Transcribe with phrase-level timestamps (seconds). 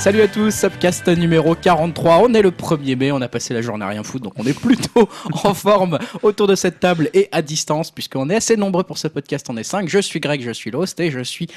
[0.00, 2.20] Salut à tous, Subcast numéro 43.
[2.22, 4.46] On est le 1er mai, on a passé la journée à rien foutre, donc on
[4.46, 5.10] est plutôt
[5.44, 9.08] en forme autour de cette table et à distance, puisqu'on est assez nombreux pour ce
[9.08, 9.46] podcast.
[9.50, 9.90] On est 5.
[9.90, 11.48] Je suis Greg, je suis l'host et je suis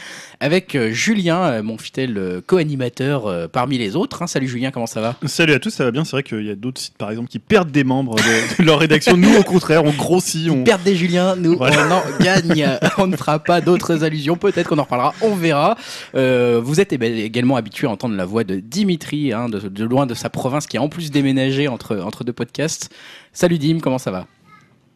[0.41, 4.23] avec euh, Julien, euh, mon fidèle euh, co-animateur parmi les autres.
[4.23, 4.27] hein.
[4.27, 5.15] Salut Julien, comment ça va?
[5.25, 6.03] Salut à tous, ça va bien.
[6.03, 8.79] C'est vrai qu'il y a d'autres sites, par exemple, qui perdent des membres de, leur
[8.79, 9.15] rédaction.
[9.15, 10.49] Nous, au contraire, on grossit.
[10.49, 10.65] On...
[10.65, 11.87] Perte des Julien, nous Voilà.
[11.87, 12.77] on en gagne.
[12.97, 15.77] on ne fera pas d'autres allusions, peut-être qu'on en reparlera, on verra.
[16.15, 20.07] Euh, vous êtes également habitué à entendre la voix de Dimitri, hein, de, de loin
[20.07, 22.89] de sa province, qui a en plus déménagé entre, entre deux podcasts.
[23.33, 24.25] Salut Dim, comment ça va?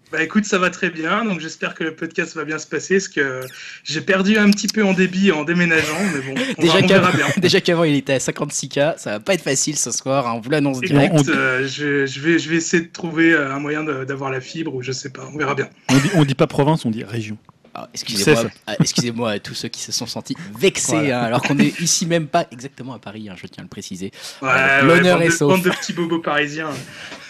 [0.10, 2.96] Bah écoute, ça va très bien, donc j'espère que le podcast va bien se passer,
[2.96, 3.42] parce que
[3.84, 6.88] j'ai perdu un petit peu en débit en déménageant, mais bon, on, Déjà va- on
[6.88, 7.26] qu'avant verra bien.
[7.42, 10.40] déjà qu'avant, il était à 56K, ça va pas être facile ce soir, hein, on
[10.40, 11.14] vous l'annonce direct.
[11.14, 14.40] Écoute, euh, je, je vais, je vais essayer de trouver euh, un moyen d'avoir la
[14.40, 15.68] fibre, ou je sais pas, on verra bien.
[15.90, 17.38] On dit, on dit pas province, on dit région.
[17.80, 18.46] Ah, excusez-moi,
[18.80, 21.22] excusez-moi à tous ceux qui se sont sentis vexés, Voilà.
[21.22, 23.68] hein, alors qu'on est ici même pas exactement à Paris, hein, je tiens à le
[23.70, 24.12] préciser.
[24.42, 25.52] Ouais, Euh, ouais, l'honneur bande est sauf.
[25.54, 26.72] Bande de petits bobos parisiens.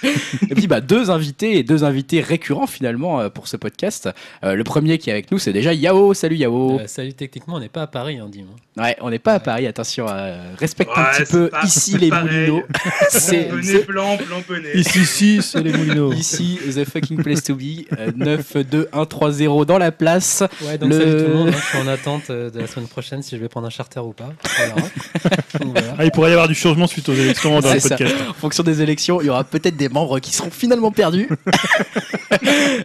[0.03, 4.09] Et puis bah deux invités et deux invités récurrents finalement euh, pour ce podcast.
[4.44, 6.14] Euh, le premier qui est avec nous, c'est déjà Yao.
[6.14, 6.80] Salut Yao.
[6.80, 8.45] Euh, salut, techniquement, on n'est pas à Paris, hein, Dim.
[8.81, 9.66] Ouais, on n'est pas à Paris.
[9.67, 12.28] Attention, euh, respecte un Ouais, petit c'est peu pas- ici les pareil.
[12.50, 12.64] moulineaux.
[13.09, 14.72] c'est blanc, blanc bonnet.
[14.76, 16.14] Ici, ici, c'est les moulineaux.
[16.14, 17.86] ici the fucking place to be.
[17.98, 20.44] Euh, 9 2 1 3 0 dans la place.
[20.61, 21.48] Ouais, donc Le- salut tout le monde.
[21.50, 23.72] hein, je suis en attente euh, de la semaine prochaine si je vais prendre un
[23.72, 24.30] charter ou pas.
[24.58, 24.76] Voilà.
[25.59, 25.95] Donc, voilà.
[25.98, 28.16] Ah, il pourrait y avoir du changement suite aux élections dans le podcast.
[28.30, 31.30] En fonction des élections, il y aura peut-être des membres qui seront finalement perdus.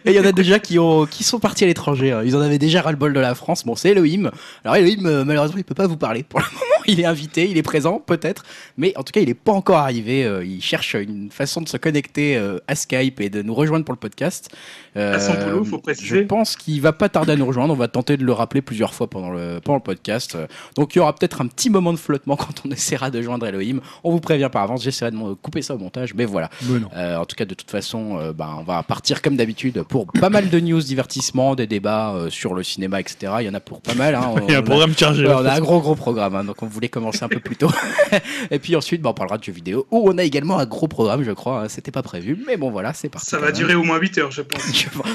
[0.05, 2.11] Et il y en a déjà qui, ont, qui sont partis à l'étranger.
[2.11, 2.21] hein.
[2.25, 3.65] Ils en avaient déjà ras-le-bol de la France.
[3.65, 4.31] Bon, c'est Elohim.
[4.63, 6.23] Alors Elohim, euh, malheureusement, il peut pas vous parler.
[6.23, 8.43] Pour le moment, il est invité, il est présent, peut-être.
[8.77, 10.23] Mais en tout cas, il n'est pas encore arrivé.
[10.25, 13.85] Euh, Il cherche une façon de se connecter euh, à Skype et de nous rejoindre
[13.85, 14.49] pour le podcast.
[14.97, 16.21] Euh, À son boulot, faut Je préciser.
[16.23, 17.73] pense qu'il va pas tarder à nous rejoindre.
[17.73, 20.37] On va tenter de le rappeler plusieurs fois pendant le, pendant le podcast.
[20.75, 23.45] Donc il y aura peut-être un petit moment de flottement quand on essaiera de joindre
[23.47, 23.79] Elohim.
[24.03, 24.83] On vous prévient par avance.
[24.83, 26.13] J'essaierai de couper ça au montage.
[26.15, 26.49] Mais voilà.
[26.69, 26.89] Mais non.
[26.95, 30.05] Euh, en tout cas, de toute façon, euh, ben, on va partir comme d'habitude pour
[30.07, 33.33] pas mal de news, divertissements, des débats euh, sur le cinéma, etc.
[33.39, 34.13] Il y en a pour pas mal.
[34.15, 34.35] hein.
[34.47, 35.25] Il y a un programme chargé.
[35.25, 37.55] Ouais, on a un gros gros programme, hein, donc on voulait commencer un peu plus
[37.55, 37.71] tôt.
[38.51, 40.87] Et puis ensuite, bah, on parlera de jeux vidéo, où on a également un gros
[40.87, 41.61] programme, je crois.
[41.63, 41.67] hein.
[41.69, 43.27] C'était pas prévu, mais bon voilà, c'est parti.
[43.27, 44.61] Ça va durer au moins 8 heures, je pense.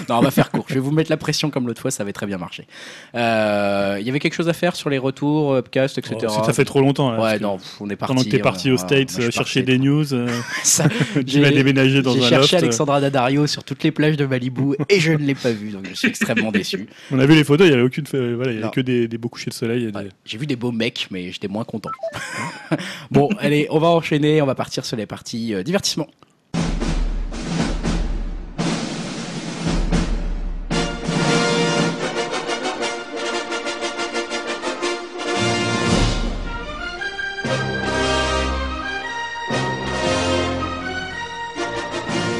[0.08, 0.64] Non, on va faire court.
[0.68, 2.66] Je vais vous mettre la pression comme l'autre fois, ça avait très bien marché.
[3.14, 6.16] Euh, Il y avait quelque chose à faire sur les retours, upcast, etc.
[6.28, 7.10] Oh, ça fait trop longtemps.
[7.12, 8.14] là, Ouais, non, pff, on est parti.
[8.14, 10.28] Pendant que t'es parti aux voilà, States euh, chercher des news, euh,
[10.62, 11.40] Ça, tu j'ai-
[11.72, 12.54] déménager dans J'ai cherché loft.
[12.54, 15.86] Alexandra Daddario sur toutes les plages de Malibu et je ne l'ai pas vue, donc
[15.88, 16.86] je suis extrêmement déçu.
[17.10, 18.80] On a vu les photos, il y avait aucune, euh, voilà, il y avait que
[18.80, 19.90] des, des beaux couchers de soleil.
[19.92, 21.90] des- J'ai vu des beaux mecs, mais j'étais moins content.
[23.10, 26.06] bon, allez, on va enchaîner, on va partir sur les parties euh, divertissement.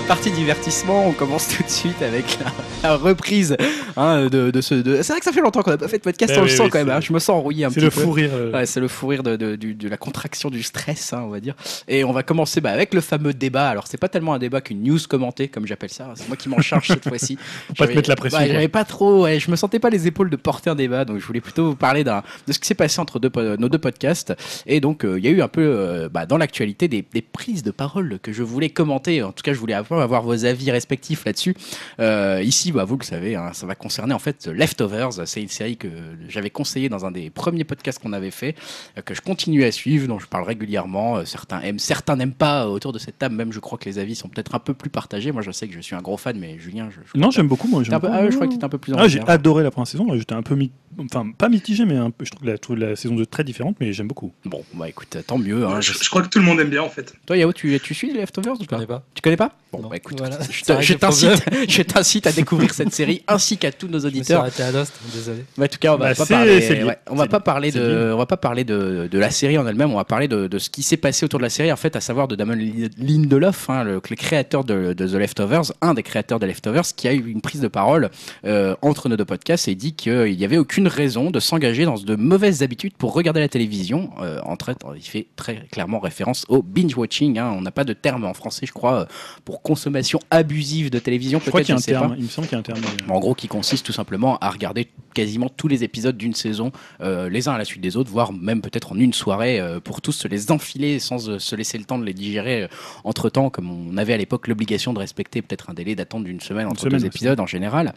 [0.09, 2.39] Partie divertissement, on commence tout de suite avec
[2.83, 3.55] la, la reprise
[3.95, 4.75] hein, de, de ce.
[4.75, 6.45] de- C'est vrai que ça fait longtemps qu'on n'a pas fait de podcast, Eh on
[6.45, 6.87] le sent oui, quand même.
[6.89, 8.01] c'est- hein, Je me sens enrouillé un C'est petit le peu.
[8.01, 8.31] fou rire.
[8.33, 11.23] euh, Ouais, c'est le fou rire de, de- du- de la contraction du stress, hein,
[11.27, 11.55] on va dire.
[11.89, 13.69] Et on va commencer bah, avec le fameux débat.
[13.69, 16.09] Alors, c'est pas tellement un débat qu'une news commentée, comme j'appelle ça.
[16.15, 17.37] C'est moi qui m'en charge cette fois-ci.
[17.77, 18.47] pas te mettre la pression, quoi.
[18.49, 19.25] J'avais pas trop.
[19.25, 21.67] ouais, je me sentais pas les épaules de porter un débat, donc je voulais plutôt
[21.67, 22.13] vous parler de
[22.51, 24.33] ce qui s'est passé entre deux, nos deux podcasts.
[24.67, 27.23] Et donc, euh, il y a eu un peu euh, bah, dans l'actualité des, des
[27.23, 29.23] prises de parole que je voulais commenter.
[29.23, 31.54] En tout cas, je voulais avoir, avoir vos avis respectifs là-dessus.
[32.00, 35.26] Euh, ici, bah, vous le savez, hein, ça va concerner en fait Leftovers.
[35.26, 35.88] C'est une série que
[36.28, 38.54] j'avais conseillé dans un des premiers podcasts qu'on avait fait,
[38.97, 41.19] euh, que je continue à suivre, dont je parle régulièrement.
[41.19, 42.69] Euh, Certains aiment, certains n'aiment pas.
[42.69, 44.91] Autour de cette table, même, je crois que les avis sont peut-être un peu plus
[44.91, 45.32] partagés.
[45.32, 47.48] Moi, je sais que je suis un gros fan, mais Julien, je, je Non, j'aime
[47.48, 47.82] beaucoup, moi.
[47.82, 50.06] Peu- ah je crois que t'étais un peu plus Ah, j'ai adoré la première saison.
[50.16, 50.70] J'étais un peu, mi-
[51.04, 52.25] enfin, pas mitigé, mais un peu.
[52.25, 54.32] Je trouve la, trouve la saison 2 très différente, mais j'aime beaucoup.
[54.44, 55.64] Bon, bah écoute, tant mieux.
[55.66, 57.12] hein, je, je- je crois que tout le monde aime bien, en fait.
[57.26, 59.03] Toi, Yao, tu, tu suis les Leftovers ou Je pas connais pas.
[59.14, 59.88] Tu connais pas Bon, Non.
[59.91, 60.38] bah écoute, Voilà.
[60.50, 64.18] je t'incite je t'incite à découvrir cette série ainsi qu'à tous nos Je me suis
[64.21, 64.45] auditeurs.
[64.45, 65.45] à Lost, désolé.
[65.59, 66.83] Mais en tout cas, on va Bah, pas parler.
[66.84, 69.66] ouais, on va pas parler de, on va pas parler de, de la série en
[69.66, 69.91] elle-même.
[69.92, 71.97] On va parler de, de ce qui s'est passé autour de la série, en fait,
[71.97, 72.56] à savoir de Damon
[72.98, 77.09] Lindelof, hein, le, le créateur de, de The Leftovers, un des créateurs de Leftovers, qui
[77.09, 78.10] a eu une prise de parole
[78.44, 81.95] euh, entre nos deux podcasts et dit qu'il n'y avait aucune raison de s'engager dans
[81.99, 84.11] de mauvaises habitudes pour regarder la télévision.
[84.21, 87.39] Euh, en trait, il fait très clairement référence au binge watching.
[87.39, 87.53] hein.
[87.57, 89.05] On n'a pas de terme en français, je crois, euh,
[89.45, 91.41] pour consommation abusive de télévision.
[91.45, 91.85] Je crois qu'il y a un pas.
[91.85, 92.15] terme.
[92.19, 92.81] Il me semble qu'il y a un terme.
[93.07, 96.73] mais- En gros, qui consiste tout simplement à regarder quasiment tous les épisodes d'une saison,
[97.01, 99.81] euh, les uns à la suite des autres, voire même peut-être en une soirée, euh,
[99.81, 102.69] pour tous se les enfiler sans se laisser le temps de les digérer
[103.05, 106.41] entre temps, comme on avait à l'époque l'obligation de respecter peut-être un délai d'attente d'une
[106.41, 107.09] semaine entre semaine, deux ouais.
[107.09, 107.93] épisodes en général.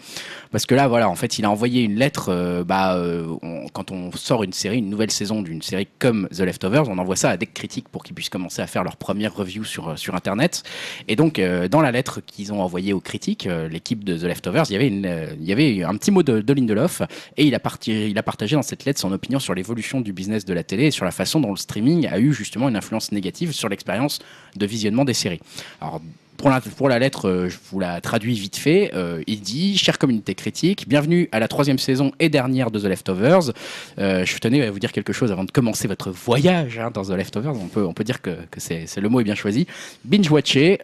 [0.52, 2.32] Parce que là, voilà, en fait, il a envoyé une lettre.
[2.71, 3.35] Bah, euh,
[3.73, 7.18] quand on sort une série, une nouvelle saison d'une série comme The Leftovers, on envoie
[7.18, 9.95] ça à des critiques pour qu'ils puissent commencer à faire leur première review sur, euh,
[10.13, 10.63] Internet.
[11.09, 14.63] Et donc, euh, dans la lettre qu'ils ont envoyée aux critiques, l'équipe de The Leftovers,
[14.69, 17.01] il y avait, un petit mot de, de Lindelof
[17.35, 20.45] et il a, il a partagé dans cette lettre son opinion sur l'évolution du business
[20.45, 23.12] de la télé et sur la façon dont le streaming a eu justement une influence
[23.12, 24.19] négative sur l'expérience
[24.56, 25.41] de visionnement des séries.
[25.81, 26.00] Alors,
[26.38, 28.92] pour la, lettre, euh, je vous la traduis vite fait.
[28.95, 32.86] Euh, il dit Chère communauté critique, bienvenue à la troisième saison et dernière de The
[32.86, 33.51] Leftovers.
[34.00, 37.04] Euh, je tenais à vous dire quelque chose avant de commencer votre voyage hein, dans
[37.04, 37.54] The Leftovers.
[37.75, 39.68] On peut, dire que, c'est le mot est bien choisi.
[40.06, 40.80] Binge-watcher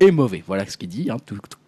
[0.00, 0.42] est mauvais.
[0.46, 1.16] Voilà ce qu'il dit, hein,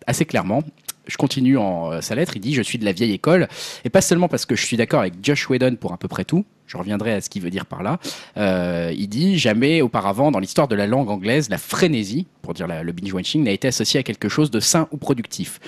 [0.07, 0.63] assez clairement.
[1.09, 2.37] Je continue en sa lettre.
[2.37, 3.49] Il dit Je suis de la vieille école.
[3.85, 6.25] Et pas seulement parce que je suis d'accord avec Josh Whedon pour à peu près
[6.25, 6.45] tout.
[6.67, 7.99] Je reviendrai à ce qu'il veut dire par là.
[8.39, 12.67] Euh, il dit Jamais auparavant, dans l'histoire de la langue anglaise, la frénésie, pour dire
[12.67, 15.61] le binge-watching, n'a été associée à quelque chose de sain ou productif.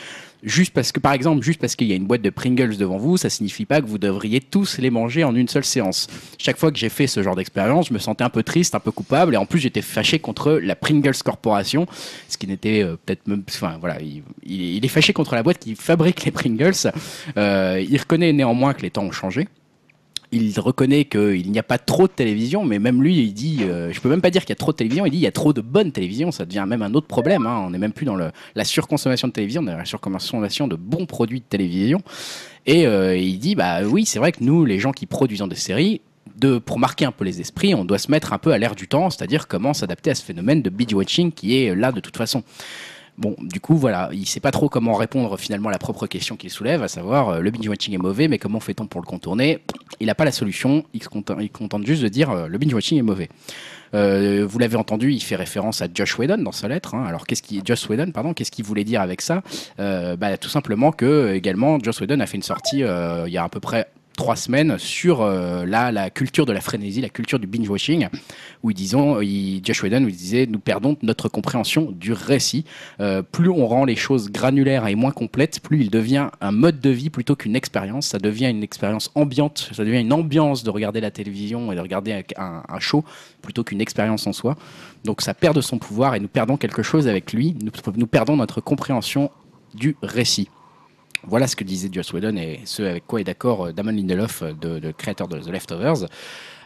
[0.43, 2.99] Juste parce que, par exemple, juste parce qu'il y a une boîte de Pringles devant
[2.99, 6.07] vous, ça signifie pas que vous devriez tous les manger en une seule séance.
[6.39, 8.81] Chaque fois que j'ai fait ce genre d'expérience, je me sentais un peu triste, un
[8.81, 11.87] peu coupable, et en plus j'étais fâché contre la Pringles Corporation,
[12.29, 15.43] ce qui n'était euh, peut-être même, enfin voilà, il, il- il est fâché contre la
[15.43, 16.93] boîte qui fabrique les Pringles.
[17.39, 19.49] Euh, il reconnaît néanmoins que les temps ont changé.
[20.37, 23.93] Il reconnaît qu'il n'y a pas trop de télévision, mais même lui, il dit, euh,
[23.93, 25.29] je peux même pas dire qu'il y a trop de télévision, il dit il y
[25.29, 27.47] a trop de bonne télévision, ça devient même un autre problème.
[27.47, 27.63] hein.
[27.65, 30.67] On n'est même plus dans le, la surconsommation de télévision, on est dans la surconsommation
[30.67, 32.03] de bons produits de télévision.
[32.67, 35.55] Et euh, il dit, bah oui, c'est vrai que nous, les gens qui produisons des
[35.57, 36.01] séries,
[36.37, 38.75] de, pour marquer un peu les esprits, on doit se mettre un peu à l'air
[38.75, 42.17] du temps, c'est-à-dire comment s'adapter à ce phénomène de binge-watching qui est là de toute
[42.17, 42.43] façon.
[43.17, 46.35] Bon, du coup, voilà, il sait pas trop comment répondre finalement à la propre question
[46.37, 49.61] qu'il soulève, à savoir euh, le binge-watching est mauvais, mais comment fait-on pour le contourner?
[50.01, 53.29] Il n'a pas la solution, il contente, juste de dire euh, le binge-watching est mauvais.
[53.95, 56.97] Euh, vous l'avez entendu, il fait référence à Josh Whedon dans sa lettre.
[56.97, 57.05] hein.
[57.07, 59.45] Alors, qu'est-ce qui, Josh Whedon, pardon, qu'est-ce qu'il voulait dire avec ça?
[59.79, 63.49] Bah, Tout simplement que également, Josh Whedon a fait une sortie il y a à
[63.49, 68.09] peu près trois semaines sur euh, la, culture de la frénésie, la culture du binge-watching,
[68.63, 72.65] où disons, il, Josh Whedon il disait, nous perdons notre compréhension du récit.
[73.01, 76.81] Euh, plus on rend les choses granulaires et moins complètes, plus il devient un mode
[76.81, 78.07] de vie plutôt qu'une expérience.
[78.07, 81.81] Ça devient une expérience ambiante, ça devient une ambiance de regarder la télévision et de
[81.81, 83.05] regarder un, show
[83.43, 84.57] plutôt qu'une expérience en soi.
[85.05, 87.57] Donc ça perd de son pouvoir et nous perdons quelque chose avec lui.
[87.63, 89.31] Nous, nous perdons notre compréhension
[89.75, 90.49] du récit.
[91.27, 94.43] Voilà ce que disait Joss Whedon et ce avec quoi est d'accord euh, Damon Lindelof,
[94.43, 96.07] euh, de, créateur de The Leftovers.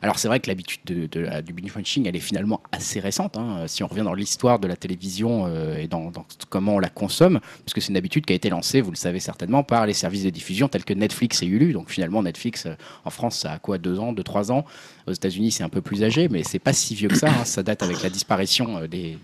[0.00, 1.06] Alors c'est vrai que l'habitude de,
[1.40, 3.36] du binge watching, elle est finalement assez récente.
[3.36, 3.64] hein.
[3.66, 6.12] Si on revient dans l'histoire de la télévision euh, et dans,
[6.48, 8.96] comment on la consomme, parce que c'est une habitude qui a été lancée, vous le
[8.96, 11.72] savez certainement, par les services de diffusion tels que Netflix et Hulu.
[11.72, 12.68] Donc finalement Netflix
[13.04, 14.64] en France, ça a quoi deux ans, deux trois ans?
[15.08, 17.28] Aux États-Unis, c'est un peu plus âgé, mais c'est pas si vieux que ça.
[17.30, 17.44] hein.
[17.44, 19.18] Ça date avec la disparition des,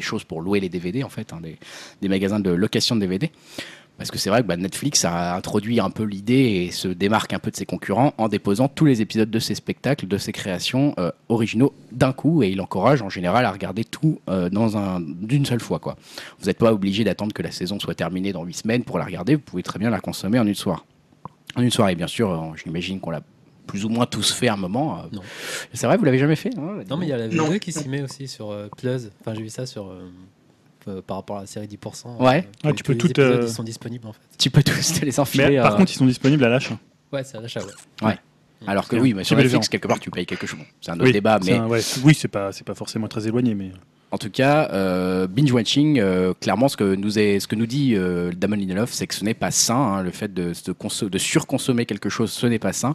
[0.00, 1.40] choses pour louer les DVD en fait, hein,
[2.00, 3.30] des magasins de location de DVD.
[3.98, 6.34] Parce que c'est vrai que bah, Netflix a introduit un peu l'idée
[6.66, 9.54] et se démarque un peu de ses concurrents en déposant tous les épisodes de ses
[9.54, 12.42] spectacles, de ses créations euh, originaux d'un coup.
[12.42, 15.78] Et il encourage en général à regarder tout euh, dans un d'une seule fois.
[15.78, 15.96] Quoi.
[16.40, 19.06] Vous n'êtes pas obligé d'attendre que la saison soit terminée dans huit semaines pour la
[19.06, 19.34] regarder.
[19.36, 20.82] Vous pouvez très bien la consommer en une soirée.
[21.54, 22.30] En une soirée, bien sûr.
[22.30, 23.22] euh, J'imagine qu'on l'a
[23.66, 24.98] plus ou moins tous fait à un moment.
[24.98, 25.02] euh.
[25.10, 25.22] Non.
[25.72, 27.44] C'est vrai, vous l'avez jamais fait hein Non, mais il y a la Non.
[27.44, 29.08] vidéo qui s'y met aussi sur euh, Plus.
[29.22, 29.90] Enfin, j'ai vu ça sur.
[30.88, 32.16] Euh, par rapport à la série 10%.
[32.22, 32.38] Ouais.
[32.38, 34.20] euh, Ah, tous tu peux les tout, épisodes, euh, Ils sont disponibles en fait.
[34.38, 35.48] Tu peux tous te les enfiler.
[35.48, 36.78] Mais par euh, contre, ils sont disponibles à l'achat.
[37.12, 37.60] Ouais, c'est à l'achat,
[38.02, 38.18] ouais.
[38.66, 40.60] alors que oui, mais sur Netflix, quelque part, tu payes quelque chose.
[40.80, 43.26] C'est un autre Oui, débat, mais un- ouais, oui, c'est pas, c'est pas forcément très
[43.26, 43.70] éloigné, mais
[44.12, 47.66] En tout cas, euh, binge watching, euh, clairement, ce que nous est, ce que nous
[47.66, 49.74] dit euh, Damon Lindelof, c'est que ce n'est pas sain.
[49.74, 52.94] hein, le fait de, de, conso- de surconsommer quelque chose, ce n'est pas sain.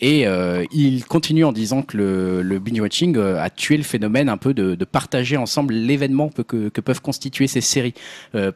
[0.00, 0.24] Et
[0.72, 4.84] il continue en disant que le, binge watching a tué le phénomène un peu de,
[4.84, 7.94] partager ensemble l'événement que, peuvent constituer ces séries.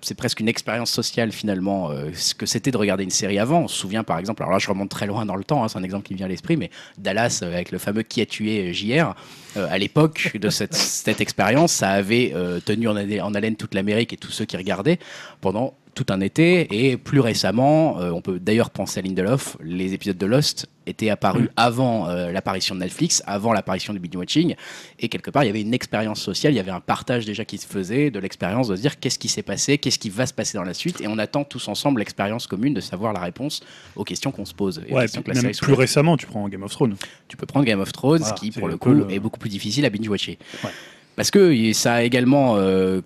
[0.02, 1.90] C'est presque une expérience sociale finalement.
[2.14, 3.62] ce que c'était de regarder une série avant.
[3.62, 5.68] On se souvient par exemple, alors là je remonte très loin dans le temps, hein,
[5.68, 8.26] c'est un exemple qui me vient à l'esprit, mais Dallas avec le fameux qui a
[8.26, 9.14] tué JR.
[9.56, 13.74] Euh, à l'époque de cette, cette expérience, ça avait euh, tenu en, en haleine toute
[13.74, 14.98] l'Amérique et tous ceux qui regardaient
[15.40, 16.68] pendant tout un été.
[16.70, 21.08] Et plus récemment, euh, on peut d'ailleurs penser à Lindelof, les épisodes de Lost étaient
[21.08, 24.54] apparus avant euh, l'apparition de Netflix, avant l'apparition du binge watching.
[25.00, 27.44] Et quelque part, il y avait une expérience sociale, il y avait un partage déjà
[27.44, 30.26] qui se faisait de l'expérience de se dire qu'est-ce qui s'est passé, qu'est-ce qui va
[30.26, 31.00] se passer dans la suite.
[31.00, 33.62] Et on attend tous ensemble l'expérience commune de savoir la réponse
[33.96, 34.82] aux questions qu'on se pose.
[34.86, 36.94] Et ouais, questions que la même série plus récement, tu prends Game of Thrones.
[37.26, 39.86] Tu peux prendre Game of Thrones, Voilà, qui pour le coup est beaucoup plus difficile
[39.86, 40.38] à binge-watcher.
[40.62, 40.70] Ouais.
[41.16, 43.00] Parce que ça a également euh,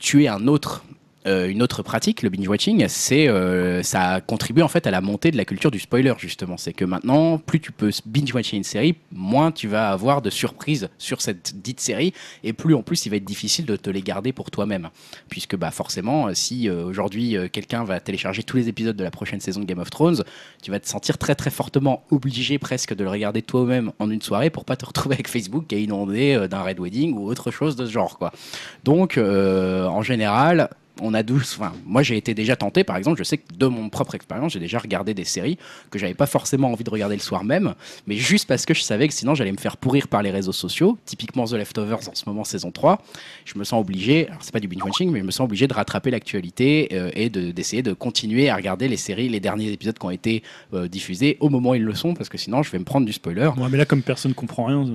[0.00, 0.84] tué un autre
[1.26, 5.00] euh, une autre pratique, le binge watching, c'est euh, ça contribue en fait à la
[5.00, 6.58] montée de la culture du spoiler justement.
[6.58, 10.28] C'est que maintenant, plus tu peux binge watcher une série, moins tu vas avoir de
[10.28, 12.12] surprises sur cette dite série,
[12.42, 14.90] et plus en plus il va être difficile de te les garder pour toi-même,
[15.30, 19.40] puisque bah forcément, euh, si aujourd'hui quelqu'un va télécharger tous les épisodes de la prochaine
[19.40, 20.22] saison de Game of Thrones,
[20.62, 24.20] tu vas te sentir très très fortement obligé presque de le regarder toi-même en une
[24.20, 27.50] soirée pour pas te retrouver avec Facebook qui est inondé d'un Red Wedding ou autre
[27.50, 28.32] chose de ce genre quoi.
[28.84, 30.68] Donc en général,
[31.00, 31.56] on a douce.
[31.58, 34.52] Enfin, moi, j'ai été déjà tenté, par exemple, je sais que de mon propre expérience,
[34.52, 35.58] j'ai déjà regardé des séries
[35.90, 37.74] que j'avais pas forcément envie de regarder le soir même,
[38.06, 40.52] mais juste parce que je savais que sinon j'allais me faire pourrir par les réseaux
[40.52, 40.98] sociaux.
[41.04, 43.02] Typiquement The Leftovers en ce moment, saison 3.
[43.44, 45.74] Je me sens obligé, alors c'est pas du binge-watching, mais je me sens obligé de
[45.74, 49.98] rattraper l'actualité euh, et de- d'essayer de, continuer à regarder les séries, les derniers épisodes
[49.98, 52.70] qui ont été euh, diffusés au moment où ils le sont, parce que sinon je
[52.70, 53.50] vais me prendre du spoiler.
[53.56, 54.84] Ouais, mais là, comme personne comprend rien,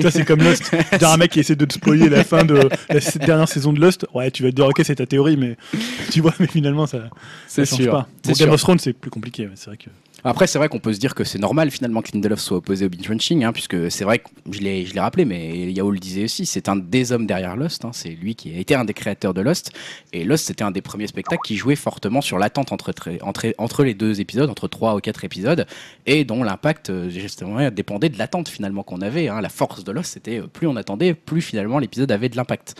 [0.00, 0.74] vois, c'est comme Lost.
[0.98, 3.80] Dire un mec qui essaie de te spoiler la fin de la dernière saison de
[3.80, 5.56] Lost, ouais, tu vas te dire, ok, c'est ta théorie, mais
[6.10, 7.10] tu vois, mais finalement, ça,
[7.46, 8.08] ça change pas.
[8.22, 9.90] C'est Pour Game of Thrones, c'est plus compliqué, c'est vrai que.
[10.24, 12.86] Après, c'est vrai qu'on peut se dire que c'est normal finalement que Lindelof soit opposé
[12.86, 16.00] au binge-watching, hein, puisque c'est vrai que je l'ai, je l'ai rappelé, mais Yao le
[16.00, 18.84] disait aussi, c'est un des hommes derrière Lost, hein, c'est lui qui a été un
[18.84, 19.70] des créateurs de Lost,
[20.12, 22.92] et Lost c'était un des premiers spectacles qui jouait fortement sur l'attente entre,
[23.22, 25.66] entre, entre les deux épisodes, entre trois ou quatre épisodes,
[26.04, 29.28] et dont l'impact euh, justement dépendait de l'attente finalement qu'on avait.
[29.28, 29.40] hein.
[29.40, 32.74] La force de Lost, c'était euh, plus on attendait, plus finalement l'épisode avait de l'impact.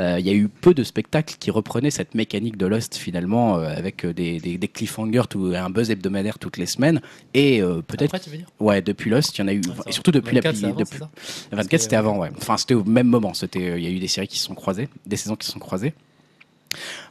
[0.00, 3.58] Euh, Il y a eu peu de spectacles qui reprenaient cette mécanique de Lost finalement
[3.58, 7.00] euh, avec euh, des, des, des cliffhangers, tout, un buzz hebdomadaire toutes les semaines.
[7.34, 8.14] Et peut-être
[8.60, 10.78] ouais depuis Lost il y en a eu Ah, et surtout depuis 24, la avant,
[10.78, 11.10] depuis, c'est ça
[11.52, 12.30] 24 Parce c'était avant ouais.
[12.36, 14.54] enfin c'était au même moment c'était il y a eu des séries qui se sont
[14.54, 15.94] croisées des saisons qui se sont croisées.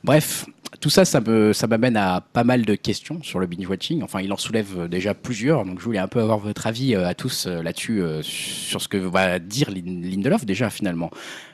[0.04, 0.46] Bref
[0.80, 4.02] tout ça ça me ça m'amène à pas mal de questions sur le binge watching
[4.02, 7.14] enfin il en soulève déjà plusieurs donc je voulais un peu avoir votre avis à
[7.14, 11.12] tous là-dessus sur ce que va dire Lin- Lindelof déjà finalement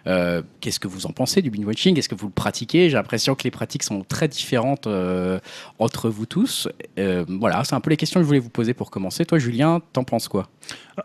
[0.08, 2.90] euh, Qu'est-ce que vous en pensez du binge watching Est-ce que vous le pratiquez?
[2.90, 5.40] J'ai l'impression que les pratiques sont très différentes euh,
[5.80, 6.68] entre vous tous.
[6.98, 9.26] Euh, voilà, c'est un peu les questions que je voulais vous poser pour commencer.
[9.26, 10.50] Toi, Julien, t'en penses quoi?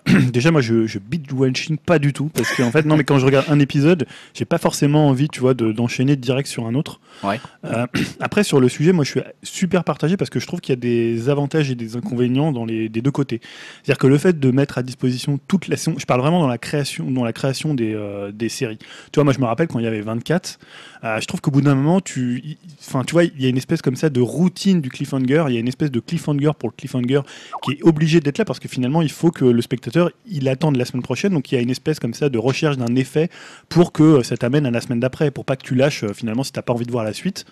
[0.32, 3.18] Déjà, moi, je, je binge watching pas du tout parce qu'en fait, non, mais quand
[3.18, 6.75] je regarde un épisode, j'ai pas forcément envie, tu vois, de- d'enchaîner direct sur un
[6.75, 7.00] autre.
[7.23, 7.38] Ouais.
[8.21, 10.78] Après, sur le sujet, moi, je suis super partagé parce que je trouve qu'il y
[10.78, 13.40] a des avantages et des inconvénients dans les des deux côtés.
[13.82, 16.49] C'est-à-dire que le fait de mettre à disposition toute la saison, je parle vraiment dans
[16.49, 17.97] la création, dans la création des,
[18.32, 18.78] des séries.
[19.13, 20.59] Tu vois, moi, je me rappelle quand il y avait 24,
[21.05, 23.57] euh, je trouve qu'au bout d'un moment, tu, enfin, tu vois, il y a une
[23.57, 25.45] espèce comme ça de routine du cliffhanger.
[25.49, 27.21] Il y a une espèce de cliffhanger pour le cliffhanger
[27.63, 30.77] qui est obligé d'être là parce que finalement, il faut que le spectateur il attende
[30.77, 31.33] la semaine prochaine.
[31.33, 33.29] Donc, il y a une espèce comme ça de recherche d'un effet
[33.69, 36.13] pour que euh, ça t'amène à la semaine d'après, pour pas que tu lâches euh,
[36.13, 37.47] finalement si t'as pas envie de voir la suite.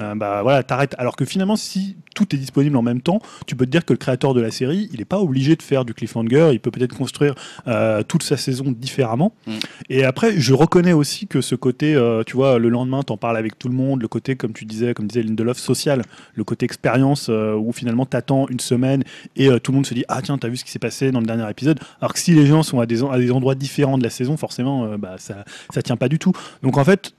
[0.00, 0.94] Euh, bah voilà, t'arrêtes.
[0.98, 3.92] Alors que finalement, si tout est disponible en même temps, tu peux te dire que
[3.92, 6.50] le créateur de la série, il n'est pas obligé de faire du cliffhanger.
[6.52, 7.34] Il peut peut-être construire
[7.66, 9.32] euh, toute sa saison différemment.
[9.46, 9.52] Mm.
[9.90, 13.36] Et après, je reconnais aussi que ce côté, euh, tu vois, le lendemain, t'en parles
[13.36, 16.02] avec tout le monde, le côté, comme tu disais, comme disait Lindelof, social,
[16.34, 19.02] le côté expérience, où finalement t'attends une semaine
[19.36, 21.20] et tout le monde se dit ah tiens, t'as vu ce qui s'est passé dans
[21.20, 21.78] le dernier épisode.
[22.00, 24.36] Alors que si les gens sont à des, à des endroits différents de la saison,
[24.36, 26.32] forcément, bah ça, ça tient pas du tout.
[26.62, 27.12] Donc en fait.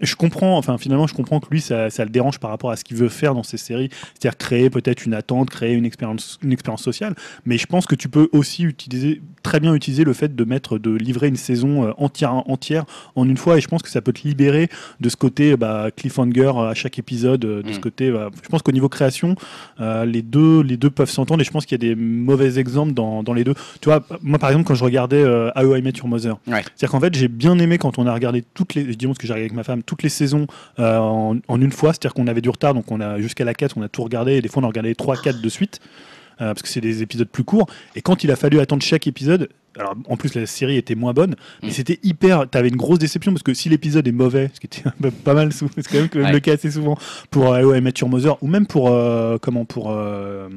[0.00, 2.84] Je comprends, enfin finalement, je comprends que lui, ça, le dérange par rapport à ce
[2.84, 6.52] qu'il veut faire dans ses séries, c'est-à-dire créer peut-être une attente, créer une expérience, une
[6.52, 7.14] expérience sociale.
[7.44, 10.78] Mais je pense que tu peux aussi utiliser, très bien utiliser le fait de mettre,
[10.78, 12.84] de livrer une saison euh, entière, entière
[13.16, 13.56] en une fois.
[13.56, 14.68] Et je pense que ça peut te libérer
[15.00, 17.80] de ce côté bah, cliffhanger à chaque épisode, euh, de ce Mm.
[17.80, 18.10] côté.
[18.10, 19.36] bah, je pense qu'au niveau création,
[19.80, 21.40] euh, les deux, les deux peuvent s'entendre.
[21.40, 23.54] Et je pense qu'il y a des mauvais exemples dans, dans les deux.
[23.80, 26.62] Tu vois, moi par exemple, quand je regardais euh, How I Met Your Mother, Ouais.
[26.76, 29.18] c'est-à-dire qu'en fait, j'ai bien aimé quand on a regardé toutes les, je dis parce
[29.18, 30.46] que j'ai regardé avec ma femme, toutes les saisons
[30.78, 31.92] euh, en, en une fois.
[31.92, 34.34] C'est-à-dire qu'on avait du retard, donc on a jusqu'à la 4, on a tout regardé.
[34.34, 35.80] Et des fois, on a regardé 3-4 de suite.
[36.40, 37.66] Euh, parce que c'est des épisodes plus courts.
[37.96, 41.12] Et quand il a fallu attendre chaque épisode, alors en plus la série était moins
[41.12, 41.72] bonne, mais Mm.
[41.72, 42.48] c'était hyper.
[42.50, 44.82] T'avais une grosse déception parce que si l'épisode est mauvais, ce qui était
[45.24, 46.32] pas mal souvent, c'est quand même Ouais.
[46.32, 46.96] le cas assez souvent
[47.30, 50.48] pour euh, ouais, Matthew Mother ou même pour euh, comment pour euh,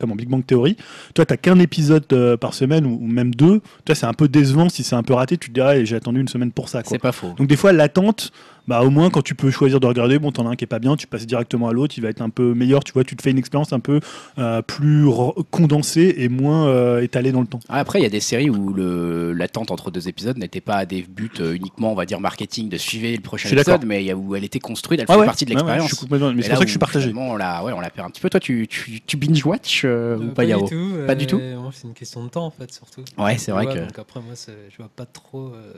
[0.00, 0.76] comment Big Bang Theory,
[1.14, 2.06] toi t'as qu'un épisode
[2.40, 3.60] par semaine ou, ou même deux.
[3.84, 5.36] Toi c'est un peu décevant si c'est un peu raté.
[5.36, 6.82] Tu te dirais j'ai attendu une semaine pour ça.
[6.86, 7.34] C'est pas faux.
[7.36, 8.32] Donc des fois l'attente,
[8.68, 10.66] bah au moins quand tu peux choisir de regarder, bon t'en as un qui est
[10.66, 13.04] pas bien, tu passes directement à l'autre, il va être un peu meilleur, tu vois,
[13.04, 14.00] tu te fais une expérience un peu
[14.38, 15.06] euh, plus
[15.50, 17.60] condensée et moins euh, étalée dans le temps.
[17.68, 20.86] Ah, Après, il y a des séries où l'attente entre deux épisodes n'était pas à
[20.86, 24.06] des buts euh, uniquement, on va dire, marketing, de suivre le prochain épisode, mais il
[24.06, 26.34] y a où elle était construite, elle Ah fait ouais, partie de ouais, ouais, l'expérience.
[26.34, 27.12] mais c'est pour ça que je suis partagé.
[27.16, 28.30] On l'a ouais, on l'a perd un petit peu.
[28.30, 30.92] Toi, tu, tu, tu binge-watch euh, ou Euh, pas, pas Yao du tout.
[31.06, 31.40] Pas du euh, tout
[31.72, 33.02] c'est une question de temps, en fait, surtout.
[33.18, 33.78] Ouais, c'est vrai Ouais, que.
[33.80, 35.72] Donc après, moi, je vois pas trop euh,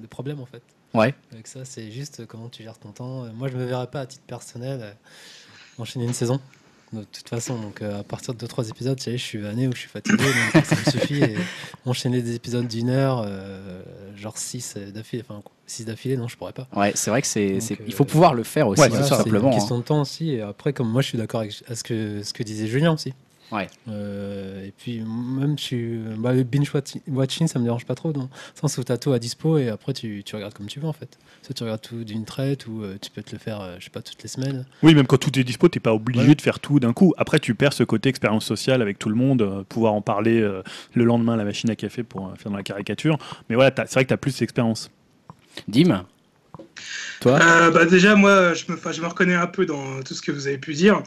[0.00, 0.62] de problème, en fait.
[0.94, 1.14] Ouais.
[1.32, 3.24] Avec ça, c'est juste comment tu gères ton temps.
[3.24, 4.92] Euh, Moi, je me verrais pas à titre personnel euh,
[5.78, 6.40] enchaîner une saison.
[6.92, 7.60] de toute façon.
[7.60, 10.24] Donc euh, à partir de 2-3 épisodes, je suis vanné ou je suis fatigué.
[10.54, 11.22] donc ça me suffit.
[11.22, 11.36] Et
[11.84, 13.82] enchaîner des épisodes d'une heure, euh,
[14.16, 15.22] genre 6 d'affilée.
[15.28, 16.66] Enfin, 6 d'affilée, non, je pourrais pas.
[16.74, 19.04] Ouais, c'est vrai que c'est, Donc, euh, il faut pouvoir le faire aussi, Ouais, Voilà,
[19.04, 19.48] ça, c'est simplement.
[19.48, 19.56] une hein.
[19.58, 20.30] question de temps aussi.
[20.30, 23.12] Et après, comme moi, je suis d'accord avec ce que, ce que disait Julien aussi.
[23.50, 23.66] Ouais.
[23.88, 28.12] Euh, et puis, même, suis, bah, le binge watch- watching, ça me dérange pas trop,
[28.12, 30.66] dans le sens où tu as tout à dispo et après, tu, tu regardes comme
[30.66, 31.18] tu veux en fait.
[31.42, 33.84] Soit tu regardes tout d'une traite ou euh, tu peux te le faire, euh, je
[33.84, 34.66] sais pas, toutes les semaines.
[34.82, 36.34] Oui, même quand tout est dispo, t'es pas obligé Ouais.
[36.34, 37.14] de faire tout d'un coup.
[37.16, 40.40] Après, tu perds ce côté expérience sociale avec tout le monde, euh, pouvoir en parler
[40.40, 40.62] euh,
[40.94, 43.16] le lendemain à la machine à café pour euh, faire dans la caricature.
[43.48, 44.90] Mais voilà, t'as- c'est vrai que tu as plus d'expérience.
[45.68, 46.04] Dim?
[47.26, 50.32] Euh, bah déjà, moi, je me, je me reconnais un peu dans tout ce que
[50.32, 51.02] vous avez pu dire.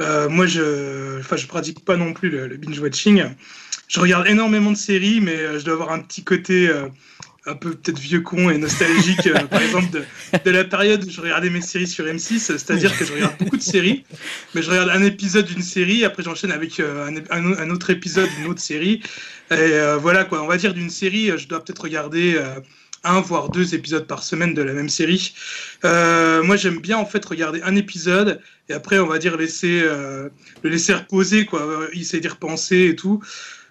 [0.00, 3.24] Euh, moi, je, je pratique pas non plus le, le binge watching.
[3.88, 6.70] Je regarde énormément de séries, mais euh, je dois avoir un petit côté
[7.48, 10.02] un peu peut-être vieux con et nostalgique, par exemple
[10.44, 12.38] de, la période où je regardais mes séries sur M6.
[12.40, 14.04] C'est-à-dire que je regarde beaucoup de séries,
[14.54, 18.60] mais je regarde un épisode d'une série, après j'enchaîne avec un, autre épisode d'une autre
[18.60, 19.00] série.
[19.52, 22.36] Et voilà quoi, on va dire d'une série, je dois peut-être regarder
[23.06, 25.34] un voire deux épisodes par semaine de la même série.
[25.84, 29.80] Euh, moi, j'aime bien en fait regarder un épisode et après, on va dire laisser
[29.84, 30.28] euh,
[30.62, 33.22] le laisser reposer, quoi, euh, essayer d'y repenser et tout.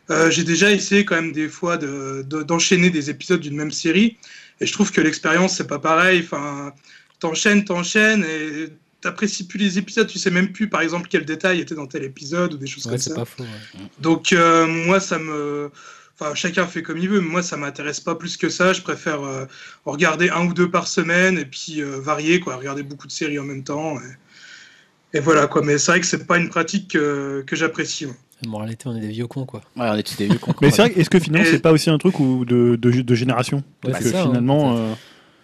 [0.10, 3.72] Euh, J'ai déjà essayé quand même des fois de- de- d'enchaîner des épisodes d'une même
[3.72, 4.18] série
[4.62, 6.22] et je trouve que l'expérience c'est pas pareil.
[6.24, 6.74] Enfin,
[7.20, 8.70] t'enchaînes, t'enchaînes et
[9.02, 10.08] t'apprécies plus les épisodes.
[10.08, 12.86] Tu sais même plus, par exemple, quel détail était dans tel épisode ou des choses
[12.86, 13.16] Ouais, comme ça.
[13.16, 13.44] pas faux.
[13.44, 13.82] ouais.
[14.00, 14.34] Donc
[14.68, 15.70] moi, ça me...
[16.18, 18.72] Enfin, chacun fait comme il veut, mais moi, ça m'intéresse pas plus que ça.
[18.72, 19.46] Je préfère euh,
[19.84, 22.56] en regarder un ou deux par semaine et puis euh, varier, quoi.
[22.56, 23.98] Regarder beaucoup de séries en même temps.
[25.14, 25.62] Et, et voilà, quoi.
[25.62, 28.08] Mais c'est vrai que c'est pas une pratique que, que j'apprécie.
[28.44, 29.62] La moralité, on est des vieux cons, quoi.
[29.76, 30.54] Ouais, on est tous des vieux cons.
[30.62, 33.16] Mais c'est vrai, est-ce que finalement, c'est pas aussi un truc où de, de, de
[33.16, 33.64] génération?
[33.82, 34.78] Parce que ça, hein, finalement.
[34.78, 34.94] euh,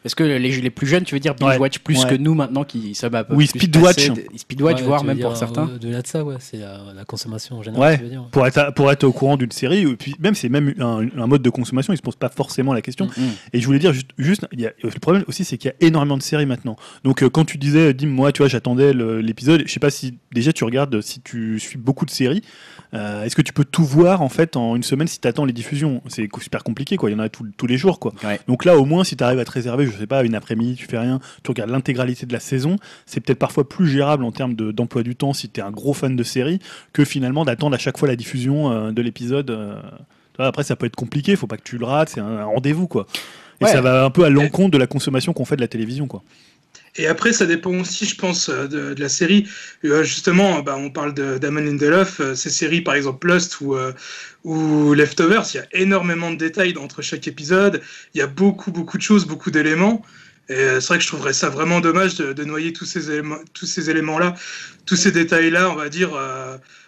[0.03, 2.09] Est-ce que les, les plus jeunes, tu veux dire, binge Ouais, watch plus ouais.
[2.09, 3.95] que nous maintenant qui un peu Oui, plus speed watch.
[3.95, 5.67] passés de- Speed watch, Ouais, voire même pour certains.
[5.69, 7.97] euh, Au-delà de ça, ouais, c'est la, la consommation en général, Ouais.
[7.97, 8.27] tu veux dire.
[8.31, 11.27] pour être, pour être au courant d'une série, et puis même c'est même un, un
[11.27, 13.05] mode de consommation, ils se posent pas forcément la question.
[13.07, 13.29] Mm, mm.
[13.53, 15.83] Et je voulais dire juste, juste il y a, le problème aussi, c'est qu'il y
[15.83, 16.75] a énormément de séries maintenant.
[17.03, 19.63] Donc euh, quand tu disais, dis moi, tu vois, j'attendais l'épisode.
[19.67, 22.41] Je sais pas si déjà tu regardes si tu suis beaucoup de séries.
[22.93, 25.45] euh, Est-ce que tu peux tout voir en fait en une semaine si tu attends
[25.45, 26.01] les diffusions?
[26.07, 27.09] C'est super compliqué, quoi.
[27.09, 28.13] Il y en a tous- tous les jours, quoi.
[28.23, 28.39] Ouais.
[28.47, 30.75] Donc là, au moins, si tu arrives à te réserver, je sais pas, une après-midi,
[30.75, 34.31] tu fais rien, tu regardes l'intégralité de la saison, c'est peut-être parfois plus gérable en
[34.31, 36.59] termes de- d'emploi du temps si tu es un gros fan de série
[36.93, 39.49] que finalement d'attendre à chaque fois la diffusion euh, de l'épisode.
[39.51, 39.75] euh.
[40.39, 42.87] Après, ça peut être compliqué, faut pas que tu le rates, c'est un, un rendez-vous,
[42.87, 43.05] quoi.
[43.59, 43.71] Et Ouais.
[43.71, 46.23] ça va un peu à l'encontre de la consommation qu'on fait de la télévision, quoi.
[46.97, 49.47] Et après, ça dépend aussi, je pense, euh, de, de la série.
[49.85, 53.75] Euh, justement, bah, on parle de d'Amon Lindelof, euh, ces séries, par exemple, Lost ou,
[53.75, 53.93] euh,
[54.43, 57.81] ou Leftovers, il y a énormément de détails entre chaque épisode.
[58.13, 60.01] Il y a beaucoup, beaucoup de choses, beaucoup d'éléments.
[60.49, 63.37] Et c'est vrai que je trouverais ça vraiment dommage de, de noyer tous ces éléments,
[63.53, 64.35] tous ces éléments-là,
[64.85, 66.09] tous ces détails-là, on va dire,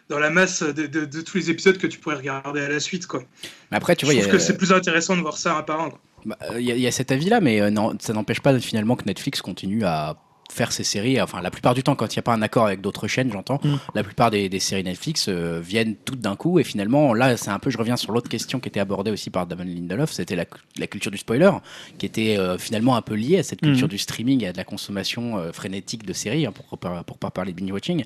[0.09, 3.23] dans la masse de, tous les épisodes que tu pourrais regarder à la suite, quoi.
[3.71, 5.55] Mais après, tu je vois, y trouve a- que c'est plus intéressant de voir ça
[5.55, 5.89] un par un.
[5.91, 5.99] quoi.
[6.25, 9.05] Bah, euh, Il y, a- il cet avis-là, mais euh, ça n'empêche pas finalement que
[9.05, 10.15] Netflix continue à
[10.53, 11.19] faire ses séries.
[11.21, 13.31] Enfin, la plupart du temps, quand il n'y a pas un accord avec d'autres chaînes,
[13.31, 13.75] j'entends, Mm.
[13.95, 16.59] la plupart des, des séries Netflix euh, viennent toutes d'un coup.
[16.59, 19.29] Et finalement, là, c'est un peu, je reviens sur l'autre question qui était abordée aussi
[19.29, 20.45] par Damon Lindelof, c'était la,
[20.77, 21.51] la culture du spoiler,
[21.97, 23.89] qui était euh, finalement un peu liée à cette culture Mm.
[23.89, 27.31] du streaming et à de la consommation euh, frénétique de séries, hein, pour, pour pas
[27.31, 28.03] parler de binge-watching.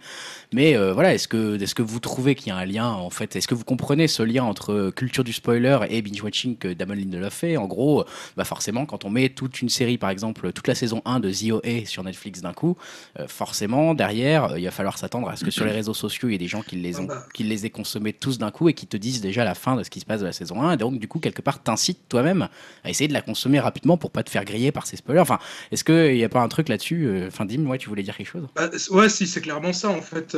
[0.54, 3.36] Mais voilà, est-ce que, est que vous trouvez qu'il y a un lien, en fait?
[3.36, 7.34] Est-ce que vous comprenez ce lien entre culture du spoiler et binge-watching que Damon Lindelof
[7.34, 7.58] fait?
[7.58, 8.06] En gros,
[8.38, 11.32] bah forcément, quand on met toute une série, par exemple, toute la saison 1 de
[11.32, 12.78] The OA sur Netflix d'un coup,
[13.20, 16.30] euh, forcément, derrière, euh, il va falloir s'attendre à ce que sur les réseaux sociaux,
[16.30, 18.70] il y ait des gens qui les, ont, qui les aient consommés tous d'un coup
[18.70, 20.62] et qui te disent déjà la fin de ce qui se passe de la saison
[20.62, 20.74] 1.
[20.74, 22.48] Et donc, du coup, quelque part, t'incites toi-même
[22.84, 25.22] à essayer de la consommer rapidement pour pas te faire griller par ces spoilers.
[25.22, 25.40] Enfin,
[25.72, 28.16] est-ce qu'il n'y a pas un truc là-dessus euh, Enfin, Dim, ouais, tu voulais dire
[28.18, 28.48] quelque chose?
[28.56, 30.38] Bah, ouais, si, c'est clairement ça en fait.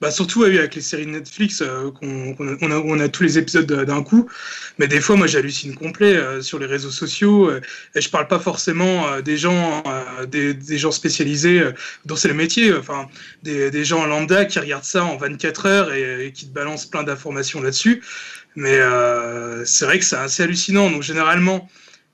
[0.00, 3.22] Bah, surtout avec les séries Netflix, euh, qu'on, qu'on a, on, a, on a tous
[3.22, 4.28] les épisodes de- d'un coup.
[4.78, 7.50] Mais des fois, moi, j'hallucine complet sur les réseaux sociaux.
[7.94, 9.82] et je parle pas forcément des gens,
[10.30, 11.72] des, des gens spécialisés euh,
[12.04, 12.72] dont c'est le métier.
[12.74, 13.08] Enfin,
[13.42, 17.60] des, gens lambda qui regardent ça en 24 heures et, qui te balancent plein d'informations
[17.60, 18.02] là-dessus.
[18.56, 20.90] Mais euh, c'est vrai que c'est assez hallucinant.
[20.90, 21.68] Donc généralement.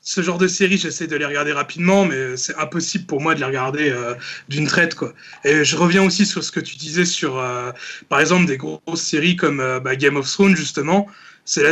[0.06, 3.40] Ce genre de séries, j'essaie de les regarder rapidement, mais c'est impossible pour moi de
[3.40, 4.14] les regarder euh,
[4.50, 5.14] d'une traite, quoi.
[5.44, 7.72] Et je reviens aussi sur ce que tu disais sur, euh,
[8.10, 11.06] par exemple, des grosses séries comme euh, bah, Game of Thrones, justement.
[11.46, 11.64] C'est-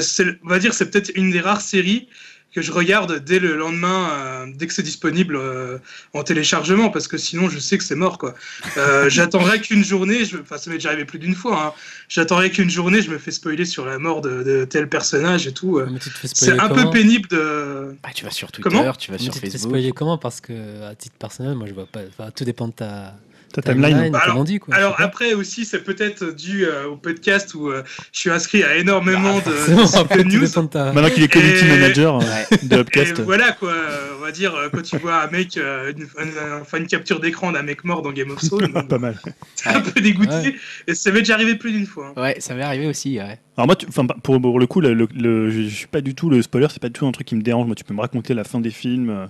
[0.43, 2.09] on va dire, c'est peut-être une des rares séries
[2.55, 5.79] que je regarde dès le lendemain, euh, dès que c'est disponible euh,
[6.13, 8.35] en téléchargement, parce que sinon, je sais que c'est mort, quoi.
[8.77, 11.67] Euh, J'attendrai qu'une journée, je, enfin, ça m'est déjà arrivé plus d'une fois.
[11.67, 11.73] Hein,
[12.09, 15.53] J'attendrai qu'une journée, je me fais spoiler sur la mort de, de tel personnage et
[15.53, 15.79] tout.
[15.79, 15.89] euh.
[16.01, 17.97] Tu C'est un peu pénible de.
[18.03, 19.71] bah, Tu vas sur Twitter, Comment tu vas Mais sur tu te fais Facebook.
[19.71, 20.19] spoiler comment?
[20.19, 22.01] Parce que, à titre personnel, moi, je vois pas.
[22.09, 23.15] Enfin, tout dépend de ta,
[23.53, 24.11] Ta timeline.
[24.11, 24.75] Bah, comme on dit, quoi.
[24.75, 28.77] Alors après aussi, c'est peut-être dû euh, au podcast où euh, je suis inscrit à
[28.77, 30.47] énormément Bah, de, de après, news.
[30.69, 33.21] ta- Maintenant qu'il est community Et- manager euh, de Et Upcast.
[33.21, 33.75] voilà quoi,
[34.19, 37.85] on va dire quand tu vois un mec, euh, une, une capture d'écran d'un mec
[37.85, 39.19] mort dans Game of Thrones, pas mal.
[39.57, 40.33] t'es un peu dégoûté.
[40.33, 40.55] Ouais.
[40.87, 42.13] Et ça m'est déjà arrivé plus d'une fois.
[42.17, 42.21] hein.
[42.23, 43.19] Ouais, ça m'est arrivé aussi.
[43.19, 43.39] Ouais.
[43.59, 46.15] Alors moi, tu- enfin, pour, pour le coup, le, le- le- je, suis pas du
[46.15, 47.67] tout le spoiler, c'est pas du tout un truc qui me dérange.
[47.67, 49.11] Moi, tu peux me raconter la fin des films.
[49.11, 49.27] euh,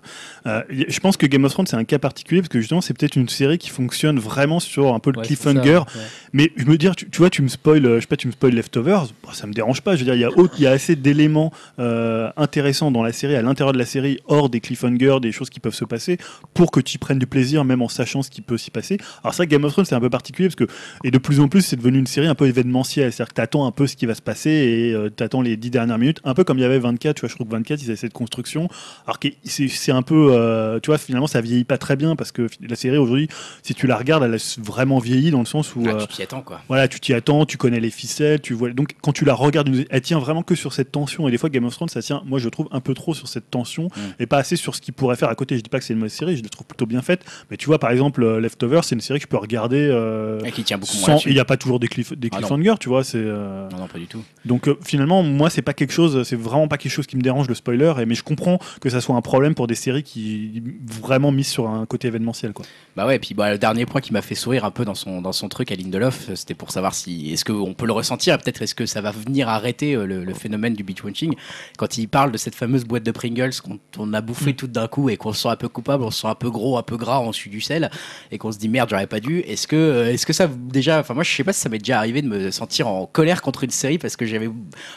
[0.47, 2.95] euh, je pense que Game of Thrones c'est un cas particulier parce que justement, c'est
[2.97, 5.81] peut-être une série qui fonctionne vraiment sur un peu le Ouais, cliffhanger.
[5.93, 6.05] ça, ouais.
[6.33, 8.29] Mais je me dire, tu, tu vois, tu me spoil, euh, je sais pas, tu
[8.29, 9.95] me spoil Leftovers, bah, ça me dérange pas.
[9.97, 13.03] Je veux dire, il y a, autre- il y a assez d'éléments euh, intéressants dans
[13.03, 15.85] la série, à l'intérieur de la série, hors des cliffhangers, des choses qui peuvent se
[15.85, 16.19] passer,
[16.55, 18.99] pour que tu prennes du plaisir, même en sachant ce qui peut s'y passer.
[19.25, 20.67] Alors que Game of Thrones c'est un peu particulier parce que
[21.03, 23.67] et de plus en plus c'est devenu une série un peu événementielle, c'est-à-dire que t'attends
[23.67, 26.35] un peu ce qui va se passer et euh, t'attends les dix dernières minutes, un
[26.35, 28.13] peu comme il y avait 24, tu vois, je trouve que 24 ils avaient cette
[28.13, 28.69] construction,
[29.07, 32.33] alors que c'est un peu, euh, tu vois, finalement ça vieillit pas très bien parce
[32.33, 33.29] que la série aujourd'hui,
[33.63, 36.17] si tu la regardes, elle a vraiment vieilli dans le sens où Ah, euh, tu
[36.17, 36.61] t'y attends quoi.
[36.69, 38.71] voilà, tu t'y attends, tu connais les ficelles, tu vois.
[38.71, 41.29] Donc quand tu la regardes, elle tient vraiment que sur cette tension.
[41.29, 43.29] Et des fois, Game of Thrones, ça tient, moi je trouve un peu trop sur
[43.29, 45.57] cette tension et pas assez sur ce qu'il pourrait faire à côté.
[45.57, 47.25] Je dis pas que c'est une mauvaise série, je la trouve plutôt bien faite.
[47.51, 49.89] Mais tu vois, par exemple, euh, Leftovers, c'est une série que je peux regarder.
[49.91, 52.37] euh, Et qui tient beaucoup sans, il n'y a pas toujours des, cliff, des Ah
[52.39, 53.05] cliffhangers, tu vois.
[53.05, 53.69] C'est euh,
[54.03, 54.23] du tout.
[54.45, 57.23] donc euh, finalement, moi, c'est pas quelque chose, c'est vraiment pas quelque chose qui me
[57.23, 57.93] dérange le spoiler.
[58.01, 61.49] Et mais je comprends que ça soit un problème pour des séries qui vraiment misent
[61.49, 62.65] sur un côté événementiel, quoi.
[62.97, 64.95] Bah ouais, et puis bah, le dernier point qui m'a fait sourire un peu dans
[64.95, 68.39] son, dans son truc à Lindelof, c'était pour savoir si est-ce qu'on peut le ressentir,
[68.39, 71.35] peut-être est-ce que ça va venir arrêter euh, le, le phénomène du beach watching
[71.77, 74.89] quand il parle de cette fameuse boîte de Pringles qu'on on a bouffé toute d'un
[74.89, 76.83] coup et qu'on se sent un peu coupable, on se sent un peu gros, un
[76.83, 77.91] peu gras, on suit du sel
[78.31, 79.41] et qu'on se dit merde, j'aurais pas dû.
[79.41, 81.79] Est-ce que, euh, est-ce que ça déjà, enfin moi je sais pas si ça m'est
[81.79, 84.51] déjà arrivé de me sentir en colère contre une série parce que j'avais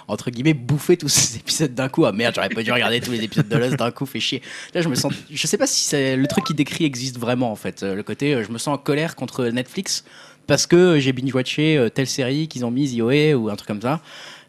[0.08, 2.06] entre guillemets bouffé tous ces épisodes d'un coup.
[2.06, 4.42] Ah merde, j'aurais pas dû regarder tous les épisodes de Lost d'un coup, fait chier.
[4.74, 5.14] Là, je me sens.
[5.30, 7.84] Je sais pas si c'est le truc qui décrit existe vraiment en fait.
[7.84, 10.04] Euh, Le côté, euh, je me sens en colère contre Netflix
[10.48, 13.82] parce que j'ai binge-watché euh, telle série qu'ils ont mise IOE ou un truc comme
[13.82, 14.02] ça.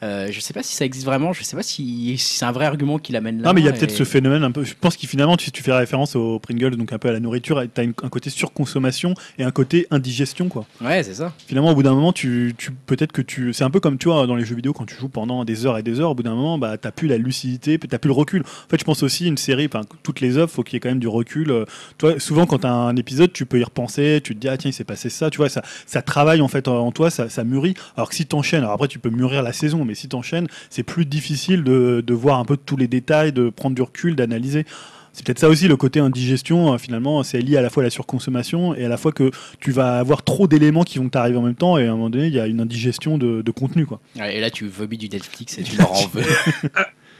[0.02, 1.32] Euh, je sais pas si ça existe vraiment.
[1.32, 3.48] Je sais pas si, si c'est un vrai argument qui l'amène là.
[3.48, 4.64] Non, mais il y a et- peut-être ce phénomène un peu.
[4.64, 7.20] Je pense qu'il finalement, si tu fais référence aux Pringles, donc un peu à la
[7.20, 10.66] nourriture, tu as un côté surconsommation et un côté indigestion, quoi.
[10.80, 11.32] Ouais, c'est ça.
[11.46, 13.52] Finalement, au bout d'un moment, tu, tu peut-être que tu.
[13.52, 15.66] C'est un peu comme tu vois dans les jeux vidéo quand tu joues pendant des
[15.66, 16.10] heures et des heures.
[16.10, 18.42] Au bout d'un moment, bah, t'as plus la lucidité, t'as plus le recul.
[18.42, 20.80] En fait, je pense aussi une série, enfin toutes les œuvres, faut qu'il y ait
[20.80, 21.50] quand même du recul.
[21.50, 21.64] Euh,
[21.98, 24.20] Toi, souvent, quand t'as un épisode, tu peux y repenser.
[24.22, 25.30] Tu te dis ah tiens, il s'est passé ça.
[25.30, 27.74] Tu vois, ça, ça travaille en fait en en toi, ça, ça mûrit.
[27.96, 30.82] Alors que si t'enchaînes, alors après tu peux mûrir la saison, mais si t'enchaînes, c'est
[30.82, 34.64] plus difficile de, de voir un peu tous les détails, de prendre du recul, d'analyser.
[35.12, 36.74] C'est peut-être ça aussi le côté indigestion.
[36.74, 39.30] euh, finalement, c'est lié à la fois à la surconsommation et à la fois que
[39.60, 42.10] tu vas avoir trop d'éléments qui vont t'arriver en même temps et à un moment
[42.10, 43.86] donné, il y a une indigestion de, de contenu.
[43.86, 43.98] Quoi.
[44.30, 46.22] Et là, tu vomis du Netflix et tu leur en veux.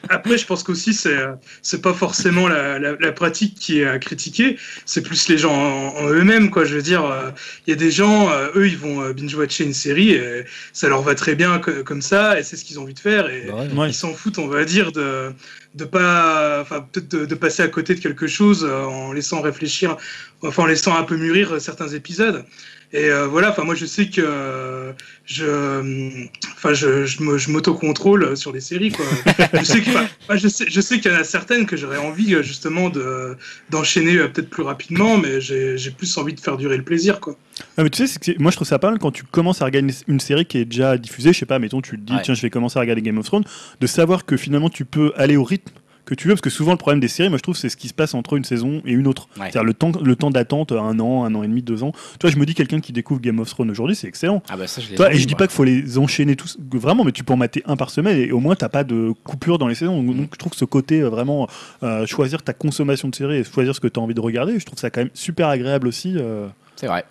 [0.09, 1.17] Après, je pense qu'aussi, c'est
[1.63, 5.53] c'est pas forcément la, la, la pratique qui est à critiquer, c'est plus les gens
[5.55, 6.65] en, en eux-mêmes, quoi.
[6.65, 7.31] Je veux dire, euh,
[7.67, 10.89] il y a des gens, euh, eux, ils vont euh, binge-watcher une série, et ça
[10.89, 13.29] leur va très bien co- comme ça, et c'est ce qu'ils ont envie de faire,
[13.31, 13.89] et Bah ouais.
[13.89, 15.33] Ils s'en foutent, on va dire, de
[15.75, 19.41] de pas, enfin peut-être de, de passer à côté de quelque chose euh, en laissant
[19.43, 19.97] réfléchir,
[20.43, 22.45] enfin en laissant un peu mûrir certains épisodes.
[22.93, 24.93] Et euh, voilà, enfin moi je sais que euh,
[25.27, 26.25] je, euh,
[26.67, 29.05] enfin je, je, me- je m'auto-contrôle sur les séries quoi.
[29.55, 31.97] je sais enfin, moi, je sais, je sais qu'il y en a certaines que j'aurais
[31.99, 33.37] envie justement de
[33.71, 37.21] d'enchaîner euh, peut-être plus rapidement, mais j'ai j'ai plus envie de faire durer le plaisir
[37.21, 37.37] quoi.
[37.79, 39.65] Ah, mais tu sais, c'est moi je trouve ça pas mal quand tu commences à
[39.65, 41.33] regarder une, une série qui est déjà diffusée.
[41.33, 42.23] Je sais pas, mettons, tu te dis, Ouais.
[42.23, 43.45] tiens, je vais commencer à regarder Game of Thrones,
[43.81, 45.73] de savoir que finalement tu peux aller au rythme
[46.07, 47.77] que tu veux, parce que souvent le problème des séries, moi je trouve, c'est ce
[47.77, 49.29] qui se passe entre une saison et une autre.
[49.37, 49.43] Ouais.
[49.51, 51.93] C'est-à-dire le temps, le temps d'attente, un an, un an et demi, deux ans.
[52.19, 54.43] Toi, je me dis, quelqu'un qui découvre Game of Thrones aujourd'hui, c'est excellent.
[54.49, 57.05] Ah bah ça, je Toi, et je dis pas qu'il faut les enchaîner tous, vraiment,
[57.05, 59.59] mais tu peux en mater un par semaine et au moins t'as pas de coupure
[59.59, 60.03] dans les saisons.
[60.03, 61.49] Donc, donc, je trouve que ce côté euh, vraiment
[61.83, 64.59] euh, choisir ta consommation de séries et choisir ce que tu as envie de regarder,
[64.59, 66.15] je trouve ça quand même super agréable aussi.
[66.17, 66.47] euh.
[66.77, 67.05] C'est vrai.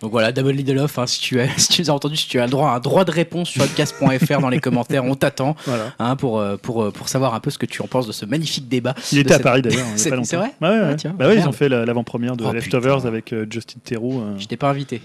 [0.00, 2.38] Donc voilà, Double Lindelof, hein, si, tu as, si tu nous as entendu, si tu
[2.40, 5.54] as le droit à un droit de réponse sur podcast.fr dans les commentaires, on t'attend
[5.66, 5.92] Voilà.
[5.98, 8.12] hein, pour, euh, pour, euh, pour savoir un peu ce que tu en penses de
[8.12, 8.94] ce magnifique débat.
[9.12, 9.86] Il était à Paris d'ailleurs.
[9.96, 10.96] C'est- vrai Ouais, ouais, Ah, ouais.
[10.96, 13.08] tiens, Bah ouais, ils ont fait la- l'avant-première de Oh, Leftovers putain.
[13.08, 15.00] avec euh, Justin Theroux euh, Je t'ai pas invité.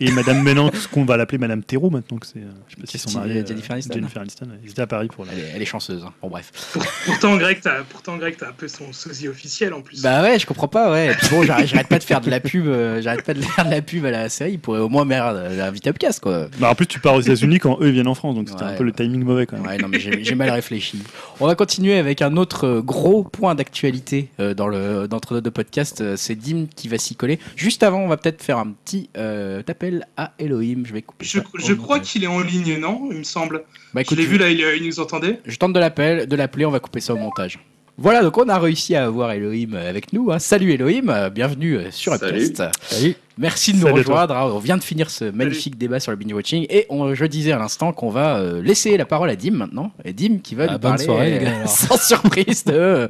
[0.00, 2.38] Et Madame Ménant, ce qu'on va l'appeler Madame Theroux maintenant que c'est.
[2.38, 3.40] euh, je sais pas si Christine- sont mariés.
[3.40, 3.94] euh, Jennifer Aniston.
[3.94, 4.46] Jennifer Aniston.
[4.46, 4.58] ouais.
[4.64, 5.32] Ils étaient à Paris pour la.
[5.32, 6.02] Elle est, elle est chanceuse.
[6.04, 6.12] hein.
[6.22, 6.50] Bon, bref.
[6.72, 10.02] Pour- pourtant Greg, t'as pourtant Greg, t'as un peu son sosie officiel en plus.
[10.02, 11.12] Bah ouais, je comprends pas, ouais.
[11.12, 13.64] Et puis bon, j'arrête pas de faire de la pub, euh, j'arrête pas de faire
[13.64, 14.52] de la pub à la série.
[14.52, 16.48] Il pourrait au moins merde, inviter Upcast, quoi.
[16.58, 18.70] Bah, en plus, tu pars aux États-Unis quand eux viennent en France, donc c'était Ouais,
[18.70, 19.66] un peu le timing mauvais quand même.
[19.66, 21.02] Ouais, non, mais j'ai mal réfléchi.
[21.40, 26.16] On va continuer avec un autre gros point d'actualité euh, dans le d'entre deux podcasts.
[26.16, 27.38] C'est Dim qui va s'y coller.
[27.56, 29.62] Juste avant, on va peut-être faire un petit euh,
[29.98, 30.82] appel à Elohim.
[30.84, 31.24] Je vais couper.
[31.24, 33.64] je crois qu'il est en ligne, non Il me semble.
[33.94, 35.40] Bah, Je écoute, l'ai je, vu là, il, il nous entendait.
[35.44, 36.64] je tente de l'appel, de l'appeler.
[36.66, 37.58] On va couper ça au montage.
[37.98, 40.30] Voilà, donc on a réussi à avoir Elohim avec nous.
[40.30, 40.38] hein.
[40.38, 42.44] Salut Elohim, euh, bienvenue euh, sur Salut.
[42.46, 42.62] Upcast.
[42.80, 43.14] Salut.
[43.36, 44.14] Merci de nous Salut à toi.
[44.22, 44.36] rejoindre.
[44.36, 44.50] hein.
[44.54, 47.52] On vient de finir ce magnifique débat sur le binge watching et on- je disais
[47.52, 49.92] à l'instant qu'on va euh, laisser la parole à Dim maintenant.
[50.06, 51.68] Et Dim qui va Ah, nous parler soirée, euh, les gars, alors.
[51.68, 53.06] sans surprise de-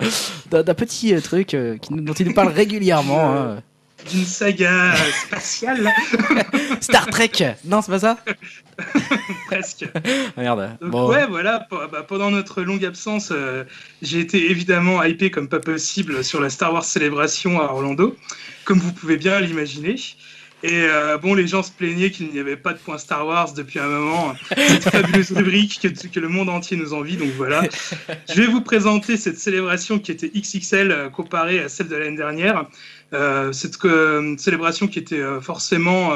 [0.50, 3.30] d'un petit euh, truc euh, dont il nous parle régulièrement.
[3.32, 3.62] hein.
[4.08, 5.92] D'une saga euh, spatiale,
[6.80, 8.18] Star Trek Non, c'est pas ça?
[9.46, 9.84] Presque.
[9.94, 10.00] Ah,
[10.40, 10.76] Merde.
[10.80, 11.08] Donc Bon.
[11.08, 13.64] ouais, voilà, bah, pendant notre longue absence, euh,
[14.02, 18.16] j'ai été évidemment hypé comme pas possible sur la Star Wars Célébration à Orlando,
[18.64, 19.96] comme vous pouvez bien l'imaginer.
[20.62, 23.54] Et euh, bon, les gens se plaignaient qu'il n'y avait pas de point Star Wars
[23.54, 24.34] depuis un moment.
[24.54, 27.16] Cette fabuleuse rubrique que, que le monde entier nous envie.
[27.16, 27.62] Donc voilà,
[28.28, 32.16] je vais vous présenter cette célébration qui était XXL euh, comparée à celle de l'année
[32.16, 32.66] dernière.
[33.14, 36.12] Euh, cette euh, célébration qui était forcément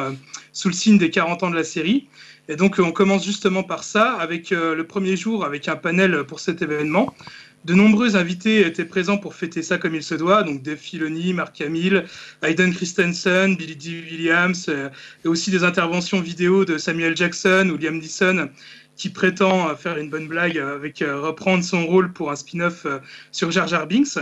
[0.52, 2.06] sous le signe des 40 ans de la série.
[2.48, 6.40] Et donc, on commence justement par ça, avec le premier jour, avec un panel pour
[6.40, 7.14] cet événement.
[7.64, 11.32] De nombreux invités étaient présents pour fêter ça comme il se doit, donc Dave Filoni,
[11.32, 12.04] Mark Hamill,
[12.42, 14.04] Hayden Christensen, Billy D.
[14.10, 14.90] Williams, euh,
[15.24, 18.50] et aussi des interventions vidéo de Samuel Jackson ou Liam Neeson,
[18.96, 22.98] qui prétend faire une bonne blague avec euh, reprendre son rôle pour un spin-off euh,
[23.32, 24.18] sur Jar Jar Binks.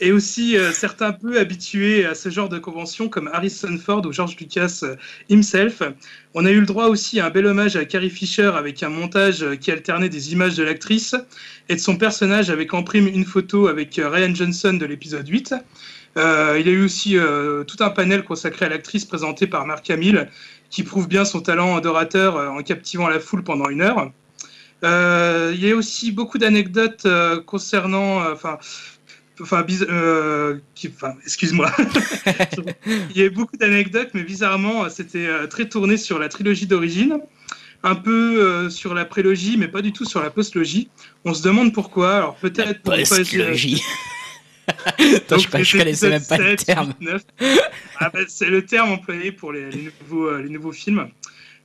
[0.00, 4.12] Et aussi euh, certains peu habitués à ce genre de convention comme Harrison Ford ou
[4.12, 4.96] George Lucas euh,
[5.30, 5.82] himself.
[6.34, 8.88] On a eu le droit aussi à un bel hommage à Carrie Fisher avec un
[8.88, 11.14] montage euh, qui alternait des images de l'actrice
[11.68, 15.54] et de son personnage avec en prime une photo avec Ryan Johnson de l'épisode 8.
[16.16, 17.16] Euh, il y a eu aussi
[17.66, 20.28] tout un panel consacré à l'actrice présenté par Mark Hamill
[20.70, 24.12] qui prouve bien son talent d'orateur en captivant la foule pendant une heure.
[24.82, 27.06] Il y a aussi beaucoup d'anecdotes
[27.46, 28.58] concernant, enfin,
[29.40, 31.70] enfin, euh, enfin, excuse-moi.
[32.86, 36.66] Il y a eu beaucoup d'anecdotes, mais bizarrement, c'était euh, très tourné sur la trilogie
[36.66, 37.18] d'origine,
[37.82, 40.88] un peu euh, sur la prélogie, mais pas du tout sur la postlogie.
[41.24, 42.16] On se demande pourquoi.
[42.16, 43.82] Alors peut-être pour ne pas Postlogie.
[44.98, 46.94] Attends, je, Donc, je les connaissais même pas le épisodes 7, terme.
[46.98, 47.22] 8, 9.
[48.00, 51.10] Ah, bah, c'est le terme employé pour les, les nouveaux, les nouveaux films.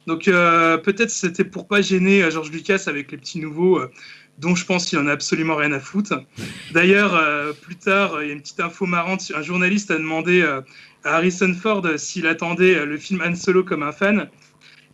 [0.09, 3.91] Donc euh, peut-être c'était pour pas gêner George Lucas avec les petits nouveaux, euh,
[4.39, 6.23] dont je pense qu'il en a absolument rien à foutre.
[6.71, 9.31] D'ailleurs, euh, plus tard, il y a une petite info marrante.
[9.35, 10.61] Un journaliste a demandé euh,
[11.03, 14.29] à Harrison Ford s'il attendait euh, le film Han Solo comme un fan.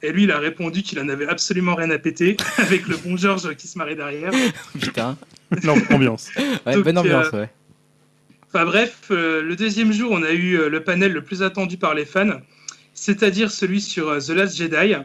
[0.02, 3.18] Et lui, il a répondu qu'il en avait absolument rien à péter, avec le bon
[3.18, 4.32] George qui se marrait derrière.
[4.80, 5.18] Putain.
[5.64, 6.32] L'ambiance.
[6.66, 7.50] Ouais, Donc, bonne ambiance, euh, ouais.
[8.56, 11.76] Enfin bref, euh, le deuxième jour, on a eu euh, le panel le plus attendu
[11.76, 12.40] par les fans,
[12.94, 14.96] c'est-à-dire celui sur euh, The Last Jedi,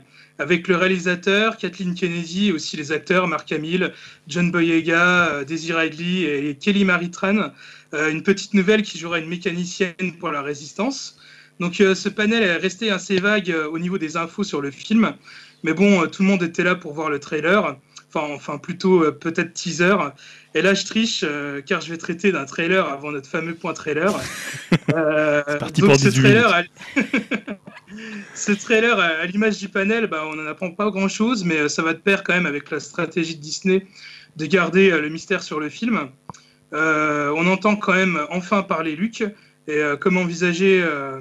[0.41, 3.93] avec le réalisateur, Kathleen Kennedy, et aussi les acteurs Mark Hamill,
[4.27, 7.51] John Boyega, euh, Daisy Ridley et Kelly Marie Tran.
[7.93, 11.19] Euh, une petite nouvelle qui jouera une mécanicienne pour la résistance.
[11.61, 15.13] Donc euh, ce panel est resté assez vague au niveau des infos sur le film,
[15.63, 17.77] mais bon, tout le monde était là pour voir le trailer,
[18.13, 19.97] enfin, enfin plutôt euh, peut-être teaser.
[20.55, 23.75] Et là, je triche euh, car je vais traiter d'un trailer avant notre fameux point
[23.75, 24.15] trailer.
[24.95, 26.63] Euh, parti donc pour ce 18 trailer, à...
[28.35, 31.93] ce trailer, à l'image du panel, bah, on n'en apprend pas grand-chose, mais ça va
[31.93, 33.87] de pair quand même avec la stratégie de Disney
[34.37, 36.09] de garder le mystère sur le film.
[36.73, 39.33] Euh, on entend quand même enfin parler Luc et
[39.71, 41.21] euh, comment envisager, euh,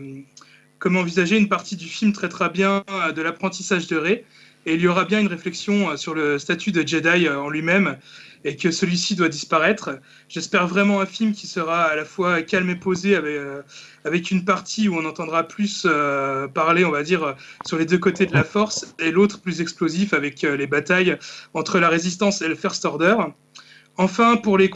[0.85, 2.83] une partie du film traitera bien
[3.15, 4.25] de l'apprentissage de Rey
[4.65, 7.49] et il y aura bien une réflexion euh, sur le statut de Jedi euh, en
[7.49, 7.97] lui-même
[8.45, 9.99] et que celui-ci doit disparaître.
[10.29, 13.61] J'espère vraiment un film qui sera à la fois calme et posé avec, euh,
[14.05, 15.85] avec une partie où on entendra plus
[16.53, 20.13] parler, on va dire, sur les deux côtés de la force et l'autre plus explosif
[20.13, 21.17] avec les batailles
[21.53, 23.17] entre la résistance et le First Order.
[23.97, 24.69] Enfin, pour les,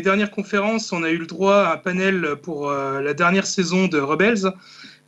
[0.00, 3.98] dernières conférences, on a eu le droit à un panel pour la dernière saison de
[3.98, 4.52] Rebels,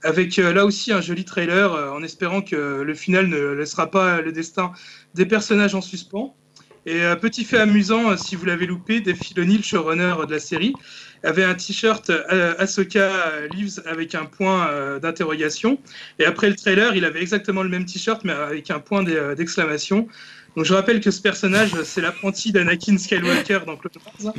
[0.03, 3.91] avec euh, là aussi un joli trailer, euh, en espérant que le final ne laissera
[3.91, 4.73] pas le destin
[5.15, 6.35] des personnages en suspens.
[6.87, 10.41] Et euh, petit fait amusant, si vous l'avez loupé, Dave Filoni, le showrunner de la
[10.41, 10.73] série,
[11.23, 12.11] avait un t-shirt
[12.59, 13.11] Ahsoka
[13.53, 15.79] Lives avec un point d'interrogation.
[16.19, 19.35] Et après le trailer, il avait exactement le même t-shirt, mais avec un point d'e-
[19.35, 20.09] d'exclamation.
[20.57, 23.93] Donc je rappelle que ce personnage, c'est l'apprenti d'Anakin Skywalker dans Clone
[24.25, 24.33] Wars,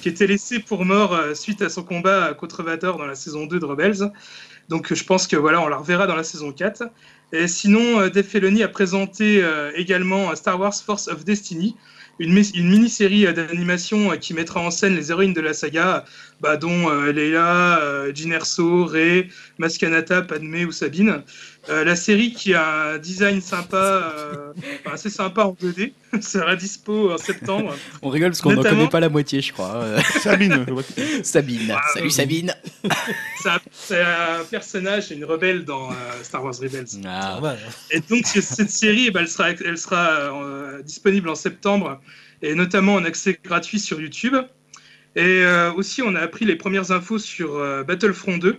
[0.00, 3.60] qui était laissé pour mort suite à son combat contre Vader dans la saison 2
[3.60, 4.10] de Rebels.
[4.68, 6.84] Donc je pense que voilà, on la reverra dans la saison 4.
[7.32, 11.76] Et sinon, euh, Dave Filoni a présenté euh, également Star Wars Force of Destiny,
[12.18, 15.54] une, mi- une mini-série euh, d'animation euh, qui mettra en scène les héroïnes de la
[15.54, 16.04] saga,
[16.40, 21.24] bah, dont euh, Leia, euh, Jyn Erso, Rey, Maskanata, Padmé ou Sabine.
[21.68, 24.52] Euh, la série qui a un design sympa, euh,
[24.84, 27.76] enfin, assez sympa en 2D, sera dispo en septembre.
[28.02, 29.84] On rigole parce qu'on n'en Notamment- connaît pas la moitié, je crois.
[30.20, 30.66] Sabine.
[31.22, 31.70] Sabine.
[31.76, 32.10] Ah, Salut.
[32.10, 32.54] Sabine.
[33.72, 36.86] C'est un, personnage, une rebelle dans euh, Star Wars Rebels.
[37.06, 37.40] Ah.
[37.92, 42.00] Et donc cette série, eh ben, elle sera, elle sera euh, disponible en septembre
[42.42, 44.34] et notamment en accès gratuit sur YouTube.
[45.14, 48.58] Et euh, aussi, on a appris les premières infos sur euh, Battlefront 2,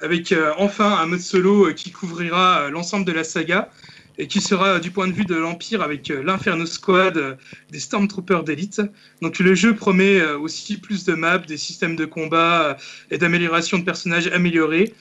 [0.00, 3.70] avec euh, enfin un mode solo euh, qui couvrira euh, l'ensemble de la saga
[4.18, 7.36] et qui sera du point de vue de l'Empire avec l'Inferno Squad
[7.70, 8.80] des Stormtroopers d'élite.
[9.20, 12.78] Donc le jeu promet aussi plus de maps, des systèmes de combat
[13.10, 14.94] et d'amélioration de personnages améliorés.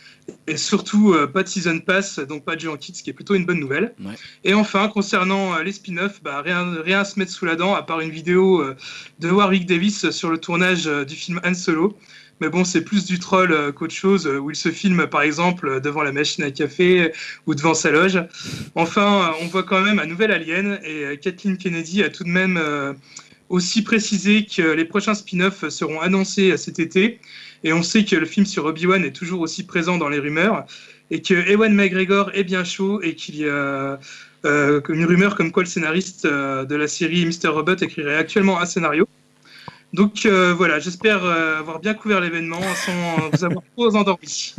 [0.47, 3.13] Et surtout, pas de Season Pass, donc pas de jeu en kit, ce qui est
[3.13, 3.93] plutôt une bonne nouvelle.
[4.03, 4.15] Ouais.
[4.43, 7.84] Et enfin, concernant les spin-offs, bah, rien, rien à se mettre sous la dent, à
[7.84, 8.65] part une vidéo
[9.19, 11.97] de Warwick Davis sur le tournage du film Han Solo.
[12.41, 15.21] Mais bon, c'est plus du troll euh, qu'autre chose, euh, où il se filme par
[15.21, 17.13] exemple euh, devant la machine à café
[17.45, 18.21] ou devant sa loge.
[18.76, 22.60] Enfin, on voit quand même un nouvel alien et Kathleen Kennedy a tout de même
[23.50, 27.19] aussi précisé que les prochains spin-offs seront annoncés cet été.
[27.63, 30.65] Et on sait que le film sur Obi-Wan est toujours aussi présent dans les rumeurs
[31.12, 34.00] et que Ewan McGregor est bien chaud et qu'il y a
[34.43, 37.50] une rumeur comme quoi le scénariste de la série Mr.
[37.50, 39.08] Robot écrirait actuellement un scénario.
[39.95, 44.53] Donc euh, voilà, j'espère euh, avoir bien couvert l'événement sans vous avoir trop endormi.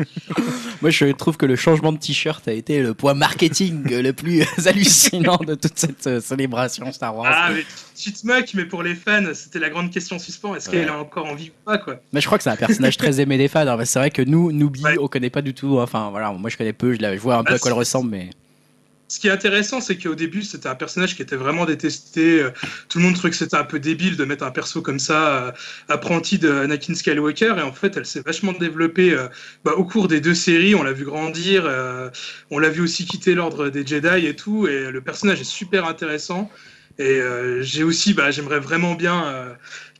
[0.80, 4.44] Moi, je trouve que le changement de t-shirt a été le point marketing le plus
[4.66, 7.30] hallucinant de toute cette euh, célébration Star Wars.
[7.34, 10.54] Ah, mais Chitmuk, mais pour les fans, c'était la grande question suspens.
[10.54, 10.78] Est-ce Ouais.
[10.80, 11.96] qu'elle a encore envie ou pas quoi?
[12.12, 13.66] Mais je crois que c'est un personnage très aimé des fans.
[13.66, 14.96] hein, C'est vrai que nous, Noobi, Ouais.
[14.98, 15.78] on connaît pas du tout.
[15.78, 17.70] Enfin, voilà, moi je connais peu, je, la- je vois un peu Ah, à quoi
[17.72, 18.30] elle ressemble, mais.
[19.08, 22.42] Ce qui est intéressant, c'est qu'au début, c'était un personnage qui était vraiment détesté.
[22.42, 22.50] Euh,
[22.88, 25.28] Tout le monde trouvait que c'était un peu débile de mettre un perso comme ça,
[25.28, 25.52] euh,
[25.88, 27.54] apprenti de Anakin Skywalker.
[27.58, 29.28] Et en fait, elle s'est vachement développée euh,
[29.64, 30.74] bah, au cours des deux séries.
[30.74, 32.10] On l'a vu grandir, euh,
[32.50, 34.66] on l'a vu aussi quitter l'ordre des Jedi et tout.
[34.66, 36.50] Et le personnage est super intéressant.
[36.98, 39.52] Et euh, j'ai aussi, bah, j'aimerais vraiment bien euh,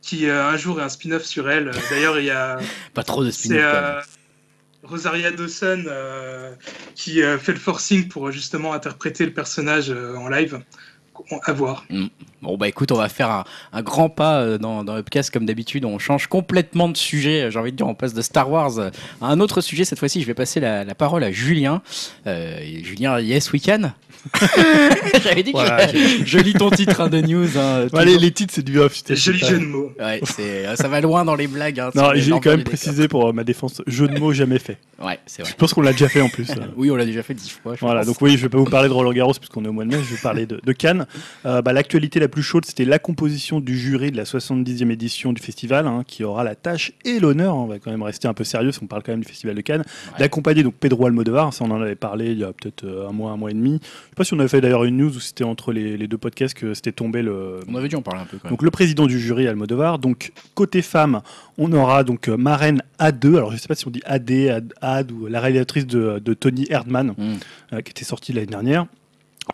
[0.03, 1.71] qu'il y ait un jour un spin-off sur elle.
[1.91, 2.59] D'ailleurs, il y a.
[2.95, 4.07] Pas trop de spin-off.
[4.89, 6.53] Rosaria Dawson euh,
[6.95, 10.61] qui euh, fait le forcing pour euh, justement interpréter le personnage en live.
[11.45, 11.87] À voir.
[12.43, 15.87] Bon, bah écoute, on va faire un, grand pas dans, dans Upcast comme d'habitude.
[15.87, 17.51] On change complètement de sujet.
[17.51, 18.91] J'ai envie de dire, on passe de Star Wars à
[19.23, 19.87] un autre sujet.
[19.87, 21.81] Cette fois-ci, je vais passer la, parole à Julien.
[22.27, 23.93] Julien, yes, we can
[25.23, 27.47] J'avais dit que Voilà, je, je lis ton titre hein, de news.
[27.59, 28.95] hein, Ouais, les, titres, c'est du off.
[29.09, 29.93] Joli jeu de mots.
[29.99, 31.81] Ouais, c'est- ça va loin dans les blagues.
[31.81, 34.79] hein, Non, j'ai quand même précisé pour euh, ma défense, jeu de mots jamais fait.
[35.03, 35.57] Ouais, c'est Je vrai.
[35.59, 36.51] pense qu'on l'a déjà fait en plus.
[36.51, 36.55] euh.
[36.77, 37.75] Oui, on l'a déjà fait dix fois.
[37.75, 38.07] je Voilà, pense.
[38.09, 39.91] donc oui, je vais pas vous parler de Roland Garros puisqu'on est au mois de
[39.91, 41.07] mai, je vais parler de, de Cannes.
[41.45, 45.33] Euh, bah, L'actualité la plus chaude, c'était la composition du jury de la 70e édition
[45.33, 48.35] du festival, hein, qui aura la tâche et l'honneur, on va quand même rester un
[48.35, 50.19] peu sérieux, parce qu'on parle quand même du festival de Cannes, Ouais.
[50.21, 53.13] d'accompagner donc Pedro Almodovar, ça on en avait parlé il y a peut-être euh, un
[53.13, 53.81] mois, un mois et demi.
[54.17, 56.09] Je sais pas si on avait fait d'ailleurs une news où c'était entre les, les
[56.09, 58.51] deux podcasts que c'était tombé le, On avait dû en parler un peu quand même.
[58.53, 59.99] donc le président du jury Almodovar.
[59.99, 61.21] Donc côté femme,
[61.59, 63.37] on aura donc euh, marraine A2.
[63.37, 66.33] Alors je sais pas si on dit AD, Ad, Ad ou la réalisatrice de, de
[66.33, 67.35] Tony Erdmann Mm.
[67.75, 68.87] euh, qui était sortie l'année dernière.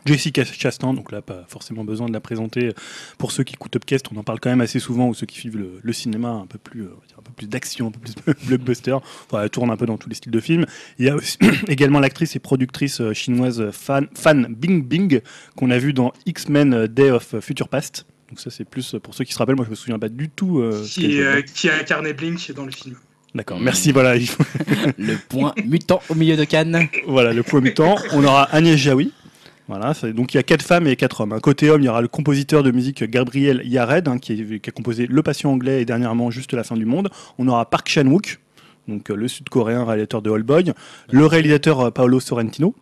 [0.06, 2.72] Jessica Chastain, donc là pas forcément besoin de la présenter.
[3.18, 5.38] Pour ceux qui écoutent Upcast, on en parle quand même assez souvent, ou ceux qui
[5.38, 8.34] suivent le, le cinéma un peu plus, euh, un peu plus d'action, un peu plus
[8.46, 8.92] blockbuster.
[9.30, 10.66] Enfin, elle tourne un peu dans tous les styles de films.
[10.98, 11.36] Il y a aussi
[11.68, 15.20] également l'actrice et productrice euh, chinoise Fan, Fan Bingbing
[15.56, 18.06] qu'on a vu dans X-Men euh, Day of Future Past.
[18.30, 19.56] Donc ça c'est plus pour ceux qui se rappellent.
[19.56, 20.58] Moi je me souviens pas du tout.
[20.60, 22.96] euh, Qui, euh, qui a incarné Blink dans le film.
[23.34, 23.60] D'accord.
[23.60, 23.92] Merci.
[23.92, 24.14] Voilà.
[24.98, 26.88] Le point mutant au milieu de Cannes.
[27.06, 27.96] Voilà, le point mutant.
[28.12, 29.12] On aura Agnès Jaoui.
[30.14, 31.38] Donc il y a quatre femmes et quatre hommes.
[31.40, 35.06] Côté homme, il y aura le compositeur de musique Gabriel Yared, hein, qui, a composé
[35.06, 37.10] Le Patient anglais et dernièrement Juste la fin du monde.
[37.38, 38.38] On aura Park Chan-wook,
[38.88, 40.72] euh, le sud-coréen réalisateur de All Boy,
[41.10, 42.74] le réalisateur euh, Paolo Sorrentino.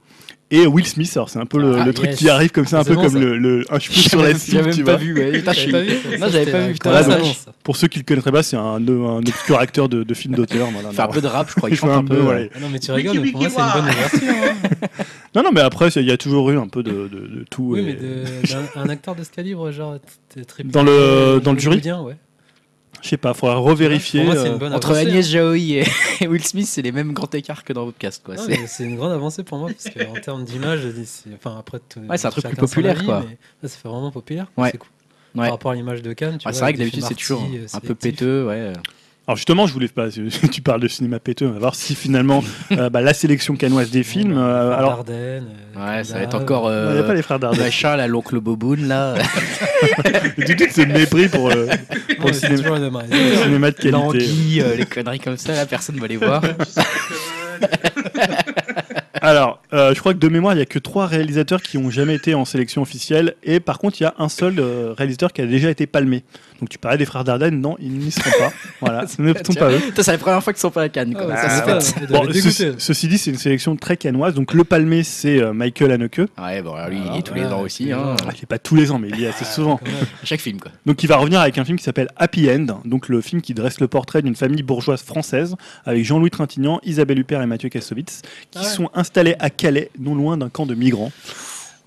[0.52, 2.18] Et Will Smith, alors c'est un peu le, Ah, le truc yes.
[2.18, 3.18] qui arrive comme ça, un peu bon, comme ça.
[3.20, 4.96] le, le- un cheveu sur la cible, J'avais pas vois.
[4.96, 5.14] vu.
[5.14, 5.32] ouais.
[5.38, 6.72] Putain, je suis- pas vu, Non, j'avais pas vu.
[6.72, 7.36] Putain, Voilà, donc.
[7.62, 10.68] Pour ceux qui le connaîtraient pas, c'est un, un obscur acteur de, de films d'auteur.
[10.72, 11.12] Voilà, Il fait un non.
[11.12, 11.70] peu de rap, je crois.
[11.70, 12.20] Il chante un un peu.
[12.22, 12.50] ouais.
[12.52, 14.28] Ah non, mais tu rigoles, mais pour moi, c'est une bonne ouverture.
[14.82, 15.04] hein.
[15.36, 17.74] Non, non, mais après, il y a toujours eu un peu de, de- de tout.
[17.74, 18.24] Oui, et- mais de-
[18.74, 19.98] d'un un acteur de ce calibre, genre,
[20.34, 22.16] t'es très Dans le- dans le jury ouais.
[23.02, 24.20] Je sais pas, faudra revérifier.
[24.24, 25.28] Pour moi, c'est euh, une bonne Entre avancée, Agnès.
[25.28, 25.84] Jaoui et,
[26.20, 28.22] et Will Smith, c'est les mêmes grands écarts que dans Podcast.
[28.24, 28.36] Quoi.
[28.36, 32.00] Non, C'est- une grande avancée pour moi, parce qu'en termes d'image, c'est- enfin, après, tout-
[32.00, 33.24] Ouais, c'est un truc plus populaire, avis, quoi.
[33.28, 34.46] mais là, ça fait vraiment populaire.
[34.56, 34.70] Ouais.
[34.72, 34.88] C'est cool.
[35.36, 35.44] Ouais.
[35.46, 36.52] Par rapport à l'image de Cannes, tu vois.
[36.52, 38.46] c'est vrai que d'habitude, c'est toujours euh, un peu péteux.
[38.46, 38.72] Ouais.
[39.26, 40.09] Alors justement, je voulais pas.
[40.52, 43.90] Tu parles de cinéma péteux, on va voir si finalement euh, bah, la sélection canoise
[43.90, 44.37] des films.
[44.37, 45.44] Euh, Frères alors, Dardenne,
[45.76, 46.64] euh, Ouais, ça va être encore.
[46.64, 47.61] il n'y Euh, a pas les frères Dardenne.
[47.62, 49.14] Machin, là, l'oncle Boboun, là.
[50.37, 53.90] Du tout, c'est le mépris pour, euh, Non, pour le cinéma, le cinéma de qualité.
[53.90, 56.42] L'anguille, euh, les conneries comme ça, là, personne va les voir.
[59.22, 61.90] Alors, euh, je crois que de mémoire, il n'y a que trois réalisateurs qui ont
[61.90, 63.35] jamais été en sélection officielle.
[63.42, 66.24] Et par contre, il y a un seul euh, réalisateur qui a déjà été palmé.
[66.61, 68.52] Donc tu parlais des frères Dardenne, non, ils n'y seront pas.
[68.80, 69.80] Voilà, ce ne sont pas eux.
[69.97, 71.14] C'est la première fois qu'ils sont pas à Cannes.
[71.14, 71.26] quoi.
[71.32, 72.07] Ah Ça, fait.
[72.09, 72.26] Bon,
[72.78, 74.34] ceci, dit, c'est une sélection très canoise.
[74.34, 76.18] Donc le palmé, c'est euh, Michael Haneke.
[76.38, 77.92] Ouais, bon, alors lui, il est tous les ans aussi.
[77.92, 78.16] hein.
[78.22, 79.76] Ah, Il n'est pas tous les ans, mais il y est assez souvent.
[79.78, 79.94] Quand même.
[80.22, 80.70] À Chaque film, quoi.
[80.84, 83.55] Donc il va revenir avec un film qui s'appelle Happy End, donc le film qui
[83.55, 88.20] dresse le portrait d'une famille bourgeoise française avec Jean-Louis Trintignant, Isabelle Huppert et Mathieu Kassovitz
[88.51, 88.66] qui Ah ouais.
[88.68, 91.12] sont installés à Calais, non loin d'un camp de migrants.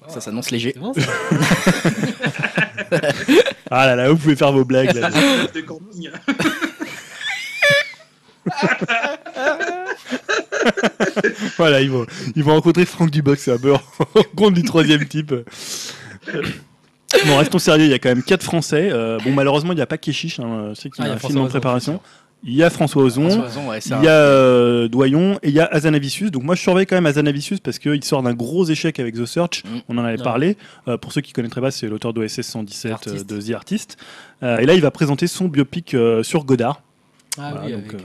[0.07, 0.73] Ça s'annonce léger.
[0.75, 1.01] C'est bon, ça
[3.71, 4.93] Ah là là, vous pouvez faire vos blagues.
[4.93, 5.09] là.
[5.09, 6.11] de camping.
[11.57, 12.05] voilà, ils vont,
[12.35, 13.79] ils vont rencontrer Franck Dubox, c'est un peu en
[14.35, 15.33] compte du troisième type.
[17.25, 18.89] Bon, restons sérieux, il y a quand même quatre Français.
[18.91, 21.13] Euh, bon, malheureusement, il n'y a pas Keshish, hein, je sais qu'il y Ah, a
[21.13, 22.01] un a film en préparation.
[22.45, 23.29] Il y a François Ozon.
[23.29, 26.29] François Ozon, ouais, c'est Il y a euh, Doyon et il y a Azanavicius.
[26.31, 29.25] Donc moi je surveille quand même Azanavicius parce qu'il sort d'un gros échec avec The
[29.25, 29.63] Search.
[29.63, 29.67] Mm.
[29.89, 30.23] On en avait Ouais.
[30.23, 30.57] parlé.
[30.87, 33.97] Euh, pour ceux qui connaîtraient pas, c'est l'auteur d'OSS 117 euh, de The Artist.
[34.43, 36.81] Euh, et là il va présenter son biopic euh, sur Godard
[37.37, 37.95] Ah Voilà, oui, donc,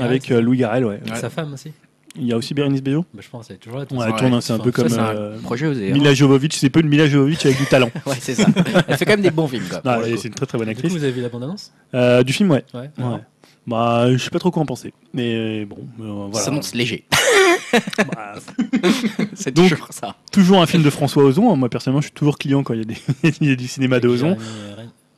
[0.00, 0.88] avec, Louis Garrel, euh.
[0.88, 0.94] Ouais.
[1.02, 1.20] Avec Ouais.
[1.20, 1.72] sa femme aussi.
[2.20, 3.04] Il y a aussi Bérénice Bejo.
[3.14, 3.84] Bah, je pense, elle est toujours là.
[3.90, 5.90] Ouais, Ouais, elle tourne, c'est un peu comme Ça, c'est euh, un projet osé.
[5.90, 5.92] hein.
[5.92, 6.54] Mila Jovovich.
[6.56, 7.90] C'est peu une Mila Jovovich avec du talent.
[8.06, 8.46] Ouais, c'est ça.
[8.88, 9.62] Elle fait quand même des bons films,
[10.16, 10.92] c'est une très très bonne Du coup, actrice.
[10.92, 11.72] vous avez vu la bande-annonce?
[11.94, 12.64] Euh, du film, ouais.
[12.74, 12.90] Ouais.
[12.98, 13.20] ouais.
[13.68, 14.94] Bah, je sais pas trop quoi en penser.
[15.12, 16.44] Mais bon, euh, Ça voilà.
[16.44, 17.04] s'annonce léger.
[17.98, 18.36] Bah,
[19.34, 20.16] C'est toujours ça.
[20.32, 21.54] toujours un film de François Ozon.
[21.54, 22.96] Moi personnellement, je suis toujours client quand il y a, des...
[23.42, 24.38] il y a du cinéma de Ozon.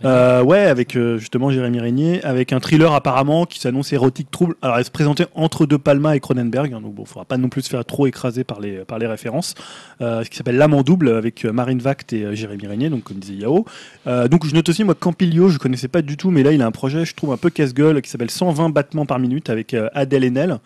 [0.05, 4.55] Euh, ouais, avec euh, justement Jérémy Régnier, avec un thriller apparemment qui s'annonce érotique trouble.
[4.63, 7.49] Alors, elle se présentait entre deux Palma et Cronenberg, hein, donc bon, faudra pas non
[7.49, 9.55] plus se faire trop écraser par les, par les références.
[10.01, 13.19] Euh, ce qui s'appelle L'âme en double avec Marine Vact et Jérémy Régnier, donc comme
[13.19, 13.65] disait Yao.
[14.07, 16.67] Donc je note aussi, moi, Campilio, je connaissais pas du tout, mais là, il a
[16.67, 20.25] un projet, je trouve, un peu casse-gueule qui s'appelle 120 battements par minute avec Adèle
[20.25, 20.59] Haenel.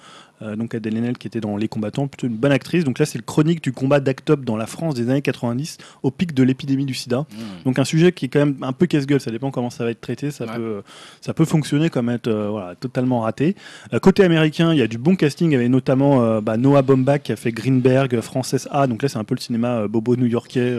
[0.45, 2.85] Euh, donc Adèle Haenel qui était dans Les Combattants, plutôt une bonne actrice.
[2.85, 6.11] Donc là, c'est le chronique du combat d'Actop dans la France des années 90 au
[6.11, 7.21] pic de l'épidémie du sida.
[7.21, 7.65] Mmh.
[7.65, 9.91] Donc un sujet qui est quand même un peu casse-gueule, ça dépend comment ça va
[9.91, 10.57] être traité, ça, Ouais.
[10.57, 10.83] peut,
[11.21, 13.57] ça peut fonctionner comme être euh, voilà, totalement raté.
[13.93, 17.33] Euh, côté américain, il y a du bon casting, avec notamment bah, Noah Baumbach qui
[17.33, 20.77] a fait Greenberg, Frances A, donc là c'est un peu le cinéma bobo new-yorkais.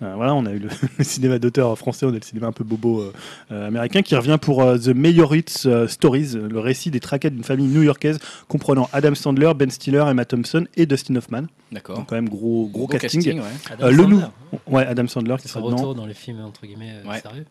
[0.00, 0.68] voilà, on a eu le,
[0.98, 3.04] le cinéma d'auteur français, on a le cinéma un peu bobo
[3.50, 8.18] américain qui revient pour The Mayoritz euh, Stories, le récit des traquettes d'une famille new-yorkaise
[8.48, 11.44] comprenant Adam Sandler, Ben Stiller, Emma Thompson et Dustin Hoffman.
[11.72, 11.96] D'accord.
[11.98, 13.40] Donc quand même gros, gros, casting.
[13.40, 13.46] ouais.
[13.70, 16.66] Adam Euh, le Sandler, nou- Ouais, Adam Sandler qui sera retour dans les films entre
[16.66, 17.20] guillemets euh, Ouais.
[17.20, 17.44] sérieux.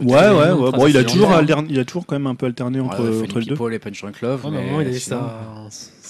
[0.00, 0.70] Ouais, ouais, ouais.
[0.72, 1.30] Bon, il a toujours,
[1.68, 3.54] il a toujours quand même un peu alterné entre, les deux.
[3.54, 4.44] People et Punch Drunk Love.
[4.46, 5.00] Ouais, mais mais il a eu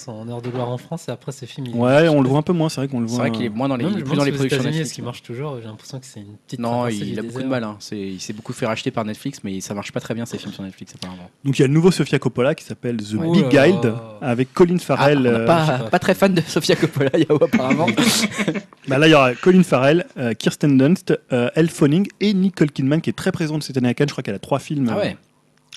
[0.00, 1.66] son heure de gloire en France et après ses films.
[1.68, 3.28] il- Ouais, on le voit un peu moins, c'est vrai qu'on le C'est voit.
[3.28, 4.80] vrai qu'il est moins dans les, Non, plus dans les productions Netflix.
[4.88, 5.58] est-ce qu'il marche toujours?
[5.60, 6.58] J'ai l'impression que c'est une petite.
[6.60, 7.62] Non, il a beaucoup de mal.
[7.64, 7.76] Hein.
[7.78, 10.38] C'est- Il s'est beaucoup fait racheter par Netflix, mais ça marche pas très bien ses
[10.38, 11.30] films sur Netflix apparemment.
[11.44, 13.94] Donc il y a le nouveau Sofia Coppola qui s'appelle The Oh Big là Guide
[14.22, 15.18] avec Colin Ah, Farrell.
[15.18, 15.46] on euh,
[15.90, 17.86] pas, très fan de Sofia Coppola, Yao, apparemment.
[18.88, 22.70] bah là, il y aura Colin Farrell, euh, Kirsten Dunst, euh, Elle Fanning et Nicole
[22.70, 24.08] Kidman qui est très présente cette année à Cannes.
[24.08, 24.88] Je crois qu'elle a trois films.
[24.92, 25.16] ah ouais.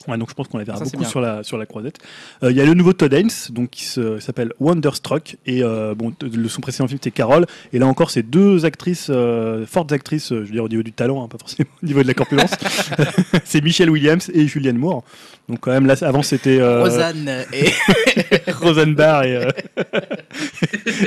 [0.08, 1.98] Ouais, donc je pense qu'on la verra Ça, beaucoup sur la, sur la croisette.
[2.44, 6.14] Euh, Il y a le nouveau Todd Haynes, donc qui s'appelle Wonderstruck, et euh, bon,
[6.22, 10.30] le, son précédent film c'était Carole, et là encore c'est deux actrices, euh, fortes actrices,
[10.30, 12.52] je veux dire au niveau du talent, hein, pas forcément au niveau de la corpulence.
[13.46, 15.04] c'est Michelle Williams et Julianne Moore.
[15.50, 17.70] Donc quand même là, avant c'était euh, Rosanne et
[18.52, 19.50] Roseanne Barr et, euh,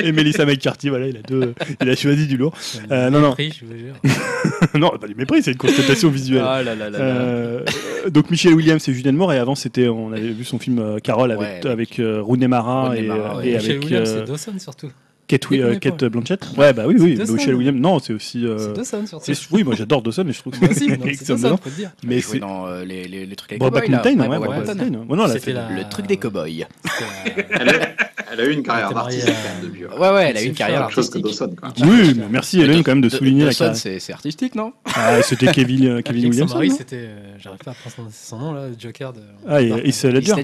[0.02, 0.90] et Melissa McCarthy.
[0.90, 2.52] Voilà, il a deux, il a choisi du lourd.
[2.90, 3.32] Euh, non, non.
[3.32, 3.94] Prix, je vous jure.
[4.74, 6.44] non, pas du mépris, c'est une constatation visuelle.
[6.46, 7.04] Ah là là là là.
[7.04, 7.64] Euh,
[8.10, 10.98] donc Michel Williams et Julianne Moore et avant c'était on avait vu son film euh,
[10.98, 13.48] Carole avec Ouais, avec, euh, Rooney Mara Rooney et, Mara, euh, ouais.
[13.48, 14.90] et Michel avec Williams, euh, c'est Dawson surtout.
[15.26, 16.08] Kate, euh, Kate pas.
[16.08, 17.32] Blanchett ouais bah oui oui C'est Dawson.
[17.34, 19.24] Michel Williams non c'est aussi euh, C'est Dawson surtout.
[19.34, 21.58] c'est- oui moi j'adore Dawson et je trouve que non, c'est excellent
[22.04, 23.88] mais c'est dans euh, les, les, les trucs avec Brokeback.
[23.88, 24.76] Mountain ouais, Brokeback
[25.08, 25.28] Mountain.
[25.28, 26.66] C'était Le truc des cowboys.
[28.28, 29.86] Elle a, eu une carrière d'artiste quand même depuis.
[29.86, 29.96] ouais.
[29.98, 31.90] Ouais, ouais, elle a eu une carrière Autre chose que artistique.
[31.90, 34.72] Oui mais merci Hélène quand même de souligner la Dawson, carrière c'est c'est artistique, non?
[34.94, 36.60] Ah, c'était Kevin euh, Williams non?
[36.76, 36.96] c'était.
[36.96, 39.20] euh, J'arrive pas à prononcer son nom là, le Joker de.
[39.48, 39.88] Ah, et-.
[39.88, 40.34] Heath Ledger.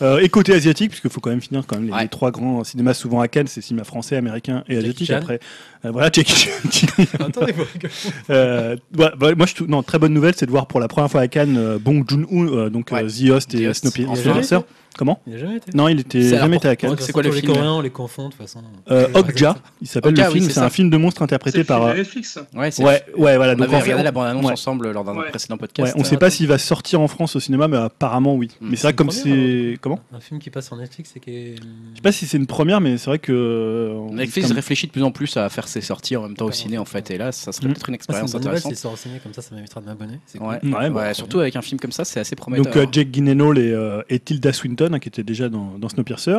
[0.00, 2.02] Euh, et côté asiatique, puisqu'il faut quand même finir quand même les, Ouais.
[2.02, 5.08] les trois grands cinémas souvent à Cannes, c'est cinéma français, américain et asiatique.
[5.08, 5.16] Chan.
[5.18, 5.38] Après,
[5.84, 6.50] Euh, voilà, Jackie Chan.
[7.20, 7.92] Attendez, vous rigolez.
[8.30, 11.10] Euh, ouais, bah, moi, je non, très bonne nouvelle, c'est de voir pour la première
[11.10, 13.02] fois à Cannes euh, Bong Joon-ho, euh, donc Ouais.
[13.04, 13.82] euh, The Host The et Host.
[13.92, 14.58] Snowpiercer.
[14.96, 15.72] Comment Il a jamais été.
[15.74, 16.90] Non, il était C'est jamais été à Cannes.
[16.90, 18.60] Ouais, c'est quoi façon, le tous film Les Coréens, on les confond de toute façon.
[18.90, 20.44] Euh, Les Okja, il s'appelle Okja, le oui, film.
[20.46, 20.66] c'est c'est ça.
[20.66, 21.82] un film de monstre C'est interprété par.
[21.84, 22.38] euh, Netflix.
[22.54, 23.52] Ouais, c'est Ouais, ouais, voilà.
[23.52, 24.52] On Donc avait en fait, regardé la bande-annonce ouais.
[24.52, 25.28] ensemble lors d'un Ouais.
[25.30, 25.94] précédent ouais, podcast.
[25.96, 28.48] on ne sait pas s'il va sortir en France au cinéma, mais apparemment oui.
[28.60, 28.68] Mm.
[28.70, 31.12] Mais c'est vrai que comme C'est une c'est comment Un film qui passe sur Netflix
[31.16, 31.54] et qui est.
[31.56, 34.56] Je sais pas si c'est une première, mais c'est vrai que euh, on- Netflix comme-
[34.56, 36.84] réfléchit de plus en plus à faire ses sorties en même temps au ciné en
[36.84, 37.72] fait et là ça serait Mm.
[37.72, 38.72] peut-être une Ah, c'est expérience bonne nouvelle intéressante.
[38.72, 40.18] s'il sort au ciné comme ça, ça m'évitera de m'abonner.
[40.26, 40.58] C'est Ouais.
[40.62, 42.64] Ouais, Ouais, bon, surtout avec un film comme ça, c'est assez prometteur.
[42.64, 45.78] Donc euh, Jake Gyllenhaal et, euh, et Tilda Swinton Dalton, hein, qui était déjà dans,
[45.78, 46.38] dans Snowpiercer.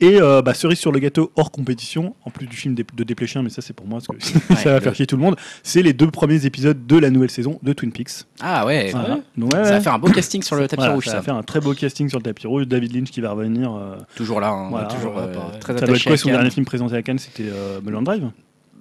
[0.00, 3.14] Et euh, bah, cerise sur le gâteau hors compétition, en plus du film de, de
[3.42, 5.22] mais ça c'est pour moi, parce que Ouais, ça va le- faire chier tout le
[5.22, 5.36] monde.
[5.62, 8.24] C'est les deux premiers épisodes de la nouvelle saison de Twin Peaks.
[8.40, 8.90] Ah ouais.
[8.92, 9.16] Voilà.
[9.16, 11.10] ouais Donc, ouais, Ça va faire un beau casting sur le tapis Voilà, rouge, ça
[11.12, 11.16] ça.
[11.18, 12.66] va faire un très beau casting sur le tapis rouge.
[12.66, 13.72] David Lynch qui va revenir.
[13.74, 15.58] euh, Toujours là, hein, Voilà, toujours euh, pareil.
[15.60, 17.18] très ça doit être attaché quoi son dernier film présenté à Cannes?
[17.18, 18.30] C'était euh, Mulholland Drive?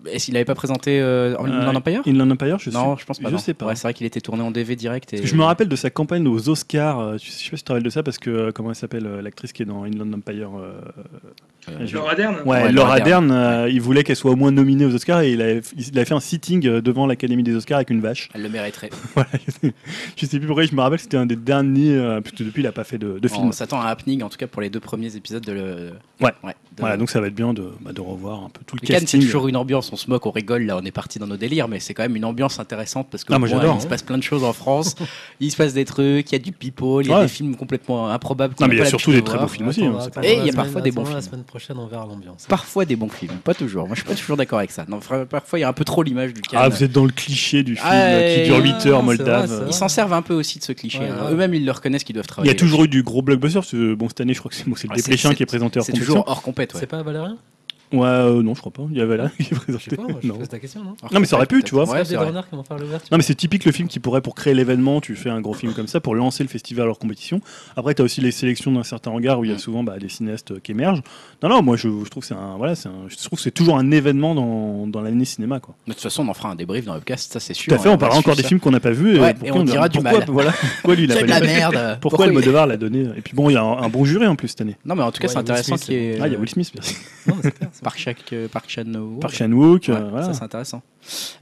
[0.06, 3.06] Est-ce qu'il avait pas présenté euh, en Inland Empire Inland Empire je Non, sais- je
[3.06, 3.28] pense pas.
[3.30, 3.40] Je non.
[3.40, 3.66] sais pas.
[3.66, 5.14] Ouais, c'est vrai qu'il était tourné en DV direct.
[5.14, 5.26] Et...
[5.26, 7.00] Je me rappelle de sa campagne aux Oscars.
[7.00, 8.76] euh, je sais pas si tu te rappelles de ça parce que euh, comment elle
[8.76, 11.02] s'appelle euh, l'actrice qui est dans Inland Empire euh, Euh,
[11.94, 14.86] Laura Dern Ouais, Ouais, Laura Laura Dern, euh, il voulait qu'elle soit au moins nominée
[14.86, 18.02] aux Oscars et il avait fait un sitting euh, devant l'Académie des Oscars avec une
[18.02, 18.30] vache.
[18.34, 18.90] Elle le mériterait.
[19.16, 19.30] Voilà.
[20.16, 22.62] je sais plus pourquoi, je me rappelle, c'était un des derniers, euh, parce que depuis
[22.62, 23.48] il a pas fait de, de film.
[23.48, 25.90] On s'attend à un happening, en tout cas pour les deux premiers épisodes de le.
[26.22, 26.32] Ouais.
[26.44, 28.82] de- Voilà, donc ça va être bien de, bah, de revoir un peu tout le
[28.82, 29.22] Le Cannes, c'est casting.
[29.22, 29.92] toujours une ambiance.
[29.92, 30.64] On se moque, on rigole.
[30.64, 33.24] Là, on est parti dans nos délires, mais c'est quand même une ambiance intéressante parce
[33.24, 33.90] que Ah, moi, bon, il se hein.
[33.90, 34.96] passe plein de choses en France.
[35.40, 37.22] il se passe des trucs, il y a du people, il y a Ouais.
[37.24, 38.54] des films complètement improbables.
[38.60, 39.86] Non, mais n'a il y a surtout des de très beaux films aussi.
[39.86, 41.20] Hein, Et il y a parfois des bons films.
[41.60, 42.46] Semaine prochaine, on verra l'ambiance.
[42.48, 43.86] Parfois des bons films, pas toujours.
[43.88, 44.86] Moi, je suis pas toujours d'accord avec ça.
[44.88, 45.00] Non,
[45.30, 46.60] parfois, il y a un peu trop l'image du Cannes.
[46.64, 49.00] Ah, vous êtes dans le cliché du film Ah, qui dure et- 8 Ah, heures,
[49.00, 49.46] c'est Moldave.
[49.50, 51.00] vrai, c'est Ils s'en servent un peu aussi de ce cliché.
[51.00, 51.26] Ouais, hein.
[51.28, 51.32] ouais.
[51.34, 52.52] Eux-mêmes, ils le reconnaissent qu'ils doivent Il y travailler.
[52.52, 53.60] a toujours eu du gros blockbuster.
[53.96, 55.46] Bon, cette année, je crois que c'est bon, c'est le c'est- Dépléchin c'est- qui est
[55.46, 56.14] présenté hors C'est compétition.
[56.16, 56.74] toujours hors compète.
[56.74, 56.80] Ouais.
[56.80, 57.38] C'est pas Valérien?
[57.92, 58.84] Ouais, euh, non, je crois pas.
[58.92, 59.96] Il y avait là qui est présenté.
[59.96, 60.36] pas, moi, je non.
[60.38, 61.90] pose ta question, non Non, mais ça aurait pu, tu vois.
[61.90, 62.78] Ouais, vont faire.
[63.12, 65.54] Non, mais c'est typique le film qui pourrait, pour créer l'événement, tu fais un gros
[65.54, 67.42] film comme ça pour lancer le festival hors compétition.
[67.76, 69.60] Après, tu as aussi les sélections d'un certain regard où il y a Mm.
[69.60, 71.02] souvent bah, des cinéastes qui émergent.
[71.42, 73.44] Non, non, moi je, je trouve que c'est un, voilà, c'est un- je trouve que
[73.44, 75.60] c'est toujours un événement dans, dans l'année cinéma.
[75.60, 75.76] Quoi.
[75.88, 77.70] De toute façon, on en fera un débrief dans le podcast, ça c'est sûr.
[77.72, 79.20] Tout à fait, hein, on parlera encore des films qu'on n'a pas vus.
[79.20, 80.28] Ouais, pourquoi et on dira du pourquoi, mal.
[80.30, 81.98] Voilà, pourquoi lui la merde.
[82.02, 83.08] Pourquoi Almodovar l'a donné?
[83.18, 84.76] Et puis bon, il y a un, bon jury en plus cette année.
[84.86, 86.18] Non, mais en tout cas, Ouais, c'est intéressant qu'il y ait.
[86.22, 86.96] Ah, il y a Will Smith, merci.
[87.28, 87.70] Non, mais c'est clair.
[87.74, 87.79] ça.
[87.84, 89.30] Park Chan- euh, Park Chan-wook.
[89.32, 89.90] Chan-wook.
[89.90, 90.26] Euh, voilà.
[90.28, 90.82] Ça, c'est intéressant.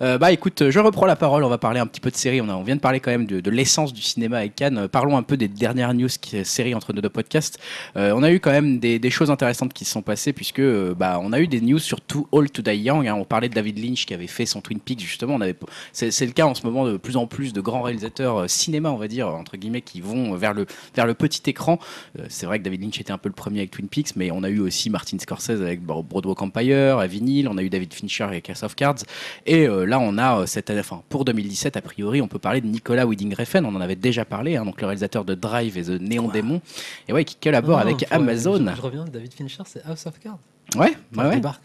[0.01, 1.43] Euh, bah écoute, je reprends la parole.
[1.43, 2.41] On va parler un petit peu de séries.
[2.41, 4.77] On, vient de parler quand même de, l'essence du cinéma avec Cannes.
[4.77, 7.59] Euh, Parlons un peu des dernières news qui séries entre nos deux podcasts.
[7.95, 11.19] Euh, on a eu quand même des, choses intéressantes qui se sont passées puisque bah
[11.21, 13.07] on a eu des news sur Too Old to Die Young.
[13.07, 13.15] hein.
[13.15, 15.35] On parlait de David Lynch qui avait fait son Twin Peaks justement.
[15.35, 15.55] On avait,
[15.93, 18.97] c'est, le cas en ce moment de plus en plus de grands réalisateurs cinéma, on
[18.97, 21.79] va dire entre guillemets, qui vont vers le vers le petit écran.
[22.27, 24.43] C'est vrai que David Lynch était un peu le premier avec Twin Peaks, mais on
[24.43, 27.47] a eu aussi Martin Scorsese avec Bro- Broadwalk Empire, à Vinyl.
[27.47, 29.03] On a eu David Fincher avec House of Cards.
[29.47, 32.59] Et euh, là, on a euh, cette enfin, pour 2017, a priori, on peut parler
[32.61, 33.65] de Nicolas Winding Refn.
[33.65, 36.61] On en avait déjà parlé, hein, donc le réalisateur de Drive et The Néon Démon.
[37.07, 38.65] Et ouais, qui collabore avec faut- Amazon.
[38.69, 40.37] Je, je reviens, David Fincher, c'est House of Cards.
[40.75, 41.35] Ouais, ouais, ouais.
[41.35, 41.61] débarque,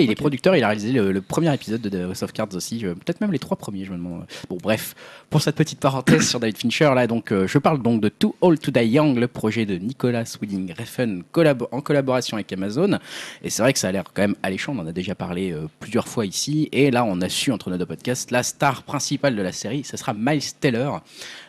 [0.00, 2.86] il est producteur, il a réalisé le, le premier épisode de House of Cards aussi,
[2.86, 4.24] euh, peut-être même les trois premiers, je me demande.
[4.48, 4.94] Bon, bref,
[5.30, 8.34] pour cette petite parenthèse sur David Fincher, là, donc, euh, je parle donc de Too
[8.40, 11.22] Old to Die Young, le projet de Nicolas Winding Refn
[11.70, 12.98] en collaboration avec Amazon.
[13.42, 15.52] Et c'est vrai que ça a l'air quand même alléchant, on en a déjà parlé
[15.52, 16.70] euh, plusieurs fois ici.
[16.72, 19.84] Et là, on a su entre nos deux podcasts, la star principale de la série,
[19.84, 20.90] ce sera Miles Teller,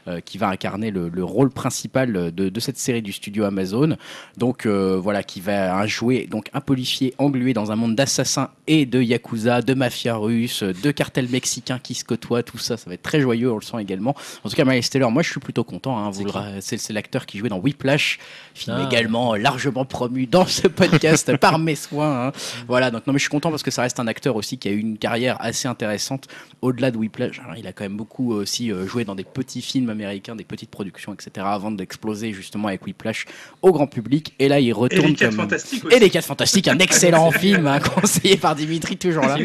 [0.07, 3.95] euh, qui va incarner le, le rôle principal de, cette série du studio Amazon.
[4.37, 9.01] Donc voilà, qui va jouer donc un policier englué dans un monde d'assassins et de
[9.01, 13.01] yakuza, de mafia russe, de cartels mexicains qui se côtoient, tout ça, ça va être
[13.01, 14.15] très joyeux, également.
[14.43, 15.97] En tout cas, Miles Teller, moi je suis plutôt content.
[15.97, 16.25] hein, vous
[16.61, 18.17] C'est l'acteur qui jouait dans Whiplash,
[18.55, 18.87] film Ah.
[18.89, 22.27] également largement promu dans ce podcast par mes soins.
[22.27, 22.31] hein.
[22.67, 24.69] Voilà, donc non mais je suis content parce que ça reste un acteur aussi qui
[24.69, 26.27] a eu une carrière assez intéressante
[26.61, 27.39] au-delà de Whiplash.
[27.39, 30.43] Alors, il a quand même beaucoup aussi euh, joué dans des petits films américains, des
[30.43, 31.45] petites productions, etc.
[31.49, 33.25] avant d'exploser justement avec Whiplash
[33.61, 34.33] au grand public.
[34.39, 35.39] Et là, il Et retourne les 4 comme...
[35.41, 35.95] fantastiques aussi.
[35.95, 39.37] Et les 4 fantastiques, un excellent film hein, conseillé par Dimitri, toujours là.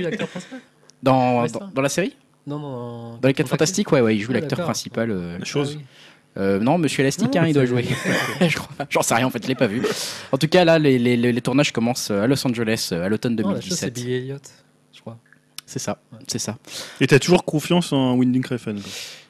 [1.03, 1.45] Dans,
[1.75, 2.15] dans la série?
[2.47, 2.71] Non, non,
[3.13, 3.17] non.
[3.19, 5.11] Dans les 4 fantastiques, ouais, ouais, il joue Ah, l'acteur principal.
[5.11, 5.77] euh, La chose.
[5.77, 5.85] Ah oui.
[6.43, 7.85] euh, non, Monsieur Elastique, Non, hein, il doit jouer.
[8.41, 8.87] je crois.
[8.91, 9.83] J'en sais rien, en fait, je l'ai pas vu.
[10.33, 13.35] En tout cas, là, les, les- les tournages commencent à Los Angeles euh, à l'automne
[13.37, 13.95] Non, la chose, c'est 2017.
[13.95, 14.39] Billy Elliot,
[14.93, 15.19] je crois.
[15.67, 16.59] C'est ça, c'est ça.
[17.01, 18.77] Et t'as toujours confiance en Winding Refn.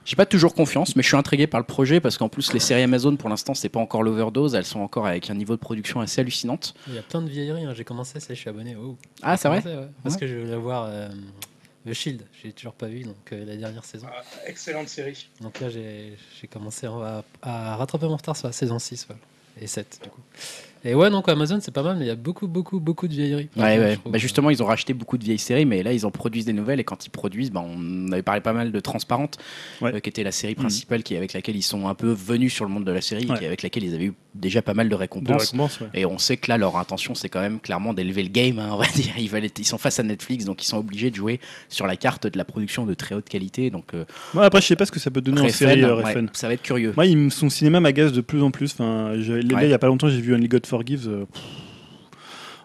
[0.04, 2.58] J'ai pas toujours confiance, mais je suis intrigué par le projet parce qu'en plus, les
[2.60, 4.54] séries Amazon, pour l'instant, c'est pas encore l'overdose.
[4.54, 6.74] Elles sont encore avec un niveau de production assez hallucinante.
[6.88, 7.72] Il y a plein de vieilleries, hein.
[7.74, 8.76] j'ai commencé, ça, je suis abonné.
[8.76, 8.96] Oh.
[9.22, 9.88] Ah, c'est vrai ouais.
[10.02, 11.08] Parce que je voulais voir euh,
[11.86, 14.06] The Shield, j'ai toujours pas vu, donc euh, la dernière saison.
[14.10, 15.28] Ah, excellente série.
[15.42, 16.16] Donc là, j'ai
[16.50, 19.20] commencé à, à rattraper mon retard sur la saison 6 voilà.
[19.60, 20.20] et 7 du coup.
[20.86, 23.12] Et ouais, donc Amazon, c'est pas mal, mais il y a beaucoup, beaucoup, beaucoup de
[23.14, 23.48] vieilleries.
[23.56, 23.98] Ouais, ouais.
[24.06, 26.52] Bah, justement, ils ont racheté beaucoup de vieilles séries, mais là, ils en produisent des
[26.52, 26.78] nouvelles.
[26.80, 29.38] Et quand ils produisent, bah, on avait parlé pas mal de Transparente,
[29.80, 29.94] Ouais.
[29.94, 30.60] euh, qui était la série Mhm.
[30.60, 33.26] principale, qui avec laquelle ils sont un peu venus sur le monde de la série,
[33.26, 33.36] Ouais.
[33.36, 35.52] et qui- avec laquelle ils avaient eu déjà pas mal de De récompenses.
[35.80, 35.88] ouais.
[35.94, 38.70] Et on sait que là, leur intention, c'est quand même clairement d'élever le game, hein,
[38.72, 39.12] on va dire.
[39.18, 41.86] Ils, veulent être- ils sont face à Netflix, donc ils sont obligés de jouer sur
[41.86, 43.70] la carte de la production de très haute qualité.
[43.70, 44.04] Donc, euh,
[44.34, 46.48] Moi, après, je sais pas ce que ça peut donner en série euh, ouais, ça
[46.48, 46.92] va être curieux.
[46.96, 48.72] Moi, son cinéma m'agace de plus en plus.
[48.72, 49.66] Enfin, je- là, Ouais.
[49.66, 51.08] il y a pas longtemps, j'ai vu Only God Forgives.
[51.08, 51.42] euh, pff.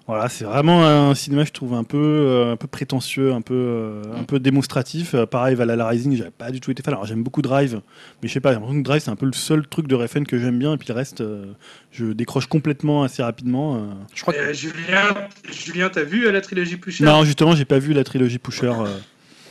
[0.09, 3.53] Voilà, c'est vraiment un cinéma, je trouve, un peu, euh, un peu prétentieux, un peu,
[3.53, 5.13] euh, un peu démonstratif.
[5.13, 6.95] Euh, pareil, Valhalla Rising, j'avais pas du tout été fan.
[6.95, 7.79] Alors, j'aime beaucoup Drive,
[8.23, 9.93] mais je sais pas, j'ai l'impression que Drive, c'est un peu le seul truc de
[9.93, 11.45] Refn que j'aime bien, et puis le reste, euh,
[11.91, 13.75] je décroche complètement assez rapidement.
[13.75, 13.79] euh.
[14.15, 15.13] Je crois que Euh, Julien,
[15.51, 17.03] Julien t'as vu euh, la trilogie Pusher?
[17.03, 18.73] Non, justement, j'ai pas vu la trilogie Pusher.
[18.79, 18.97] euh.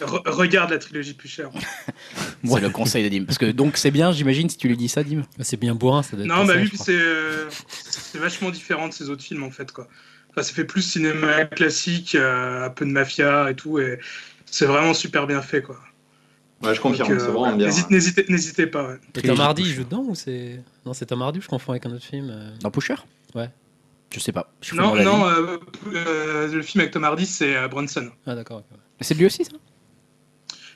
[0.01, 1.47] Re- Regarde la trilogie Pusher.
[2.45, 3.25] c'est le conseil de Dim.
[3.27, 5.21] Parce que donc c'est bien, j'imagine, si tu lui dis ça, Dim.
[5.37, 8.89] Bah, C'est bien bourrin, ça doit être Non, bah oui, c'est euh, c'est vachement différent
[8.89, 9.87] de ces autres films en fait quoi.
[10.39, 13.99] Enfin, ça fait plus cinéma classique, euh, un peu de mafia et tout, et
[14.47, 15.77] c'est vraiment super bien fait quoi.
[16.63, 17.67] Ouais, je confirme, euh, c'est vraiment ouais, bien.
[17.67, 18.97] n'hésite- N'hésitez n'hésitez pas.
[19.13, 20.61] Trilogie Tom Hardy, il joue dedans ou c'est.
[20.87, 22.95] Non, c'est Tom Hardy je confonds avec un autre film euh, Dans Pusher?
[23.35, 23.51] Ouais.
[24.15, 24.53] Je sais pas.
[24.63, 25.57] Je Non, non, euh,
[25.93, 28.09] euh, le film avec Tom Hardy, c'est euh, Bronson.
[28.27, 28.59] Ah, d'accord.
[28.59, 28.79] ok, ouais.
[29.01, 29.53] C'est lui aussi, ça?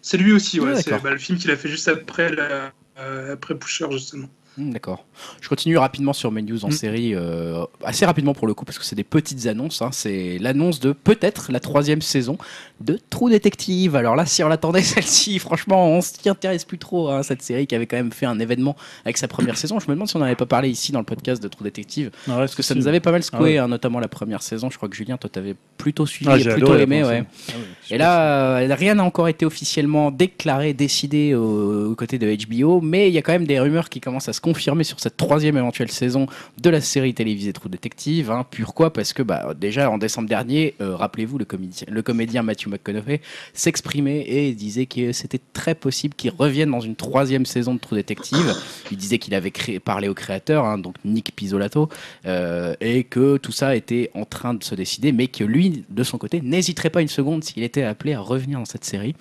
[0.02, 0.72] C'est lui aussi, ouais.
[0.72, 1.04] Ah, c'est d'accord.
[1.04, 4.28] bah, le film qu'il a fait juste après, la- euh, après Pusher justement.
[4.58, 5.06] Hmm, D'accord.
[5.40, 6.72] Je continue rapidement sur mes news en Mm.
[6.72, 9.80] série, euh, assez rapidement pour le coup, parce que c'est des petites annonces.
[9.80, 9.88] hein.
[9.92, 12.36] C'est l'annonce de peut-être la troisième saison
[12.80, 13.96] de True Detective.
[13.96, 17.66] Alors là, si on l'attendait celle-ci, franchement, on s'y intéresse plus trop à cette série
[17.66, 18.76] qui avait quand même fait un événement
[19.06, 19.80] avec sa première saison.
[19.80, 22.10] Je me demande si on n'avait pas parlé ici dans le podcast de True Detective,
[22.26, 23.58] Ah ouais, parce que ça nous avait pas mal secoué, Ah ouais.
[23.58, 24.68] hein, notamment la première saison.
[24.68, 27.24] Je crois que Julien, toi, t'avais plutôt suivi Ah, et plutôt aimé, ouais.
[27.48, 27.52] Ah
[27.90, 32.80] Et là, euh, rien n'a encore été officiellement déclaré, décidé au, aux côtés de HBO,
[32.82, 35.16] mais il y a quand même des rumeurs qui commencent à se confirmer sur cette
[35.16, 36.26] troisième éventuelle saison
[36.60, 38.30] de la série télévisée True Detective.
[38.30, 38.44] Hein.
[38.50, 38.92] Pourquoi?
[38.92, 43.20] Parce que bah, déjà en décembre dernier, euh, rappelez-vous, le, comédien- Matthew McConaughey
[43.54, 47.96] s'exprimait et disait que c'était très possible qu'il revienne dans une troisième saison de True
[47.96, 48.54] Detective.
[48.90, 49.52] Il disait qu'il avait
[49.84, 51.88] parlé au créateur, hein, donc Nick Pizzolato,
[52.26, 56.02] euh, et que tout ça était en train de se décider, mais que lui, de
[56.02, 59.14] son côté, n'hésiterait pas une seconde s'il était appelé à revenir dans cette série.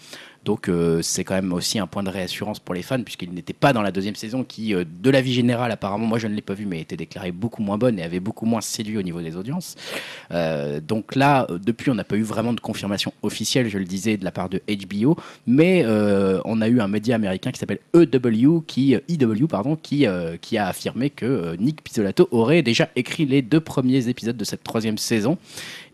[0.44, 3.54] Donc euh, c'est quand même aussi un point de réassurance pour les fans puisqu'il n'était
[3.54, 6.34] pas dans la deuxième saison qui, euh, de la vie générale apparemment, moi je ne
[6.34, 9.04] l'ai pas vu mais était déclarée beaucoup moins bonne et avait beaucoup moins séduit au
[9.04, 9.76] niveau des audiences.
[10.32, 13.86] Euh, donc là, euh, depuis on n'a pas eu vraiment de confirmation officielle, je le
[13.86, 15.16] disais, de la part de HBO,
[15.46, 15.86] mais
[16.46, 18.98] on a eu un média américain qui s'appelle EW, qui,
[19.50, 20.06] pardon, qui,
[20.42, 24.64] qui a affirmé que Nick Pizzolato aurait déjà écrit les deux premiers épisodes de cette
[24.64, 25.38] troisième saison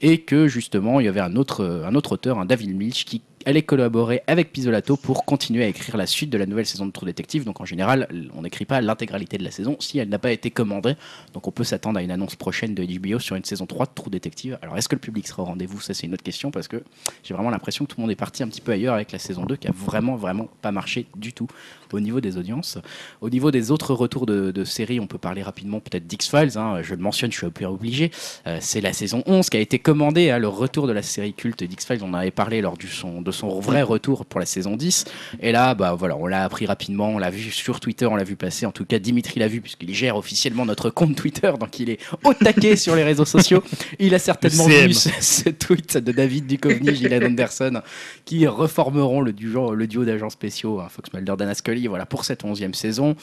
[0.02, 3.06] et que justement il y avait un autre, euh, un autre auteur, un David Milch,
[3.06, 6.86] qui allait collaborer avec Pizzolato pour continuer à écrire la suite de la nouvelle saison
[6.86, 7.46] de True Detective.
[7.46, 10.52] Donc en général, on n'écrit pas l'intégralité de la saison si elle n'a pas été
[10.52, 10.96] commandée.
[11.34, 13.92] Donc on peut s'attendre à une annonce prochaine de HBO sur une saison 3 de
[13.96, 14.60] True Detective.
[14.62, 15.80] Alors est-ce que le public sera au rendez-vous?
[15.80, 16.84] Ça c'est une autre question parce que
[17.24, 19.20] j'ai vraiment l'impression que tout le monde est parti un petit peu ailleurs avec la
[19.20, 21.48] saison 2 qui a vraiment vraiment pas marché du tout
[21.96, 22.78] au niveau des audiences.
[23.22, 26.58] Au niveau des autres retours de, de séries, on peut parler rapidement peut-être d'X-Files.
[26.58, 26.82] hein.
[26.82, 28.12] je le mentionne, je suis peu obligé.
[28.46, 31.34] Euh, c'est la saison 11 qui a été commandée, hein, le retour de la série
[31.34, 32.00] culte d'X-Files.
[32.04, 35.06] On en avait parlé lors du son, de son vrai retour pour la saison 10.
[35.42, 38.24] Et là, bah, voilà, on l'a appris rapidement, on l'a vu sur Twitter, on l'a
[38.24, 38.66] vu passer.
[38.66, 42.00] En tout cas, Dimitri l'a vu puisqu'il gère officiellement notre compte Twitter, donc il est
[42.24, 43.64] au taquet sur les réseaux sociaux.
[44.00, 47.82] Il a certainement vu ce, ce tweet de David Duchovny, Gillian Anderson,
[48.26, 52.26] qui reformeront le duo, le duo d'agents spéciaux, hein, Fox Mulder, Dana Scully, voilà, pour
[52.26, 53.16] cette onzième saison.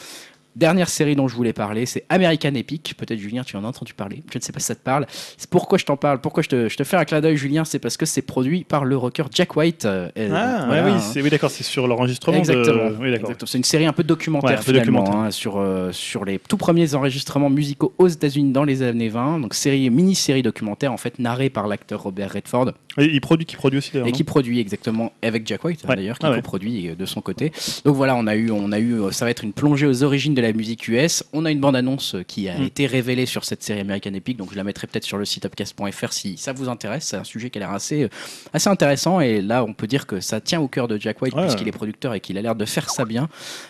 [0.56, 2.94] Dernière série dont je voulais parler, c'est American Epic.
[2.96, 4.22] Peut-être Julien, tu en as entendu parler.
[4.32, 5.06] Je ne sais pas si ça te parle.
[5.36, 6.20] C'est pourquoi je t'en parle.
[6.20, 8.62] Pourquoi je te, je te fais un clin d'œil, Julien C'est parce que c'est produit
[8.64, 9.84] par le rocker Jack White.
[9.84, 11.20] euh, Ah, ouais, oui, hein.
[11.22, 12.38] oui, d'accord, c'est sur l'enregistrement.
[12.38, 12.90] Exactement.
[12.90, 12.96] De...
[13.00, 13.34] Oui.
[13.46, 15.26] C'est une série un peu documentaire Ouais, un peu finalement documentaire.
[15.26, 19.40] hein, sur, euh, sur les tout premiers enregistrements musicaux aux États-Unis dans les années 20.
[19.40, 23.56] Donc série mini-série documentaire en fait narrée par l'acteur Robert Redford Et il produit, qui
[23.56, 24.06] produit aussi d'ailleurs.
[24.08, 25.96] et qui produit exactement avec Jack White Ouais.
[25.96, 26.36] d'ailleurs qui Ah ouais.
[26.36, 27.52] coproduit euh, de son côté.
[27.84, 30.34] Donc voilà, on a eu on a eu ça va être une plongée aux origines
[30.34, 31.24] de la musique US.
[31.32, 32.62] On a une bande annonce qui a Mm.
[32.62, 35.44] été révélée sur cette série American Epic donc je la mettrai peut-être sur le site
[35.46, 38.08] upcast.fr si ça vous intéresse, c'est un sujet qui a l'air assez euh,
[38.52, 41.34] assez intéressant et là on peut dire que ça tient au cœur de Jack White
[41.34, 41.42] Ouais.
[41.42, 43.28] puisqu'il est producteur et qu'il a l'air de faire ça bien.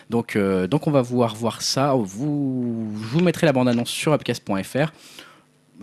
[0.09, 3.89] Donc euh, donc on va pouvoir voir ça, vous je vous mettrai la bande annonce
[3.89, 4.91] sur upcast.fr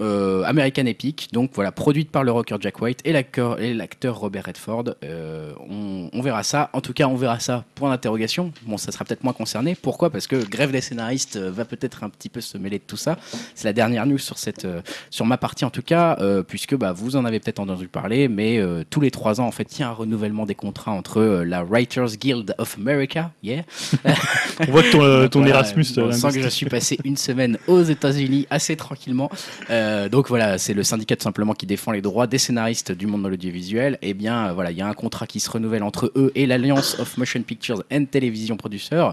[0.01, 4.95] euh, American Epic, donc voilà, produite par le rocker Jack White et l'acteur Robert Redford.
[5.05, 6.71] Euh, on, on verra ça.
[6.73, 7.65] En tout cas, on verra ça.
[7.75, 8.53] Point d'interrogation.
[8.63, 9.75] Bon, ça sera peut-être moins concerné.
[9.75, 10.11] Pourquoi?
[10.11, 12.97] Parce que grève des scénaristes euh, va peut-être un petit peu se mêler de tout
[12.97, 13.19] ça.
[13.55, 14.81] C'est la dernière news sur cette, euh,
[15.11, 16.19] sur ma partie en tout cas,
[16.49, 19.77] puisque bah, vous en avez peut-être entendu parler, mais tous les trois ans, en fait,
[19.77, 23.63] il y a un renouvellement des contrats entre la Writers Guild of America, yeah,
[24.69, 25.85] On voit que ton, voilà, Erasmus.
[25.97, 29.31] bon, sans que je suis passé une semaine aux États-Unis assez tranquillement.
[29.71, 33.07] Euh, donc voilà, c'est le syndicat tout simplement qui défend les droits des scénaristes du
[33.07, 33.99] monde de l'audiovisuel.
[34.03, 36.47] Et bien euh, voilà, il y a un contrat qui se renouvelle entre eux et
[36.47, 39.13] l'Alliance of Motion Pictures and Television Producers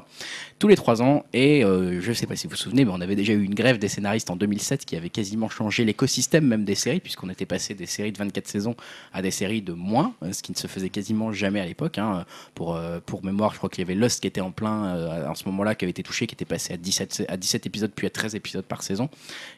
[0.60, 1.26] tous les trois ans.
[1.34, 3.44] Et euh, je ne sais pas si vous vous souvenez, mais on avait déjà eu
[3.44, 7.30] une grève des scénaristes en 2007 qui avait quasiment changé l'écosystème même des séries, puisqu'on
[7.30, 8.76] était passé des séries de 24 saisons
[9.14, 11.98] à des séries de moins, euh, ce qui ne se faisait quasiment jamais à l'époque.
[11.98, 12.26] hein.
[12.54, 15.30] Pour, euh, pour mémoire, je crois qu'il y avait Lost qui était en plein euh,
[15.30, 17.92] en ce moment-là, qui avait été touché, qui était passé à 17, à 17 épisodes,
[17.96, 19.10] puis à 13 épisodes par saison.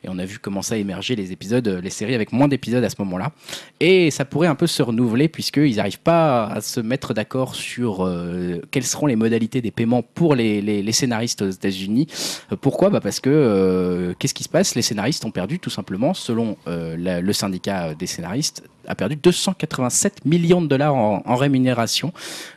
[0.03, 2.89] Et on a vu comment ça émerger les épisodes, les séries avec moins d'épisodes à
[2.89, 3.31] ce moment-là.
[3.79, 8.05] Et ça pourrait un peu se renouveler puisqu'ils n'arrivent pas à se mettre d'accord sur
[8.05, 10.61] euh, quelles seront les modalités des paiements pour les
[10.91, 12.07] scénaristes aux États-Unis.
[12.51, 12.89] Euh, Pourquoi?
[12.89, 14.75] Bah Parce que euh, qu'est-ce qui se passe?
[14.75, 20.25] Les scénaristes ont perdu tout simplement, selon euh, le syndicat des scénaristes, a perdu 287
[20.25, 22.13] millions de dollars en, rémunération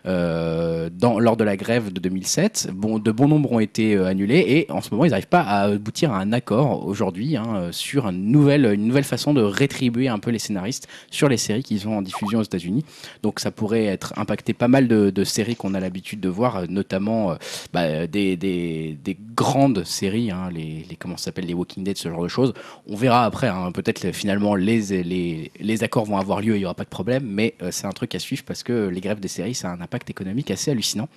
[0.07, 2.69] euh, lors de la grève de 2007.
[2.75, 5.41] Bon, de bons nombres ont été euh, annulés et en ce moment, ils n'arrivent pas
[5.41, 10.19] à aboutir à un accord aujourd'hui hein, euh, sur une nouvelle, façon de rétribuer un
[10.19, 12.85] peu les scénaristes sur les séries qu'ils ont en diffusion aux États-Unis.
[13.23, 17.37] Donc ça pourrait être impacté pas mal de, séries qu'on a l'habitude de voir, notamment
[17.73, 22.23] bah, des, des, des grandes séries, hein, les, comment s'appelle, les Walking Dead, ce genre
[22.23, 22.53] de choses.
[22.87, 23.49] On verra après.
[23.49, 27.55] hein, Peut-être finalement les accords vont avoir lieu, il n'y aura pas de problème, mais
[27.63, 29.81] euh, c'est un truc à suivre parce que les grèves des séries, ça a un
[29.81, 31.09] impact économique assez hallucinant.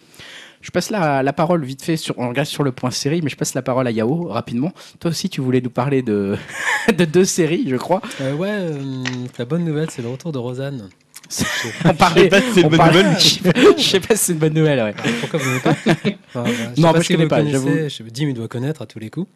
[0.62, 3.30] Je passe la, la parole vite fait, sur, on regarde sur le point série, mais
[3.30, 4.72] je passe la parole à Yao rapidement.
[5.00, 6.36] Toi aussi, tu voulais nous parler de,
[6.98, 8.02] de deux séries, je crois.
[8.22, 9.04] Euh, ouais, euh,
[9.38, 10.90] la bonne nouvelle, c'est le retour de Rosanne.
[11.86, 13.20] On parlait, pas si c'est une on bonne parlait- nouvelle.
[13.20, 14.80] je sais pas- je sais pas si c'est une bonne nouvelle.
[14.80, 14.96] Ouais.
[15.20, 17.70] Pourquoi vous n'aimez pas Enfin, voilà, sais Non, pas moi, je connais pas, j'avoue.
[17.84, 19.30] je sais- Dim, il doit connaître à tous les coups.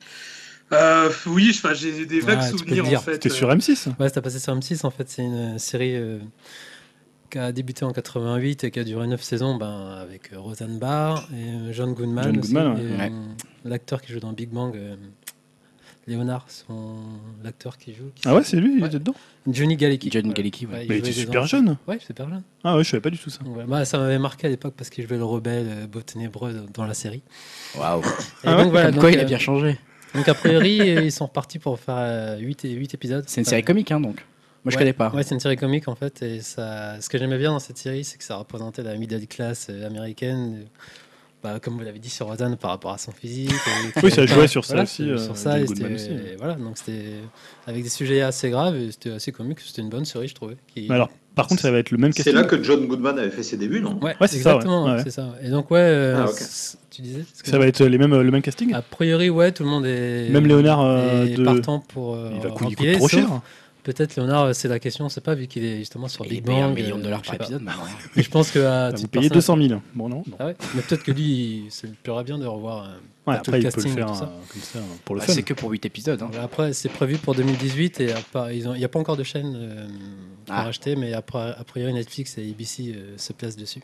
[0.74, 3.14] Euh, oui, j'ai des vagues peux souvenirs en fait.
[3.14, 3.90] C'était euh, sur M6.
[4.00, 4.86] Ouais, c'était passé sur M6.
[4.86, 6.20] En fait, c'est une série euh,
[7.30, 10.80] qui a débuté en 88 et qui a duré 9 saisons ben, avec euh, Roseanne
[10.80, 12.24] Barr et euh, John Goodman.
[12.26, 12.84] John aussi, Goodman, ouais.
[12.84, 13.12] et, Ouais.
[13.12, 14.96] euh, L'acteur qui joue dans Big Bang, euh,
[16.08, 16.96] Léonard, son...
[17.44, 18.10] l'acteur qui joue.
[18.16, 19.14] qui Ah ouais, c'est lui, il était dedans?
[19.48, 20.10] Johnny Galecki.
[20.12, 20.34] John Ouais.
[20.34, 20.74] Galecki, ouais.
[20.74, 21.22] Ouais, Mais il était dedans.
[21.22, 21.78] super jeune.
[21.88, 22.42] Ouais, super jeune.
[22.64, 23.42] Ah ouais, je savais pas du tout ça.
[23.46, 26.66] Ouais, bah, ça m'avait marqué à l'époque parce qu'il jouait le rebelle euh, beau ténébreux
[26.74, 27.22] dans la série.
[27.78, 28.02] Waouh.
[28.02, 28.04] Et
[28.46, 29.78] Ah ouais donc, voilà, Comme donc, quoi, il a euh, bien changé.
[30.16, 33.24] Donc a priori, euh, ils sont repartis pour faire 8, et 8 épisodes.
[33.28, 34.26] C'est une série comique, hein, donc.
[34.64, 34.82] Moi, je Ouais.
[34.82, 35.10] connais pas.
[35.10, 36.22] Ouais, c'est une série comique en fait.
[36.22, 39.26] Et ça, ce que j'aimais bien dans cette série, c'est que ça représentait la middle
[39.28, 40.60] class euh, américaine.
[40.62, 40.66] euh,
[41.44, 43.50] bah, comme vous l'avez dit sur Rosanne par rapport à son physique.
[43.52, 46.54] et- Oui, ça jouait sur ça Voilà, aussi, euh, sur ça, et aussi, et voilà,
[46.54, 47.14] donc c'était
[47.66, 49.60] avec des sujets assez graves et c'était assez comique.
[49.62, 50.58] C'était une bonne série, je trouvais.
[50.72, 52.36] qui- alors, par contre, ça va être le même C'est casting.
[52.36, 53.98] là que John Goodman avait fait ses débuts, non?
[54.02, 55.02] Ouais, Ouais, c'est exactement, ouais.
[55.04, 55.34] c'est ça.
[55.44, 56.36] Et donc ouais, euh, Ah, ok.
[56.38, 57.24] c- tu disais.
[57.44, 58.74] Ça va être les mêmes, le même casting?
[58.74, 60.30] A priori, ouais, tout le monde est.
[60.30, 62.16] Même Léonard, euh, est de- partant pour.
[62.16, 63.42] euh, Il va coûter trop sauf cher.
[63.84, 66.30] Peut-être Léonard, euh, c'est la question, on sait pas, vu qu'il est justement sur Il
[66.30, 66.76] Big paye un Bang.
[66.78, 67.44] million de euh, dollars par pas.
[67.46, 67.84] épisode maintenant.
[68.16, 69.82] Mais je pense que à Vous payez personnel- 200 000.
[69.96, 70.24] Bon, non.
[70.28, 70.36] non.
[70.40, 72.84] Ah ouais Mais peut-être que lui, ça lui plairait bien de revoir.
[72.84, 72.88] euh,
[73.28, 74.24] Ouais, tout après, le il peut le casting faire tout ça.
[74.26, 76.22] euh, comme ça, pour le Bah, c'est que pour 8 épisodes.
[76.22, 76.30] hein.
[76.44, 79.88] Après, c'est prévu pour 2018 et à il n'y a pas encore de chaîne euh,
[80.46, 80.68] pour Ah.
[80.68, 83.82] acheter, mais après, a priori Netflix et ABC euh, se placent dessus.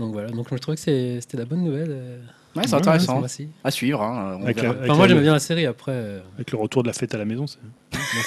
[0.00, 1.90] Donc voilà, donc je trouvais que c'est- c'était la bonne nouvelle.
[1.90, 2.18] euh,
[2.56, 3.22] Ouais, c'est Ouais, ce intéressant.
[3.64, 4.00] À suivre.
[4.00, 4.74] hein, on Avec verra.
[4.74, 5.90] la- Enfin, moi j'aimais bien la série après.
[5.92, 7.48] euh, Avec le retour de la fête à la maison.
[7.48, 7.58] c'est-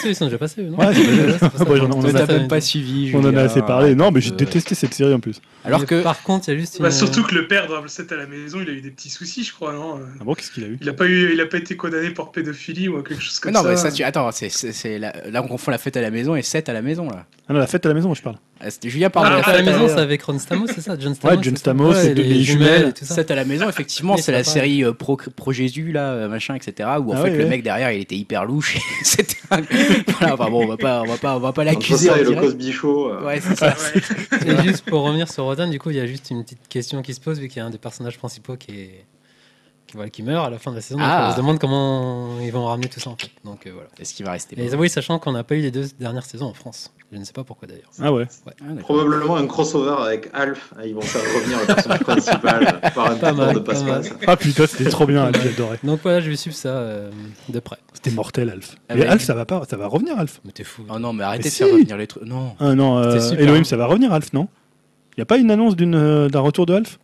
[0.06, 2.62] Ils sont déjà passés, non Ouais, on j'en- en Mais a t'as fait- même pas
[2.62, 3.12] suivi.
[3.14, 3.44] On en a Julien.
[3.44, 3.96] assez parlé.
[3.96, 5.42] Non, mais j'ai Euh, détesté cette série en plus.
[5.66, 6.02] Alors que.
[6.02, 6.82] Par contre, il y a juste.
[6.82, 8.92] Bah, surtout que le père dans le set à la maison, il a eu des
[8.92, 11.32] petits soucis, je crois, non Ah bon, qu'est-ce qu'il a eu Il a pas eu,
[11.34, 13.70] il a pas été condamné pour pédophilie ou quelque chose comme non, ça.
[13.70, 14.04] mais ça, tu...
[14.04, 15.14] attends, c'est, là
[15.44, 17.26] on confond la fête à la maison et 7 à la maison là.
[17.50, 18.36] Ah non, la fête à la maison, je parle.
[18.60, 20.68] Ah, c'était Julien parlait Ah, de à la fête maison, la- c'est avec Ron Stamos,
[20.68, 22.94] c'est ça John Stamos Ouais, John Stamos, c'est de- les jumelles.
[23.02, 26.56] 7 à la maison, effectivement, c'est la série euh, pro, pro Jésus, là, euh, machin,
[26.56, 26.90] etc.
[27.00, 27.50] Où en Ah fait ouais, le ouais.
[27.50, 28.78] mec derrière il était hyper louche.
[29.04, 29.57] C'était un-
[30.20, 32.10] voilà, enfin bon, on va pas, on va pas, on va pas l'accuser.
[32.24, 32.36] le.
[32.40, 33.10] Cosby Show.
[33.12, 33.76] euh, Ouais, c'est ça.
[33.76, 34.48] Ouais.
[34.62, 37.02] Et juste pour revenir sur Rodan, du coup, il y a juste une petite question
[37.02, 39.06] qui se pose, vu qu'il y a un des personnages principaux qui est.
[39.88, 41.00] Qui, voilà, qui meurt à la fin de la saison.
[41.00, 41.28] Donc Ah.
[41.30, 43.30] on se demande comment ils vont ramener tout ça en fait.
[43.46, 43.88] Donc euh, voilà.
[44.00, 46.48] Est-ce qu'il va rester Et oui, sachant qu'on n'a pas eu les deux dernières saisons
[46.48, 46.94] en France.
[47.10, 47.90] Je ne sais pas pourquoi d'ailleurs.
[48.02, 48.28] Ah ouais.
[48.46, 48.66] Ah.
[48.82, 50.74] Probablement un crossover avec Alf.
[50.86, 54.10] Ils vont faire revenir le personnage principal par un Pas mal, de pas passe-passe.
[54.28, 55.80] Ah putain, c'était trop bien, Alf, j'adorais.
[55.86, 57.10] Donc voilà, je vais suivre ça euh,
[57.48, 57.78] de près.
[57.94, 58.76] C'était mortel, Alf.
[58.90, 59.08] Ah Et ouais.
[59.08, 60.42] Alf, ça va pas, ça va revenir, Alf.
[60.44, 60.84] Mais t'es fou.
[60.94, 62.24] Oh non, mais arrêtez Mais de faire revenir les trucs.
[62.26, 62.56] Non.
[62.60, 64.50] Ah non, euh, Elohim, ça va revenir, Alf, non?
[65.16, 67.00] Il y a pas une annonce d'une, euh, d'un retour de Alf?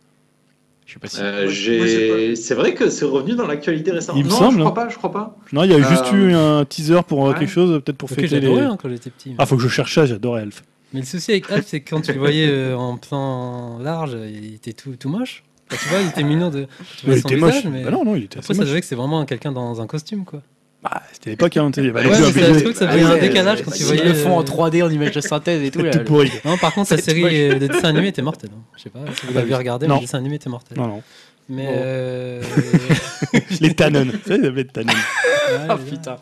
[0.86, 1.20] Je sais pas si.
[1.20, 4.18] Euh, c'est vrai que c'est revenu dans l'actualité récemment.
[4.18, 4.70] Il me non, semble, je hein.
[4.70, 5.36] crois pas, je crois pas.
[5.52, 7.38] Non, il y a juste Euh, eu un teaser pour euh, ouais.
[7.38, 8.66] quelque chose, peut-être pour fêter j'adorais les.
[8.66, 9.34] hein, quand j'étais petit.
[9.38, 10.62] Ah, faut que je cherche ça, j'adorais Alf.
[10.92, 14.16] Mais le souci avec Alf, c'est que quand tu le voyais euh, en plan large,
[14.30, 15.42] il était tout, tout moche.
[15.72, 16.66] Enfin, tu vois, il était mignon de.
[16.98, 17.64] Tu vois il son était moche.
[17.64, 18.68] mais Bah non, non, il était assez après, ça moche.
[18.68, 20.42] devait que c'est vraiment quelqu'un dans un costume, quoi.
[20.84, 22.30] Bah, c'était l'époque, hein, tu il y avait Ouais, Ouais, de ça,
[22.62, 24.04] que ça Ah faisait ouais, un ouais, décalage ouais, quand tu ils voyais.
[24.04, 25.80] le font en euh, 3D en image de synthèse et tout.
[25.80, 25.90] là.
[25.92, 26.30] C'était pourri.
[26.44, 27.32] Non, par contre, la série moche.
[27.34, 28.50] euh, de dessin animé était mortelle.
[28.54, 28.60] hein.
[28.76, 30.76] Je sais pas si vous l'avez regardé, mais le dessin animé était mortel.
[30.78, 31.02] Non, non.
[31.48, 31.64] Mais.
[31.66, 31.72] Bon.
[31.74, 32.42] euh,
[33.60, 34.10] Les Tannen.
[34.10, 34.84] Tu sais, ils appelaient ouais,
[35.68, 35.78] Oh ouais.
[35.90, 36.16] putain.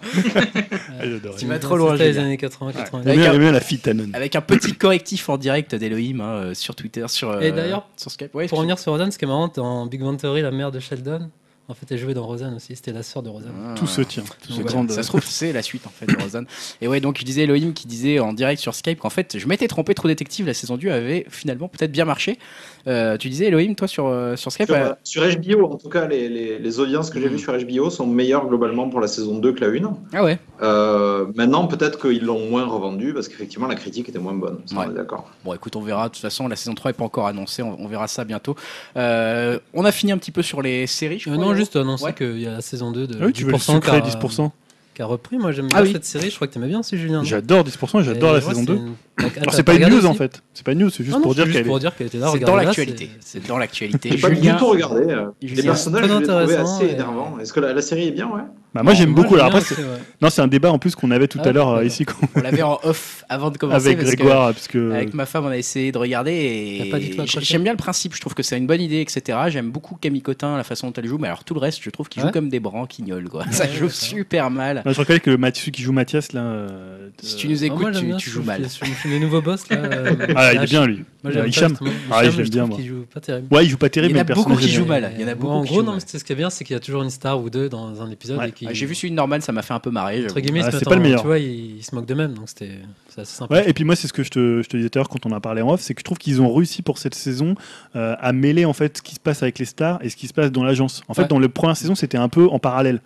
[1.01, 1.05] Ah.
[1.39, 3.05] Tu vas trop loin, C'était les années 80, 90.
[3.09, 4.11] J'aimais bien- j'aimais bien la fille Tannen.
[4.15, 7.31] Avec un petit correctif en direct d'Elohim hein, euh, sur Twitter, sur.
[7.31, 8.35] euh, Et d'ailleurs, sur Skype.
[8.35, 10.71] Ouais, Pour revenir sur Rodan, ce qui est marrant, dans Big Bang Theory, la mère
[10.73, 11.31] de Sheldon,
[11.73, 12.77] En fait, elle jouait dans Rosanne aussi.
[12.77, 13.55] C'était la sœur de Rosanne.
[13.65, 13.75] Ah.
[13.75, 14.23] Tout se tient.
[14.25, 14.87] Tout Donc se voilà.
[14.87, 14.95] tient.
[14.95, 16.47] Ça se trouve, c'est la suite en fait de Rosanne.
[16.83, 19.47] Et ouais, donc je disais Elohim qui disait en direct sur Skype qu'en fait, je
[19.47, 22.39] m'étais trompé, Trop Détective, la saison 2 avait finalement peut-être bien marché.
[22.87, 25.77] Euh, tu disais Elohim, toi sur, euh, sur Skype Sur, euh, euh, sur HBO, en
[25.77, 27.33] tout cas, les, les- les audiences que j'ai Mhm.
[27.33, 29.97] vues sur HBO sont meilleures globalement pour la saison 2 que la 1.
[30.13, 34.35] Ah ouais Euh, maintenant, peut-être qu'ils l'ont moins revendu parce qu'effectivement, la critique était moins
[34.35, 34.59] bonne.
[34.67, 34.85] Ça, Ouais.
[34.89, 35.29] on est d'accord.
[35.45, 36.09] Bon, écoute, on verra.
[36.09, 37.63] De toute façon, la saison 3 n'est pas encore annoncée.
[37.63, 38.55] On, on verra ça bientôt.
[38.97, 41.19] Euh, on a fini un petit peu sur les séries.
[41.19, 42.13] je Euh, crois, non, juste annoncer Ouais.
[42.15, 44.09] qu'il y a la saison 2 de Ah oui, tu veux le 10% sucrer qui
[44.09, 44.53] a- 10%.
[44.95, 45.39] Qui a repris.
[45.39, 45.93] Moi, j'aime Ah bien oui.
[45.93, 46.31] cette série.
[46.31, 47.23] Je crois que t'aimais bien aussi, Julien.
[47.25, 48.75] J'adore 10% et j'adore la ouais, saison c'est 2.
[48.75, 50.43] une- Ah, Alors c'est pas une news en fait.
[50.55, 51.81] C'est pas une news, c'est juste Non, non, pour dire juste qu'elle pour est.
[51.81, 52.31] dire qu'elle était là.
[52.33, 53.11] C'est dans là, l'actualité.
[53.21, 54.11] c'est- C'est dans l'actualité.
[54.13, 55.03] J'ai pas du Julien, tout regardé.
[55.03, 57.39] euh, Les personnages, je les trouvais assez énervants.
[57.41, 58.41] Est-ce que la, la série est bien, ouais?
[58.75, 59.35] Bah, moi j'aime beaucoup.
[59.35, 59.83] Alors j'aime après, c'est-
[60.23, 62.41] non, c'est un débat en plus qu'on avait tout Ah, à l'heure euh, ici on
[62.41, 63.87] l'avait en off avant de commencer.
[63.89, 66.91] avec parce que Grégoire, parce que Avec ma femme, on a essayé de regarder et
[67.27, 68.15] j'aime bien le principe.
[68.15, 69.39] Je trouve que c'est une bonne idée, etc.
[69.49, 71.91] J'aime beaucoup Camille Cotin, la façon dont elle joue, mais alors tout le reste, je
[71.91, 72.29] trouve qu'il Ouais.
[72.29, 73.45] joue comme des branquignoles, quoi.
[73.51, 74.82] Ça joue super mal.
[74.87, 76.41] Je reconnais que le Mathieu qui joue Mathias là.
[76.43, 78.61] euh, Si tu nous Ah, moi, écoutes, j'aime tu, bien, tu je joues trouve mal.
[78.63, 79.77] qu'il- Sur sur les nouveaux boss, là.
[79.77, 80.69] euh, Ah, il est H.
[80.71, 81.05] bien lui.
[81.23, 81.69] Moi, j'aime Euh, pas, Hicham.
[81.71, 81.91] justement.
[82.11, 82.79] Ah, Hicham, je l'aime je bien, trouve moi.
[82.79, 83.47] qu'il joue pas terrible.
[83.55, 84.85] Ouais, il joue pas terrible, Il y en mais a beaucoup personnage qui est jouent
[84.85, 85.01] bien.
[85.01, 85.13] mal.
[85.17, 86.01] Il y en a beaucoup En qui gros, jouent non, mal.
[86.13, 88.03] mais ce qui est bien, c'est qu'il y a toujours une star ou deux dans
[88.03, 88.39] un épisode.
[88.39, 88.49] Ouais.
[88.49, 90.25] et qui, Ah, J'ai vu celui de Norman, ça m'a fait un peu marrer.
[90.25, 91.21] Entre guillemets, Ah, se c'est mettent pas le en- meilleur.
[91.21, 92.79] Tu vois, ils, ils se moquent d'eux-mêmes, donc c'était
[93.09, 93.55] c'est assez sympa.
[93.55, 95.09] Ouais, et puis moi, c'est ce que je te, je te disais tout à l'heure
[95.09, 97.15] quand on a parlé en off, c'est que je trouve qu'ils ont réussi pour cette
[97.15, 97.55] saison
[97.95, 100.27] euh, à mêler en fait ce qui se passe avec les stars et ce qui
[100.29, 101.03] se passe dans l'agence.
[101.09, 101.29] En fait, Ouais.
[101.29, 103.01] dans la première saison, c'était un peu en parallèle.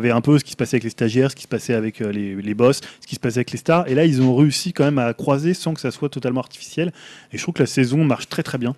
[0.00, 2.00] Tu un peu ce qui se passait avec les stagiaires, ce qui se passait avec
[2.00, 3.86] euh, les, les boss, ce qui se passait avec les stars.
[3.88, 6.92] Et là, ils ont réussi quand même à croiser sans que ça soit totalement artificiel.
[7.32, 8.74] Et je trouve que la saison marche très très bien.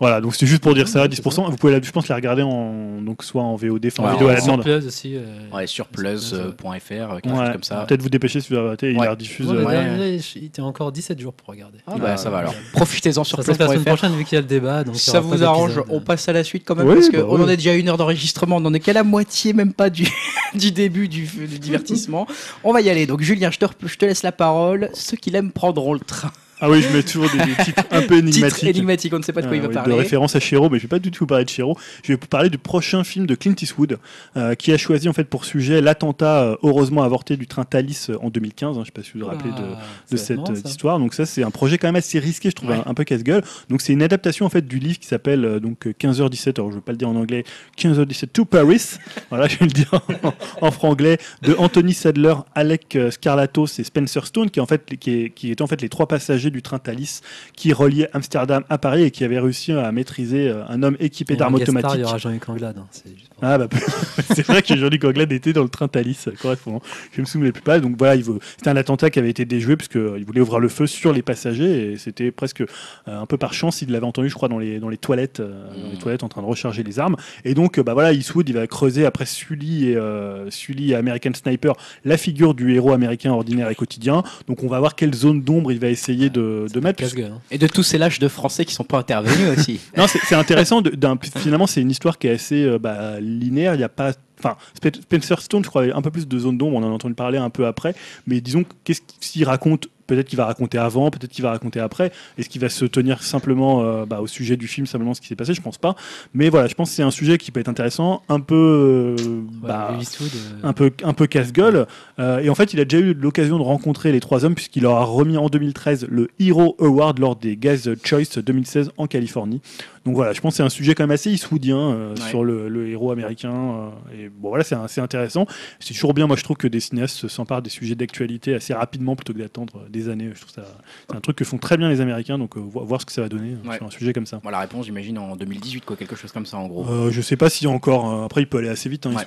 [0.00, 1.48] Voilà, donc c'était juste pour dire ça, Ouais, 10%.
[1.50, 4.26] Vous pouvez, la- je pense, la regarder en, donc soit en VOD, enfin en vidéo
[4.28, 4.62] à la Sur demande.
[4.64, 5.14] Plus aussi.
[5.14, 6.40] euh, Ouais, sur plus.fr,
[6.88, 7.84] quelque chose Ouais, comme ça.
[7.86, 9.04] Peut-être vous dépêcher si vous avez il Ouais.
[9.04, 9.48] la rediffuse.
[9.48, 10.18] euh, Ouais.
[10.36, 11.78] il était encore 17 jours pour regarder.
[11.86, 12.54] Ah bah ça va alors.
[12.72, 13.96] Profitez-en sur façon, la semaine plus.fr.
[13.96, 14.82] prochaine, vu qu'il y a le débat.
[14.82, 17.22] Donc il Ça vous arrange, on passe à la suite quand même Oui, parce bah
[17.22, 17.42] qu'on oui.
[17.44, 19.90] en est déjà à une heure d'enregistrement, on n'en est qu'à la moitié même pas
[19.90, 20.08] du,
[20.54, 22.26] du début du, du divertissement.
[22.64, 23.06] On va y aller.
[23.06, 24.90] Donc Julien, je te, rep- je te laisse la parole.
[24.92, 26.32] Ceux qui l'aiment prendront le train.
[26.60, 28.64] Ah oui, je mets toujours des, des titres un peu énigmatiques.
[28.64, 29.92] énigmatique, on ne sait pas de quoi Euh, il va oui, parler.
[29.92, 31.76] De référence à Chéreau, mais je vais pas du tout vous parler de Chéreau.
[32.02, 33.98] Je vais vous parler du prochain film de Clint Eastwood,
[34.36, 38.06] euh, qui a choisi en fait pour sujet l'attentat euh, heureusement avorté du train Thalys
[38.10, 38.78] euh, en 2015.
[38.78, 40.98] hein, je sais pas si vous vous rappelez de, Ah, de cette marrant, euh, histoire.
[40.98, 42.76] Donc ça, c'est un projet quand même assez risqué, je trouve Ouais.
[42.86, 43.42] un, un peu casse-gueule.
[43.68, 46.54] Donc c'est une adaptation en fait du livre qui s'appelle euh, donc euh, 15h17.
[46.58, 47.44] Alors je vais pas le dire en anglais.
[47.78, 48.92] 15h17 to Paris.
[49.30, 49.90] voilà, je vais le dire
[50.22, 50.32] en,
[50.66, 55.10] en franglais de Anthony Sadler, Alec euh, Scarlatos et Spencer Stone, qui en fait qui,
[55.24, 57.20] est, qui en fait les trois passagers du train Thalys
[57.54, 61.34] qui reliait Amsterdam à Paris et qui avaient réussi à maîtriser euh, un homme équipé
[61.36, 61.90] d'armes automatiques.
[61.96, 62.76] Il y aura Jean-Luc Anglade.
[62.78, 63.68] hein, c'est juste pour- Ah bah
[64.34, 66.80] c'est vrai que Jean-Luc Anglade était dans le train Thalys, correctement.
[67.12, 67.80] Je me souvenais plus pas.
[67.80, 70.40] Donc voilà, il veut- c'était un attentat qui avait été déjoué puisque euh, il voulait
[70.40, 72.66] ouvrir le feu sur les passagers et c'était presque euh,
[73.06, 73.82] un peu par chance.
[73.82, 75.98] Il l'avait entendu, je crois, dans les dans les toilettes, euh, dans les Mm.
[75.98, 77.16] toilettes en train de recharger les armes.
[77.44, 80.94] Et donc euh, bah voilà, Eastwood, il va creuser après Sully et euh, Sully et
[80.94, 81.74] American Sniper
[82.04, 84.22] la figure du héros américain ordinaire et quotidien.
[84.46, 86.98] Donc on va voir quelle zone d'ombre il va essayer de, de mettre.
[86.98, 87.40] puisque- hein.
[87.50, 89.80] Et de tous ces lâches de français qui sont pas intervenus aussi.
[89.96, 90.80] non, c'est intéressant.
[90.82, 90.92] de-
[91.36, 93.74] finalement, c'est une histoire qui est assez euh, bah, linéaire.
[93.74, 94.12] Il n'y a pas.
[94.44, 96.76] Enfin, Spe- Spencer Stone, je crois, avait un peu plus de zone d'ombre.
[96.76, 97.94] On en a entendu parler un peu après.
[98.26, 102.12] Mais disons, qu'est-ce qu'il raconte Peut-être qu'il va raconter avant, peut-être qu'il va raconter après.
[102.36, 105.28] Est-ce qu'il va se tenir simplement euh, bah, au sujet du film, simplement ce qui
[105.28, 105.54] s'est passé?
[105.54, 105.96] Je pense pas.
[106.34, 109.40] Mais voilà, je pense que c'est un sujet qui peut être intéressant, un peu, euh,
[109.62, 110.26] bah, euh,
[110.62, 111.86] un peu, un peu casse-gueule.
[112.18, 114.82] Euh, et en fait, il a déjà eu l'occasion de rencontrer les trois hommes puisqu'il
[114.82, 119.62] leur a remis en 2013 le Hero Award lors des Guys Choice 2016 en Californie.
[120.04, 122.20] Donc voilà, je pense que c'est un sujet quand même assez eastwoodien Ouais.
[122.28, 123.90] sur le, le héros américain.
[124.12, 125.46] et bon voilà, c'est assez intéressant.
[125.80, 129.16] C'est toujours bien, moi je trouve que des cinéastes s'emparent des sujets d'actualité assez rapidement
[129.16, 130.30] plutôt que d'attendre euh, des années.
[130.34, 130.64] Je trouve ça
[131.10, 132.38] c'est un truc que font très bien les Américains.
[132.38, 133.76] Donc euh, vo- voir ce que ça va donner Ouais.
[133.76, 134.40] sur un sujet comme ça.
[134.42, 136.86] Bon, la réponse, j'imagine, en 2018, quoi, quelque chose comme ça en gros.
[136.88, 138.12] Euh, je sais pas a encore.
[138.12, 139.24] euh, après, il peut aller assez vite, hein, Ouais.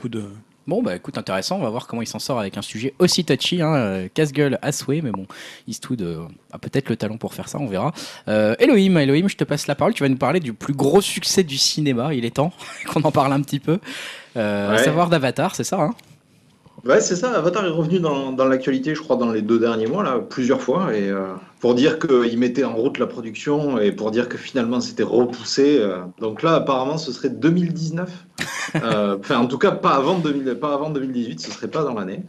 [0.67, 3.23] Bon, bah écoute, intéressant, on va voir comment il s'en sort avec un sujet aussi
[3.23, 5.25] touchy, hein, euh, casse-gueule à souhait, mais bon,
[5.65, 7.93] Eastwood euh, a peut-être le talent pour faire ça, on verra.
[8.27, 10.99] Euh, Elohim, Elohim, je te passe la parole, tu vas nous parler du plus gros
[10.99, 12.51] succès du cinéma, il est temps
[12.87, 13.79] qu'on en parle un petit peu,
[14.35, 15.95] euh, à savoir d'Avatar, c'est ça hein?
[16.85, 17.31] Ouais, c'est ça.
[17.31, 20.61] Avatar est revenu dans, dans l'actualité, je crois, dans les deux derniers mois, là, plusieurs
[20.61, 20.95] fois.
[20.95, 24.79] Et euh, pour dire qu'il mettait en route la production et pour dire que finalement
[24.79, 25.77] c'était repoussé.
[25.79, 28.09] euh, donc là, apparemment, ce serait 2019.
[28.83, 31.93] Euh, Enfin, en tout cas, pas avant, 2000 pas avant 2018, ce serait pas dans
[31.93, 32.23] l'année.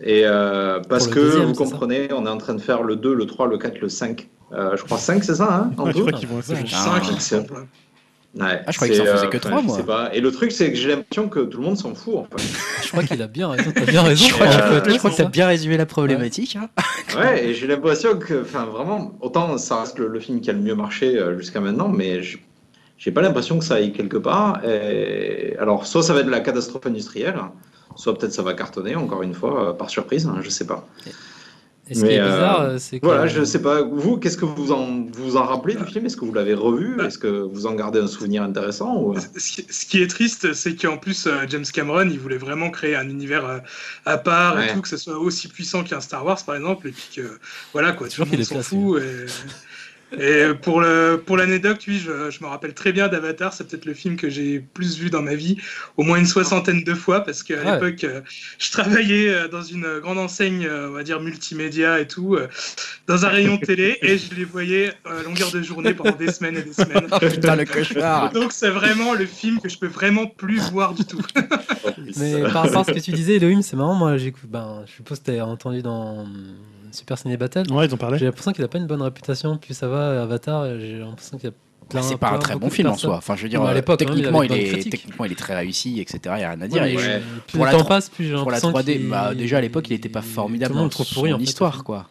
[0.00, 3.14] Et euh, parce que, deuxième, vous comprenez, on est en train de faire le 2,
[3.14, 4.28] le 3, le 4, le 5.
[4.52, 6.40] Euh, je crois 5, c'est ça, hein, en Ouais, je tout crois qu'ils vont.
[8.34, 9.82] Ouais, Ah, je croyais que ça en faisait que enfin, trois, moi.
[9.86, 10.10] pas.
[10.14, 12.44] Et le truc, c'est que j'ai l'impression que tout le monde s'en fout, en fait.
[12.84, 13.70] Je crois qu'il a bien raison.
[13.74, 14.26] T'as bien raison.
[14.28, 16.56] Je crois, Euh, je crois que c'est tu as bien résumé la problématique.
[16.56, 16.68] hein.
[17.18, 20.52] Ouais, et j'ai l'impression que, enfin, vraiment, autant ça reste le, le film qui a
[20.52, 22.38] le mieux marché euh, jusqu'à maintenant, mais je-
[22.98, 24.60] J'ai pas l'impression que ça aille quelque part.
[24.64, 25.56] Et...
[25.58, 27.36] Alors, soit ça va être de la catastrophe industrielle,
[27.96, 30.86] soit peut-être ça va cartonner, encore une fois, euh, par surprise, hein, je sais pas.
[31.90, 33.06] Et ce qui Mais, est euh, bizarre, euh, c'est que.
[33.06, 33.82] Voilà, je sais pas.
[33.82, 36.04] Vous, qu'est-ce que vous en, vous en rappelez du film?
[36.04, 36.96] Est-ce que vous l'avez revu?
[36.96, 37.06] Bah.
[37.06, 39.14] Est-ce que vous en gardez un souvenir intéressant ou...
[39.36, 42.94] Ce qui- qui est triste, c'est qu'en plus, euh, James Cameron, il voulait vraiment créer
[42.94, 43.58] un univers euh,
[44.04, 44.68] à part Ouais.
[44.70, 47.38] et tout, que ce soit aussi puissant qu'un Star Wars, par exemple, et puis que,
[47.72, 49.00] voilà, quoi, tout Toujours le monde qu'il est s'en fout.
[49.02, 49.26] Et,
[50.16, 53.84] et pour le pour l'anecdote, oui, je, je me rappelle très bien d'Avatar, c'est peut-être
[53.84, 55.58] le film que j'ai plus vu dans ma vie,
[55.96, 57.72] au moins une soixantaine de fois, parce qu'à Ouais.
[57.74, 58.20] l'époque, euh,
[58.58, 62.38] je travaillais euh, dans une grande enseigne, euh, on va dire multimédia et tout,
[63.06, 66.56] dans un rayon télé, et je les voyais à longueur de journée pendant des semaines
[66.56, 67.06] et des semaines.
[67.12, 68.32] Oh putain, le cauchemar.
[68.32, 71.20] Donc c'est vraiment le film que je peux vraiment plus voir du tout.
[72.16, 73.94] Mais par rapport à ce que tu disais, Elohim, c'est marrant.
[73.94, 74.48] Moi, j'écoute.
[74.48, 76.26] Ben, je suppose que tu as entendu dans
[76.92, 77.70] Super Ciné Battle.
[77.72, 78.18] Ouais, ils en parlaient.
[78.18, 79.56] J'ai l'impression qu'il a pas une bonne réputation.
[79.58, 81.54] Plus ça va, Avatar, euh, j'ai l'impression qu'il y a
[81.88, 82.02] plein.
[82.02, 83.16] C'est pas un très bon film en soi.
[83.16, 85.32] Enfin, je veux dire, Ouais, à euh, l'époque, hein, il techniquement, il est, techniquement, il
[85.32, 86.20] est très réussi, etc.
[86.36, 86.82] Il y a rien à dire.
[86.82, 87.22] Ouais, Et Ouais.
[87.46, 89.60] Plus Pour le la passe, plus j'ai pour la l'impression 3D, qu'il- bah, déjà à
[89.60, 91.72] l'époque, il était pas formidable Tout le monde dans trouve son pourri, en fait, histoire,
[91.72, 91.84] film.
[91.84, 92.08] quoi.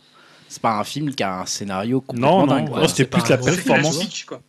[0.50, 2.70] C'est pas un film qui a un scénario complètement Non, non, dingue.
[2.70, 2.88] ouais, quoi.
[2.88, 4.00] c'était c'est plus la performance.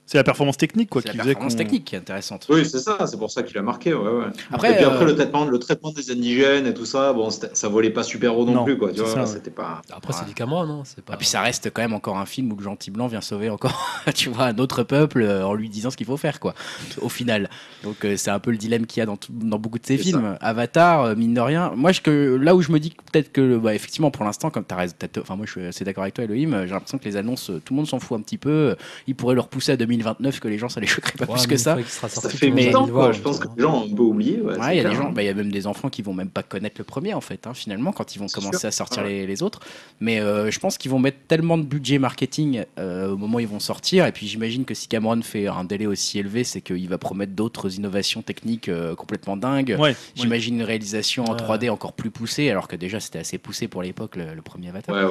[0.06, 2.46] C'est la performance technique quoi C'est la performance technique qui est intéressante.
[2.48, 3.92] Oui, c'est ça, c'est pour ça qu'il a marqué.
[3.94, 4.24] Ouais, ouais.
[4.52, 7.28] Après, et puis après, euh, le, traitement, le traitement des indigènes et tout ça, bon,
[7.30, 8.90] ça volait pas super haut non, Non, plus, quoi.
[8.90, 9.82] Tu c'est vois, c'était pas.
[9.90, 10.26] Après, c'est Ouais.
[10.28, 11.14] du Cameron, non C'est pas.
[11.14, 13.50] Et puis ça reste quand même encore un film où le gentil blanc vient sauver
[13.50, 16.54] encore, tu vois, un autre peuple euh, en lui disant ce qu'il faut faire, quoi,
[17.02, 17.50] au final.
[17.82, 19.84] Donc euh, c'est un peu le dilemme qu'il y a dans, tout- dans beaucoup de
[19.86, 20.36] ces C'est films.
[20.40, 23.30] Avatar, euh, mine de rien, moi je, que, là où je me dis que peut-être
[23.32, 26.02] que, bah, effectivement, pour l'instant, comme tu as raison, enfin moi je suis assez d'accord
[26.04, 28.18] avec toi, Elohim, euh, j'ai l'impression que les annonces, euh, tout le monde s'en fout
[28.18, 28.76] un petit peu.
[29.06, 31.46] Ils pourraient le repousser à 2029, que les gens ça les choquerait pas Ouais, plus
[31.46, 31.76] que ça.
[31.86, 32.92] Ça sorti, fait longtemps, quoi.
[32.92, 34.40] voir, Je pense que les gens ont un peu oublié.
[34.40, 36.14] Ouais, il y a des gens, bah, il y a même des enfants qui vont
[36.14, 38.68] même pas connaître le premier en fait, hein, finalement, quand ils vont commencer sûr.
[38.68, 39.08] à sortir Ouais.
[39.08, 39.60] les, les autres.
[40.00, 43.40] Mais euh, je pense qu'ils vont mettre tellement de budget marketing euh, au moment où
[43.40, 44.06] ils vont sortir.
[44.06, 47.32] Et puis j'imagine que si Cameron fait un délai aussi élevé, c'est qu'il va promettre
[47.32, 49.76] d'autres innovations techniques euh, complètement dingues.
[49.78, 49.96] Ouais, ouais.
[50.14, 51.38] J'imagine une réalisation en Ouais.
[51.56, 54.68] 3D encore plus poussée, alors que déjà c'était assez poussé pour l'époque le, le premier
[54.68, 54.94] Avatar.
[54.94, 55.04] Ouais,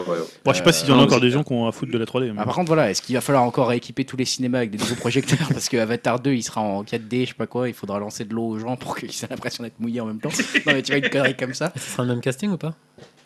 [0.68, 2.06] pas s'il y en a non, encore des gens qui ont à foutre de la
[2.06, 2.28] 3D.
[2.32, 4.72] mais- Ah, par contre, voilà, est-ce qu'il va falloir encore rééquiper tous les cinémas avec
[4.72, 7.68] des nouveaux projecteurs Parce que Avatar 2, il sera en 4D, je sais pas quoi,
[7.68, 10.20] il faudra lancer de l'eau aux gens pour qu'ils aient l'impression d'être mouillés en même
[10.20, 10.30] temps.
[10.66, 11.72] Non, mais tu vois, une connerie comme ça.
[11.76, 12.74] Ce sera le même casting ou pas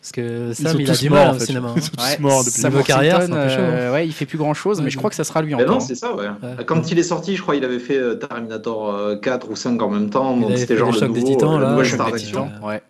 [0.00, 1.68] Parce que Sam, il a du mal au cinéma.
[1.70, 1.74] hein.
[1.76, 4.78] Ils sont tous morts depuis Sam carrière, chaud, euh, ouais, il fait plus grand chose,
[4.78, 5.74] mais Ouais, je crois que ça sera lui Mais encore.
[5.76, 6.26] non, c'est ça, ouais.
[6.28, 6.64] Ouais.
[6.64, 9.80] Quand il est sorti, je crois qu'il avait fait euh, Terminator euh, 4 ou 5
[9.82, 10.36] en même temps.
[10.36, 12.10] Il Donc c'était genre le le choc des nouveau, Titans, euh, la là, nouvelle star
[12.62, 12.82] ouais.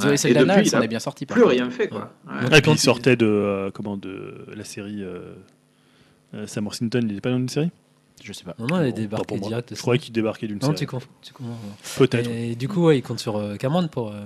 [0.00, 1.24] Zoé Saldana, elle il s'en est bien sorti.
[1.26, 1.54] par Plus contre.
[1.54, 2.12] rien fait, quoi.
[2.26, 2.58] Ouais.
[2.58, 5.34] Et puis il sortait de euh, comment de la série euh,
[6.34, 7.70] euh, Sam Worthington, il est pas dans une série?
[8.26, 8.54] Je sais pas.
[8.58, 8.92] Non, non, il est
[9.38, 9.74] direct.
[9.74, 10.76] Je croyais qu'il débarquait d'une Non, série.
[10.78, 11.08] tu confonds.
[11.22, 11.52] Tu confonds.
[11.98, 12.30] Peut-être.
[12.30, 14.08] Et du coup, ouais, il compte sur euh, Cameron pour.
[14.12, 14.24] euh,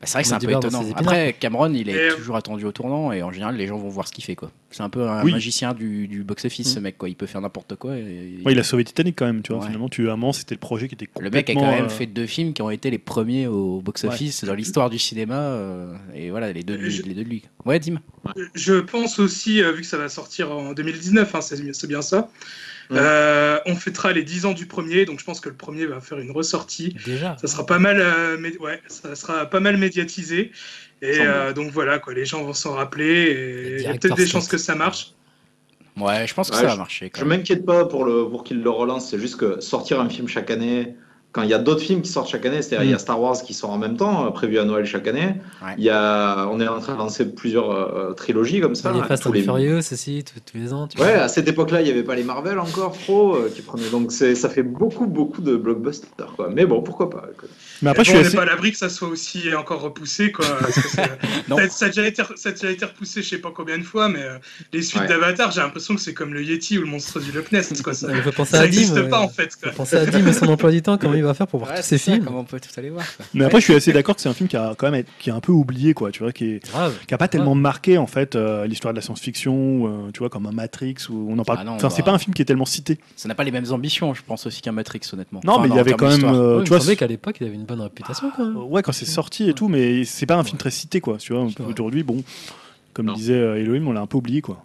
[0.00, 0.84] Bah, c'est vrai que c'est un peu étonnant.
[0.94, 3.88] Après, Cameron, il est Et- toujours attendu au tournant et en général, les gens vont
[3.88, 4.36] voir ce qu'il fait.
[4.36, 4.52] quoi.
[4.70, 5.32] C'est un peu un Oui.
[5.32, 6.74] magicien du, du box-office, Mm.
[6.74, 6.98] ce mec.
[6.98, 7.08] quoi.
[7.08, 7.96] Il peut faire n'importe quoi.
[7.96, 9.60] et- Ouais, il a sauvé Titanic quand même, tu vois.
[9.62, 9.66] Ouais.
[9.66, 11.62] Finalement, tu moment, c'était le projet qui était Le mec a complètement.
[11.62, 14.88] quand même euh, fait deux films qui ont été les premiers au box-office dans l'histoire
[14.90, 15.34] du cinéma.
[15.36, 17.42] euh, et voilà, les deux, de lui, Je- les deux de lui.
[17.64, 17.98] Ouais, Dim.
[18.54, 22.28] Je pense aussi, euh, vu que ça va sortir en 2019, hein, c'est bien ça,
[22.92, 26.00] Euh, on fêtera les 10 ans du premier, donc je pense que le premier va
[26.00, 26.96] faire une ressortie.
[27.04, 27.36] Déjà.
[27.40, 30.52] Ça sera pas mal, euh, ouais, ça sera pas mal médiatisé.
[31.02, 33.76] Et euh, donc voilà, quoi, les gens vont s'en rappeler.
[33.78, 35.12] Il y a peut-être des chances que ça marche.
[35.96, 37.10] Ouais, je pense que Ouais, ça va marcher.
[37.14, 40.08] Je Quand m'inquiète pas pour, le, pour qu'il le relance, c'est juste que sortir un
[40.08, 40.94] film chaque année,
[41.36, 43.20] quand il y a d'autres films qui sortent chaque année, c'est-à-dire il y a Star
[43.20, 45.74] Wars qui sort en même temps, euh, prévu à Noël chaque année, Ouais.
[45.76, 48.90] il y a, on est en train de lancer plusieurs euh, trilogies comme ça.
[48.94, 50.88] Il y a Fast and les- Furious aussi, tous tous les ans.
[50.88, 51.24] tu Ouais, vois.
[51.24, 53.90] à cette époque-là, il n'y avait pas les Marvel encore trop euh, qui prenaient.
[53.90, 56.32] Donc ça fait beaucoup, beaucoup de blockbusters.
[56.36, 56.48] Quoi.
[56.54, 57.24] Mais bon, pourquoi pas.
[57.82, 58.36] Mais après, Bon, je on suis n'est assez.
[58.36, 60.32] pas à l'abri que ça soit aussi encore repoussé.
[60.32, 61.18] Quoi, parce que c'est-
[61.48, 61.56] Non.
[61.58, 63.82] ça, ça a déjà été, ça a déjà été repoussé, je sais pas combien de
[63.84, 64.38] fois, mais euh,
[64.72, 65.08] les suites Ouais.
[65.08, 67.82] d'Avatar, j'ai l'impression que c'est comme le Yeti ou le monstre du Loch Ness.
[67.82, 68.08] Quoi, ça
[68.62, 69.54] n'existe pas en fait.
[69.60, 69.72] Quoi.
[69.72, 71.70] faut penser à Dim et son emploi du temps, comment il va faire pour voir
[71.72, 72.24] Ouais, tous ces c'est ça, films.
[72.24, 73.04] Comment on peut tout aller voir.
[73.16, 73.26] quoi.
[73.34, 75.30] Mais après, je suis assez d'accord que c'est un film qui a quand même qui
[75.30, 76.10] est un peu oublié, quoi.
[76.10, 76.94] Tu vois, qui est Grave.
[77.06, 80.28] qui a pas tellement marqué en fait euh, l'histoire de la science-fiction, euh, tu vois,
[80.30, 81.58] comme un Matrix où on en parle.
[81.60, 82.06] Ah non, enfin, c'est bah.
[82.06, 82.98] pas un film qui est tellement cité.
[83.16, 85.40] Ça n'a pas les mêmes ambitions, je pense aussi qu'un Matrix, honnêtement.
[85.44, 87.36] Non, Enfin, mais il y avait quand même, euh, Ouais, tu vois, semblait qu'à l'époque,
[87.40, 88.56] il avait une bonne réputation quand même.
[88.56, 91.16] Euh, Ouais, quand c'est sorti et tout, mais c'est pas un film très cité, quoi.
[91.18, 92.22] Tu vois, aujourd'hui, bon,
[92.92, 94.64] comme disait Elohim, on l'a un peu oublié, quoi.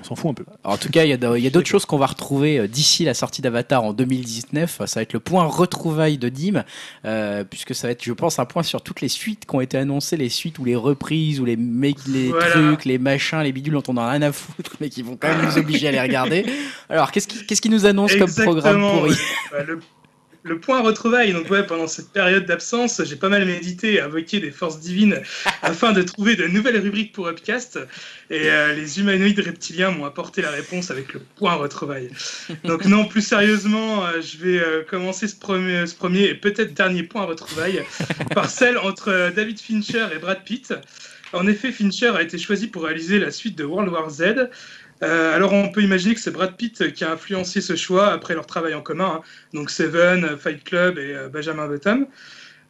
[0.00, 0.44] On s'en fout un peu.
[0.64, 1.12] En tout cas, il y
[1.46, 4.82] a d'autres choses qu'on va retrouver euh, d'ici la sortie d'Avatar en 2019.
[4.86, 6.64] Ça va être le point retrouvaille de Dim,
[7.04, 9.60] euh, puisque ça va être, je pense, un point sur toutes les suites qui ont
[9.60, 12.50] été annoncées, les suites ou les reprises ou les, mé- les Voilà.
[12.50, 15.16] trucs, les machins, les bidules dont on en a rien à foutre, mais qui vont
[15.16, 16.44] quand même nous obliger à les regarder.
[16.88, 19.16] Alors, qu'est-ce qui, qu'est-ce qui nous annonce comme programme pourri ouais.
[19.52, 19.80] Bah, le,
[20.42, 21.32] le point retrouvaille.
[21.32, 25.20] Donc ouais, pendant cette période d'absence, j'ai pas mal médité et invoqué des forces divines
[25.62, 27.78] afin de trouver de nouvelles rubriques pour Upcast.
[28.30, 32.10] Et euh, les humanoïdes reptiliens m'ont apporté la réponse avec le point retrouvaille.
[32.64, 36.74] Donc non, plus sérieusement, euh, je vais euh, commencer ce premier, ce premier et peut-être
[36.74, 37.82] dernier point retrouvaille
[38.34, 40.74] par celle entre David Fincher et Brad Pitt.
[41.32, 44.48] En effet, Fincher a été choisi pour réaliser la suite de World War Z.
[45.02, 48.34] Euh, alors on peut imaginer que c'est Brad Pitt qui a influencé ce choix après
[48.34, 49.22] leur travail en commun, hein.
[49.54, 52.08] donc Seven, Fight Club et euh, Benjamin Button.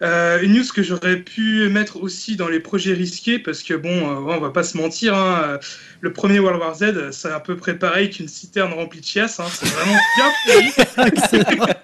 [0.00, 3.88] Euh, une news que j'aurais pu mettre aussi dans les projets risqués, parce que bon,
[3.88, 5.58] euh, on va pas se mentir, hein, euh,
[6.00, 9.40] le premier World War Z, c'est à peu près pareil qu'une citerne remplie de chiasse,
[9.40, 11.74] hein, c'est vraiment bien.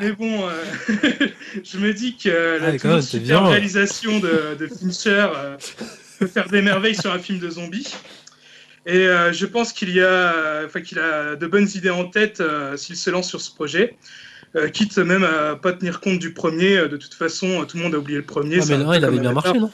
[0.00, 0.64] Mais bon, euh,
[1.64, 5.56] je me dis que la Ah, super réalisation de, de Fincher euh,
[6.18, 7.94] peut faire des merveilles sur un film de zombies.
[8.86, 12.40] Et euh, je pense qu'il y a, enfin qu'il a de bonnes idées en tête
[12.40, 13.96] euh, s'il se lance sur ce projet.
[14.56, 16.78] Euh, quitte même à pas tenir compte du premier.
[16.78, 18.60] euh, De toute façon, euh, tout le monde a oublié le premier.
[18.62, 19.70] Ah, mais le peu 1, il comme avait bien marché, non?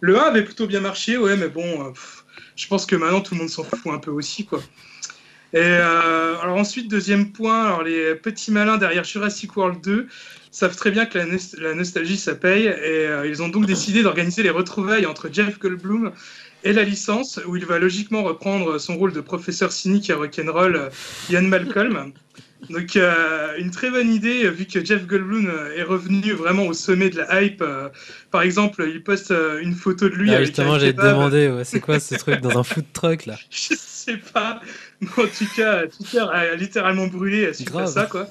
[0.00, 2.24] Le 1 avait plutôt bien marché, ouais, mais bon, euh, pff,
[2.54, 4.62] je pense que maintenant tout le monde s'en fout un peu aussi, quoi.
[5.54, 10.06] Et euh, alors ensuite, deuxième point, alors les petits malins derrière Jurassic World 2
[10.52, 11.24] savent très bien que la,
[11.58, 12.70] la nostalgie ça paye, et
[13.08, 16.12] euh, ils ont donc décidé d'organiser les retrouvailles entre Jeff Goldblum
[16.64, 20.76] et la licence, où il va logiquement reprendre son rôle de professeur cynique et rock'n'roll
[20.76, 20.88] euh,
[21.30, 22.12] Ian Malcolm.
[22.70, 26.72] Donc euh, une très bonne idée euh, vu que Jeff Goldblum est revenu vraiment au
[26.72, 27.62] sommet de la hype.
[27.62, 27.88] euh,
[28.32, 32.00] par exemple, il poste euh, une photo de lui Ah, Justement, demander, ouais, c'est quoi
[32.00, 33.36] ce truc dans un food truck là?
[33.48, 34.60] Je sais pas.
[35.16, 37.92] En tout cas, Twitter a littéralement brûlé suite à Grave.
[37.92, 38.28] ça, quoi.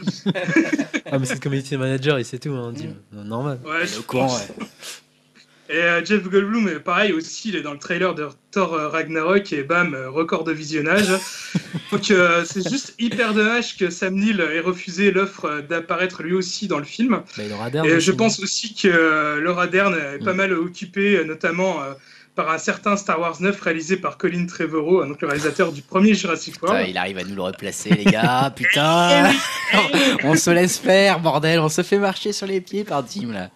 [1.09, 2.89] Ah, mais c'est le community manager, il sait tout, hein, dit.
[3.13, 3.59] Normal.
[3.63, 4.65] Ouais, Il est au courant, ouais.
[5.69, 8.87] Et euh, Jeff Goldblum, euh, pareil aussi, il est dans le trailer de Thor euh,
[8.87, 11.07] Ragnarok et bam, record de visionnage.
[11.91, 16.67] Donc euh, c'est juste hyper dommage que Sam Neill ait refusé l'offre d'apparaître lui aussi
[16.67, 17.21] dans le film.
[17.37, 17.83] Bah, il aura d'air.
[17.85, 20.37] Et je pense aussi que Laura Dern est pas Mm.
[20.37, 21.93] mal occupée, notamment euh,
[22.35, 25.81] par un certain Star Wars 9 réalisé par Colin Trevorrow, euh, donc le réalisateur du
[25.81, 26.89] premier Jurassic Putain, World.
[26.89, 28.53] il arrive à nous le replacer, les gars.
[28.55, 29.31] Putain,
[30.23, 31.59] on se laisse faire, bordel.
[31.59, 33.49] On se fait marcher sur les pieds par Dim là.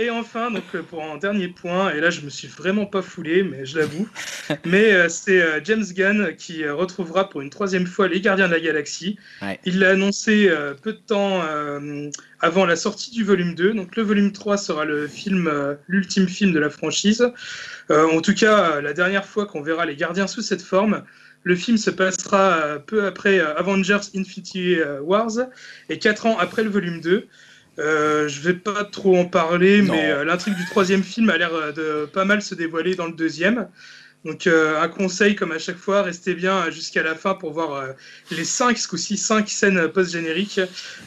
[0.00, 3.02] Et enfin, donc euh, pour un dernier point, et là je me suis vraiment pas
[3.02, 4.08] foulé, mais je l'avoue,
[4.64, 8.46] mais euh, c'est euh, James Gunn qui euh, retrouvera pour une troisième fois les Gardiens
[8.46, 9.18] de la Galaxie.
[9.42, 9.58] Ouais.
[9.64, 10.48] Il l'a annoncé
[10.82, 11.42] peu de temps
[12.40, 13.74] avant la sortie du volume 2.
[13.74, 15.50] Donc le volume 3 sera le film,
[15.88, 17.26] l'ultime film de la franchise.
[17.90, 21.02] En tout cas, la dernière fois qu'on verra les Gardiens sous cette forme.
[21.44, 25.32] Le film se passera peu après Avengers Infinity Wars
[25.88, 27.28] et quatre ans après le volume 2.
[27.78, 29.94] Euh, je vais pas trop en parler, Non.
[29.94, 33.06] mais euh, l'intrigue du troisième film a l'air euh, de pas mal se dévoiler dans
[33.06, 33.68] le deuxième.
[34.24, 37.72] Donc euh, un conseil, comme à chaque fois, restez bien jusqu'à la fin pour voir
[37.72, 37.92] euh,
[38.32, 40.60] les cinq, ce coup-ci, cinq scènes post-génériques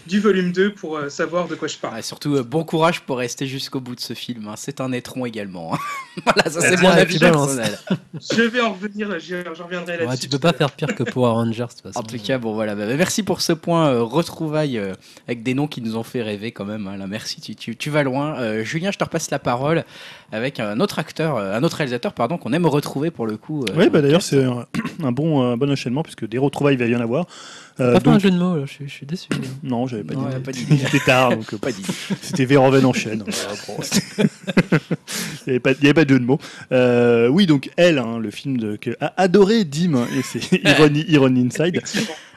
[0.08, 2.02] du volume 2 pour euh, savoir de quoi je parle.
[2.02, 4.48] Surtout, euh, bon courage pour rester jusqu'au bout de ce film.
[4.48, 4.54] hein.
[4.56, 5.78] C'est un étron également.
[6.26, 7.78] voilà, ça c'est mon avis personnel.
[8.34, 10.10] Je vais en revenir, j'en reviendrai là-dessus.
[10.10, 12.00] Ouais, tu peux pas faire pire que pour Rangers, de toute façon.
[12.00, 14.94] En tout cas, bon voilà, bah, bah, merci pour ce point euh, retrouvailles euh,
[15.28, 16.88] avec des noms qui nous ont fait rêver quand même.
[16.88, 16.98] hein.
[16.98, 18.40] Là, merci, tu, tu, tu vas loin.
[18.40, 19.84] Euh, Julien, je te repasse la parole
[20.32, 23.64] avec un autre acteur, euh, un autre réalisateur, pardon, qu'on aime retrouver pour le coup.
[23.64, 24.66] euh, Oui, bah le d'ailleurs, c'est un,
[25.04, 27.26] un bon, un bon enchaînement, puisque des retrouvailles, il va y en avoir.
[27.80, 29.30] Euh, Pas fait un donc- jeu de mots, là, je suis, je suis déçu.
[29.64, 30.14] non, j'avais pas
[30.52, 30.76] d'idée.
[30.76, 31.84] Il était tard, donc euh, Pas dit.
[32.22, 33.24] c'était Véroven en chaîne.
[35.48, 36.38] Il n'y avait, pas- il y avait pas de jeu de mots.
[36.72, 40.62] Euh, oui, donc Elle, hein, le film de, que a adoré Dim, hein, et c'est
[40.64, 41.82] Irony, Irony Inside,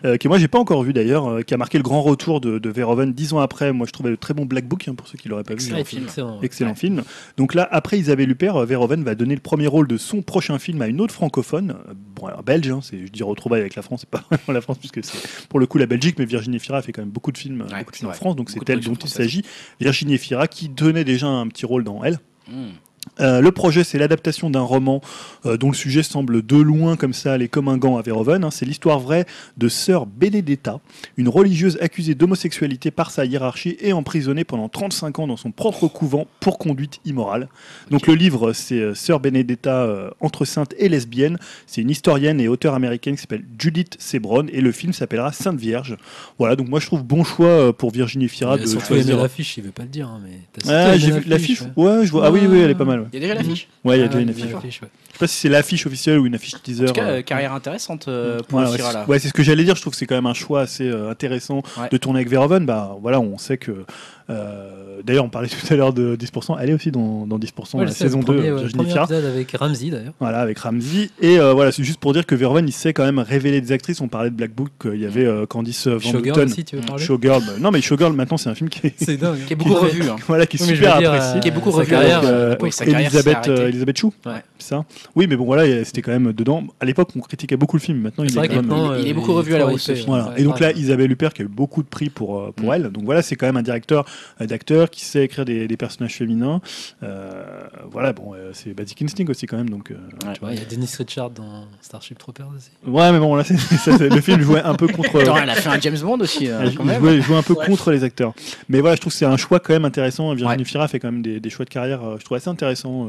[0.05, 2.41] euh, que moi j'ai pas encore vu d'ailleurs, euh, qui a marqué le grand retour
[2.41, 3.73] de, de Verhoeven dix ans après.
[3.73, 5.79] Moi je trouvais le très bon Black Book, hein, pour ceux qui l'auraient pas Excellent
[5.79, 5.85] vu.
[5.85, 6.05] Film.
[6.05, 6.39] Excellent.
[6.43, 6.77] Excellent Ouais.
[6.77, 7.03] film.
[7.37, 10.59] Donc là, après Isabelle Huppert, euh, Verhoeven va donner le premier rôle de son prochain
[10.59, 13.75] film à une autre francophone, euh, bon alors belge, hein, c'est, je dis retrouvailles avec
[13.77, 15.19] la France, c'est pas vraiment la France puisque c'est
[15.49, 17.79] pour le coup la Belgique, mais Virginie Fira fait quand même beaucoup de films, Ouais,
[17.79, 18.15] beaucoup de films en.
[18.15, 19.43] France, donc c'est elle dont il s'agit.
[19.81, 22.19] Virginie Fira qui tenait déjà un petit rôle dans Elle.
[22.49, 22.73] Hmm.
[23.21, 25.01] Euh, le projet, c'est l'adaptation d'un roman
[25.47, 28.43] euh, dont le sujet semble de loin comme ça aller comme un gant à Verhoeven.
[28.45, 28.51] hein.
[28.51, 29.25] C'est l'histoire vraie
[29.57, 30.81] de sœur Benedetta,
[31.17, 35.87] une religieuse accusée d'homosexualité par sa hiérarchie et emprisonnée pendant 35 ans dans son propre
[35.89, 37.49] couvent pour conduite immorale.
[37.91, 39.87] Donc le livre, c'est euh, Sœur Benedetta
[40.21, 41.39] entre sainte et lesbienne.
[41.67, 45.59] C'est une historienne et auteure américaine qui s'appelle Judith Sebron et le film s'appellera Sainte
[45.61, 45.97] Vierge.
[46.39, 49.71] Voilà, donc moi je trouve bon choix pour Virginie Fira de choisir- l'affiche, il veut
[49.71, 50.39] pas le dire, hein, mais
[50.69, 51.63] ah, j'ai vu l'affiche.
[51.63, 51.69] ouais.
[51.77, 52.27] Ouais, je vois.
[52.27, 52.94] Ah oui, oui, elle est pas mal.
[52.97, 53.01] Mal.
[53.03, 53.69] Ouais, Il y a déjà l'affiche.
[53.85, 54.81] Ouais, il y a Ah, déjà une ouais, affiche.
[54.81, 56.85] Je sais pas si c'est l'affiche officielle ou une affiche teaser.
[56.85, 59.05] En tout cas, euh, euh, carrière intéressante euh, pour Ouais, le c'est- là.
[59.07, 59.77] ouais, c'est ce que j'allais dire.
[59.77, 61.89] Je trouve que c'est quand même un choix assez euh, intéressant Ouais.
[61.91, 62.67] de tourner avec Verhoeven.
[62.67, 63.85] Bah, voilà, on sait que.
[64.31, 64.71] Euh,
[65.05, 66.57] D'ailleurs, on parlait tout à l'heure de 10%.
[66.61, 68.73] Elle est aussi dans, dans 10%, Ouais, la saison le 2, premier, ouais, le Virginie
[68.75, 69.05] premier Fira.
[69.05, 70.15] épisode avec Ramsey d'ailleurs.
[70.19, 71.11] Voilà, avec Ramsey.
[71.21, 73.73] Et euh, voilà, c'est juste pour dire que Verhoeven, il sait quand même révéler des
[73.73, 74.01] actrices.
[74.01, 76.51] On parlait de Black Book, il y avait euh, Candice Van Showgirl Houten.
[76.51, 77.41] aussi, tu veux parler Showgirl.
[77.45, 79.45] bah, non, mais Showgirl, maintenant, c'est un film qui est, C'est dingue.
[79.47, 80.09] Qui est beaucoup revu.
[80.09, 80.17] hein.
[80.27, 81.37] voilà, qui est Oui, super dire, apprécié.
[81.37, 84.33] euh, Qui est beaucoup revu euh, oui, Elisabeth, euh, Chou, Ouais.
[84.59, 86.63] c'est ça Oui, mais bon, voilà, c'était quand même dedans.
[86.81, 87.99] À l'époque, on critiquait beaucoup le film.
[87.99, 90.61] Maintenant, il C'est est quand il euh, beaucoup revu à la hausse, ouais, et donc
[90.61, 90.73] là.
[90.73, 92.75] Isabelle Huppert qui a eu beaucoup de prix pour, euh, pour Mm.
[92.75, 92.83] elle.
[92.91, 96.15] Donc voilà, c'est quand même un directeur euh, d'acteur qui sait écrire des, des personnages
[96.15, 96.61] féminins.
[97.03, 97.45] Euh,
[97.91, 99.71] voilà, bon, euh, c'est Basic Instinct aussi quand même.
[99.71, 100.33] Donc, euh, Ouais.
[100.49, 102.71] Ouais, il y a Dennis Richard dans Starship Troopers aussi.
[102.87, 105.21] Ouais, mais bon, là, c'est- ça, c'est- le film jouait un peu contre.
[105.21, 107.01] Attends, elle a fait un James Bond aussi, euh, il quand même.
[107.01, 107.67] jouait, il jouait un peu Ouais.
[107.67, 108.33] contre les acteurs.
[108.69, 110.33] Mais voilà, je trouve que c'est un choix quand même intéressant.
[110.35, 110.69] Virginie Ouais.
[110.69, 113.09] Fira fait quand même des, des choix de carrière, euh, je trouve assez intéressants.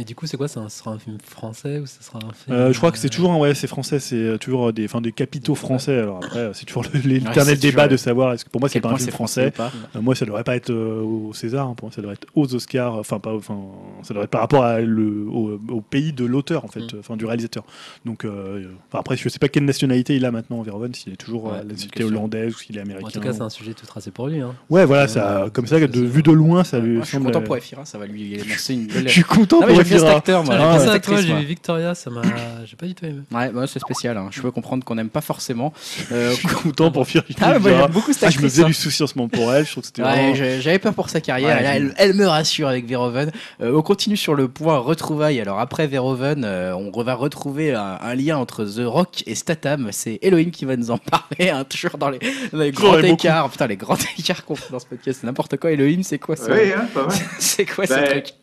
[0.00, 2.32] Et du coup, c'est quoi ça Ce sera un film français ou ce sera un
[2.32, 4.72] film Euh, je crois que c'est euh, toujours, un- ouais, c'est français, c'est euh, toujours
[4.72, 5.98] des, enfin, des capitaux français.
[5.98, 8.32] Alors après, c'est toujours l'éternel débat de savoir.
[8.32, 9.52] Est-ce que pour moi, c'est pas un film français.
[9.58, 11.66] Euh, moi, ça devrait pas être euh, au César.
[11.66, 12.94] hein, pour moi, ça devrait être aux Oscars.
[12.94, 13.58] Enfin, pas, enfin,
[14.02, 16.98] ça devrait être par rapport à le, au, au pays de l'auteur, en fait, Mm.
[17.00, 17.64] enfin, du réalisateur.
[18.04, 21.46] Donc, euh, après, je sais pas quelle nationalité il a maintenant, Verhoeven, s'il est toujours
[21.46, 23.08] Ouais, la nationalité hollandaise ou s'il est américain.
[23.08, 24.40] En tout cas, c'est un sujet tout tracé pour lui.
[24.40, 24.54] Hein.
[24.70, 26.00] Ouais, voilà, ça, comme ça, ça, de ça.
[26.00, 28.74] vue de loin, ça lui Moi, je suis content pour Efira, ça va lui lancer
[28.74, 29.08] une belle.
[29.08, 30.18] Je suis content pour bien cet Efira.
[30.18, 30.54] acteur, moi.
[30.58, 30.84] Ah, ouais.
[30.84, 32.22] toi, actrice, j'ai vu Victoria, ça m'a.
[32.66, 33.20] J'ai pas du tout aimé.
[33.32, 34.16] Ouais, bah, c'est spécial.
[34.16, 34.28] hein.
[34.30, 35.72] Je peux comprendre qu'on n'aime pas forcément.
[36.12, 37.70] Euh, Je suis content pour Virginie Ah, Efira.
[37.82, 38.52] j'aime beaucoup cette Ah, je me actrice.
[38.52, 38.66] faisais hein.
[38.66, 39.64] du souci en ce moment pour elle.
[39.64, 41.56] Je trouve que c'était Ouais, vraiment- je- j'avais peur pour sa carrière.
[41.56, 43.30] Ouais, là, elle, elle me rassure avec Verhoeven.
[43.62, 45.40] Euh, on continue sur le point retrouvailles.
[45.40, 49.88] Alors après Verhoeven, euh, on va retrouver un, un lien entre The Rock et Statham.
[49.92, 51.50] C'est Elohim qui va nous en parler.
[51.50, 52.18] hein, toujours dans les,
[52.52, 53.14] dans les grands Ouais, beaucoup.
[53.14, 53.48] écarts.
[53.50, 55.70] Putain, les grands écarts qu'on fait dans ce podcast, c'est n'importe quoi.
[55.70, 56.86] Elohim, c'est quoi ça hein.
[57.38, 58.34] C'est quoi ce Ben, truc?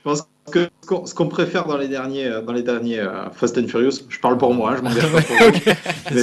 [0.00, 0.68] Je pense que
[1.06, 4.18] ce qu'on- préfère dans les derniers, euh, dans les derniers euh, Fast and Furious, je
[4.18, 6.14] parle pour moi, hein, je m'engage pas pour vous.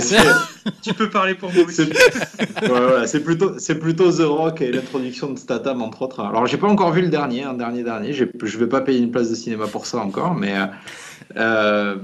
[0.81, 1.75] Tu peux parler pour moi aussi.
[1.85, 6.19] c'est- ouais, voilà, c'est plutôt, c'est plutôt The Rock et l'introduction de Statham, entre autres.
[6.21, 8.11] Alors, j'ai pas encore vu le dernier, un dernier dernier.
[8.13, 10.55] J'ai- Je vais pas payer une place de cinéma pour ça encore, mais
[11.37, 11.95] euh,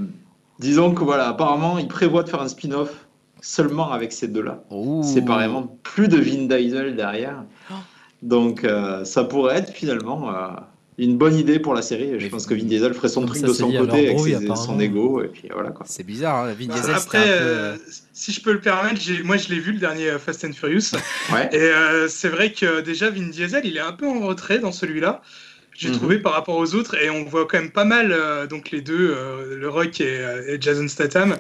[0.59, 3.07] disons que voilà, apparemment, il prévoit de faire un spin-off
[3.41, 4.63] seulement avec ces deux-là.
[5.03, 7.43] Séparément, plus de Vin Diesel derrière.
[8.21, 10.47] Donc euh, ça pourrait être finalement euh,
[10.97, 12.11] une bonne idée pour la série.
[12.19, 14.45] Je Mais- pense que Vin Diesel ferait son truc ça, de son côté avec ses-
[14.55, 15.85] son ego et puis voilà quoi.
[15.89, 16.45] C'est bizarre.
[16.45, 16.53] Hein.
[16.59, 17.75] Vin Bah, Diesel, Après, un peu, euh,
[18.13, 20.91] si je peux le permettre, moi je l'ai vu le dernier euh, Fast and Furious.
[21.33, 21.49] Ouais.
[21.51, 24.71] Et euh, c'est vrai que déjà Vin Diesel, il est un peu en retrait dans
[24.71, 25.21] celui-là.
[25.75, 25.95] J'ai Mhm.
[25.95, 28.81] trouvé par rapport aux autres et on voit quand même pas mal euh, donc les
[28.81, 31.35] deux, euh, le Rock et, euh, et Jason Statham.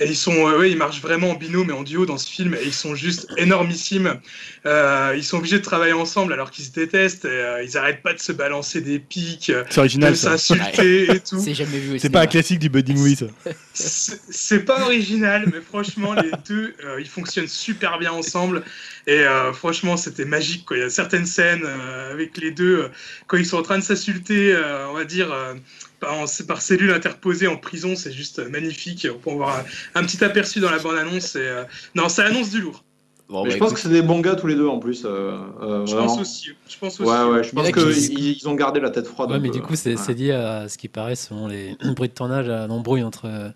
[0.00, 2.30] Et ils sont, euh, ouais, ils marchent vraiment en binôme et en duo dans ce
[2.30, 4.20] film et ils sont juste énormissimes.
[4.66, 7.24] Euh, ils sont obligés de travailler ensemble alors qu'ils se détestent.
[7.24, 11.40] Et, euh, ils arrêtent pas de se balancer des pics, euh, de s'insulter et tout.
[11.40, 11.98] c'est jamais vu.
[11.98, 13.26] C'est pas un classique du buddy movie, ça.
[13.72, 18.62] C'est c'est pas original, mais franchement, les deux, euh, ils fonctionnent super bien ensemble.
[19.06, 20.64] Et euh, franchement, c'était magique.
[20.64, 20.76] Quoi.
[20.76, 22.88] Il y a certaines scènes euh, avec les deux, euh,
[23.26, 25.54] quand ils sont en train de s'insulter, euh, on va dire, euh,
[26.00, 29.06] par, cellules interposées en prison, c'est juste magnifique.
[29.14, 29.58] On peut en voir
[29.94, 31.36] un, un petit aperçu dans la bande-annonce.
[31.36, 31.64] et, euh,
[31.94, 32.82] Non, ça annonce du lourd.
[33.28, 34.78] Bon, Mais bah, je pense écoute, que c'est des bons gars tous les deux en
[34.78, 35.04] plus.
[35.04, 36.50] euh, euh, Je pense aussi.
[36.68, 37.10] Je pense aussi.
[37.10, 39.32] Ouais, ouais, je pense qu'ils ils ont gardé la tête froide.
[39.32, 39.54] Ouais, mais peu.
[39.56, 40.14] du coup, c'est Ouais.
[40.14, 43.48] lié à ce qui paraît selon les bruits de tournage, à l'embrouille entre euh,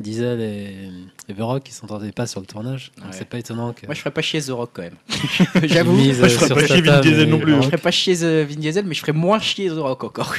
[0.00, 0.88] Diesel et,
[1.28, 2.90] et The Rock qui s'entendaient pas sur le tournage.
[2.96, 3.12] Donc Ouais.
[3.12, 3.86] c'est pas étonnant que.
[3.86, 4.96] Moi, je ferais pas chier The Rock quand même.
[5.64, 5.92] J'avoue.
[5.92, 7.60] Moi, je euh, ferais sur pas chier Vin Diesel non plus, hein.
[7.60, 10.34] Je ferais pas chier The Vin Diesel, mais je ferais moins chier The Rock encore.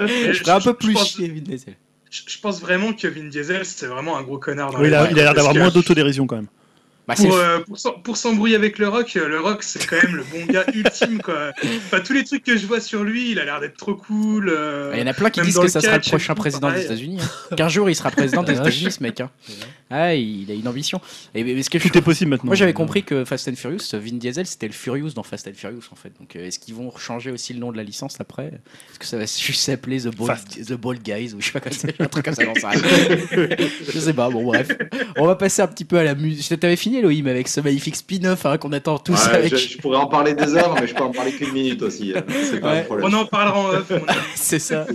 [0.00, 1.74] je Je ferais un peu je plus pense- chier Vin Diesel.
[2.10, 4.72] Je je pense vraiment que Vin Diesel, c'est vraiment un gros connard.
[4.72, 6.46] Dans Oui, il a l'air d'avoir moins d'autodérision quand même.
[7.08, 7.60] Bah, Pour, euh,
[8.04, 11.22] pour s'embrouiller avec le Rock, euh, le Rock c'est quand même le bon gars ultime
[11.22, 11.52] quoi.
[11.64, 14.50] Enfin, tous les trucs que je vois sur lui, il a l'air d'être trop cool.
[14.50, 16.70] euh, Il y en a plein qui disent que ça sera le prochain tout, président
[16.70, 16.84] des.
[16.84, 17.18] États-Unis.
[17.50, 17.56] hein.
[17.56, 18.52] Qu'un jour il sera président des.
[18.52, 19.20] États-Unis, ce mec.
[19.22, 19.30] hein.
[19.90, 21.00] Ah, il a une ambition.
[21.34, 22.48] Et mais ce que je- est possible maintenant.
[22.48, 25.52] Moi j'avais compris que Fast and Furious, Vin Diesel, c'était le Furious dans Fast and
[25.54, 26.12] Furious en fait.
[26.20, 28.48] Donc est-ce qu'ils vont changer aussi le nom de la licence après?
[28.90, 30.62] Est-ce que ça va juste s'appeler The Fast.
[30.66, 33.56] The Guys ou je sais pas quoi, c'est un truc comme ça, j'en sais rien.
[33.94, 34.68] je sais pas, bon bref.
[35.16, 36.60] On va passer un petit peu à la musique.
[36.60, 39.56] T'avais fini Elohim avec ce magnifique spin-off hein, qu'on attend tous Ouais, avec.
[39.56, 42.12] je, je pourrais en parler des heures, mais je peux en parler qu'une minute aussi.
[42.50, 42.78] C'est pas Ouais.
[42.80, 43.08] un problème.
[43.10, 43.92] On en parlera en off.
[44.34, 44.86] C'est ça.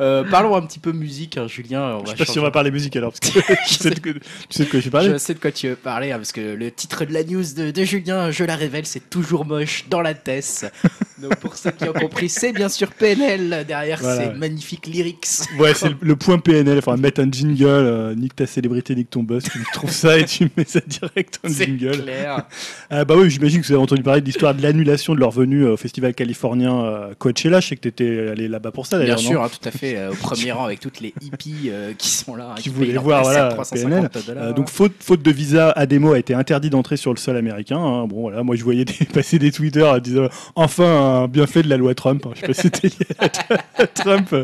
[0.00, 1.96] Euh, parlons un petit peu musique, hein, Julien.
[1.96, 3.90] On Je va sais pas si on va parler musique alors, parce que tu sais
[3.90, 4.20] de quoi tu
[4.50, 5.10] sais de quoi je parler.
[5.10, 7.44] Je sais de quoi tu veux parler, hein, parce que le titre de la news
[7.56, 10.72] de, de Julien, je la révèle, c'est toujours moche dans la tête.
[11.22, 14.32] Donc pour ceux qui ont compris, c'est bien sûr PNL derrière Voilà.
[14.32, 15.26] ces magnifiques lyrics.
[15.58, 16.78] Ouais, c'est le, le point PNL.
[16.78, 19.44] Enfin, mettre un jingle, euh, nique ta célébrité, nique ton boss.
[19.44, 22.02] Tu trouves ça et tu mets ça direct en C'est jingle.
[22.02, 22.46] clair.
[22.94, 25.30] Ah bah oui, j'imagine que vous avez entendu parler de l'histoire de l'annulation de leur
[25.30, 27.60] venue euh, au festival californien euh, Coachella.
[27.60, 29.22] Je sais que tu étais allé là-bas pour ça Bien d'ailleurs.
[29.22, 29.96] non sûr, hein, tout à fait.
[29.96, 32.48] euh, au premier rang avec toutes les hippies qui sont là.
[32.50, 34.44] hein, Qui payent voulaient voir, voilà, 350 dollars.
[34.44, 37.78] Euh, donc faute, faute de visa, Ademo a été interdit d'entrer sur le sol américain.
[37.78, 38.06] hein.
[38.06, 41.68] Bon voilà, moi je voyais des- passer des tweets en disant enfin un bienfait de
[41.68, 42.24] la loi Trump.
[42.26, 42.30] hein.
[42.34, 43.06] Je sais pas si c'était lié
[43.78, 44.28] à Trump.
[44.32, 44.42] euh,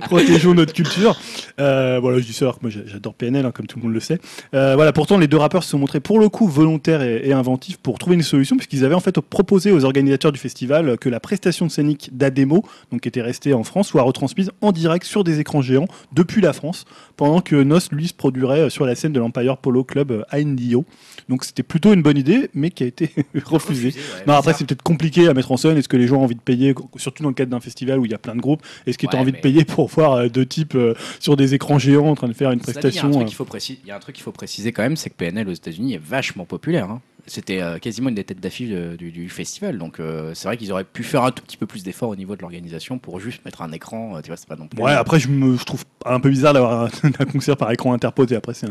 [0.00, 1.18] protégeons notre culture.
[1.60, 3.84] Euh, voilà, je dis ça alors que moi j'a- j'adore PNL, hein, comme tout le
[3.84, 4.18] monde le sait.
[4.54, 7.32] Euh, voilà, pourtant les deux rappeurs se sont montrés pour le coup volontaires et, et
[7.32, 11.08] inventifs pour trouver une solution, puisqu'ils avaient en fait proposé aux organisateurs du festival que
[11.08, 15.24] la prestation scénique d'Ademo, donc qui était restée en France, soit retransmise en direct sur
[15.24, 16.84] des écrans géants depuis la France,
[17.16, 20.84] pendant que Nos lui se produirait sur la scène de l'Empire Polo Club à Indio.
[21.28, 23.10] Donc c'était plutôt une bonne idée, mais qui a été
[23.44, 23.88] refusée.
[23.88, 25.76] Ouais, Non, après, c'est peut-être compliqué à mettre en scène.
[25.76, 28.04] Est-ce que les gens ont envie de payer, surtout dans le cadre d'un festival où
[28.04, 29.64] il y a plein de groupes, est-ce que tu as Ouais, envie mais- de payer
[29.64, 32.60] pour voir euh, deux types euh, sur des écrans géants en train de faire une
[32.60, 34.14] prestation Il y, a un euh, truc qu'il faut préciser- il y a un truc
[34.16, 36.90] qu'il faut préciser quand même, c'est que PNL aux États-Unis est vachement populaire.
[36.90, 37.00] hein.
[37.30, 39.76] C'était euh, quasiment une des têtes d'affiche de- du, du festival.
[39.76, 42.16] Donc euh, c'est vrai qu'ils auraient pu faire un tout petit peu plus d'efforts au
[42.16, 44.16] niveau de l'organisation pour juste mettre un écran.
[44.16, 44.82] euh, Tu vois, c'est pas non plus.
[44.82, 47.92] Ouais, après, je, me, je trouve un peu bizarre d'avoir un, un concert par écran
[47.92, 48.34] interposé.
[48.34, 48.66] Après, c'est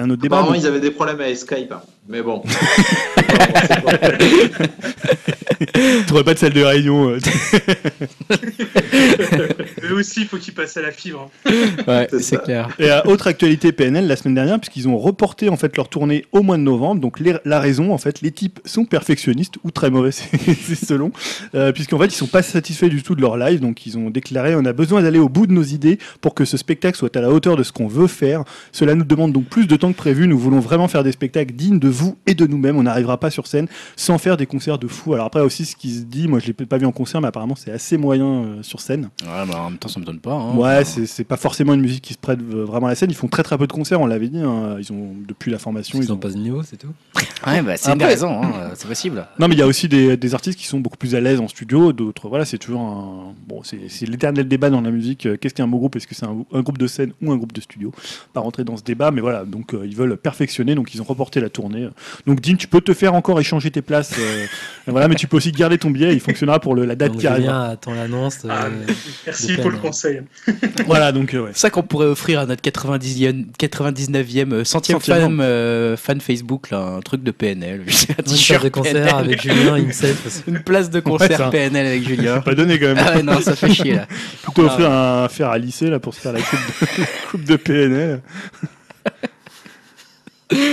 [0.00, 0.36] un, autre débat.
[0.36, 1.72] Apparemment, ils avaient des problèmes avec Skype.
[1.72, 1.80] hein.
[2.06, 2.42] Mais bon.
[6.06, 7.16] T'aurais pas de salle de réunion.
[9.90, 11.30] Eux aussi, il faut qu'ils passent à la fibre.
[11.86, 12.68] Ouais, C'est clair.
[12.78, 16.24] Et à autre actualité PNL la semaine dernière, puisqu'ils ont reporté en fait leur tournée
[16.32, 17.00] au mois de novembre.
[17.00, 21.12] Donc les- la raison, en fait, les types sont perfectionnistes ou très mauvais, c'est selon,
[21.54, 23.60] euh, puisqu'en fait ils sont pas satisfaits du tout de leur live.
[23.60, 26.44] Donc ils ont déclaré on a besoin d'aller au bout de nos idées pour que
[26.44, 28.44] ce spectacle soit à la hauteur de ce qu'on veut faire.
[28.72, 30.26] Cela nous demande donc plus de temps que prévu.
[30.26, 32.76] Nous voulons vraiment faire des spectacles dignes de vous et de nous-mêmes.
[32.76, 33.66] On n'arrivera pas sur scène
[33.96, 35.14] sans faire des concerts de fou.
[35.14, 37.28] Alors après aussi ce qui se dit, moi je l'ai pas vu en concert, mais
[37.28, 39.10] apparemment c'est assez moyen euh, sur scène.
[39.22, 40.32] Ouais, en même temps, ça me donne pas.
[40.32, 40.54] hein.
[40.56, 43.10] Ouais, Enfin, c'est c'est pas forcément une musique qui se prête vraiment à la scène.
[43.10, 44.38] Ils font très très peu de concerts, on l'avait dit.
[44.40, 44.76] hein.
[44.78, 46.18] Ils ont depuis la formation, Ils ils n'ont ont.
[46.18, 46.88] pas de niveau, c'est tout.
[47.46, 49.26] Ouais, bah, c'est une des raisons, hein, euh, c'est possible.
[49.38, 51.40] Non, mais il y a aussi des, des artistes qui sont beaucoup plus à l'aise
[51.40, 52.28] en studio, d'autres.
[52.28, 53.34] Voilà, c'est toujours un.
[53.46, 55.26] Bon, c'est c'est l'éternel débat dans la musique.
[55.26, 55.96] Euh, Qu'est-ce qu'un beau groupe?
[55.96, 57.92] Est-ce que c'est un, un groupe de scène ou un groupe de studio?
[58.32, 59.44] Pas rentrer dans ce débat, mais voilà.
[59.44, 61.88] Donc euh, ils veulent perfectionner, donc ils ont reporté la tournée.
[62.26, 64.12] Donc Dean, tu peux te faire encore échanger tes places.
[64.18, 64.46] euh,
[64.86, 66.14] voilà, mais tu peux aussi garder ton billet.
[66.14, 67.42] Il fonctionnera pour le- la date Donc qui arrive.
[67.44, 68.38] Julien attend l'annonce.
[68.44, 68.68] euh, Ah,
[69.26, 70.20] Merci pour le conseil.
[70.86, 71.50] Voilà, donc euh, ouais.
[71.54, 76.70] C'est ça qu'on pourrait offrir à notre 90e, 99e, euh, centième fan, euh, fan Facebook,
[76.70, 77.80] là, un truc de PNL.
[77.80, 80.42] un Une t-shirt de concert PNL, avec Julien, Himself.
[80.46, 81.50] Une place de concert.
[81.50, 82.40] PNL avec Julien.
[82.40, 82.98] Pas donné quand même.
[83.00, 84.06] Ah ouais, non, ça fait chier là.
[84.42, 84.72] Plutôt Ah.
[84.72, 87.56] offrir un fer à lycée là pour se faire la coupe de, la coupe de
[87.56, 88.20] PNL.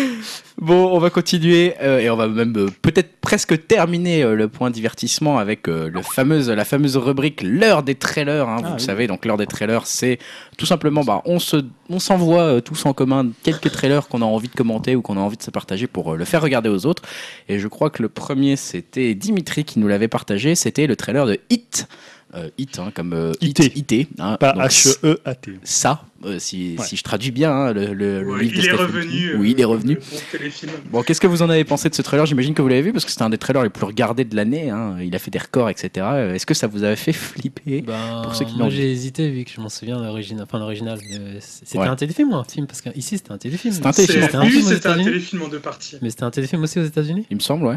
[0.61, 4.47] Bon, on va continuer euh, et on va même euh, peut-être presque terminer euh, le
[4.47, 8.47] point divertissement avec le fameuse, la fameuse rubrique l'heure des trailers.
[8.47, 8.79] hein, vous Ah le oui.
[8.81, 10.19] savez, donc l'heure des trailers, c'est
[10.59, 11.57] tout simplement, bah, on se,
[11.89, 15.21] on s'envoie tous en commun quelques trailers qu'on a envie de commenter ou qu'on a
[15.21, 17.01] envie de se partager pour le faire regarder aux autres.
[17.49, 20.53] Et je crois que le premier, c'était Dimitri qui nous l'avait partagé.
[20.53, 21.87] C'était le trailer de Hit.
[22.33, 23.59] Euh, Hit, hein, comme euh, IT.
[23.59, 25.51] Hit, IT, hein, Pas H-E-A-T.
[25.63, 26.85] ça, euh, si, Ouais.
[26.85, 29.09] si je traduis bien hein, le, le- le Ouais, livre de il est Stephen revenu.
[29.09, 29.29] King.
[29.33, 29.93] euh, Oui, il est revenu.
[29.95, 30.71] le bon téléfilm.
[31.05, 32.25] Qu'est-ce que vous en avez pensé de ce trailer?
[32.25, 34.33] J'imagine que vous l'avez vu parce que c'était un des trailers les plus regardés de
[34.35, 34.69] l'année.
[34.69, 34.95] hein.
[35.01, 35.89] Il a fait des records, etc.
[36.13, 39.29] Euh, Est-ce que ça vous avait fait flipper Ben, Pour ceux qui moi j'ai hésité
[39.29, 40.99] vu que je m'en souviens l'original, enfin l'original.
[41.41, 41.87] C'était Ouais.
[41.87, 42.65] un téléfilm ou un film?
[42.65, 43.71] Parce qu'ici c'était un téléfim.
[43.71, 44.23] C'était un téléfilm.
[44.23, 45.97] Un c'était un États-Unis téléfilm en deux parties.
[46.01, 47.25] Mais c'était un téléfilm aussi aux États-Unis?
[47.29, 47.75] Il me semble, ouais.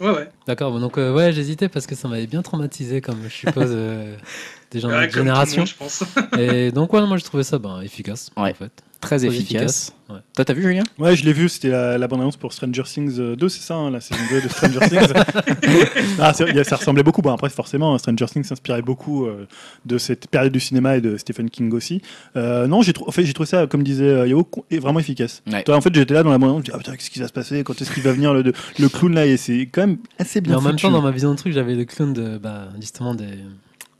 [0.00, 0.28] Ouais, ouais.
[0.46, 3.70] D'accord, bon, donc euh, ouais, j'hésitais parce que ça m'avait bien traumatisé, comme je suppose
[3.70, 4.16] euh,
[4.74, 5.60] des gens de Ouais, notre génération.
[5.62, 6.04] monde, je pense.
[6.38, 8.50] Et donc, ouais, moi j'ai trouvé ça ben, efficace Ouais.
[8.50, 8.72] en fait.
[9.00, 9.52] Très Très efficace.
[9.60, 10.16] efficace, ouais.
[10.34, 10.82] Toi, t'as vu, Julien?
[10.98, 13.74] Ouais, je l'ai vu, c'était la, la bande-annonce pour Stranger Things euh, 2, c'est ça,
[13.74, 15.12] hein, la saison 2 de Stranger Things
[16.18, 17.20] ah, Ça ressemblait beaucoup.
[17.20, 19.46] Bon, après, forcément, Stranger Things s'inspirait beaucoup euh,
[19.84, 22.00] de cette période du cinéma et de Stephen King aussi.
[22.36, 25.42] Euh, non, j'ai en fait, j'ai trouvé ça, comme disait euh, et vraiment efficace.
[25.52, 25.62] Ouais.
[25.64, 27.20] Toi, en fait, j'étais là dans la bande-annonce, je me dis, ah putain, qu'est-ce qui
[27.20, 27.62] va se passer?
[27.62, 29.26] Quand est-ce qu'il va venir le, le, le clown là?
[29.26, 31.52] Et c'est quand même assez Mais bien en même temps, dans ma vision de truc,
[31.52, 33.26] j'avais le clown de, bah, justement des,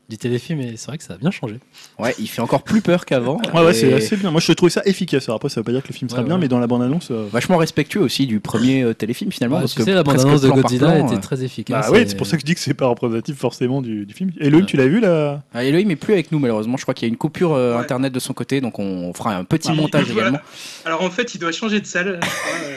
[0.09, 1.61] du téléfilm et c'est vrai que ça a bien changé.
[1.99, 3.39] Ouais, il fait encore plus peur qu'avant.
[3.55, 4.31] Ouais, ouais, Et c'est assez bien.
[4.31, 5.29] Moi, je trouvais ça efficace.
[5.29, 6.41] Alors, après, ça veut pas dire que le film sera Ouais, bien, ouais.
[6.43, 7.09] mais dans la bande-annonce.
[7.11, 9.57] euh, Vachement respectueux aussi du premier euh, téléfilm finalement.
[9.57, 11.87] Ouais, parce tu que sais, la bande-annonce de Godzilla plan, était euh, très efficace.
[11.87, 14.05] Bah oui, et- c'est pour ça que je dis que c'est pas représentatif forcément du,
[14.07, 14.31] du film.
[14.41, 14.67] Elohim, Ouais.
[14.67, 15.43] tu l'as vu là?
[15.55, 16.77] Ah, Elohim est plus avec nous malheureusement.
[16.77, 17.81] Je crois qu'il y a une coupure euh, Ouais.
[17.81, 20.39] internet de son côté, donc on fera un petit Il- montage également.
[20.85, 22.21] Alors en fait, il doit changer de salle.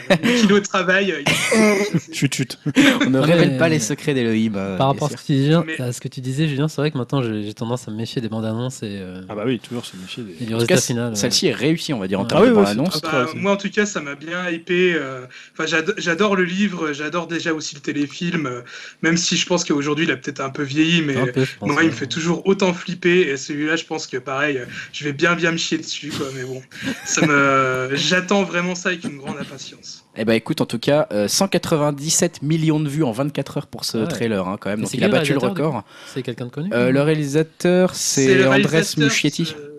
[0.09, 1.13] Le kilo travail.
[1.25, 2.57] il- Chut, chut.
[3.05, 4.53] On ne révèle pas les secrets d'Elohim.
[4.77, 7.91] Par rapport à ce que tu disais, Julien, c'est vrai que maintenant j'ai tendance à
[7.91, 10.33] me méfier des bandes annonces et, euh, Ah bah oui, toujours se méfier des.
[10.33, 11.15] et du En tout cas, résultat final.
[11.15, 12.95] Celle-ci est réussie, on va dire, en Ah termes oui, de ouais, bande-annonce.
[12.95, 14.93] c'est Bah, moi, en tout cas, ça m'a bien hypé.
[14.93, 18.61] euh, Enfin, j'ado- j'adore le livre, j'adore déjà aussi le téléfilm, euh,
[19.01, 21.83] même si je pense qu'aujourd'hui, il a peut-être un peu vieilli, mais peu, pense, moi,
[21.83, 23.21] il me fait toujours autant flipper.
[23.29, 24.61] Et celui-là, je pense que pareil,
[24.93, 26.31] je vais bien, bien me chier dessus, quoi.
[26.33, 26.61] Mais bon,
[27.03, 30.06] ça me, j'attends vraiment ça avec une grande impatience.
[30.17, 33.85] Eh ben écoute, en tout cas, euh, 197 millions de vues en 24 heures pour
[33.85, 34.07] ce Ouais.
[34.07, 34.81] trailer, hein, quand même.
[34.81, 35.83] Donc il a battu le record.
[36.13, 39.53] C'est quelqu'un de connu Euh, le réalisateur, c'est Andrés Muschietti.
[39.57, 39.73] euh,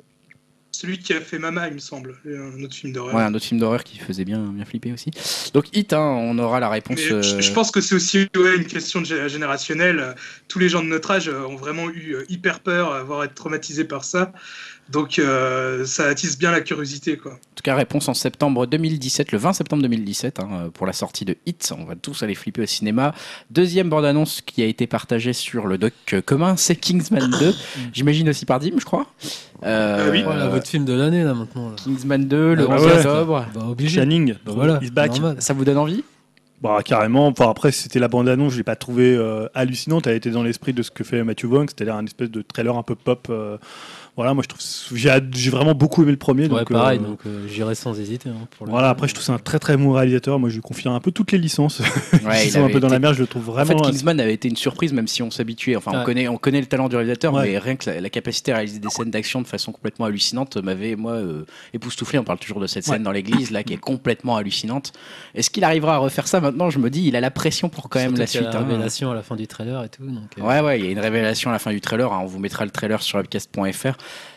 [0.70, 3.12] Celui qui a fait Mama, il me semble, un autre film d'horreur.
[3.12, 5.10] Ouais, un autre film d'horreur qui faisait bien, bien flipper aussi.
[5.52, 7.00] Donc Hit, hein, on aura la réponse.
[7.00, 9.98] Je, euh, je pense que c'est aussi ouais, une question générationnelle.
[9.98, 10.12] Euh,
[10.46, 13.24] Tous les gens de notre âge euh, ont vraiment eu euh, hyper peur, euh, voire
[13.24, 14.32] être traumatisés par ça.
[14.90, 17.16] Donc euh, ça attise bien la curiosité.
[17.18, 17.32] Quoi.
[17.32, 21.24] En tout cas, réponse en septembre 2017, le 20 septembre 2017, hein, pour la sortie
[21.26, 21.72] de Hit.
[21.78, 23.14] On va tous aller flipper au cinéma.
[23.50, 27.54] Deuxième bande-annonce qui a été partagée sur le doc euh, commun, c'est Kingsman 2.
[27.92, 29.06] J'imagine aussi par Dim, je crois.
[29.64, 30.22] Euh, Ah oui.
[30.22, 31.68] Voilà, votre film de l'année là maintenant.
[31.70, 31.76] Là.
[31.76, 32.96] Kingsman 2, le Ah, 11 ouais.
[32.96, 33.46] octobre.
[33.54, 34.00] Bah, obligé.
[34.00, 35.10] Channing, Bah, voilà, is back.
[35.12, 35.36] normal.
[35.40, 36.02] Ça vous donne envie?
[36.60, 37.28] Bah carrément.
[37.28, 40.08] Enfin après c'était la bande annonce, je l'ai pas trouvé euh, hallucinante.
[40.08, 42.76] Elle était dans l'esprit de ce que fait Matthew Vaughn, c'est-à-dire un espèce de trailer
[42.76, 43.30] un peu pop.
[44.18, 44.60] Voilà, moi je trouve
[45.32, 46.42] j'ai vraiment beaucoup aimé le premier.
[46.42, 48.28] Ouais, donc, pareil, euh, donc euh, j'irai sans hésiter.
[48.28, 48.92] hein, pour le Voilà, coup.
[48.92, 50.38] après je trouve c'est un très très bon réalisateur.
[50.40, 51.80] Moi je lui confie un peu toutes les licences
[52.24, 53.14] Ouais, il sont un peu dans été- la merde.
[53.14, 53.80] Je le trouve En fait, vraiment.
[53.82, 55.76] Kingsman avait été une surprise, même si on s'habituait.
[55.76, 56.04] Enfin, on, Ouais.
[56.04, 57.44] connaît, on connaît le talent du réalisateur, Ouais.
[57.52, 60.56] mais rien que la, la capacité à réaliser des scènes d'action de façon complètement hallucinante
[60.56, 62.18] m'avait, moi, euh, époustouflé.
[62.18, 63.04] On parle toujours de cette scène Ouais.
[63.04, 64.92] dans l'église, là, qui est complètement hallucinante.
[65.36, 66.70] Est-ce qu'il arrivera à refaire ça maintenant?
[66.70, 68.42] Je me dis, il a la pression pour quand même Surtout la qu'il y a
[68.50, 68.54] suite.
[68.54, 68.68] La hein.
[68.68, 70.02] révélation à la fin du trailer et tout.
[70.04, 72.12] Donc, euh, Ouais, ouais, il y a une révélation à la fin du trailer.
[72.12, 72.20] hein.
[72.22, 73.96] On vous mettra le trailer sur webcast.fr.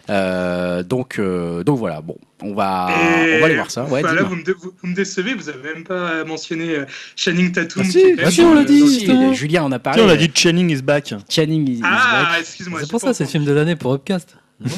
[0.09, 3.85] Euh, donc, euh, donc voilà, bon, on va, Et- Ah, on va aller voir ça.
[3.85, 6.85] Ouais, vous me, dé- vous- vous me décevez, vous avez même pas mentionné euh,
[7.15, 7.83] Channing Tatum.
[7.85, 8.99] Ah, si, bah si, on l'a dit.
[8.99, 9.33] Si.
[9.35, 9.99] Julien en a parlé.
[10.01, 11.13] sais, on a dit Channing is back.
[11.29, 11.89] Channing is- is back.
[11.93, 12.79] Ah, excuse-moi.
[12.81, 14.35] C'est pour ça, c'est le film de l'année pour Upcast.
[14.63, 14.69] Ouais.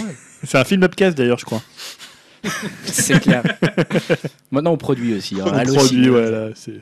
[0.44, 1.62] C'est un film upcast d'ailleurs, je crois.
[2.86, 3.42] C'est clair.
[4.52, 5.36] Maintenant, on produit aussi.
[5.40, 5.46] hein.
[5.48, 6.10] On produit, ciné.
[6.10, 6.82] ouais, là, c'est-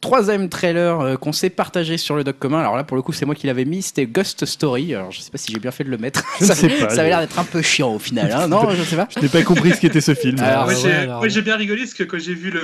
[0.00, 2.60] Troisième trailer euh, qu'on s'est partagé sur le doc commun.
[2.60, 3.82] Alors là, pour le coup, c'est moi qui l'avais mis.
[3.82, 4.94] C'était Ghost Story.
[4.94, 6.22] Alors, je sais pas si j'ai bien fait de le mettre.
[6.40, 8.30] Je ça, sais pas, ça avait l'air d'être un peu chiant au final.
[8.30, 8.46] hein.
[8.48, 9.08] Non, je sais pas.
[9.14, 10.38] Je n'ai pas compris ce qu'était ce film.
[10.40, 12.60] Alors, Moi, ouais, j'ai alors, bien rigolé parce que quand j'ai vu le,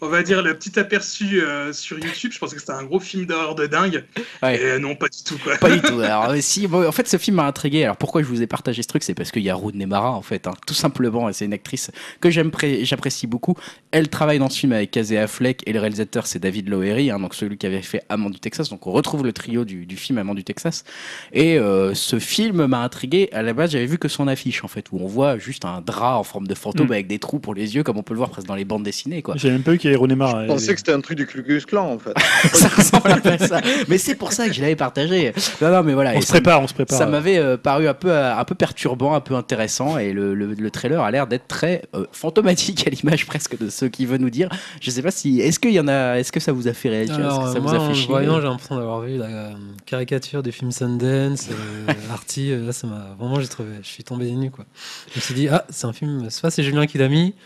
[0.00, 3.00] on va dire le petit aperçu euh, sur YouTube, je pensais que c'était un gros
[3.00, 4.04] film d'horreur de dingue.
[4.42, 4.56] Ouais.
[4.56, 5.56] Et euh, non, pas du tout quoi.
[5.56, 6.00] Pas du tout.
[6.00, 7.84] Alors, si, bon, en fait, ce film m'a intrigué.
[7.84, 10.12] Alors, pourquoi je vous ai partagé ce truc C'est parce qu'il y a Rooney Mara,
[10.12, 11.30] en fait, hein, tout simplement.
[11.32, 11.90] C'est une actrice
[12.20, 13.54] que j'apprécie beaucoup.
[13.90, 17.18] Elle travaille dans ce film avec Casey Affleck et le réalisateur, c'est David Lowery, hein,
[17.18, 18.70] donc celui qui avait fait Amant du Texas.
[18.70, 20.84] Donc, on retrouve le trio du, du film Amant du Texas.
[21.32, 23.28] Et euh, ce film m'a intrigué.
[23.32, 25.80] À la base, j'avais vu que son affiche, en fait, où on voit juste un
[25.80, 26.92] drap en forme de fantôme Mm.
[26.92, 28.82] avec des trous pour les yeux, comme on peut le voir presque dans les bandes
[28.84, 29.34] dessinées, quoi.
[29.36, 29.98] J'ai même pas eu qu'il y ait.
[29.98, 32.12] Je pensais que c'était un truc du Ku Klan en fait.
[32.56, 33.60] ça ressemble un peu à ça.
[33.88, 35.32] Mais c'est pour ça que je l'avais partagé.
[35.60, 36.12] Non, non, mais voilà.
[36.14, 36.96] On se prépare, on se prépare.
[36.98, 40.54] Ça m'avait euh, paru un peu, un peu perturbant, un peu intéressant, et le, le-
[40.54, 44.18] le trailer a l'air d'être très euh, fantomatique à l'image presque de ce qu'il veut
[44.18, 44.48] nous dire.
[44.80, 46.88] Je sais pas si, est-ce qu'il y en a, est-ce que ça vous a fait
[46.88, 48.06] réagir, Alors, que ça euh, vous moi, a en fait le chier?
[48.08, 49.52] voyant, j'ai l'impression d'avoir vu la euh,
[49.86, 52.52] caricature du film Sundance, euh, Artie.
[52.52, 54.64] euh, là, ça m'a vraiment, j'ai trouvé, je suis tombé des nues quoi.
[55.12, 57.34] Je me suis dit, ah, c'est un film, soit c'est Julien qui l'a mis.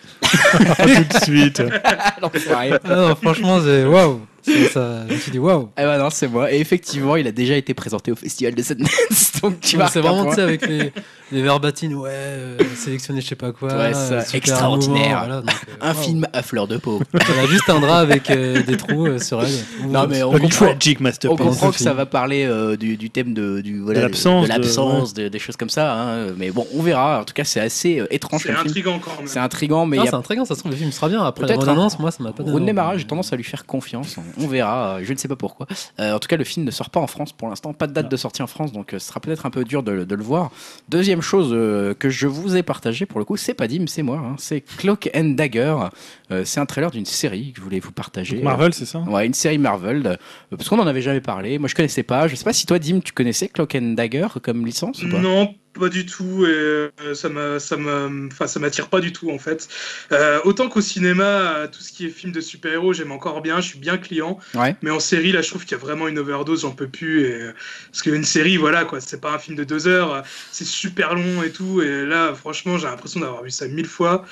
[0.78, 1.62] Ah, tout de suite.
[1.85, 4.20] Ah non, franchement, c'est waouh.
[4.73, 5.71] Ça, je me suis dit, waouh.
[5.79, 6.53] Eh ben non, c'est moi.
[6.53, 9.89] Et effectivement, il a déjà été présenté au festival de Sundance, donc tu vas.
[9.89, 10.93] C'est vraiment, tu sais, avec les,
[11.33, 13.73] les verbatines, ouais, euh, sélectionné je sais pas quoi.
[13.75, 15.21] Ouais, ça, super extraordinaire.
[15.21, 17.01] mouvement, voilà, donc, euh, Un film à fleur de peau.
[17.15, 19.51] Elle a juste un drap avec euh, des trous euh, sur elle.
[19.89, 20.66] Non, mais on comprend.
[21.31, 21.37] On
[21.73, 24.49] que ça va parler euh, du, du thème de, du, voilà, De l'absence, de
[25.15, 25.95] de- des choses comme ça.
[25.95, 26.27] hein.
[26.37, 27.21] Mais bon, on verra.
[27.21, 29.27] En tout cas, c'est assez euh, étrange C'est intriguant quand même.
[29.27, 31.23] C'est intriguant, mais c'est a intriguant, ça se trouve, le film sera bien.
[31.25, 32.73] Après la bande-annonce, moi, ça m'a pas envie.
[32.75, 34.16] Mara, j'ai tendance à lui faire confiance.
[34.39, 34.97] On verra.
[34.97, 35.66] euh, Je ne sais pas pourquoi.
[36.01, 37.73] Euh, en tout cas, le film ne sort pas en France pour l'instant.
[37.73, 39.82] Pas de date de sortie en France, donc euh, ce sera peut-être un peu dur
[39.82, 40.51] de, le- de le voir.
[40.89, 44.02] Deuxième chose euh, que je vous ai partagé pour le coup, c'est pas Dim, c'est
[44.02, 44.19] moi.
[44.19, 44.36] hein.
[44.39, 45.77] C'est Cloak and Dagger.
[46.31, 48.40] Euh, c'est un trailer d'une série que je voulais vous partager.
[48.43, 49.01] Marvel, c'est ça?
[49.01, 50.19] Ouais, une série Marvel,
[50.51, 51.59] parce qu'on en avait jamais parlé.
[51.59, 52.28] Moi, je connaissais pas.
[52.28, 55.19] Je sais pas si toi, Dim, tu connaissais Cloak and Dagger comme licence ou pas?
[55.20, 56.46] Non, pas du tout.
[56.46, 59.68] Et euh, ça m'a, ça m'a, enfin, ça m'attire pas du tout en fait.
[60.12, 63.60] Euh, autant qu'au cinéma, tout ce qui est film de super-héros, j'aime encore bien.
[63.60, 64.38] Je suis bien client.
[64.55, 64.76] Ouais.
[64.82, 66.62] Mais en série, là, je trouve qu'il y a vraiment une overdose.
[66.62, 67.24] J'en peux plus.
[67.24, 67.52] Et, euh,
[67.90, 70.22] parce qu'une série, voilà, quoi, c'est pas un film de deux heures.
[70.51, 71.82] C'est super long et tout.
[71.82, 74.24] Et là, franchement, j'ai l'impression d'avoir vu ça mille fois.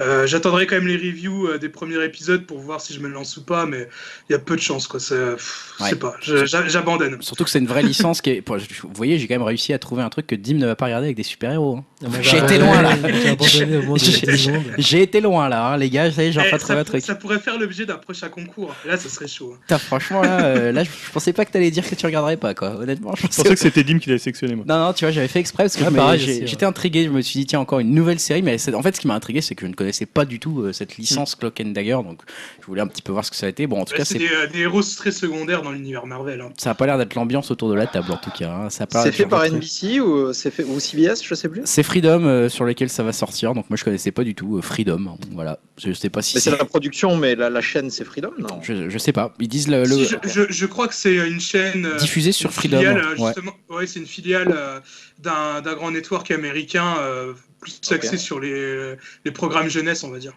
[0.00, 3.08] Euh, J'attendrai quand même les reviews euh, des premiers épisodes pour voir si je me
[3.08, 3.88] lance ou pas, mais
[4.28, 4.98] il y a peu de chance, quoi.
[5.00, 5.90] Pff, je Ouais.
[5.90, 7.18] sais pas, je- j'a- j'abandonne.
[7.20, 8.48] Surtout que c'est une vraie licence qui est.
[8.48, 10.86] Vous voyez, j'ai quand même réussi à trouver un truc que Dim ne va pas
[10.86, 11.78] regarder avec des super-héros.
[11.78, 11.84] hein.
[12.04, 12.90] Ah, J'ai bah, été loin, là.
[13.22, 14.62] J'ai abandonné au moins de J'ai- 10 secondes.
[14.78, 16.78] J'ai été loin là, hein, les gars, ça y est, j'ai Eh, enfin ça, trouvé
[16.78, 17.02] un truc.
[17.04, 18.74] ça pourrait faire l'objet d'un prochain concours.
[18.86, 19.54] Là, ça serait chaud.
[19.70, 19.78] hein.
[19.78, 22.54] Franchement, là, euh, là, je je pensais pas que t'allais dire que tu regarderais pas,
[22.54, 22.76] quoi.
[22.80, 24.64] Honnêtement, je Je pensais que c'était Dim qui l'avait sélectionné, moi.
[24.66, 26.46] Non, non, tu vois, j'avais fait exprès parce que Ah, je pareil ouais.
[26.46, 27.04] j'étais intrigué.
[27.04, 28.42] Je me suis dit, tiens, encore une nouvelle série.
[28.42, 30.60] Mais en fait, ce qui m'a intrigué, c'est que je ne connaissais pas du tout
[30.62, 31.98] euh, cette licence Cloak and Dagger.
[32.04, 32.20] Donc,
[32.60, 33.66] je voulais un petit peu voir ce que ça a été.
[33.66, 36.40] Bon, en tout Ouais, cas, c'est des, euh, des héros très secondaires dans l'univers Marvel.
[36.40, 36.50] hein.
[36.56, 38.50] Ça a pas l'air d'être l'ambiance autour de la table, en tout cas.
[38.50, 38.70] hein.
[38.70, 41.62] Ça a pas C'est fait par NBC ou c'est fait ou CBS, je sais plus?
[41.64, 43.54] C'est Freedom euh, sur lequel ça va sortir.
[43.54, 45.16] Donc, moi, je connaissais pas du tout euh, Freedom.
[45.32, 45.58] Voilà.
[45.76, 46.56] Je sais pas si Mais c'est c'est.
[46.58, 48.60] la production, mais la, la chaîne c'est Freedom, non?
[48.62, 49.34] Je, je sais pas.
[49.40, 49.82] Ils disent le.
[49.84, 51.86] le- Si, je, je- je crois que c'est une chaîne.
[51.86, 52.78] euh, diffusé sur Freedom.
[52.78, 53.26] filiale, euh, ouais.
[53.26, 54.78] justement, ouais, c'est une filiale euh,
[55.18, 57.92] d'un d'un grand network américain euh, plus Ok.
[57.92, 60.36] axé sur les, les programmes jeunesse, on va dire.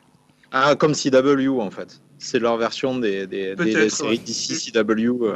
[0.51, 2.01] Ah, comme CW en fait.
[2.19, 3.55] C'est leur version des, des,
[3.89, 4.17] séries ouais.
[4.17, 5.33] d'ici CW.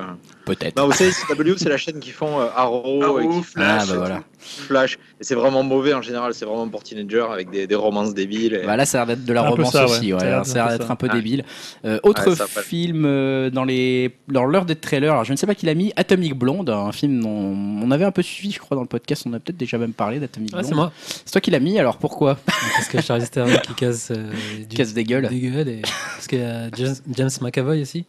[0.49, 0.55] Euh.
[0.55, 0.75] Peut-être.
[0.77, 3.81] Non, vous savez, CW, c'est la chaîne qui font euh, Arrow, Arrow, et qui- Flash,
[3.83, 4.23] Ah, bah et voilà.
[4.39, 4.97] Flash.
[5.19, 8.53] Et c'est vraiment mauvais en général, c'est vraiment pour teenagers avec des, des romances débiles.
[8.53, 10.13] et- Bah là, ça a l'air d'être de la Un romance ça, aussi.
[10.13, 10.19] Ouais.
[10.19, 11.15] Ça a l'air Ça a l'air d'être un peu Ah.
[11.15, 11.43] débile.
[11.85, 15.11] Euh, autre ça film euh, dans les dans l'heure des trailers.
[15.11, 15.91] Alors, je ne sais pas qui l'a mis.
[15.95, 19.23] Atomic Blonde, un film dont on avait un peu suivi, je crois, dans le podcast.
[19.27, 20.69] On a peut-être déjà même parlé d'Atomic Ah, Blonde.
[20.69, 20.91] c'est moi.
[21.25, 21.77] C'est toi qui l'as mis.
[21.79, 22.37] Alors pourquoi?
[22.45, 24.31] Parce que Charlize Theron qui casse euh,
[24.69, 25.27] du Casse des gueules.
[25.27, 28.05] des gueules et parce qu'il y a James, James McAvoy aussi.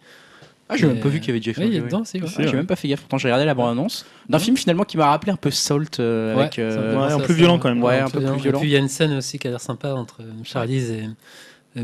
[0.70, 1.56] Ah, j'ai même pas vu qu'il y avait Jeff.
[1.58, 2.02] Oui, il est dedans.
[2.04, 3.00] Ah, j'ai même pas fait gaffe.
[3.00, 6.34] Pourtant, j'ai regardé la bande-annonce d'un film finalement qui m'a rappelé un peu Salt euh,
[6.34, 6.58] Ouais, avec.
[6.58, 7.82] euh, plus ça, violent quand même.
[7.82, 8.34] Ouais, un peu violent.
[8.34, 8.58] plus violent.
[8.58, 10.90] Et puis il y a une scène aussi qui a l'air sympa entre euh, Charlize
[10.90, 11.04] et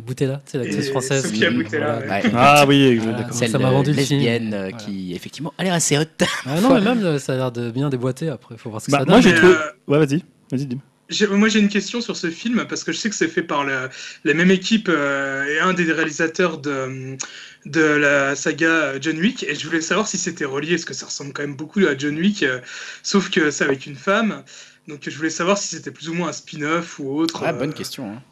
[0.01, 1.23] Boutella, tu sais, l'actrice française.
[1.25, 2.13] Sophia Boutella, voilà.
[2.23, 2.31] ouais.
[2.35, 3.19] Ah oui, Voilà.
[3.19, 3.35] d'accord.
[3.35, 4.19] Celle Ça m'a vendu le film.
[4.21, 4.77] lesbienne euh, Voilà.
[4.77, 6.03] qui effectivement a l'air assez hot.
[6.47, 8.93] Ah non, mais même ça a l'air de bien déboîter après, faut voir ce que
[8.93, 9.23] Bah, ça moi, donne.
[9.23, 9.55] j'ai Mais, trouvé-
[9.89, 10.23] Ouais, vas-y.
[10.51, 10.79] Vas-y, Dim.
[11.31, 13.65] Moi, j'ai une question sur ce film parce que je sais que c'est fait par
[13.65, 13.91] le-
[14.25, 17.17] la même équipe euh, et un des réalisateurs de,
[17.67, 19.43] de la saga John Wick.
[19.43, 21.97] Et je voulais savoir si c'était relié, parce que ça ressemble quand même beaucoup à
[21.97, 22.61] John Wick, euh,
[23.03, 24.45] sauf que c'est avec une femme.
[24.89, 27.43] Donc, je voulais savoir si c'était plus ou moins un spin-off ou autre.
[27.45, 28.11] Ah, euh, bonne question.
[28.11, 28.23] hein.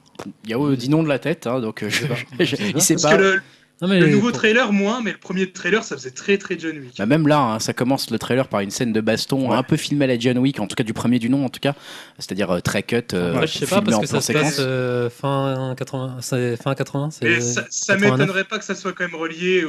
[0.47, 2.07] Yao dit non de la tête, hein, donc euh, je,
[2.41, 2.81] je- Je sais il pas.
[2.81, 3.17] sait Parce pas.
[3.17, 3.43] que le,
[3.81, 6.57] Non, mais le nouveau pour- trailer, moins, mais le premier trailer, ça faisait très très
[6.57, 6.97] John Wick.
[6.99, 9.57] Bah, même là, hein, ça commence le trailer par une scène de baston Ouais.
[9.57, 11.49] un peu filmée à la John Wick, en tout cas du premier du nom, en
[11.49, 11.75] tout cas,
[12.19, 12.97] c'est-à-dire euh, très cut.
[13.15, 14.43] euh, Après, je sais pas filmé parce en que plan ça se séquence.
[14.43, 18.19] passe euh, fin 80, c'est fin 80, c'est Mais ça, ça 89.
[18.21, 19.65] m'étonnerait pas que ça soit quand même relié,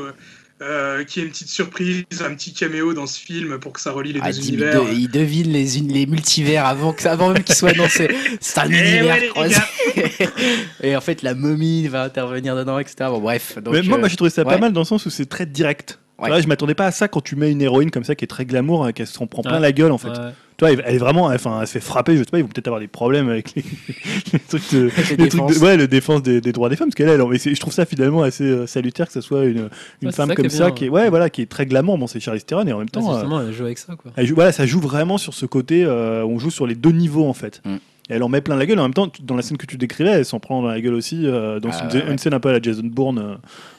[0.63, 3.81] euh, qu'il y ait une petite surprise, un petit caméo dans ce film pour que
[3.81, 4.83] ça relie les Ah, deux univers.
[4.83, 8.09] de- il devine les, multivers avant, que, avant même qu'ils soient annoncés.
[8.39, 9.55] C'est un Eh univers ouais, croisé.
[10.83, 12.95] Et en fait, la momie va intervenir dedans, etc.
[13.09, 13.55] Bon, bref.
[13.61, 14.53] Donc, Mais moi, euh, moi, j'ai trouvé ça ouais.
[14.53, 15.99] pas mal dans le sens où c'est très direct.
[16.19, 16.29] Ouais.
[16.31, 18.27] Ouais, je m'attendais pas à ça quand tu mets une héroïne comme ça qui est
[18.27, 19.59] très glamour, et qu'elle s'en prend plein Ouais.
[19.59, 20.09] la gueule en fait.
[20.09, 20.31] Ouais.
[20.57, 22.13] Toi, elle, elle est vraiment, enfin, elle se fait frapper.
[22.15, 23.63] Je sais pas, ils vont peut-être avoir des problèmes avec les,
[24.33, 25.59] les trucs, de, Les les trucs défenses.
[25.59, 28.21] de- ouais, le défense des, des droits des femmes, parce qu'elle, je trouve ça finalement
[28.21, 29.69] assez euh, salutaire que ce soit une, une Ouais,
[30.03, 31.97] c'est femme ça comme ça, bien, qui est, ouais, voilà, qui est très glamour.
[31.97, 33.95] Bon, c'est Charlize Theron, et en même Ouais, temps, euh, justement, elle joue avec ça
[33.95, 34.11] quoi.
[34.15, 35.83] elle joue- voilà, ça joue vraiment sur ce côté.
[35.83, 37.61] euh, on joue sur les deux niveaux en fait.
[37.65, 37.75] Mm.
[38.09, 38.79] Et elle en met plein la gueule.
[38.79, 40.93] En même temps, dans la scène que tu décrivais, elle s'en prend dans la gueule
[40.93, 41.25] aussi.
[41.25, 42.11] euh, dans Ah, une, ouais.
[42.11, 43.35] une scène un peu à la Jason Bourne, euh,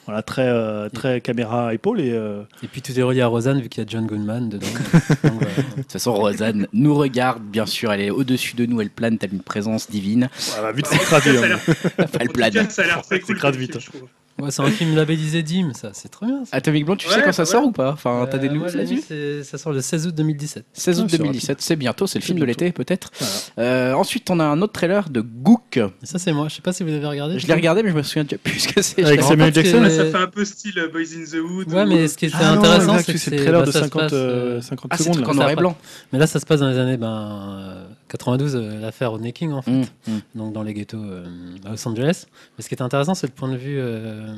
[0.07, 2.01] voilà, très, euh, très caméra à épaule.
[2.01, 4.49] Et, euh, Et puis tout est relié à Rosanne vu qu'il y a John Goodman
[4.49, 4.67] dedans.
[5.25, 5.47] Donc, voilà.
[5.77, 9.19] De toute façon, Rosanne nous regarde, bien sûr, elle est au-dessus de nous, elle plane
[9.19, 10.31] telle une présence divine.
[10.57, 11.37] elle va vite s'écraser.
[11.53, 11.59] hein.
[11.99, 12.71] elle tout plane.
[12.71, 13.37] ça a l'air très cool.
[13.57, 13.79] vite.
[13.79, 14.09] je trouve.
[14.41, 16.45] Ouais, c'est un film labellisé Dim, ça, c'est trop bien.
[16.45, 16.57] Ça.
[16.57, 17.69] Atomic Blonde, tu sais Ouais, quand ça bah sort ouais.
[17.69, 20.65] ou pas Enfin, t'as des Euh, news là-dessus Ça sort le 16 août 2017.
[20.73, 22.65] 16 août Ah, c'est 2017, c'est bientôt, c'est le film de bientôt.
[22.65, 23.13] l'été peut-être.
[23.59, 25.77] Euh, ensuite, on a un autre trailer de Gook.
[25.77, 26.49] Et ça, c'est moi.
[26.49, 27.39] Je sais pas si vous l'avez regardé.
[27.39, 29.05] Je l'ai regardé, mais je me souviens déjà plus ce que c'est.
[29.05, 31.73] Avec Samuel Jackson Ouais, c'est- ça fait un peu style euh, Boys in the Hood.
[31.73, 33.71] Ouais, ou- mais ce qui était Ah intéressant, c'est que c'est le trailer bah, de
[33.71, 35.29] ça se 50, passe, euh, euh, 50 Ah, c'est secondes.
[35.29, 35.77] en noir et blanc.
[36.13, 37.85] Mais là, ça se passe dans les années ben, euh,
[38.17, 39.71] 92, euh, l'affaire au Necking, en fait.
[39.71, 40.21] Hum, hum.
[40.35, 41.25] donc dans les ghettos euh,
[41.65, 42.27] à Los Angeles.
[42.57, 43.77] Mais ce qui est intéressant, c'est le point de vue.
[43.79, 44.35] euh,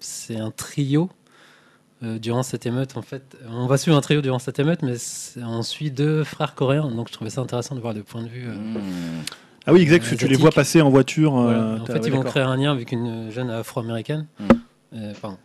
[0.00, 1.08] c'est un trio
[2.02, 2.96] euh, durant cette émeute.
[2.96, 4.96] En fait, on va suivre un trio durant cette émeute, mais
[5.42, 6.90] on suit deux frères coréens.
[6.90, 8.46] Donc je trouvais ça intéressant de voir le point de vue.
[9.68, 11.32] Ah oui, exact, parce que tu les vois passer en voiture.
[11.32, 11.58] voilà.
[11.58, 14.26] euh, En fait, ouais, ils vont créer un lien avec une jeune afro-américaine.
[14.38, 14.44] Mm.
[14.94, 15.38] Euh, pardon.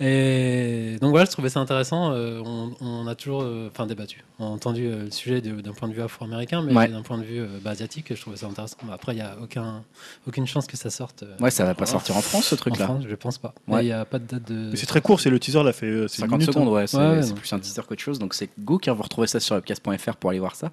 [0.00, 2.12] Et donc voilà, je trouvais ça intéressant.
[2.12, 5.72] Euh, on, on a toujours, euh, enfin débattu, on a entendu euh, le sujet d'un
[5.72, 6.88] point de vue afro-américain, mais Ouais.
[6.88, 8.76] d'un point de vue euh, bah, asiatique, je trouvais ça intéressant.
[8.84, 9.82] Bah, après, il n'y a aucun,
[10.26, 11.22] aucune chance que ça sorte.
[11.24, 12.84] euh, Ouais, ça va pas en- sortir en France ce en truc-là.
[12.86, 13.54] France, je pense pas.
[13.68, 13.82] Ouais.
[13.82, 14.70] Il n'y a pas de date de.
[14.70, 16.68] Mais c'est très court, c'est le teaser là, fait euh, c'est une 50 minute, secondes,
[16.68, 16.72] hein.
[16.72, 18.18] ouais, c'est Ouais, ouais, plus un teaser qu'autre chose.
[18.18, 20.70] Donc c'est Gook, hein, vous retrouvez ça sur webcast.fr pour aller voir ça.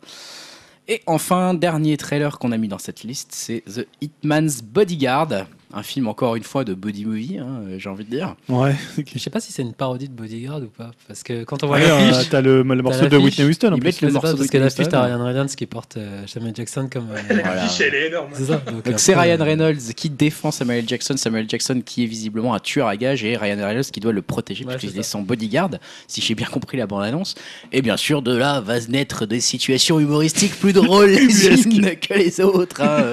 [0.89, 5.45] Et enfin, dernier trailer qu'on a mis dans cette liste, c'est The Hitman's Bodyguard.
[5.73, 8.35] Un film encore une fois de body movie, hein, j'ai envie de dire.
[8.47, 8.73] Ouais.
[9.13, 10.91] Je sais pas si c'est une parodie de Bodyguard ou pas.
[11.07, 12.29] Parce que quand on voit Ouais, euh, l'affiche.
[12.29, 13.87] t'as le, le morceau de l'affiche, Whitney Houston en ils plus.
[13.87, 14.91] mettent le morceau de parce que Whitney l'affiche, Houston.
[14.91, 17.07] t'as Ryan Reynolds qui porte euh, Samuel Jackson comme.
[17.11, 17.67] euh, La Voilà.
[17.67, 18.29] fiche, elle est énorme.
[18.33, 18.63] C'est ça.
[18.85, 22.59] Donc c'est Ryan euh, Reynolds qui défend Samuel Jackson, Samuel Jackson qui est visiblement un
[22.59, 25.11] tueur à gages et Ryan Reynolds qui doit le protéger Ouais, puisqu'il est ça.
[25.11, 25.71] son bodyguard,
[26.07, 27.35] si j'ai bien compris la bande-annonce.
[27.73, 32.13] Et bien sûr, de là va naître des situations humoristiques plus drôles les unes que
[32.13, 33.11] les autres, hein,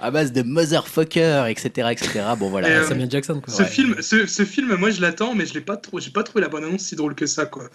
[0.00, 2.20] à base de motherfucker, etc., etc.
[2.38, 2.68] Bon voilà.
[2.68, 3.52] Euh, Samuel Jackson, quoi.
[3.52, 3.68] Ce Ouais.
[3.68, 6.40] film, ce, ce film, moi je l'attends, mais je l'ai pas trop, j'ai pas trouvé
[6.42, 7.68] la bonne annonce si drôle que ça, quoi.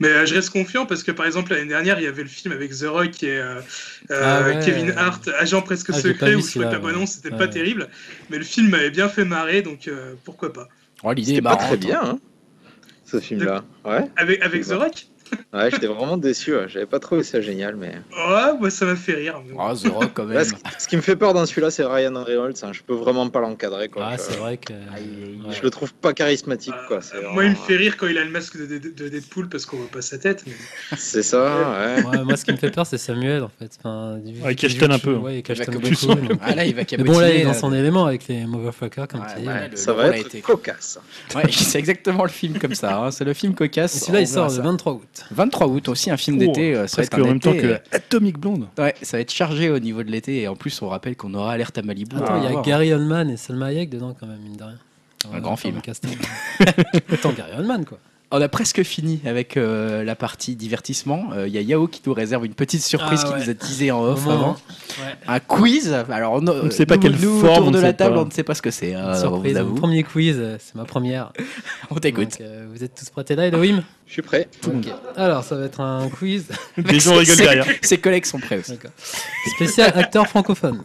[0.00, 2.28] Mais euh, je reste confiant parce que par exemple l'année dernière, il y avait le
[2.28, 3.60] film avec The Rock et euh,
[4.10, 4.60] euh, Ah ouais.
[4.64, 7.38] Kevin Hart, agent presque Ah, secret, où je trouvais que la bonne annonce c'était ouais.
[7.38, 7.50] pas Ouais.
[7.50, 7.88] terrible,
[8.30, 10.68] mais le film m'avait bien fait marrer, donc euh, pourquoi pas.
[11.02, 12.18] Oh, L'idée est pas très bien, hein,
[13.04, 13.64] ce film-là.
[13.84, 15.06] Ouais, Avec avec The Rock,
[15.52, 16.54] ouais j'étais vraiment déçu.
[16.54, 16.66] ouais.
[16.68, 17.88] J'avais pas trouvé ça génial, mais.
[18.12, 19.40] ouais, moi ça m'a fait rire.
[19.46, 19.54] mais.
[19.58, 20.34] Ah, The Rock quand même.
[20.34, 22.54] Là, ce, ce qui me fait peur dans celui-là, c'est Ryan Reynolds.
[22.62, 22.72] hein.
[22.72, 23.88] Je peux vraiment pas l'encadrer.
[23.88, 24.06] Quoi.
[24.06, 24.72] Ah, je, c'est vrai que.
[25.50, 26.74] je le trouve pas charismatique.
[26.88, 27.00] Quoi.
[27.14, 29.48] Euh, moi il me fait rire quand il a le masque de, de- de Deadpool
[29.48, 30.44] parce qu'on voit pas sa tête.
[30.46, 30.52] mais-
[30.96, 32.04] C'est ça, ouais.
[32.04, 33.70] Ouais, moi, ce qui me fait peur, c'est Samuel, en fait.
[33.78, 35.14] Enfin, du- Ouais, il cachetonne un peu.
[35.14, 36.06] Ouais, il cachetonne beaucoup.
[36.06, 37.14] donc- Ah là, il va Mais cabotiner.
[37.14, 37.54] bon, là, il est dans là.
[37.54, 39.46] son élément avec les motherfuckers, comme tu dis.
[39.70, 40.98] le- Ça va être cocasse.
[41.34, 42.98] Ouais, c'est exactement le film comme ça.
[42.98, 43.10] hein.
[43.10, 43.98] C'est le film cocasse.
[44.00, 44.62] Celui-là, il sort le ça.
[44.62, 45.23] 23 août.
[45.30, 46.74] 23 août aussi, un film d'été.
[46.74, 48.66] euh, ça va Presque être un en même temps que Atomic Blonde.
[48.78, 50.42] euh, Ouais, ça va être chargé au niveau de l'été.
[50.42, 52.16] Et en plus, on rappelle qu'on aura Alerte à Malibu.
[52.16, 52.62] Attends, il y a voir.
[52.62, 54.78] Gary Oldman et Selma Hayek dedans, quand même, mine de rien.
[55.32, 55.80] Un grand film.
[55.80, 56.16] casting.
[57.12, 57.98] Autant Gary Oldman, quoi.
[58.30, 61.28] On a presque fini avec euh, la partie divertissement.
[61.34, 63.40] Euh, Il y a Yao qui nous réserve une petite surprise Ah qui ouais.
[63.44, 64.56] nous a teasé en off avant.
[65.28, 65.92] Un quiz.
[66.10, 67.94] Alors, on, ne sait pas nous, quelle nous, forme, autour on de ne la sait
[67.94, 68.22] table, pas.
[68.22, 68.94] on ne sait pas ce que c'est.
[68.94, 71.32] hein, on Surprise, vous mon premier quiz, c'est ma première.
[71.90, 72.38] On t'écoute.
[72.40, 74.48] Euh, vous êtes tous prêts là, Elohim Je suis prêt.
[75.16, 76.46] Alors, ça va être un quiz
[76.76, 77.66] Les gens rigolent derrière.
[77.82, 78.72] Ses collègues sont prêts aussi.
[78.72, 78.90] D'accord.
[79.54, 80.82] spécial acteur francophone.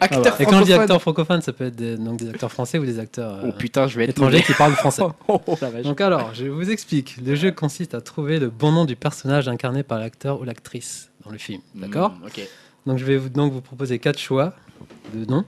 [0.00, 0.80] Acteur Et quand je dis francophone.
[0.80, 3.52] acteur francophone, ça peut être des, donc des acteurs français ou des acteurs euh, Oh
[3.56, 5.02] putain, je vais être étrangers qui parlent français.
[5.28, 5.40] Oh.
[5.84, 7.16] Donc alors, je vous explique.
[7.24, 11.10] Le jeu consiste à trouver le bon nom du personnage incarné par l'acteur ou l'actrice
[11.24, 11.60] dans le film.
[11.74, 12.40] D'accord Mm, Ok.
[12.86, 14.54] Donc je vais vous, donc vous proposer quatre choix
[15.14, 15.44] de noms.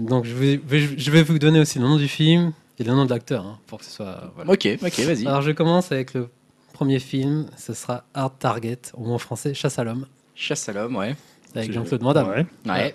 [0.00, 0.60] Donc je vais,
[0.96, 3.58] je vais vous donner aussi le nom du film et le nom de l'acteur hein,
[3.68, 4.32] pour que ce soit.
[4.34, 4.50] voilà.
[4.50, 5.26] Ok, ok, vas-y.
[5.26, 6.28] Alors je commence avec le
[6.72, 7.46] premier film.
[7.56, 11.14] Ce sera Hard Target, ou en français Chasse à l'homme, Chasse à l'homme, ouais.
[11.54, 12.28] avec Jean-Claude Van Damme.
[12.30, 12.46] Ouais.
[12.66, 12.94] Ouais.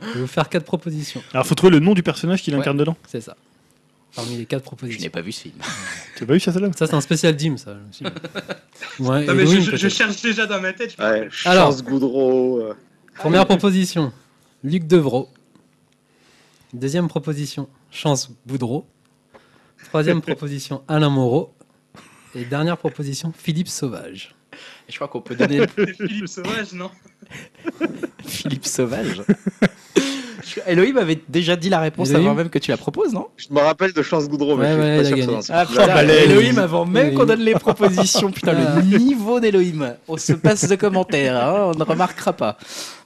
[0.00, 1.20] Je vais vous faire quatre propositions.
[1.34, 2.60] Alors, faut trouver le nom du personnage qu'il Ouais.
[2.60, 2.96] incarne dedans.
[3.06, 3.36] C'est ça.
[4.16, 5.10] Parmi les quatre Je n'ai propositions.
[5.10, 5.54] pas vu ce film.
[6.16, 7.74] Tu as pas vu Chasse à l'homme Ça c'est un spécial Dim, ça.
[7.74, 8.10] je me suis dit.
[9.04, 9.92] Ouais, Non, mais Elohim, je, je- je peut-être.
[9.94, 10.94] cherche déjà dans ma tête.
[10.98, 11.28] je Ouais.
[11.44, 11.70] Alors.
[11.72, 12.60] Chance Goudreau.
[12.60, 12.74] euh,
[13.16, 14.12] Première proposition,
[14.64, 15.28] Luc Devreau.
[16.72, 18.86] Deuxième proposition, Chance Boudreau.
[19.84, 21.54] Troisième proposition, Alain Moreau.
[22.34, 24.34] Et dernière proposition, Philippe Sauvage.
[24.88, 26.90] Je crois qu'on peut donner le C'est Philippe Sauvage, non?
[28.26, 29.22] Philippe Sauvage.
[30.66, 33.26] Elohim avait déjà dit la réponse Elohim avant même que tu la proposes, non?
[33.36, 36.04] Je me rappelle de Chance Goudreau, mais Ouais, je suis pas sûr Ah putain, bah,
[36.04, 37.18] Elohim avant même Elohim.
[37.18, 38.30] qu'on donne les propositions.
[38.30, 38.80] Putain, Ah.
[38.80, 39.94] le niveau d'Elohim.
[40.08, 42.56] On se passe de commentaires, hein, on ne remarquera pas.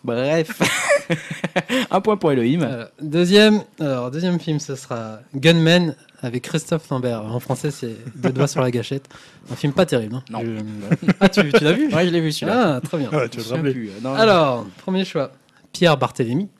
[0.04, 0.60] Bref.
[1.90, 2.62] Un point pour Elohim.
[2.62, 7.24] Euh, deuxième, alors, deuxième film, ce sera Gunman avec Christophe Lambert.
[7.24, 9.06] En français, c'est Deux doigts sur la gâchette.
[9.50, 10.16] Un film pas terrible.
[10.16, 10.22] hein.
[10.30, 10.40] Non.
[10.42, 11.92] Je- Ah, tu, tu l'as vu?
[11.92, 12.76] Ouais, je l'ai vu celui-là.
[12.76, 13.08] Ah, très bien.
[13.12, 13.38] Ah, tu.
[13.40, 14.14] Plus, non.
[14.14, 15.32] Alors, premier choix,
[15.72, 16.48] Pierre Barthélémy.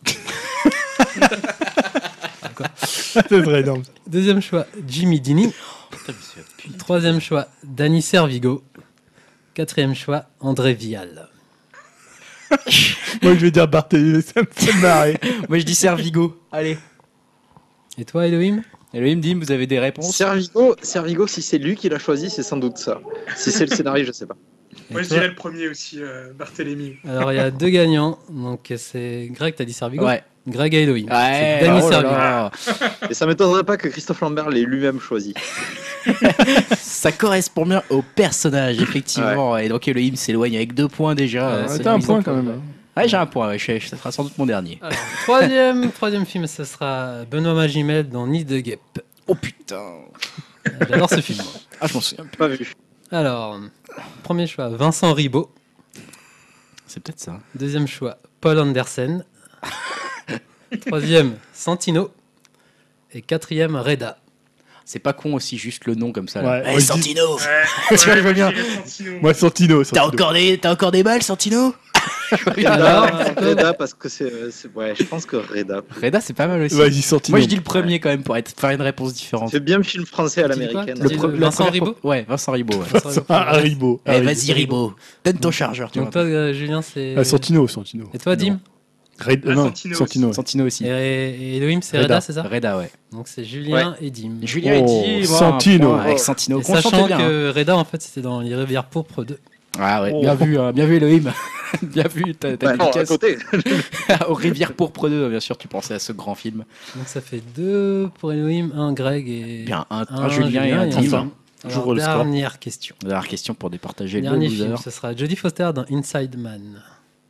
[3.03, 3.83] C'est vrai, énorme.
[4.07, 5.53] Deuxième choix, Jimmy Dini.
[6.79, 8.63] Troisième choix, Danny Servigo.
[9.55, 11.29] Quatrième choix, André Vial.
[13.23, 15.19] Moi, je vais dire Barthélémy, ça me fait marrer.
[15.49, 16.41] Moi, je dis Servigo.
[16.53, 16.79] Allez.
[17.99, 18.63] Et toi, Elohim?
[18.93, 20.17] Elohim dit, vous avez des réponses?
[20.17, 23.01] Servigo, Servigo, si c'est lui qui l'a choisi, c'est sans doute ça.
[23.37, 24.37] Si c'est le scénario, je sais pas.
[24.91, 26.97] Moi, je dirais le premier aussi, euh, Barthélemy.
[27.09, 28.19] Alors, il y a deux gagnants.
[28.31, 30.23] Donc, c'est Greg, t'as dit Servigo Ouais.
[30.49, 31.07] Greg et Elohim.
[31.11, 32.11] Ouais, oh là Servigo.
[32.11, 32.51] là.
[33.11, 35.35] Et ça m'étonnerait pas que Christophe Lambert l'ait lui-même choisi.
[36.79, 39.57] Ça correspond bien au personnage, effectivement.
[39.59, 41.49] Et donc Elohim s'éloigne avec deux points déjà.
[41.51, 42.61] Euh, c'est T'as un point quand même.
[42.97, 43.49] Ouais, j'ai un point.
[43.49, 44.79] ouais, je- ça sera sans doute mon dernier.
[44.83, 48.81] Alors, troisième, troisième film, ce sera Benoît Magimel dans Nid de guêpe.
[49.27, 49.83] Oh putain.
[50.89, 51.39] J'adore ce film.
[51.81, 52.37] Ah, je m'en souviens plus.
[52.39, 52.73] Pas vu.
[53.13, 53.59] Alors,
[54.23, 55.53] premier choix, Vincent Ribot.
[56.87, 57.41] C'est peut-être ça.
[57.57, 59.25] Deuxième choix, Paul Andersen.
[60.87, 62.13] Troisième, Santino.
[63.13, 64.19] Et quatrième, Reda.
[64.93, 66.41] C'est pas con aussi, juste le nom comme ça.
[66.41, 66.63] Ouais, Là.
[66.67, 68.51] Eh, moi, Santino Ouais, Tu vois, je veux bien.
[68.51, 69.11] j'irais Santino.
[69.23, 69.85] Moi, Santino.
[69.85, 70.59] T'as encore, des...
[70.59, 71.73] t'as encore des balles, Santino?
[72.47, 74.51] Reda, Reda, parce que c'est.
[74.51, 75.83] c'est- Ouais, je pense que Reda.
[76.03, 76.75] Reda, c'est pas mal aussi.
[76.75, 77.37] Vas-y, Santino.
[77.37, 78.53] Moi, je dis le premier quand même pour être...
[78.59, 79.51] faire une réponse différente.
[79.53, 80.99] C'est bien film français à l'américaine.
[80.99, 81.97] Pre- le- Vincent Ribot?
[82.03, 82.79] Ouais, Vincent Ribot.
[82.79, 83.01] Ouais.
[83.01, 84.01] Vincent Ribot.
[84.07, 84.17] Ah.
[84.17, 84.95] Eh, vas-y, Ribot.
[85.25, 86.23] Donne ton chargeur, tu Donc vois.
[86.23, 87.15] toi, euh, Julien, c'est...
[87.17, 88.09] Ah, Santino, Santino.
[88.15, 88.59] Et toi, Dim?
[89.21, 90.27] Raid- Ah, non, Santino Santino.
[90.29, 90.33] ouais.
[90.35, 90.87] Santino aussi.
[90.87, 92.07] Et, et Elohim, c'est Reda.
[92.17, 92.91] Reda, c'est ça Reda, ouais.
[93.13, 94.39] Donc c'est Julien et Dim.
[94.43, 95.95] Julien et Oh, dit, moi, Santino.
[95.95, 96.61] Avec Santino.
[96.61, 97.19] Et sachant bien.
[97.19, 97.21] hein.
[97.21, 99.39] que Reda, en fait, c'était dans les Rivières Pourpres 2.
[99.79, 100.21] Ah ouais, Oh.
[100.21, 101.31] bien vu, hein, bien vu Elohim.
[101.83, 103.39] bien vu, t'as non, à côté.
[104.29, 106.65] aux Rivières Pourpres 2, bien sûr, tu pensais à ce grand film.
[106.97, 110.73] Donc ça fait deux pour Elohim, un Greg et Bien, un, un un Julien et
[110.73, 111.95] un score.
[111.95, 112.95] dernière question.
[113.03, 116.83] Dernière question pour départager le Dernier film, ce sera Jodie Foster dans Inside Man.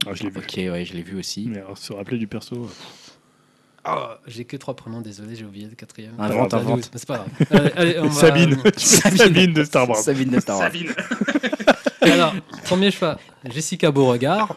[0.06, 0.38] Ah, je l'ai vu.
[0.38, 1.46] Ok, ouais, je l'ai vu aussi.
[1.50, 2.56] Mais alors, se rappeler du perso.
[2.56, 2.68] euh,
[3.84, 6.12] Ah, j'ai que trois prénoms, désolé, j'ai oublié le quatrième.
[6.18, 6.90] Invente, Ah, invente.
[6.94, 7.28] C'est pas grave.
[7.50, 8.58] Allez, allez, on va- Sabine.
[8.76, 9.98] Sabine de Star Wars.
[9.98, 10.66] Sabine de Star Wars.
[10.70, 10.92] Sabine.
[12.02, 14.54] Alors, premier choix, Jessica Beauregard.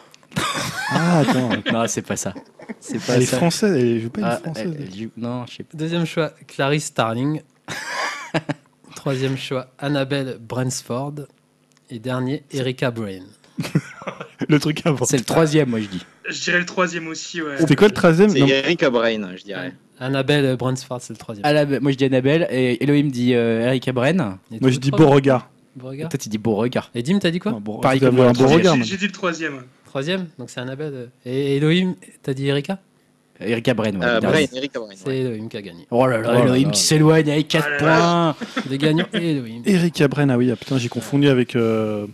[0.90, 1.50] Ah, attends.
[1.72, 2.32] Non, c'est pas ça.
[2.80, 3.36] C'est pas Elle est ça.
[3.36, 4.74] française, elle joue pas une Ah, française.
[4.78, 5.76] elle- elle joue- Non, je sais pas.
[5.76, 7.42] Deuxième choix, Clarice Starling.
[8.96, 11.26] Troisième choix, Annabelle Bransford.
[11.90, 13.24] Et dernier, Erika Brain.
[14.48, 15.04] Le truc avant.
[15.04, 16.04] C'est le troisième, moi je dis.
[16.28, 17.56] Je dirais le troisième aussi, ouais.
[17.58, 18.40] C'était quoi le troisième C'est.
[18.40, 19.72] Erika Brain, je dirais.
[20.00, 21.46] Annabelle Bransford, c'est le troisième.
[21.46, 24.38] Annabelle- moi je dis Annabelle et Elohim dit euh, Erika Bren.
[24.52, 25.50] Et Moi je dis troisième Beauregard.
[25.76, 26.08] Beauregard.
[26.08, 26.90] Peut-être il dit Beauregard.
[26.94, 28.72] Et Dim, t'as dit quoi Pareil comme un beau J'ai- regard.
[28.74, 28.86] J'ai man.
[28.88, 29.62] j'ai dit le troisième.
[29.86, 31.10] Troisième, donc c'est Annabelle.
[31.24, 32.78] Et Elohim, t'as dit Erika
[33.40, 34.04] Erika Bren, ouais.
[34.04, 34.56] Euh, bien Brain, dit.
[34.56, 34.90] Erika Brain.
[34.96, 35.18] C'est ouais.
[35.18, 35.86] Elohim qui a gagné.
[35.90, 36.70] Oh là là, Oh là Elohim là.
[36.72, 38.46] qui s'éloigne avec 4 Ah points.
[38.70, 39.62] Les gagnants et Elohim.
[39.66, 42.06] Erika Bren, ah oui, ah, putain, j'ai confondu avec euh,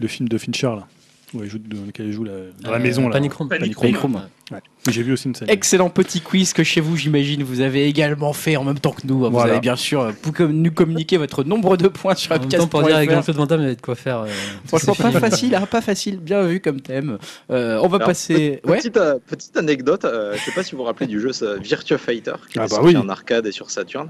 [0.00, 0.86] le film de Fincher, là.
[1.34, 2.32] Où elle joue, dans lequel elle joue là,
[2.62, 3.12] dans la Euh, maison, là.
[3.14, 3.32] Panic
[4.50, 4.60] Ouais.
[4.88, 5.50] J'ai vu aussi une scène.
[5.50, 9.06] Excellent petit quiz que chez vous, j'imagine, vous avez également fait en même temps que
[9.06, 9.18] nous.
[9.18, 9.52] Vous Voilà.
[9.52, 12.82] avez bien sûr euh, nous communiquer votre nombre de points sur En même temps, pour
[12.82, 13.10] dire avec.
[13.10, 14.20] Jean-Claude Van il y avait de quoi faire.
[14.20, 14.26] euh,
[14.66, 16.18] Franchement, pas facile, hein, pas facile.
[16.18, 17.18] Bien vu comme thème.
[17.50, 18.60] Euh, on va Alors, passer.
[18.64, 18.78] Ouais.
[18.78, 21.56] Petite, euh, petite anecdote, euh, je sais pas si vous vous rappelez du jeu ça,
[21.56, 22.96] Virtua Fighter, qui Ah est bah sorti oui.
[22.96, 24.08] en arcade et sur Saturn.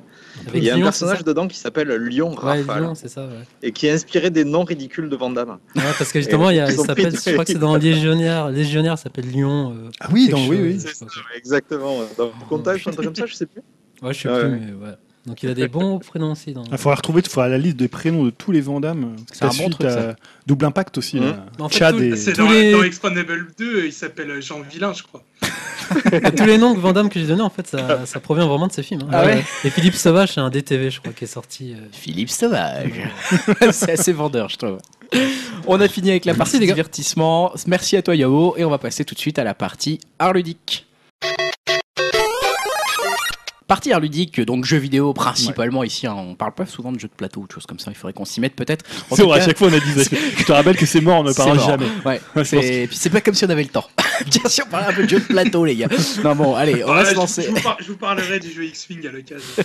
[0.54, 3.28] Il y a un personnage dedans qui s'appelle Lion Ouais, Rafale Lyon, c'est ça, ouais.
[3.62, 5.58] et qui est inspiré des noms ridicules de Van Damme.
[5.74, 8.50] Ouais, parce que justement, il, y a- il je crois que c'est dans Légionnaire.
[8.50, 9.72] Légionnaire s'appelle Lyon.
[9.76, 10.78] euh, Ah oui, oui, oui.
[10.98, 11.08] quoi.
[11.36, 12.00] Exactement.
[12.16, 13.62] Dans Contact, un truc comme ça, je sais plus.
[14.02, 14.94] Ouais, je sais Ouais, plus, mais ouais.
[15.28, 16.52] Donc il a des bons prénoms aussi.
[16.52, 16.64] Dans...
[16.64, 19.16] Il faudra retrouver, il faudra la liste des prénoms de tous les Vandamme.
[19.32, 20.16] C'est un bon truc, ça.
[20.46, 21.18] Double Impact aussi.
[21.20, 21.46] Là.
[21.58, 22.16] En fait, Chad tout- et.
[22.16, 25.22] C'est dans, les- dans Expandable 2, il s'appelle Jean Villain, je crois.
[26.36, 28.66] Tous les noms que Van Damme que j'ai donnés, en fait, ça, ça provient vraiment
[28.66, 29.02] de ces films.
[29.04, 29.10] hein.
[29.12, 31.72] Ah ouais Et Philippe Sauvage, c'est un DTV, je crois, qui est sorti.
[31.72, 32.92] euh, Philippe Sauvage.
[33.72, 34.78] c'est assez vendeur, je trouve.
[35.66, 36.74] On a fini avec la Merci, partie gars.
[36.74, 37.52] divertissement.
[37.66, 38.54] Merci à toi, Yao.
[38.58, 40.86] Et on va passer tout de suite à la partie art ludique.
[43.68, 46.06] Partie art ludique, donc jeux vidéo principalement ici.
[46.06, 46.14] hein.
[46.16, 47.90] on parle pas souvent de jeux de plateau ou de choses comme ça.
[47.90, 48.84] Il faudrait qu'on s'y mette peut-être.
[49.12, 50.16] C'est vrai, à chaque fois on a dit ça.
[50.38, 51.66] Je te rappelle que c'est mort, on ne mort.
[51.66, 51.86] jamais.
[52.04, 52.20] Ouais.
[52.44, 53.86] C'est- puis c'est pas comme si on avait le temps.
[54.26, 55.86] Bien sûr, on parlait un peu de jeux de plateau, les gars.
[56.24, 57.42] Non, bon, allez, on va se je- lancer.
[57.42, 59.64] Je, vous par- je vous parlerai du jeu X-Wing à l'occasion.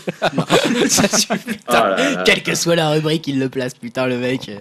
[0.89, 1.57] ça suffit.
[1.69, 2.23] Oh là là.
[2.25, 4.51] Quelle que soit la rubrique, il le place, putain, le mec.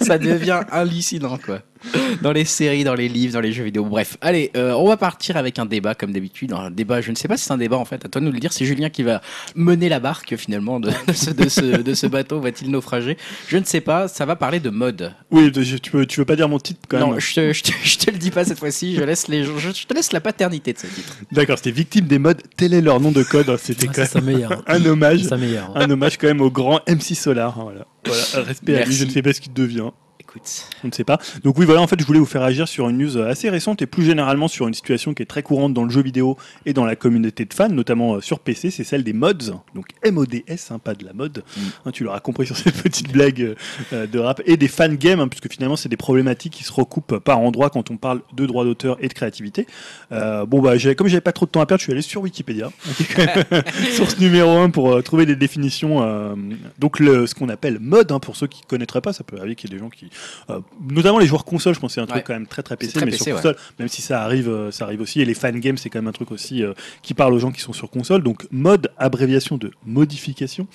[0.00, 1.60] ça devient hallucinant, quoi.
[2.22, 3.84] Dans les séries, dans les livres, dans les jeux vidéo.
[3.84, 6.52] Bref, allez, euh, on va partir avec un débat, comme d'habitude.
[6.52, 8.04] Un débat, je ne sais pas si c'est un débat, en fait.
[8.04, 8.52] À toi de nous le dire.
[8.52, 9.20] C'est Julien qui va
[9.54, 12.40] mener la barque, finalement, de, de ce, de, ce, de ce bateau.
[12.40, 13.16] Va-t-il naufrager?
[13.48, 14.08] Je ne sais pas.
[14.08, 15.12] Ça va parler de mode.
[15.30, 17.62] Oui, tu, peux, tu veux pas dire mon titre quand non, même je te, je,
[17.62, 18.96] te, je te le dis pas cette fois-ci.
[18.96, 21.16] Je, laisse les, je, je te laisse la paternité de ce titre.
[21.32, 22.42] D'accord, c'était victime des modes.
[22.56, 23.54] Tel est leur nom de code.
[23.58, 24.62] C'était ah, quand c'est même meilleure.
[24.66, 25.30] un hommage.
[25.30, 25.72] Meilleure.
[25.76, 27.58] Un hommage quand même au grand MC Solar.
[27.58, 27.86] hein, Voilà.
[28.06, 29.90] Voilà, Respect à lui, je ne sais pas ce qu'il devient.
[30.28, 30.68] Écoute.
[30.84, 31.18] On ne sait pas.
[31.42, 33.80] Donc oui, voilà, en fait, je voulais vous faire agir sur une news assez récente
[33.80, 36.36] et plus généralement sur une situation qui est très courante dans le jeu vidéo
[36.66, 39.62] et dans la communauté de fans, notamment euh, sur PC, c'est celle des mods.
[39.74, 41.44] Donc M-O-D-S, hein, pas de la mode.
[41.56, 41.60] Mm.
[41.86, 43.54] Hein, tu l'auras compris sur cette petite blague euh,
[43.92, 44.42] euh, de rap.
[44.44, 47.70] Et des fan games, hein, puisque finalement, c'est des problématiques qui se recoupent par endroits
[47.70, 49.66] quand on parle de droits d'auteur et de créativité.
[50.12, 52.20] Euh, bon, bah, comme j'avais pas trop de temps à perdre, je suis allé sur
[52.22, 56.36] Wikipédia, qui est quand même source numéro un pour euh, trouver des définitions.
[56.78, 59.70] donc, le, ce qu'on appelle mode, pour ceux qui connaîtraient pas, ça peut arriver qu'il
[59.70, 60.10] y ait des gens qui
[60.50, 62.24] euh, notamment les joueurs console, je pense c'est un truc Ouais.
[62.26, 63.42] quand même très très PC, très mais PC, sur ouais.
[63.42, 65.20] console, même si ça arrive, euh, ça arrive aussi.
[65.20, 66.72] Et les fan games, c'est quand même un truc aussi euh,
[67.02, 68.22] qui parle aux gens qui sont sur console.
[68.22, 70.66] Donc mode, abréviation de modification.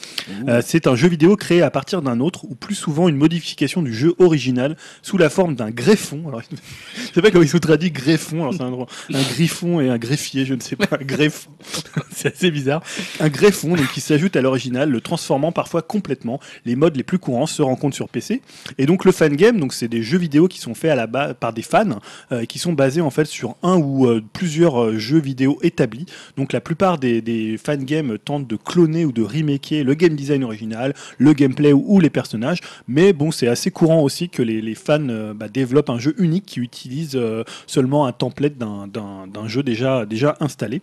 [0.48, 3.82] Euh, c'est un jeu vidéo créé à partir d'un autre, ou plus souvent une modification
[3.82, 6.28] du jeu original sous la forme d'un greffon.
[6.28, 6.42] Alors,
[6.96, 8.42] je sais pas comment ils sont traduits greffon.
[8.42, 11.50] Alors c'est un, un griffon et un greffier, je ne sais pas, un greffon.
[12.12, 12.82] c'est assez bizarre.
[13.20, 16.40] Un greffon donc qui s'ajoute à l'original, le transformant parfois complètement.
[16.66, 18.42] Les modes les plus courants se rencontrent sur PC.
[18.78, 21.08] Et donc le fan game, donc c'est des jeux vidéo qui sont faits à la
[21.08, 22.00] base par des fans,
[22.32, 26.06] euh, qui sont basés en fait sur un ou euh, plusieurs euh, jeux vidéo établis.
[26.38, 30.16] Donc la plupart des, des fan games tentent de cloner ou de remaker le game
[30.16, 32.60] design original, le gameplay ou, les personnages.
[32.88, 35.00] Mais bon, c'est assez courant aussi que les, fans
[35.36, 37.20] bah, développent un jeu unique qui utilise
[37.68, 40.82] seulement un template d'un- jeu déjà, déjà installé.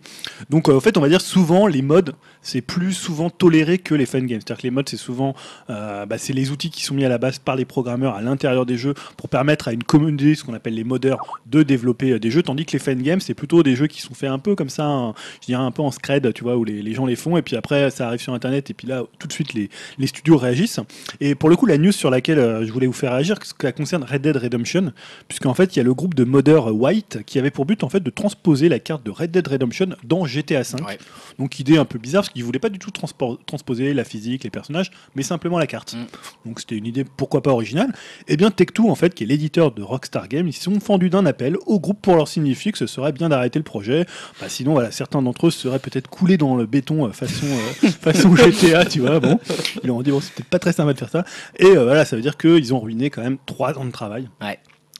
[0.49, 4.05] Donc en fait, on va dire souvent les modes, c'est plus souvent toléré que les
[4.05, 4.39] fan games.
[4.39, 5.35] C'est-à-dire que les modes, c'est souvent
[5.67, 8.40] bah, c'est les outils qui sont mis à la base par les programmeurs à l'intérieur
[8.41, 12.11] l'intérieur des jeux pour permettre à une communauté, ce qu'on appelle les modeurs, de développer
[12.11, 14.29] euh, des jeux, tandis que les fan games, c'est plutôt des jeux qui sont faits
[14.29, 16.93] un peu comme ça, je dirais un peu en scred, tu vois, où les, les
[16.93, 19.33] gens les font, et puis après ça arrive sur Internet, et puis là, tout de
[19.33, 20.79] suite, les, les studios réagissent.
[21.19, 23.71] Et pour le coup, la news sur laquelle euh, je voulais vous faire réagir, ça
[23.71, 24.91] concerne Red Dead Redemption,
[25.27, 27.83] puisqu'en fait, il y a le groupe de modeurs euh, White qui avait pour but
[27.83, 30.83] en fait de transposer la carte de Red Dead Redemption dans GTA V.
[30.85, 30.97] Ouais.
[31.37, 34.49] Donc idée un peu bizarre, parce qu'ils voulaient pas du tout transposer la physique, les
[34.49, 35.93] personnages, mais simplement la carte.
[35.93, 36.47] Mm.
[36.47, 37.93] Donc c'était une idée pourquoi pas originale.
[38.31, 41.09] Et bien Tech2 en fait, qui est l'éditeur de Rockstar Games, ils se sont fendus
[41.09, 44.05] d'un appel au groupe pour leur signifier que ce serait bien d'arrêter le projet.
[44.39, 47.89] Bah, sinon voilà, certains d'entre eux seraient peut-être coulés dans le béton euh, façon euh,
[48.01, 49.19] façon GTA, tu vois.
[49.19, 49.37] Bon,
[49.83, 51.25] ils leur ont dit bon c'est peut-être pas très sympa de faire ça.
[51.59, 54.29] Et euh, voilà, ça veut dire qu'ils ont ruiné quand même trois ans de travail.
[54.41, 54.57] Ouais.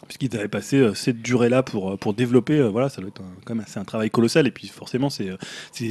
[0.08, 3.36] Puisqu'ils avaient passé euh, cette durée-là pour, pour développer, euh, voilà, ça doit être un-
[3.45, 4.45] quand même c'est un travail colossal.
[4.45, 5.38] Et puis forcément, c'est euh,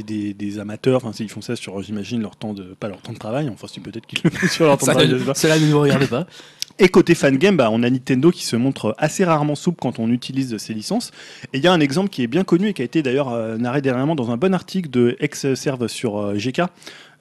[0.05, 3.13] des, des amateurs, enfin, ils font ça sur, j'imagine, leur temps de, pas leur temps
[3.13, 5.35] de travail, enfin, si peut-être qu'ils le font sur leur temps de travail.
[5.35, 6.27] cela ne nous regarde pas.
[6.79, 10.09] Et côté fangame, bah, on a Nintendo qui se montre assez rarement souple quand on
[10.09, 11.11] utilise ses licences.
[11.53, 13.29] Et il y a un exemple qui est bien connu et qui a été d'ailleurs
[13.29, 16.61] euh, narré dernièrement dans un bon article de Ex-Serve sur euh, GK.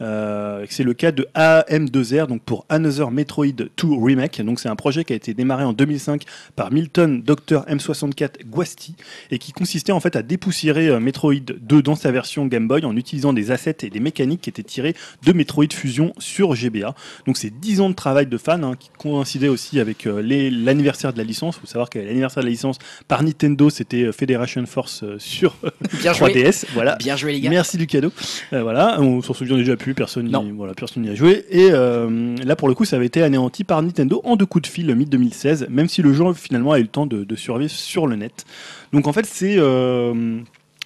[0.01, 4.41] Euh, c'est le cas de AM2R, donc pour Another Metroid 2 Remake.
[4.43, 6.25] Donc c'est un projet qui a été démarré en 2005
[6.57, 8.95] par Milton Dr M64 Guasti
[9.31, 12.85] et qui consistait en fait à dépoussiérer euh, Metroid 2 dans sa version Game Boy
[12.85, 14.95] en utilisant des assets et des mécaniques qui étaient tirés
[15.25, 16.95] de Metroid Fusion sur GBA.
[17.27, 21.13] Donc c'est 10 ans de travail de fans hein, qui coïncidaient aussi avec euh, l'anniversaire
[21.13, 21.57] de la licence.
[21.57, 22.79] Il faut savoir que l'anniversaire de la licence
[23.09, 25.57] par Nintendo, c'était Federation Force sur
[26.01, 26.33] Bien joué.
[26.33, 26.65] 3DS.
[26.75, 26.97] Voilà.
[26.97, 27.51] Bien joué, les gars.
[27.51, 28.13] Merci du cadeau.
[28.53, 31.45] Euh, voilà, on s'en souvient déjà plus, personne n'y voilà, personne a joué.
[31.51, 34.63] Et euh, là, pour le coup, ça avait été anéanti par Nintendo en deux coups
[34.69, 37.71] de fil mi-2016, même si le jeu finalement a eu le temps de, de survivre
[37.71, 38.45] sur le net.
[38.93, 39.57] Donc en fait, c'est.
[39.59, 40.41] euh,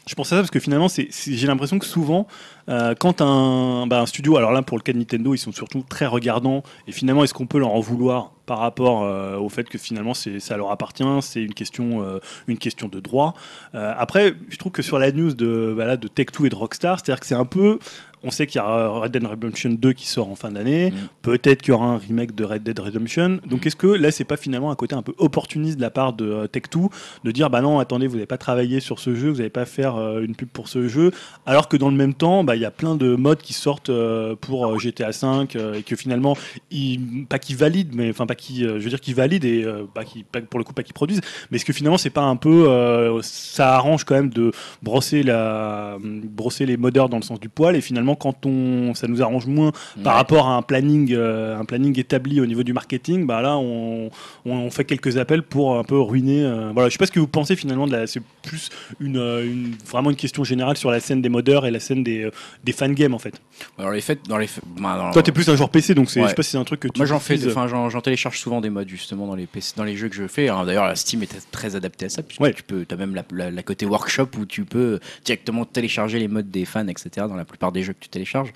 [0.06, 2.26] je pense à ça parce que finalement, c'est- j'ai l'impression que souvent,
[2.68, 5.50] euh, quand un, bah, un studio, alors là pour le cas de Nintendo, ils sont
[5.52, 9.48] surtout très regardants, et finalement, est-ce qu'on peut leur en vouloir par rapport euh, au
[9.48, 12.18] fait que finalement c'est, ça leur appartient, c'est une question, euh,
[12.48, 13.32] une question de droit.
[13.72, 16.98] Après, je trouve que sur la news de, bah là, de Tech2 et de Rockstar,
[17.00, 17.78] c'est-à-dire que c'est un peu.
[18.24, 20.90] On sait qu'il y a Red Dead Redemption 2 qui sort en fin d'année.
[20.90, 20.94] Mm.
[21.22, 23.38] Peut-être qu'il y aura un remake de Red Dead Redemption.
[23.46, 26.12] Donc est-ce que là, c'est pas finalement un côté un peu opportuniste de la part
[26.12, 26.88] de euh, Tech2
[27.24, 29.66] de dire bah non, attendez, vous n'avez pas travaillé sur ce jeu, vous n'allez pas
[29.66, 31.12] faire euh, une pub pour ce jeu,
[31.46, 33.90] alors que dans le même temps, bah, il y a plein de modes qui sortent
[33.90, 36.36] euh, pour GTA V et que finalement,
[36.70, 40.04] ils, pas qu'ils valident, mais enfin pas qui, je veux dire qu'ils valident et pas
[40.04, 41.20] qui, pour le coup pas qu'ils produisent,
[41.50, 44.52] mais est-ce que finalement c'est pas un peu, euh, ça arrange quand même de
[44.82, 49.06] brosser la, brosser les modeurs dans le sens du poil et finalement quand on, ça
[49.08, 49.72] nous arrange moins
[50.02, 53.56] par rapport à un planning, euh, un planning établi au niveau du marketing, bah là
[53.56, 54.10] on,
[54.44, 56.44] on, on fait quelques appels pour un peu ruiner.
[56.44, 58.70] euh, voilà, je sais pas ce que vous pensez finalement de la, c'est plus
[59.00, 62.02] une, euh, une- vraiment une question générale sur la scène des modeurs et la scène
[62.04, 62.30] des, euh,
[62.64, 63.40] des fangames en fait.
[63.78, 66.10] Alors, les faits, dans les faits- bah, dans- Toi t'es plus un joueur PC donc
[66.10, 66.28] c'est, je Ouais.
[66.30, 66.98] sais pas si c'est un truc que tu.
[66.98, 69.84] Moi j'en fais, enfin j'en, j'en télécharge souvent des modes justement dans les PC, dans
[69.84, 70.46] les jeux que je fais.
[70.46, 72.52] D'ailleurs la Steam est très adaptée à ça puisque Ouais.
[72.52, 76.28] tu peux, as même la, la- la côté workshop où tu peux directement télécharger les
[76.28, 77.26] modes des fans, etc.
[77.28, 78.52] Dans la plupart des jeux que tu télécharges.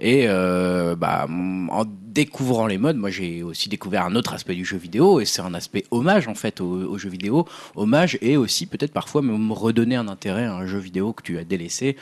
[0.00, 4.64] Et euh, bah, en découvrant les modes, moi j'ai aussi découvert un autre aspect du
[4.64, 7.46] jeu vidéo et c'est un aspect hommage en fait au, au jeu vidéo,
[7.76, 11.38] hommage et aussi peut-être parfois me redonner un intérêt à un jeu vidéo que tu
[11.38, 11.96] as délaissé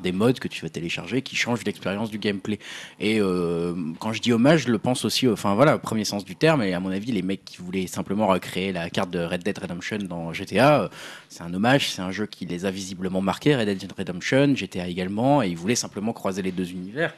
[0.00, 2.58] des modes que tu vas télécharger qui changent l'expérience du gameplay.
[3.00, 6.24] Et euh, quand je dis hommage, je le pense aussi, enfin voilà, au premier sens
[6.24, 6.62] du terme.
[6.62, 9.58] Et à mon avis, les mecs qui voulaient simplement recréer la carte de Red Dead
[9.58, 10.88] Redemption dans GTA, euh,
[11.28, 14.88] c'est un hommage, c'est un jeu qui les a visiblement marqués, Red Dead Redemption, GTA
[14.88, 17.14] également, et ils voulaient simplement croiser les deux univers.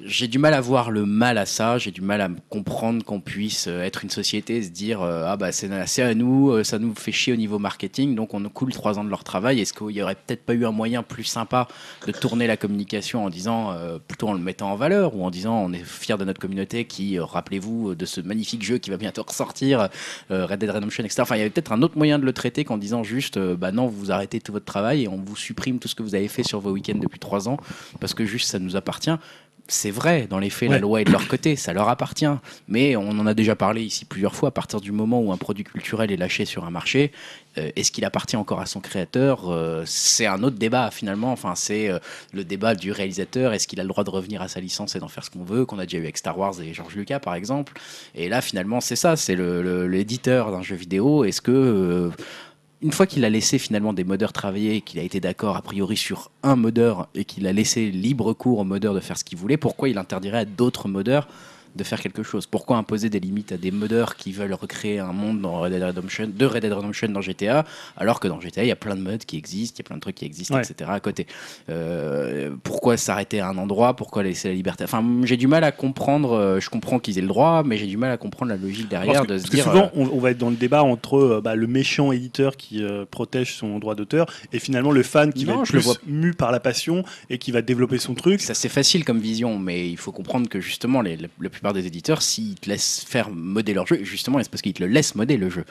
[0.00, 3.18] J'ai du mal à voir le mal à ça, j'ai du mal à comprendre qu'on
[3.18, 6.64] puisse euh, être une société et se dire euh, ah bah c'est à nous, euh,
[6.64, 9.24] ça nous fait chier au niveau marketing, donc on nous coule trois ans de leur
[9.24, 9.58] travail.
[9.58, 11.66] Est-ce qu'il y aurait peut-être pas eu un moyen plus sympa
[12.06, 13.74] de tourner la communication en disant
[14.06, 16.84] plutôt en le mettant en valeur ou en disant on est fier de notre communauté
[16.84, 19.88] qui, rappelez-vous de ce magnifique jeu qui va bientôt ressortir,
[20.30, 21.22] euh, Red Dead Redemption, etc.
[21.22, 23.72] Enfin il y avait peut-être un autre moyen de le traiter qu'en disant juste bah
[23.72, 26.28] non vous arrêtez tout votre travail et on vous supprime tout ce que vous avez
[26.28, 27.56] fait sur vos week-ends depuis trois ans
[27.98, 29.16] parce que juste ça nous appartient
[29.68, 32.26] c'est vrai, dans les faits, la loi est de leur côté, ça leur appartient.
[32.68, 35.36] Mais on en a déjà parlé ici plusieurs fois, à partir du moment où un
[35.36, 37.10] produit culturel est lâché sur un marché,
[37.58, 41.54] euh, est-ce qu'il appartient encore à son créateur Euh, C'est un autre débat finalement, enfin
[41.56, 41.98] c'est euh,
[42.32, 44.98] le débat du réalisateur, est-ce qu'il a le droit de revenir à sa licence et
[45.00, 47.18] d'en faire ce qu'on veut, qu'on a déjà eu avec Star Wars et George Lucas
[47.18, 47.72] par exemple.
[48.14, 52.10] Et là finalement c'est ça, c'est le- le- l'éditeur d'un jeu vidéo, est-ce que...
[52.86, 55.96] une fois qu'il a laissé finalement des modeurs travailler, qu'il a été d'accord a priori
[55.96, 59.36] sur un modeur et qu'il a laissé libre cours aux modeurs de faire ce qu'ils
[59.38, 61.26] voulaient, pourquoi il interdirait à d'autres modeurs
[61.76, 65.12] de faire quelque chose Pourquoi imposer des limites à des modeurs qui veulent recréer un
[65.12, 67.64] monde dans Red Dead Redemption, de Red Dead Redemption dans GTA,
[67.96, 69.88] alors que dans GTA, il y a plein de modes qui existent, il y a
[69.88, 70.62] plein de trucs qui existent, Ouais.
[70.62, 70.90] etc.
[70.92, 71.26] à côté
[71.68, 73.94] Euh, Pourquoi s'arrêter à un endroit?
[73.96, 74.84] Pourquoi laisser la liberté?
[74.84, 77.86] Enfin, j'ai du mal à comprendre, euh, je comprends qu'ils aient le droit, mais j'ai
[77.86, 79.64] du mal à comprendre la logique derrière que, de se dire.
[79.64, 82.82] souvent, euh, on, on va être dans le débat entre bah, le méchant éditeur qui
[83.10, 86.60] protège son droit d'auteur et finalement le fan qui va être plus mu par la
[86.60, 88.40] passion et qui va développer son truc.
[88.40, 91.86] C'est assez facile comme vision, mais il faut comprendre que justement, les, la, la des
[91.86, 95.14] éditeurs, s'ils te laissent faire modder leur jeu, justement, c'est parce qu'ils te le laissent
[95.14, 95.64] modder le jeu.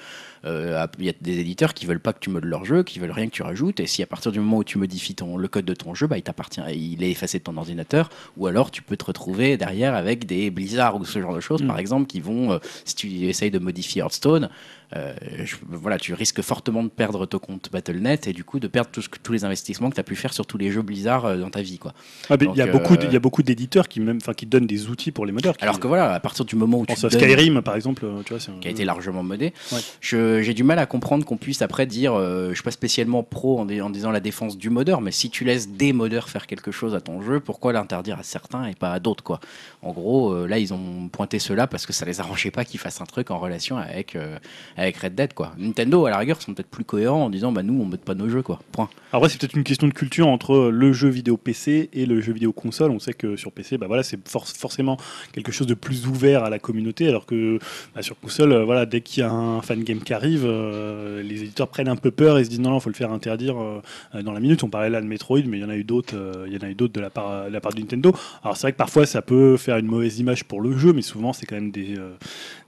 [0.45, 2.99] Euh, Il y a des éditeurs qui veulent pas que tu modes leur jeu, qui
[2.99, 5.37] veulent rien que tu rajoutes, et si à partir du moment où tu modifies ton,
[5.37, 8.47] le code de ton jeu, bah, il t'appartient, il est effacé de ton ordinateur, ou
[8.47, 11.67] alors tu peux te retrouver derrière avec des blizzards ou ce genre de choses, Mm.
[11.67, 14.49] par exemple, qui vont, euh, si tu essayes de modifier Hearthstone,
[14.95, 15.13] euh,
[15.43, 18.91] je- voilà, tu risques fortement de perdre ton compte Battle.net et du coup de perdre
[18.91, 21.25] tout ce tous les investissements que tu as pu faire sur tous les jeux Blizzard
[21.25, 21.79] euh, dans ta vie.
[21.79, 21.93] Quoi.
[22.29, 25.11] Ah, il y a beaucoup, y a beaucoup d'éditeurs qui même, qui donnent des outils
[25.11, 25.57] pour les modeurs.
[25.57, 27.75] qui- Alors que voilà, à partir du moment où tu pense à donnes- Skyrim par
[27.75, 29.53] exemple, tu vois, c'est un- qui a été largement modé.
[29.71, 29.79] Ouais.
[30.01, 33.23] Je- J'ai du mal à comprendre qu'on puisse après dire, euh, je suis pas spécialement
[33.23, 36.71] pro en, disant la défense du modeur, mais si tu laisses des modeurs faire quelque
[36.71, 39.39] chose à ton jeu, pourquoi l'interdire à certains et pas à d'autres quoi?
[39.81, 42.79] En gros, euh, là ils ont pointé cela parce que ça les arrangeait pas qu'ils
[42.79, 44.37] fassent un truc en relation avec euh,
[44.77, 45.53] avec Red Dead quoi.
[45.57, 48.15] Nintendo à la rigueur sont peut-être plus cohérents en disant bah nous on mode pas
[48.15, 48.59] nos jeux quoi.
[48.71, 48.89] Point.
[49.15, 52.33] Après, c'est peut-être une question de culture entre le jeu vidéo PC et le jeu
[52.33, 52.91] vidéo console.
[52.91, 54.97] On sait que sur PC, bah voilà, c'est for- forcément
[55.31, 57.59] quelque chose de plus ouvert à la communauté, alors que
[57.95, 61.21] bah, sur console, euh, voilà, dès qu'il y a un fan game qui arrive, euh,
[61.23, 63.55] les éditeurs prennent un peu peur et se disent non, non, faut le faire interdire
[63.61, 64.63] euh, dans la minute.
[64.63, 66.57] On parlait là de Metroid, mais il y en a eu d'autres, euh, il y
[66.57, 68.13] en a eu d'autres de la part, de la part de Nintendo.
[68.43, 71.01] Alors c'est vrai que parfois ça peut faire une mauvaise image pour le jeu, mais
[71.01, 71.95] souvent c'est quand même des,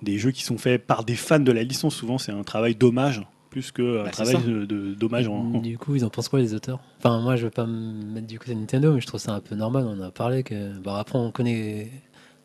[0.01, 1.95] des jeux qui sont faits par des fans de la licence.
[1.95, 5.59] Souvent c'est un travail d'hommage plus que un Bah, travail de, de- d'hommage en, en-
[5.61, 6.79] Du coup, ils en pensent quoi les auteurs?
[6.99, 9.31] Enfin, moi, je veux pas me mettre du côté de Nintendo, mais je trouve ça
[9.34, 9.85] un peu normal.
[9.88, 10.77] On en a parlé que.
[10.79, 11.89] Bah, après, on connaît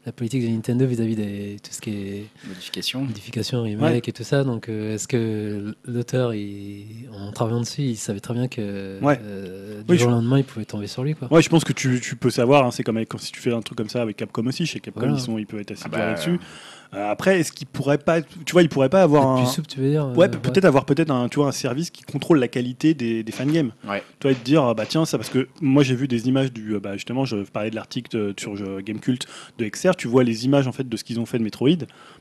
[0.05, 3.03] la politique de Nintendo vis-à-vis de tout ce qui est Modification.
[3.03, 4.43] modification, remake et tout ça.
[4.43, 9.19] Donc, euh, est-ce que l'auteur, il- en travaillant dessus, il savait très bien que Ouais.
[9.23, 11.33] euh, du Oui, jour au lendemain, il pouvait tomber sur lui, quoi.
[11.33, 13.53] Ouais, je pense que tu, tu peux savoir, hein, c'est comme, avec- si tu fais
[13.53, 15.15] un truc comme ça avec Capcom aussi, chez Capcom Voilà.
[15.17, 16.41] ils, sont, ils peuvent être assez Ah durs bah, là-dessus.
[16.95, 19.53] Euh, après, est-ce qu'ils pourraient pas, tu vois, ils pourraient pas avoir Peut-être un, plus
[19.55, 21.91] souple, tu veux dire ouais, euh, peut- peut-être avoir peut-être un, tu vois, un service
[21.91, 23.73] qui contrôle la qualité des, des fangames.
[23.89, 24.03] Ouais.
[24.21, 26.29] Tu vois, et te dire, ah bah tiens, ça parce que moi j'ai vu des
[26.29, 29.27] images du, euh, bah, justement, je parlais de l'article sur Gamecult
[29.59, 31.71] de XR, tu vois les images en fait de ce qu'ils ont fait de Metroid,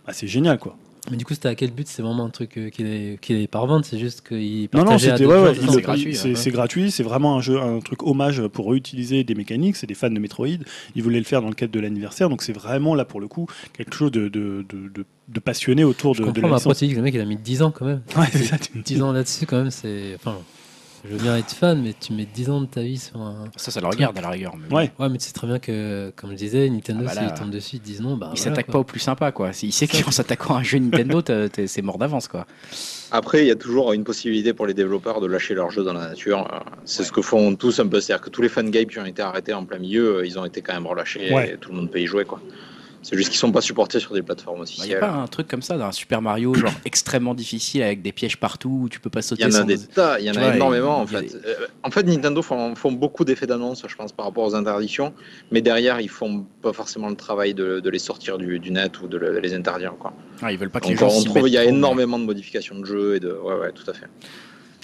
[0.08, 0.78] bah, c'est génial quoi.
[1.10, 3.36] Mais du coup, c'était à quel but C'est vraiment un truc euh, qu'il est, qu'il
[3.42, 6.36] est par vente, c'est juste qu'il Non, non, c'était ouais, ouais, c'est gratuit, c'est ouais.
[6.36, 9.78] c'est gratuit, c'est vraiment un jeu, un truc hommage pour réutiliser des mécaniques.
[9.78, 10.48] C'est des fans de Metroid,
[10.96, 13.28] ils voulaient le faire dans le cadre de l'anniversaire, donc c'est vraiment là pour le
[13.28, 16.56] coup quelque chose de, de, de, de- de passionné autour Je de, de comprends, la
[16.56, 18.02] mais après, tu dis que le mec, il a mis 10 ans quand même.
[18.18, 18.96] Ouais, c'est ça, tu me dis.
[18.96, 20.14] 10 ans là-dessus, quand même, c'est.
[20.16, 20.38] Enfin,
[21.04, 23.46] je veux bien être fan, mais tu mets 10 ans de ta vie sur un.
[23.56, 24.54] Ça, ça le regarde à la rigueur.
[24.56, 24.76] mais.
[24.76, 24.92] Ouais.
[25.00, 27.50] Ouais, mais tu sais très bien que, comme je disais, Nintendo, Ah bah là, tombent
[27.50, 28.32] dessus, ils disent non, bah.
[28.34, 28.74] Il voilà, s'attaque quoi.
[28.74, 29.52] pas au plus sympa quoi.
[29.64, 32.46] Il sait qu'en s'attaquant à un jeu Nintendo, t'es- c'est mort d'avance quoi.
[33.12, 35.94] Après, il y a toujours une possibilité pour les développeurs de lâcher leur jeu dans
[35.94, 36.48] la nature.
[36.54, 38.00] Euh, C'est ce que font tous un peu.
[38.00, 40.46] C'est-à-dire que tous les fangames qui ont été arrêtés en plein milieu, euh, ils ont
[40.46, 41.54] été quand même relâchés Ouais.
[41.54, 42.24] et tout le monde peut y jouer.
[42.26, 42.40] quoi.
[43.04, 45.48] C'est juste qu'ils sont pas supportés sur des plateformes Il n'y a pas un truc
[45.48, 49.10] comme ça d'un Super Mario genre extrêmement difficile avec des pièges partout où tu peux
[49.10, 51.06] pas Il sauter y en a sans- des tas, il y en a énormément en
[51.06, 51.36] il fait.
[51.46, 55.14] Euh, en fait, Nintendo font, font beaucoup d'effets d'annonce, je pense, par rapport aux interdictions,
[55.52, 59.02] mais derrière, ils font pas forcément le travail de, de les sortir du, du net
[59.02, 59.94] ou de, le- de les interdire.
[60.00, 60.14] Quoi.
[60.44, 62.20] Ah, ils veulent pas que les Donc, gens on trouve mettent il y a énormément
[62.20, 63.32] de modifications de jeu et de.
[63.32, 64.08] Ouais, ouais, tout à fait.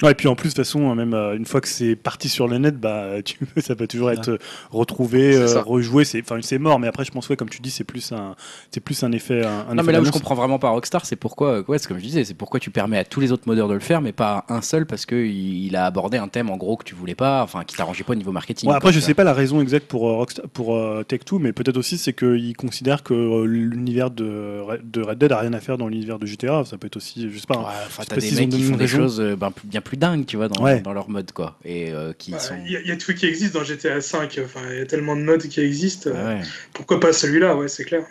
[0.03, 2.30] Ouais, et puis en plus, de toute façon, même euh, une fois que c'est parti
[2.30, 4.38] sur le net, bah, tu, ça peut toujours être euh,
[4.72, 6.06] retrouvé, euh, rejoué.
[6.06, 6.80] C'est, enfin, c'est mort.
[6.80, 8.36] Mais après, je pense, ouais, comme tu dis, c'est plus un,
[8.72, 9.45] c'est plus un effet.
[9.45, 11.78] Un, un Non, effet mais là où je comprends vraiment pas Rockstar, c'est pourquoi, ouais,
[11.80, 13.80] c'est comme je disais, c'est pourquoi tu permets à tous les autres modeurs de le
[13.80, 15.26] faire, mais pas à un seul parce qu'il
[15.65, 18.14] il a abordé un thème en gros que tu voulais pas, enfin qui t'arrangeait pas
[18.14, 18.69] au niveau marketing.
[18.69, 21.40] Ouais, après, quoi, je sais pas la raison exacte pour, euh, Rockstar- pour euh, Take-Two,
[21.40, 25.40] mais peut-être aussi c'est qu'ils considèrent que euh, l'univers de, Red- de Red Dead a
[25.40, 26.64] rien à faire dans l'univers de GTA.
[26.65, 27.56] Ça peut être aussi, je sais pas.
[27.56, 27.65] hein.
[27.98, 28.98] T'as pas des mecs qui donné font une des raison.
[28.98, 30.81] choses euh, ben, plus- bien plus dingues, tu vois, dans, Ouais.
[30.81, 31.57] dans leur mode, quoi.
[31.65, 32.55] Et euh, qui Bah, sont.
[32.65, 34.05] Il y, y a tout qui existe dans GTA V,
[34.43, 36.09] enfin, il y a tellement de modes qui existent.
[36.11, 36.41] Ouais, ouais,
[36.73, 38.03] Pourquoi pas celui-là, ouais, c'est clair.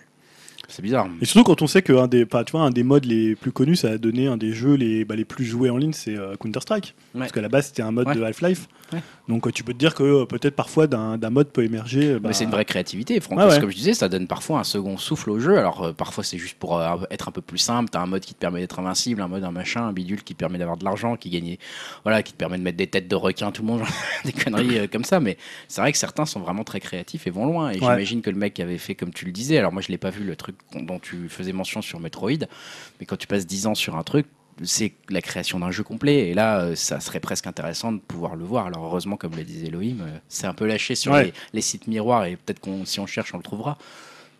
[0.68, 1.08] c'est bizarre.
[1.20, 3.52] Et surtout quand on sait qu'un des, pas, tu vois, un des modes les plus
[3.52, 6.16] connus, ça a donné un des jeux les, bah, les plus joués en ligne, c'est
[6.16, 6.94] euh, Counter-Strike.
[7.14, 7.20] Ouais.
[7.20, 8.14] Parce qu'à la base, c'était un mode Ouais.
[8.16, 8.66] de Half-Life.
[8.92, 9.00] Ouais.
[9.28, 12.10] Donc euh, tu peux te dire que euh, peut-être parfois d'un mode peut émerger.
[12.12, 13.38] euh, bah, Mais c'est une vraie créativité, Franck.
[13.38, 13.60] Ouais, parce que.
[13.62, 15.58] Comme je disais, ça donne parfois un second souffle au jeu.
[15.58, 17.90] Alors euh, parfois c'est juste pour euh, être un peu plus simple.
[17.90, 20.34] T'as un mode qui te permet d'être invincible, un mode un machin, un bidule qui
[20.34, 21.56] te permet d'avoir de l'argent, qui gagne,
[22.04, 23.82] voilà, qui te permet de mettre des têtes de requins, tout le monde,
[24.24, 25.18] des conneries euh, comme ça.
[25.18, 25.36] Mais
[25.66, 27.70] c'est vrai que certains sont vraiment très créatifs et vont loin.
[27.70, 27.80] Et Ouais.
[27.80, 29.58] j'imagine que le mec qui avait fait comme tu le disais.
[29.58, 32.30] Alors moi je l'ai pas vu le truc dont tu faisais mention sur Metroid,
[33.00, 34.26] mais quand tu passes 10 ans sur un truc
[34.62, 38.36] c'est la création d'un jeu complet et là euh, ça serait presque intéressant de pouvoir
[38.36, 41.24] le voir alors heureusement comme le disait Elohim euh, c'est un peu lâché sur Ouais.
[41.24, 43.76] les, les sites miroirs et peut-être qu'on si on cherche on le trouvera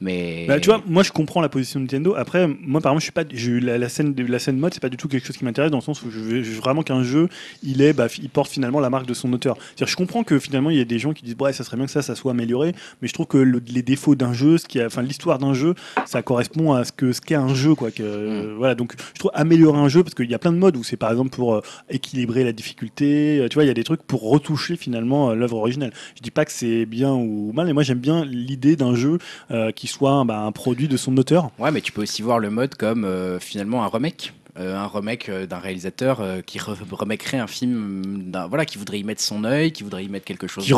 [0.01, 2.15] Mais Bah, tu vois, moi je comprends la position de Nintendo.
[2.17, 4.81] Après, moi par exemple, je suis pas, la, la scène, de- la scène mode, c'est
[4.81, 6.57] pas du tout quelque chose qui m'intéresse dans le sens où je veux, je veux
[6.59, 7.29] vraiment qu'un jeu,
[7.63, 9.57] il est, bah, il porte finalement la marque de son auteur.
[9.59, 11.79] C'est-à-dire, je comprends que finalement il y a des gens qui disent, ouais, ça serait
[11.79, 14.59] bien que ça, ça soit amélioré, mais je trouve que le- les défauts d'un jeu,
[14.59, 15.75] ce qui, a- enfin l'histoire d'un jeu,
[16.05, 17.91] ça correspond à ce que ce qu'est un jeu, quoi.
[17.91, 20.59] Que, euh, Voilà, donc je trouve améliorer un jeu parce qu'il y a plein de
[20.59, 23.39] modes où c'est par exemple pour euh, équilibrer la difficulté.
[23.41, 25.93] euh, tu vois, il y a des trucs pour retoucher finalement euh, l'œuvre originale.
[26.17, 29.19] Je dis pas que c'est bien ou mal, mais moi j'aime bien l'idée d'un jeu
[29.51, 31.51] euh, qui soit bah, un produit de son auteur.
[31.59, 34.33] Ouais, mais tu peux aussi voir le mode comme euh, finalement un remake.
[34.59, 38.79] Euh, un remake euh, d'un réalisateur euh, qui re- remakerait un film, d'un- voilà, qui
[38.79, 40.65] voudrait y mettre son œil, qui voudrait y mettre quelque chose.
[40.65, 40.73] Qui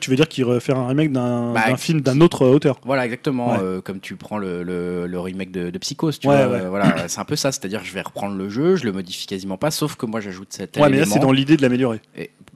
[0.00, 3.50] tu veux dire qu'il refaire un remake d'un Bah, film d'un autre auteur Voilà, exactement.
[3.52, 3.58] Ouais.
[3.62, 6.56] euh, comme tu prends le, le, le remake de, de Psychose, tu Ouais, vois.
[6.56, 6.68] ouais.
[6.68, 7.52] voilà, c'est un peu ça.
[7.52, 10.48] C'est-à-dire, je vais reprendre le jeu, je le modifie quasiment pas, sauf que moi, j'ajoute
[10.50, 12.00] cet Ouais, mais là c'est dans l'idée de l'améliorer.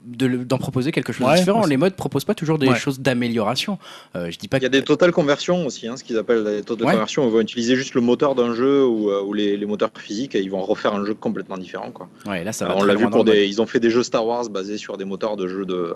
[0.05, 1.65] De d'en proposer quelque chose Ouais, de différent.
[1.65, 2.75] Les modes proposent pas toujours des Ouais.
[2.75, 3.77] choses d'amélioration.
[4.15, 6.17] Euh, je dis pas Il y a que des total conversions aussi, hein, ce qu'ils
[6.17, 6.93] appellent des total Ouais.
[6.93, 7.25] conversions.
[7.25, 10.35] Ils vont utiliser juste le moteur d'un jeu ou, euh, ou les, les moteurs physiques
[10.35, 11.91] et ils vont refaire un jeu complètement différent.
[11.91, 12.09] Quoi.
[12.27, 13.35] ouais, là, ça va on très l'a loin vu dans pour le mode.
[13.39, 13.47] des.
[13.47, 15.93] Ils ont fait des jeux Star Wars basés sur des moteurs de jeux de, euh,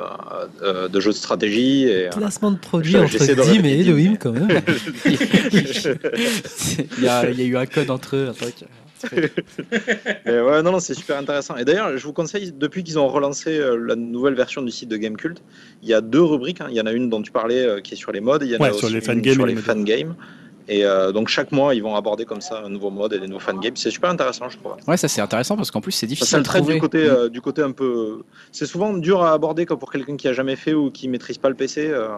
[0.64, 1.84] euh, de jeux de stratégie.
[1.84, 4.48] Et, Placement de produit Je- entre Dim et Elohim quand même.
[5.06, 8.56] il, y a, il y a eu un code entre eux, un truc.
[10.26, 11.56] Mais ouais, non, non, c'est super intéressant.
[11.58, 14.90] Et d'ailleurs, je vous conseille, depuis qu'ils ont relancé euh, la nouvelle version du site
[14.90, 15.42] de Gamecult,
[15.84, 16.62] il y a deux rubriques.
[16.62, 16.68] hein.
[16.70, 18.48] Il y en a une dont tu parlais euh, qui est sur les modes, et
[18.48, 19.64] il y en Ouais, a sur aussi les une sur les modes.
[19.64, 20.16] fangames.
[20.70, 23.28] Et euh, donc chaque mois, ils vont aborder comme ça un nouveau mode et des
[23.28, 23.76] nouveaux fangames.
[23.76, 24.74] C'est super intéressant, je trouve.
[24.86, 26.74] Ouais, ça c'est intéressant parce qu'en plus c'est Ça, difficile Ça à le traite trouver.
[26.76, 28.24] du côté, euh, du côté un peu.
[28.52, 31.38] C'est souvent dur à aborder comme pour quelqu'un qui a jamais fait ou qui maîtrise
[31.38, 31.88] pas le PC.
[31.88, 32.10] euh,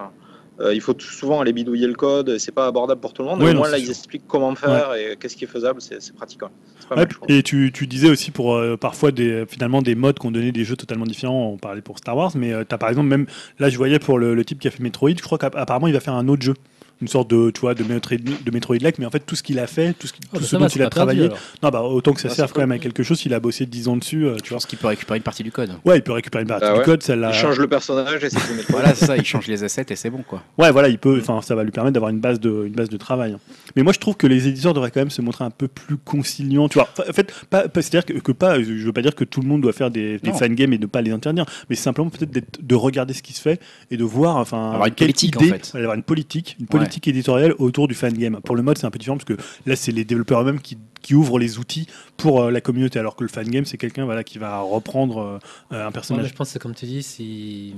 [0.59, 2.37] euh, il faut souvent aller bidouiller le code.
[2.37, 3.39] C'est pas abordable pour tout le monde.
[3.39, 5.81] Mais au moins là, ils expliquent comment faire et qu'est-ce qui est faisable.
[5.81, 6.39] C'est pratique.
[6.39, 6.51] pas
[6.91, 10.25] Ouais, mal, et tu, tu disais aussi pour euh, parfois des, finalement des modes qui
[10.25, 11.51] ont donné des jeux totalement différents.
[11.53, 13.27] On parlait pour Star Wars, mais tu as par exemple même
[13.59, 15.93] là je voyais pour le, le type qui a fait Metroid, je crois qu'apparemment il
[15.93, 16.55] va faire un autre jeu.
[17.01, 19.57] Une sorte de, tu vois, de Metroid, de Metroid-like, mais en fait, tout ce qu'il
[19.59, 21.29] a fait, tout ce, Oh, tout bah, ce ça dont va, il a perdu, travaillé,
[21.63, 23.65] non, bah, autant que ça Ah, serve quand même à quelque chose, il a bossé
[23.65, 24.55] 10 ans dessus, euh, tu Je vois.
[24.57, 25.71] pense qu'il peut récupérer une partie du code.
[25.85, 27.01] Ouais, il peut récupérer une partie Ah du code.
[27.07, 28.79] Il change le personnage et c'est du Metroid.
[28.79, 30.43] Voilà, c'est ça, il change les assets et c'est bon quoi.
[30.57, 32.89] Ouais, voilà, il peut, enfin, ça va lui permettre d'avoir une base de, une base
[32.89, 33.37] de travail.
[33.79, 35.95] Mais moi, je trouve que les éditeurs devraient quand même se montrer un peu plus
[35.95, 36.67] conciliants.
[36.67, 39.23] Tu vois, en fait, pas, pas- c'est-à-dire que, que pas, je veux pas dire que
[39.23, 40.37] tout le monde doit faire des, des Non.
[40.37, 43.61] fangames et de pas les interdire, mais simplement peut-être de regarder ce qui se fait
[43.89, 45.71] et de voir, enfin, Avoir une politique, en idée- fait.
[45.75, 48.41] ouais, avoir une politique, une politique éditoriale autour du fangame.
[48.43, 50.77] Pour le mode, c'est un peu différent parce que là, c'est les développeurs eux-mêmes qui,
[51.01, 54.23] qui ouvrent les outils pour euh, la communauté, alors que le fangame, c'est quelqu'un, voilà,
[54.23, 55.39] qui va reprendre euh,
[55.71, 56.27] un Ouais, mais personnage.
[56.29, 57.73] je pense que comme tu dis, si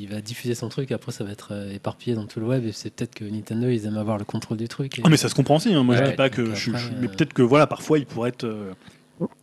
[0.00, 2.64] il va diffuser son truc, après ça va être euh, éparpillé dans tout le web
[2.66, 4.98] et c'est peut-être que Nintendo ils aiment avoir le contrôle du truc.
[4.98, 5.72] et- Ah, mais ça se comprend aussi.
[5.74, 5.82] hein.
[5.82, 6.54] Moi, je Ouais, dis pas que.
[6.54, 8.72] je- je- mais euh, peut-être que voilà, parfois, il pourrait être euh,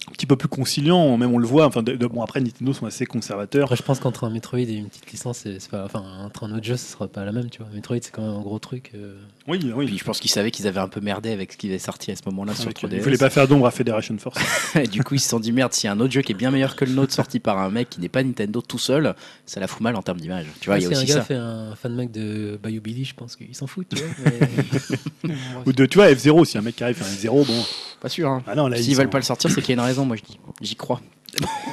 [0.09, 1.17] un petit peu plus conciliant.
[1.17, 1.65] Même on le voit.
[1.65, 3.63] Enfin, de- de- bon, après, Nintendo sont assez conservateurs.
[3.65, 6.43] Après, je pense qu'entre un Metroid et une petite licence, c'est c'est pas, enfin, entre
[6.43, 7.67] un autre jeu, ce sera pas la même, tu vois.
[7.73, 8.91] Metroid, c'est quand même un gros truc.
[8.95, 9.15] euh.
[9.47, 9.85] Oui, oui.
[9.85, 12.11] Puis je pense qu'ils savaient qu'ils avaient un peu merdé avec ce qui est sorti
[12.11, 12.95] à ce moment-là sur Avec- 3DS.
[12.97, 14.39] il voulait pas faire d'ombre à Federation Force.
[14.75, 16.31] Et du coup, ils se sont dit merde, s'il y a un autre jeu qui
[16.31, 18.77] est bien meilleur que le nôtre sorti par un mec qui n'est pas Nintendo tout
[18.79, 19.15] seul,
[19.45, 20.45] ça la fout mal en termes d'image.
[20.59, 21.21] Tu vois, Ouais, il y a si un aussi gars ça.
[21.23, 24.07] fait un fan mec de Bayou Billy, je pense qu'il s'en fout, tu vois.
[25.23, 25.33] mais-
[25.65, 27.63] Ou de, tu vois, F0, si un mec qui arrive, fait un F0, bon.
[28.01, 28.29] Pas sûr.
[28.29, 28.43] Hein.
[28.47, 29.87] Ah non, là, S'ils ils veulent sont- pas le sortir, c'est qu'il y a une
[29.93, 30.39] raison, moi je dis.
[30.61, 31.01] J'y crois.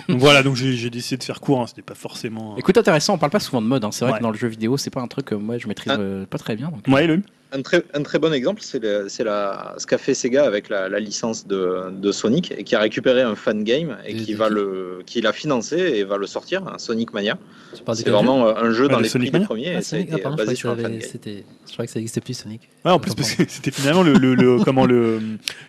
[0.08, 1.60] Donc voilà, donc j'ai j'ai décidé de faire court.
[1.60, 2.56] hein, C'était pas forcément.
[2.56, 3.84] Écoute, intéressant, on parle pas souvent de mode.
[3.84, 3.90] hein.
[3.92, 4.18] C'est vrai Ouais.
[4.18, 6.00] que dans le jeu vidéo, c'est pas un truc que moi je maîtrise Ah.
[6.00, 6.70] euh, pas très bien.
[6.70, 6.86] donc.
[6.88, 10.88] Ouais, Elohim Un très, un très bon exemple, c'est ce qu'a fait Sega avec la,
[10.88, 14.34] la licence de, de Sonic et qui a récupéré un fan game et Et qui
[14.34, 17.38] va qui le, qui l'a financé et va le sortir, un Sonic Mania.
[17.94, 20.18] C'est vraiment euh, un jeu Ouais, dans le les Sonic prix premiers Ah, Sonic, ah,
[20.18, 21.10] pardon, je sur un que ça fan avait- game.
[21.10, 22.68] c'était- je croyais que ça n'existait plus, Sonic.
[22.84, 25.20] Ouais, en plus, parce que c'était finalement le, le, le- comment le,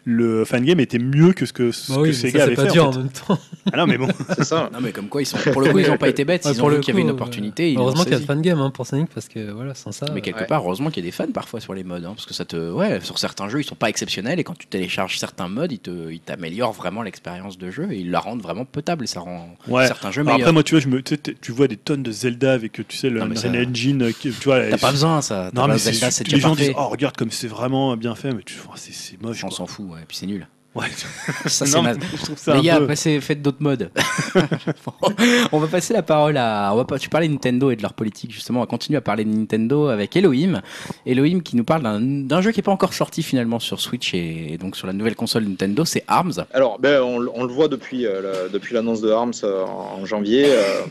[0.05, 2.55] le fangame était mieux que ce que, ce Bah que oui, mais Sega ça avait
[2.55, 2.67] c'est fait.
[2.67, 2.99] pas dur en en fait.
[2.99, 3.33] même temps.
[3.33, 3.37] hein.
[3.73, 4.07] Ah non, mais bon.
[4.35, 4.69] C'est ça.
[4.73, 5.37] Non, mais comme quoi, ils sont...
[5.51, 6.43] pour le coup, ils ont pas été bêtes.
[6.45, 7.73] Ils pour ont le vu qu'il y avait une opportunité.
[7.77, 10.05] Heureusement qu'il y a le fan game hein, pour Sonic parce que voilà, sans ça.
[10.13, 12.25] Mais quelque part, heureusement qu'il y a des fans parfois sur les modes, hein, parce
[12.25, 15.17] que ça te, ouais, sur certains jeux, ils sont pas exceptionnels et quand tu télécharges
[15.17, 18.65] certains modes, ils te, ils t'améliorent vraiment l'expérience de jeu et ils la rendent vraiment
[18.65, 19.87] potable et ça rend Ouais.
[19.87, 20.39] certains jeux meilleurs.
[20.41, 23.09] après, moi, tu vois, je me, tu, vois des tonnes de Zelda avec, tu sais,
[23.09, 24.69] le Non, ça- Engine, euh, qui- tu vois.
[24.69, 25.51] T'as pas besoin ça.
[25.53, 26.65] Non, mais Zelda, c'est c'est les gens parfait.
[26.67, 29.43] disent, oh, regarde comme c'est vraiment bien fait, mais tu oh, c'est moche.
[29.43, 30.47] On s'en fout, ouais, et puis c'est nul.
[30.73, 30.85] Ouais.
[31.47, 33.91] Ça, c'est ça Les gars, peu- passez, faites d'autres modes.
[35.51, 36.69] on va passer la parole à.
[36.73, 38.59] On va pas, tu parlais de Nintendo et de leur politique, justement.
[38.59, 40.61] On va continuer à parler de Nintendo avec Elohim.
[41.05, 44.13] Elohim qui nous parle d'un d'un jeu qui n'est pas encore sorti finalement sur Switch
[44.13, 46.45] et, donc sur la nouvelle console Nintendo, c'est ARMS.
[46.53, 50.05] Alors, ben, on, on le voit depuis, euh, la- depuis l'annonce de ARMS euh, en
[50.05, 50.81] janvier, euh,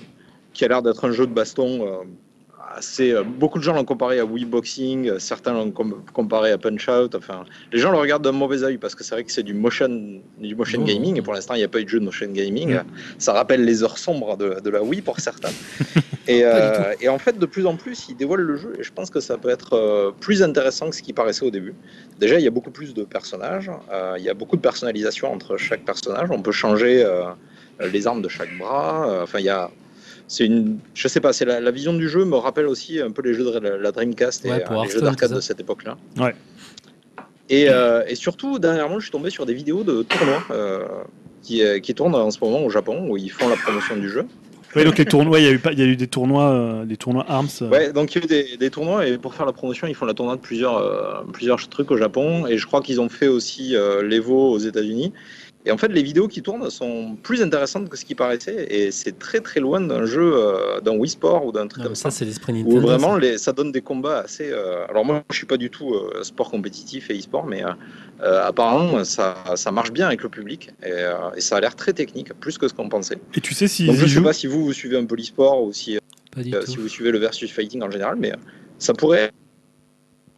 [0.52, 1.86] qui a l'air d'être un jeu de baston.
[2.72, 6.52] Assez, euh, beaucoup de gens l'ont comparé à Wii Boxing, euh, certains l'ont com- comparé
[6.52, 7.14] à Punch Out.
[7.14, 9.55] Enfin, les gens le regardent d'un mauvais œil parce que c'est vrai que c'est du
[9.55, 10.86] motion, du motion Oh.
[10.86, 11.16] gaming.
[11.18, 12.78] Et pour l'instant, il n'y a pas eu de jeu de motion gaming.
[13.18, 15.51] Ça rappelle les heures sombres de, de la Wii pour certains.
[16.28, 18.92] Et, euh, et en fait, de plus en plus, ils dévoilent le jeu et je
[18.92, 21.74] pense que ça peut être euh, plus intéressant que ce qui paraissait au début.
[22.20, 25.32] Déjà, il y a beaucoup plus de personnages, euh, il y a beaucoup de personnalisation
[25.32, 26.28] entre chaque personnage.
[26.30, 27.05] On peut changer
[27.80, 29.22] les armes de chaque bras.
[29.22, 29.70] Enfin, il y a.
[30.32, 33.11] C'est une, je sais pas, c'est la, la vision du jeu me rappelle aussi un
[33.11, 35.40] peu les jeux de la, la Dreamcast et Ouais, pour euh, les jeux d'arcade de
[35.40, 35.97] cette époque-là.
[36.19, 36.36] Ouais.
[37.48, 40.85] Et, euh, et surtout, dernièrement, je suis tombé sur des vidéos de tournois euh,
[41.43, 44.09] qui, euh, qui tournent en ce moment au Japon où ils font la promotion du
[44.09, 44.24] jeu.
[44.77, 46.48] Ouais, donc les tournois, il y a eu, pas- il y a eu des tournois,
[46.52, 47.48] euh, des tournois Arms.
[47.62, 49.89] euh, Ouais, donc il y a eu des, des tournois et pour faire la promotion,
[49.89, 53.01] ils font la tournoi de plusieurs, euh, plusieurs trucs au Japon et je crois qu'ils
[53.01, 55.12] ont fait aussi euh, l'Evo aux États-Unis.
[55.66, 58.91] Et en fait, les vidéos qui tournent sont plus intéressantes que ce qui paraissait et
[58.91, 61.95] c'est très très loin d'un jeu, euh, d'un Wii Sport ou d'un truc Non, comme
[61.95, 62.11] ça.
[62.11, 62.81] ça, c'est l'esprit Où Nintendo.
[62.81, 63.20] vraiment, ça.
[63.20, 64.49] les, ça donne des combats assez.
[64.51, 67.62] euh, alors moi, je suis pas du tout euh, sport compétitif et e-sport, mais
[68.23, 71.93] apparemment, ça, ça marche bien avec le public et, euh, et ça a l'air très
[71.93, 73.19] technique, plus que ce qu'on pensait.
[73.35, 75.62] Et tu sais s'ils Donc je sais pas si vous, vous suivez un peu l'e-sport
[75.62, 75.99] ou si,
[76.35, 76.70] Pas du euh, tout.
[76.70, 78.37] si vous suivez le versus fighting en général, mais euh,
[78.78, 79.31] ça pourrait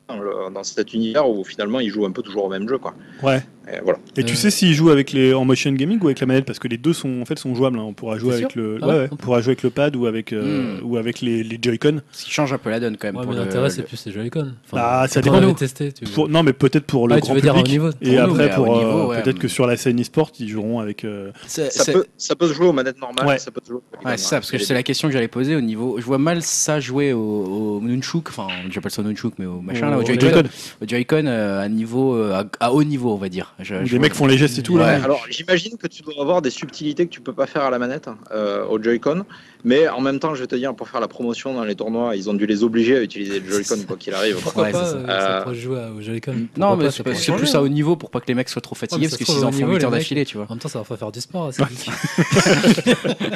[0.09, 2.79] dans, le- dans cet univers où finalement ils jouent un peu toujours au même jeu,
[2.79, 2.95] quoi.
[3.23, 3.41] Ouais.
[3.69, 3.99] Et voilà.
[4.17, 4.37] Et tu Euh.
[4.37, 6.45] sais s'ils jouent avec les en motion gaming ou avec la manette?
[6.45, 7.79] Parce que les deux sont en fait sont jouables.
[7.79, 7.85] hein.
[7.85, 9.95] On pourra jouer avec le, Ah ouais, ouais, ouais, on pourra jouer avec le pad
[9.97, 10.85] ou avec euh, Hmm.
[10.85, 12.01] ou avec les, les Joy-Con.
[12.11, 13.17] Ce qui change un peu la donne quand même.
[13.17, 14.53] Ouais, pour mais le- l'intérêt, c'est plus les Joy-Con.
[14.73, 15.55] Ah, ça quand on dépend.
[15.55, 15.93] testé.
[15.93, 16.05] Tu...
[16.07, 18.75] Pour- non, mais peut-être pour le Ah, tu grand dire niveau Et Pour après, pour
[18.75, 19.23] euh, niveau, ouais.
[19.23, 21.05] peut-être que sur la scène e-sport, ils joueront avec.
[21.05, 23.39] euh, C'est- Ça c'est- peut, ça peut se jouer aux manettes normales, Ouais.
[23.39, 23.79] ça peut se jouer.
[24.03, 25.97] aux Ouais, c'est ça, parce que c'est la question que j'allais poser au niveau.
[26.01, 29.89] Je vois mal ça jouer au, au Nunchuk, enfin, j'appelle ça Nunchuk, mais au machin,
[29.91, 30.43] là, au Au Joy-Con,
[30.83, 32.21] au Joy-Con à niveau,
[32.61, 33.52] à haut niveau, on va dire.
[33.59, 34.75] Je- où je les vois- mecs font les gestes et tout.
[34.75, 34.81] Ouais.
[34.81, 35.03] là.
[35.05, 37.79] Alors j'imagine que tu dois avoir des subtilités que tu peux pas faire à la
[37.79, 39.25] manette euh, au Joy-Con,
[39.65, 42.17] mais en même temps, je vais te dire, pour faire la promotion dans les tournois,
[42.17, 44.37] ils ont dû les obliger à utiliser le Joy-Con quoi qu'il arrive.
[44.43, 44.97] Pourquoi Ouais, pas c'est ça.
[44.97, 47.69] euh, Euh, ça pourrait se jouer au Joy-Con Non, mais c'est plus changer, à haut
[47.69, 49.73] niveau pour pas que les mecs soient trop fatigués, parce que s'ils en font niveau,
[49.75, 50.47] 8 heures d'affilée, tu vois.
[50.49, 51.47] En même temps, ça va pas faire du sport.
[51.49, 51.63] assez.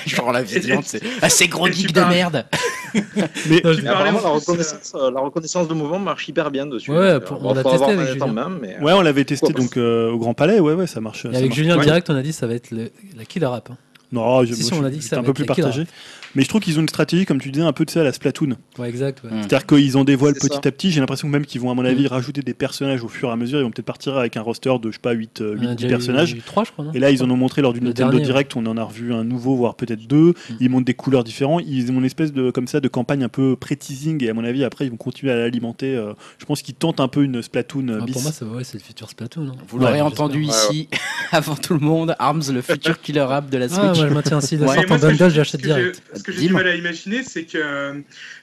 [0.06, 1.02] Genre la violente, c'est.
[1.22, 2.46] Ah, ces gros geeks de merde
[3.48, 6.90] Mais apparemment, la reconnaissance, euh, la reconnaissance de mouvement marche hyper bien dessus.
[6.90, 10.60] Ouais, on l'a testé avec ouais, on l'avait testé donc au Grand Palais.
[10.60, 11.26] Ouais, ouais, ça marche.
[11.26, 11.52] Avec.
[11.54, 13.70] Julien direct, on a dit ça va être le- la killer app.
[14.12, 14.16] Hein.
[14.40, 15.84] Non, je- Si, moi, si, on a dit que ça un peu plus partagé.
[16.34, 18.04] Mais je trouve qu'ils ont une stratégie, comme tu disais, un peu de ça à
[18.04, 18.56] la Splatoon.
[18.78, 19.24] Ouais, exact.
[19.24, 19.30] ouais.
[19.30, 19.42] Mm.
[19.42, 20.58] C'est-à-dire qu'ils en dévoilent petit ça.
[20.58, 20.90] à petit.
[20.90, 23.32] J'ai l'impression que même qu'ils vont, à mon avis, rajouter des personnages au fur et
[23.32, 23.58] à mesure.
[23.58, 25.88] Ils vont peut-être partir avec un roster de, je sais pas, 8, On a déjà
[25.88, 26.32] personnages.
[26.34, 26.84] eu trois, je crois.
[26.84, 28.76] non Et là, ils en ont montré lors du Le Nintendo dernier, Direct, on en
[28.76, 30.34] a revu un nouveau, voire peut-être deux.
[30.60, 31.62] Ils montrent des couleurs différentes.
[31.66, 34.22] Ils ont une espèce de, comme ça, de campagne un peu pré-teasing.
[34.22, 35.96] Et à mon avis, après, ils vont continuer à l'alimenter.
[35.96, 38.12] euh, je pense qu'ils tentent un peu une Splatoon euh, Ah, bis.
[38.12, 39.44] Pour moi, ça, ouais, c'est le futur Splatoon.
[39.44, 40.90] non Vous l'aurez Ouais, entendu ici,
[41.32, 43.95] avant tout le monde, Arms, le futur killer app de la Ah, Switch.
[43.96, 44.38] Moi, je maintiens.
[44.40, 44.74] Le Ouais.
[44.74, 46.02] Et sort moi, en ce que bundle, j'ai- j'achète direct.
[46.14, 47.94] Ce que j'ai du mal à imaginer, c'est que euh,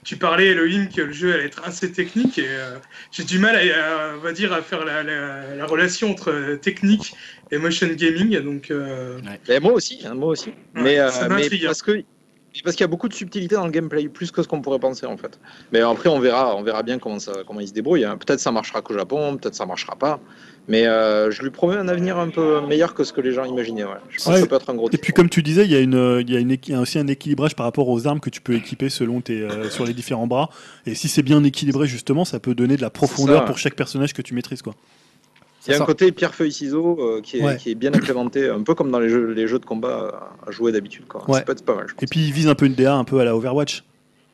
[0.03, 2.37] tu parlais, Elohim, que le jeu allait être assez technique.
[2.39, 2.77] Et euh,
[3.11, 6.31] j'ai du mal, à, à- on va dire, à faire la, la- la relation entre
[6.31, 7.13] euh, technique
[7.51, 8.39] et motion gaming.
[8.41, 10.51] Donc, euh, Et moi aussi, hein, moi aussi.
[10.73, 11.09] mais, euh,
[11.67, 12.03] parce que
[12.63, 14.77] parce qu'il y a beaucoup de subtilité dans le gameplay, plus que ce qu'on pourrait
[14.77, 15.39] penser en fait.
[15.71, 18.05] Mais après, on verra, on verra bien comment ça, comment il se débrouille.
[18.05, 18.15] hein.
[18.15, 20.19] Peut-être ça marchera qu'au Japon, peut-être ça marchera pas.
[20.69, 23.43] Mais euh, je lui promets un avenir un peu meilleur que ce que les gens
[23.43, 23.83] imaginaient.
[23.83, 23.91] Ouais.
[24.09, 24.33] Je pense Ouais.
[24.35, 24.89] que ça peut être un gros.
[24.91, 26.71] Et puis, comme tu disais, il y a, une, il y a, une équi- il
[26.71, 29.41] y a aussi un équilibrage par rapport aux armes que tu peux équiper selon tes,
[29.41, 30.49] euh, sur les différents bras.
[30.85, 33.45] Et si c'est bien équilibré, justement, ça peut donner de la profondeur ça.
[33.45, 34.61] pour chaque personnage que tu maîtrises.
[34.61, 34.73] Quoi.
[35.67, 37.57] Il y a un côté pierre feuille ciseaux euh, qui, est, Ouais.
[37.57, 40.51] qui est bien implémenté, un peu comme dans les jeux, les jeux de combat à
[40.51, 41.03] jouer d'habitude.
[41.29, 41.85] Ça peut être pas mal.
[41.89, 42.03] Je pense.
[42.03, 43.83] Et puis, ils visent un peu une DA un peu à la Overwatch.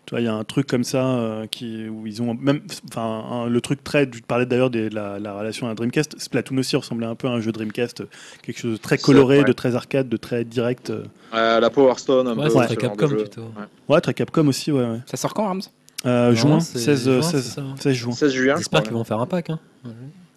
[0.09, 2.61] Tu vois, il y a un truc comme ça euh, qui, où ils ont même,
[2.89, 6.19] enfin, un- le truc très, tu parlais d'ailleurs de la, la relation à Dreamcast.
[6.19, 8.01] Splatoon aussi ressemblait un peu à un jeu Dreamcast,
[8.41, 9.43] quelque chose de très coloré, ouais.
[9.43, 10.89] de très arcade, de très direct.
[10.89, 11.03] euh.
[11.35, 13.41] Euh, la Power Stone, un Ouais, peu très Capcom plutôt.
[13.41, 13.65] Ouais.
[13.87, 14.81] Ouais, très Capcom aussi, ouais.
[14.83, 14.97] ouais.
[15.05, 15.61] Ça sort quand, Arms?
[16.07, 17.63] Euh, Non, juin, c'est 16, juin, 16, c'est ça.
[17.79, 18.11] 16 juin.
[18.13, 18.53] 16 juin.
[18.53, 19.51] je J'espère qu'ils vont faire un pack.
[19.51, 19.59] Hein.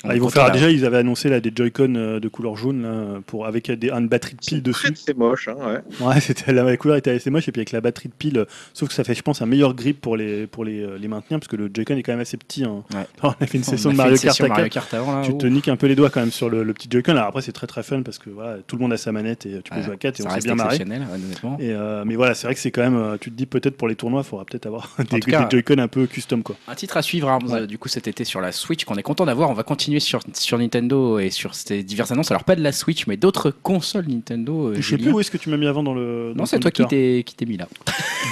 [0.05, 2.83] Ah, ils vont faire déjà, ils avaient annoncé là des Joy-Con euh, de couleur jaune
[2.83, 4.93] là, pour avec des, une batterie de C'est pile dessus.
[4.93, 5.49] très moche.
[5.49, 5.57] Hein,
[6.01, 6.07] ouais.
[6.07, 8.39] Ouais, c'était la, la couleur était assez moche et puis avec la batterie de pile,
[8.39, 10.99] euh, sauf que ça fait, je pense, un meilleur grip pour les pour les, euh,
[10.99, 12.65] les maintenir parce que le Joy-Con est quand même assez petit.
[12.65, 12.83] hein.
[12.95, 13.07] Ouais.
[13.23, 14.89] On a fait une On session de Mario Kart session à Mario quatre.
[14.91, 15.23] Kart avant, là.
[15.25, 17.13] Tu te niques un peu les doigts quand même sur le, le petit Joy-Con.
[17.13, 19.47] Alors après, c'est très très fun parce que voilà, tout le monde a sa manette
[19.47, 20.75] et tu peux Ouais, jouer à 4 et ça on s'est reste bien marré.
[20.77, 21.57] exceptionnel, honnêtement.
[21.61, 23.77] Et euh, mais voilà, c'est vrai que c'est quand même, euh, tu te dis peut-être
[23.77, 25.21] pour les tournois, il faudra peut-être avoir des,
[25.51, 26.57] Joy-Con un peu custom quoi.
[26.69, 29.25] Un titre à suivre, euh, du coup, cet été sur la Switch, qu'on est content
[29.27, 29.51] d'avoir.
[29.51, 32.31] On va continuer sur, sur Nintendo et sur ces diverses annonces.
[32.31, 34.69] Alors, pas de la Switch, mais d'autres consoles Nintendo.
[34.69, 36.33] euh, je sais plus où est-ce que tu m'as mis avant dans le.
[36.35, 37.69] dans Non, c'est toi qui t'es mis là.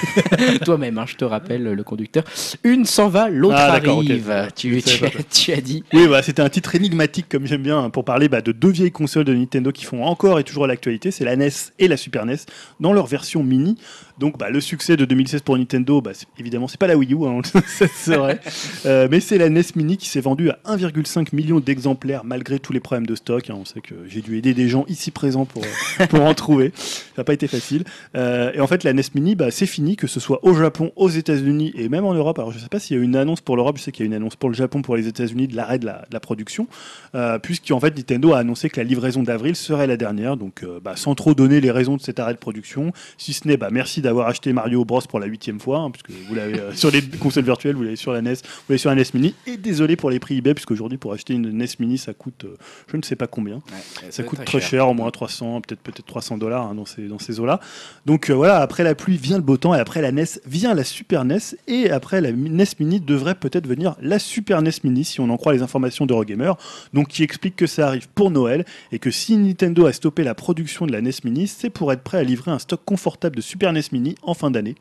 [0.64, 2.24] Toi-même, hein, je te rappelle, le conducteur.
[2.64, 4.30] Une s'en va, l'autre Ah, arrive.
[4.30, 5.84] As, tu as dit.
[5.92, 8.70] Oui, bah, c'était un titre énigmatique, comme j'aime bien, hein, pour parler bah, de deux
[8.70, 11.10] vieilles consoles de Nintendo qui font encore et toujours l'actualité.
[11.10, 12.36] C'est la NES et la Super NES
[12.80, 13.76] dans leur version mini.
[14.20, 17.24] Donc, bah, le succès de 2016 pour Nintendo, bah, évidemment, c'est pas la Wii U,
[17.24, 18.38] hein, ça, c'est vrai.
[18.86, 22.72] Euh, mais c'est la NES mini qui s'est vendue à 1,5 million d'exemplaires malgré tous
[22.72, 23.48] les problèmes de stock.
[23.50, 23.56] hein.
[23.58, 26.72] On sait que j'ai dû aider des gens ici présents pour, euh, pour en trouver.
[26.76, 27.84] Ça n'a pas été facile.
[28.16, 30.92] Euh, et en fait, la NES Mini, bah, c'est fini, que ce soit au Japon,
[30.96, 32.38] aux États-Unis et même en Europe.
[32.38, 33.92] Alors, je ne sais pas s'il y a eu une annonce pour l'Europe, je sais
[33.92, 35.86] qu'il y a eu une annonce pour le Japon, pour les États-Unis de l'arrêt de
[35.86, 36.66] la, de la production,
[37.14, 40.36] euh, puisqu'en fait, Nintendo a annoncé que la livraison d'avril serait la dernière.
[40.36, 43.56] Donc, bah, sans trop donner les raisons de cet arrêt de production, si ce n'est
[43.56, 46.72] bah, merci d'avoir acheté Mario Bros pour la huitième fois, hein, puisque vous l'avez euh,
[46.72, 49.34] sur les consoles virtuelles, vous l'avez sur la NES, vous l'avez sur la NES Mini.
[49.46, 52.56] Et désolé pour les prix eBay, puisqu'aujourd'hui, pour acheter une NES Mini, ça coûte euh,
[52.88, 53.56] je ne sais pas combien.
[53.56, 57.06] Ouais, Ça coûte très cher, au moins 300, peut-être peut-être 300 dollars hein, dans ces,
[57.08, 57.60] dans ces eaux-là.
[58.06, 60.74] Donc euh, voilà, après la pluie vient le beau temps, et après la NES vient
[60.74, 61.38] la Super NES,
[61.68, 65.36] et après la NES Mini devrait peut-être venir la Super NES Mini, si on en
[65.36, 66.52] croit les informations d'Eurogamer,
[66.92, 70.34] donc qui explique que ça arrive pour Noël, et que si Nintendo a stoppé la
[70.34, 73.40] production de la NES Mini, c'est pour être prêt à livrer un stock confortable de
[73.40, 74.74] Super NES Mini en fin d'année.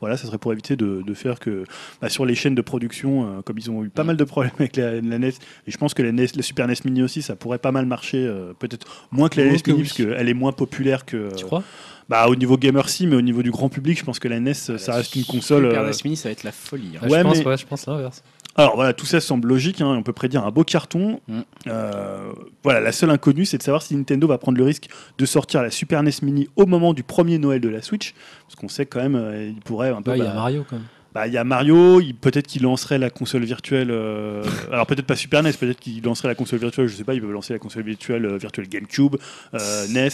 [0.00, 1.64] Voilà, ça serait pour éviter de, de faire que
[2.00, 4.52] bah, sur les chaînes de production, euh, comme ils ont eu pas mal de problèmes
[4.58, 7.22] avec la, la NES, et je pense que la, NES, la Super NES Mini aussi,
[7.22, 9.88] ça pourrait pas mal marcher, euh, peut-être moins que la NES que Mini, oui.
[9.88, 11.34] parce qu'elle est moins populaire que.
[11.36, 11.62] Tu crois?
[12.08, 14.38] bah, au niveau gamer, si, mais au niveau du grand public, je pense que la
[14.40, 15.68] NES, ça reste une console.
[15.68, 16.92] Super euh, NES Mini, ça va être la folie.
[16.96, 17.06] hein.
[17.06, 18.22] Ouais, Ouais, je pense, mais- ouais, je pense l'inverse.
[18.56, 21.20] Alors voilà, tout ça semble logique, hein, on peut prédire un beau carton.
[21.26, 21.40] Mm.
[21.66, 22.32] Euh,
[22.62, 25.62] voilà, la seule inconnue, c'est de savoir si Nintendo va prendre le risque de sortir
[25.62, 28.14] la Super NES Mini au moment du premier Noël de la Switch,
[28.46, 30.12] parce qu'on sait quand même, euh, il pourrait un peu.
[30.12, 30.86] Ouais, il y a bah, Mario quand même.
[31.14, 33.90] Bah, il y a Mario, peut-être qu'il lancerait la console virtuelle.
[33.90, 34.42] euh,
[34.72, 36.88] alors peut-être pas Super NES, peut-être qu'il lancerait la console virtuelle.
[36.88, 39.16] Je sais pas, il peut lancer la console virtuelle, euh, virtuelle GameCube,
[39.54, 40.08] euh, NES.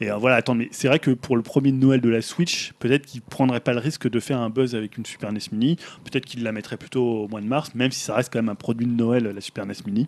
[0.00, 3.04] Et voilà, attends, mais c'est vrai que pour le premier Noël de la Switch, peut-être
[3.06, 5.76] qu'il prendrait pas le risque de faire un buzz avec une Super NES Mini.
[6.04, 8.48] Peut-être qu'il la mettrait plutôt au mois de mars, même si ça reste quand même
[8.48, 10.06] un produit de Noël, la Super NES Mini.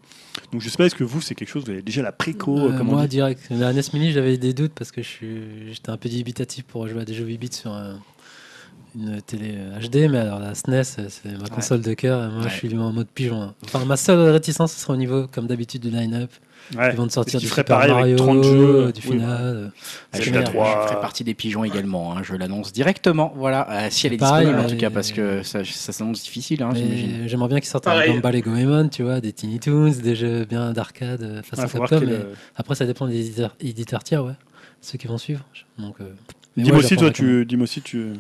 [0.53, 2.55] Donc je sais pas, est-ce que vous, c'est quelque chose, vous avez déjà la préco,
[2.79, 3.43] comme on moi, direct.
[3.51, 7.05] La NES Mini, j'avais des doutes parce que j'étais un peu dubitatif pour jouer à
[7.05, 8.01] des jeux 8 bits sur un-
[8.97, 12.31] une télé euh, HD, mais alors la SNES, euh, c'est ma console de cœur.
[12.31, 12.51] Moi, Ouais.
[12.51, 13.43] je suis en mode pigeon.
[13.43, 13.55] hein.
[13.65, 16.31] Enfin, ma seule réticence, ce sera au niveau, comme d'habitude, du line-up.
[16.77, 16.91] Ouais.
[16.93, 18.51] Ils vont te sortir du Super Mario, 30 jeux
[18.89, 19.41] euh, du Oui, final.
[19.41, 19.69] euh,
[20.13, 20.83] Ah, C'est je, la ferai- trois.
[20.83, 23.33] je ferai partie des pigeons également, hein, je l'annonce directement.
[23.37, 26.23] Voilà, euh, si elle est Pareil, disponible en tout cas, parce que ça, ça s'annonce
[26.23, 26.71] difficile, hein,
[27.27, 28.05] J'aimerais bien qu'ils sortent un.
[28.07, 31.69] Gumball et Goemon, tu vois, des Tiny Toons, des jeux bien d'arcade euh, face à
[31.69, 32.01] Capcom.
[32.01, 34.35] mais euh, Après, ça dépend des éditeurs, éditeurs tiers, ouais.
[34.83, 35.45] Ceux qui vont suivre.
[35.79, 36.05] Donc, euh,
[36.57, 38.13] Dis-moi aussi, toi, tu, dis-moi aussi, tu.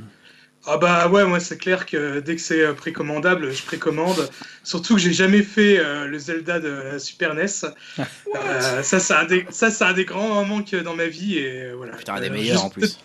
[0.70, 4.28] Ah bah ouais, moi c'est clair que dès que c'est euh, précommandable, je précommande.
[4.62, 7.47] Surtout que j'ai jamais fait euh, le Zelda de la Super NES.
[8.36, 11.39] Euh, ça, c'est un, des- ça, c'est un des grands manques dans ma vie.
[11.39, 11.97] Et voilà.
[11.97, 12.99] Putain, un des Euh, meilleurs juste- en plus.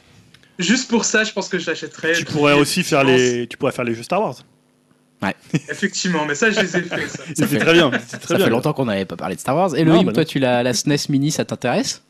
[0.59, 2.11] Juste pour ça, je pense que je l'achèterais.
[2.13, 4.35] Tu pourrais aussi faire les, tu pourrais faire les jeux Star Wars.
[5.69, 7.07] Effectivement, mais ça, je les ai fait.
[7.07, 7.23] Ça.
[7.33, 7.89] C'est très bien.
[7.89, 8.45] Très Ça bien.
[8.45, 9.73] fait longtemps qu'on n'avait pas parlé de Star Wars.
[9.75, 12.03] Et Loïc, bah toi, tu l'as la SNES Mini, ça t'intéresse?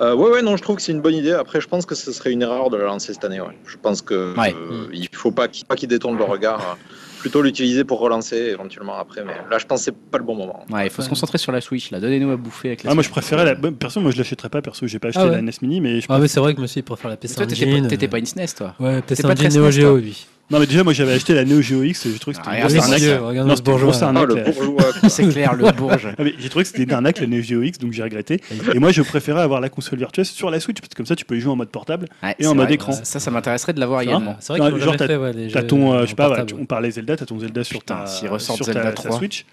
[0.00, 1.32] Euh, ouais, ouais, non, je trouve que c'est une bonne idée.
[1.32, 3.40] Après, je pense que ce serait une erreur de la lancer cette année.
[3.40, 3.56] Ouais.
[3.66, 4.54] Je pense que Ouais.
[4.54, 6.60] euh, il faut pas qu'il pas qu'il détourne le regard.
[6.60, 9.24] euh, plutôt l'utiliser pour relancer éventuellement après.
[9.24, 10.64] Mais là, je pense que c'est pas le bon moment.
[10.70, 11.08] Ouais, il faut se Ouais.
[11.10, 11.98] concentrer sur la Switch, là.
[11.98, 13.56] Donnez-nous à bouffer avec la Ah, moi, je préférais la.
[13.56, 14.62] Perso, moi, je l'achèterais pas.
[14.62, 15.32] Perso, j'ai pas acheté Ah ouais.
[15.32, 17.34] la NES Mini, mais je Ah, mais c'est vrai que monsieur, il préfère la PC
[17.34, 20.26] toi, t'étais pas, pas une SNES, toi Ouais, PC Engine Neo SNES, Geo, lui.
[20.50, 22.56] Non, mais déjà, moi, j'avais acheté la Neo Geo X et j'ai trouvé que c'était
[22.56, 23.22] Ah, une grosse arnaque.
[23.22, 23.92] regarde Non, ce bourgeois.
[24.00, 25.08] Ah.
[25.08, 26.08] C'est clair, le bourge.
[26.18, 28.40] Ah, j'ai trouvé que c'était une arnaque la Neo Geo X, donc j'ai regretté.
[28.74, 31.16] Et moi, je préférais avoir la console virtuelle sur la Switch, parce que comme ça,
[31.16, 32.06] tu peux y jouer en mode portable.
[32.22, 32.74] Ouais, Et en mode vrai.
[32.74, 32.92] écran.
[32.92, 34.36] Ça, ça m'intéresserait de l'avoir également.
[34.40, 36.44] C'est vrai qu'ils Genre, t'as- fait, ouais, les T'as jeux ton, euh, je sais pas,
[36.58, 39.18] on parlait Zelda, t'as ton Zelda sur ta, s'ils ressortent sur ta- Zelda ta 3.
[39.18, 39.44] Switch.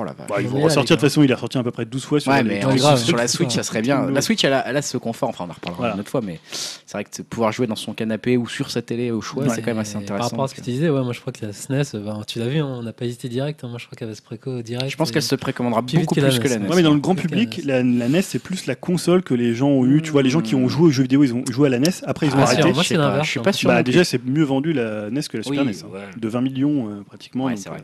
[0.00, 0.28] Oh la vache.
[0.28, 2.04] Bah, ils On vont ressortir, de toute façon, il est ressorti à peu près 12
[2.04, 2.98] fois sur Ouais, mais sur en grave.
[3.02, 4.08] sur la Switch, ça serait bien.
[4.10, 5.28] La Switch, elle a, elle a ce confort.
[5.30, 5.94] Enfin, on en reparlera Voilà.
[5.94, 8.80] une autre fois, mais c'est vrai que pouvoir jouer dans son canapé ou sur sa
[8.82, 9.48] télé au choix, Ouais.
[9.54, 10.18] c'est quand même assez intéressant.
[10.18, 12.22] Par rapport à ce que tu disais, ouais, moi je crois que la SNES, ben,
[12.26, 13.64] tu l'as vu, hein, on n'a pas hésité direct.
[13.64, 14.90] hein, moi je crois qu'elle va se préco direct.
[14.90, 16.68] Je pense et- qu'elle se précommandera Plus beaucoup que la plus que la NES.
[16.68, 19.68] Ouais, mais dans le grand public, la NES, c'est plus la console que les gens
[19.68, 20.02] ont eu.
[20.02, 21.78] Tu vois, les gens qui ont joué aux jeux vidéo, ils ont joué à la
[21.78, 21.88] NES.
[22.06, 22.62] Après, ils ont Ah, arrêté.
[22.62, 23.42] sûr, moi, je suis hein.
[23.42, 23.68] pas sûr.
[23.68, 25.72] Bah, non déjà, c'est mieux vendu la NES que la Super NES.
[25.84, 25.98] hein.
[26.16, 27.48] De 20 millions, euh, pratiquement.
[27.56, 27.80] C'est euh, vrai.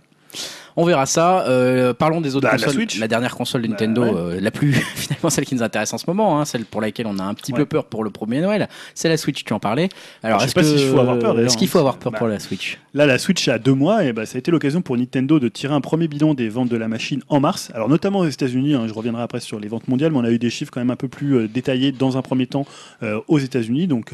[0.76, 1.46] On verra ça.
[1.46, 2.74] Euh, parlons des autres Bah, la consoles.
[2.74, 2.98] Switch.
[3.00, 4.12] dernière console de Bah, Nintendo, ouais.
[4.14, 7.06] euh, la plus finalement celle qui nous intéresse en ce moment, hein, celle pour laquelle
[7.06, 9.44] on a un petit peu peur pour le premier Noël, c'est la Switch.
[9.44, 9.88] Tu en parlais.
[10.22, 11.82] Alors, Je sais est-ce pas que- s'il faut avoir peur, Est-ce qu'il faut hein.
[11.82, 12.78] avoir peur Bah, pour la Switch?
[12.94, 15.48] Là, la Switch a deux mois, et bah, ça a été l'occasion pour Nintendo de
[15.48, 17.70] tirer un premier bilan des ventes de la machine en mars.
[17.74, 20.30] Alors, notamment aux États-Unis, hein, je reviendrai après sur les ventes mondiales, mais on a
[20.30, 22.66] eu des chiffres quand même un peu plus euh, détaillés dans un premier temps
[23.02, 23.86] euh, aux États-Unis.
[23.86, 24.12] Donc,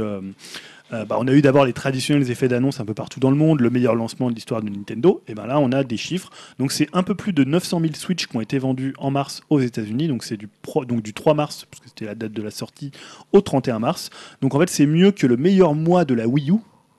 [0.93, 3.31] euh, euh, bah, on a eu d'abord les traditionnels effets d'annonce un peu partout dans
[3.31, 5.23] le monde, le meilleur lancement de l'histoire de Nintendo.
[5.29, 6.31] Et ben là, on a des chiffres.
[6.59, 9.43] Donc, c'est un peu plus de 900 000 Switch qui ont été vendus en mars
[9.51, 10.09] aux États-Unis.
[10.09, 12.51] Donc, c'est du, pro- donc du 3 mars, parce que c'était la date de la
[12.51, 12.91] sortie,
[13.33, 14.11] au 31 mars.
[14.43, 16.55] Donc, en fait, c'est mieux que le meilleur mois de la Wii U.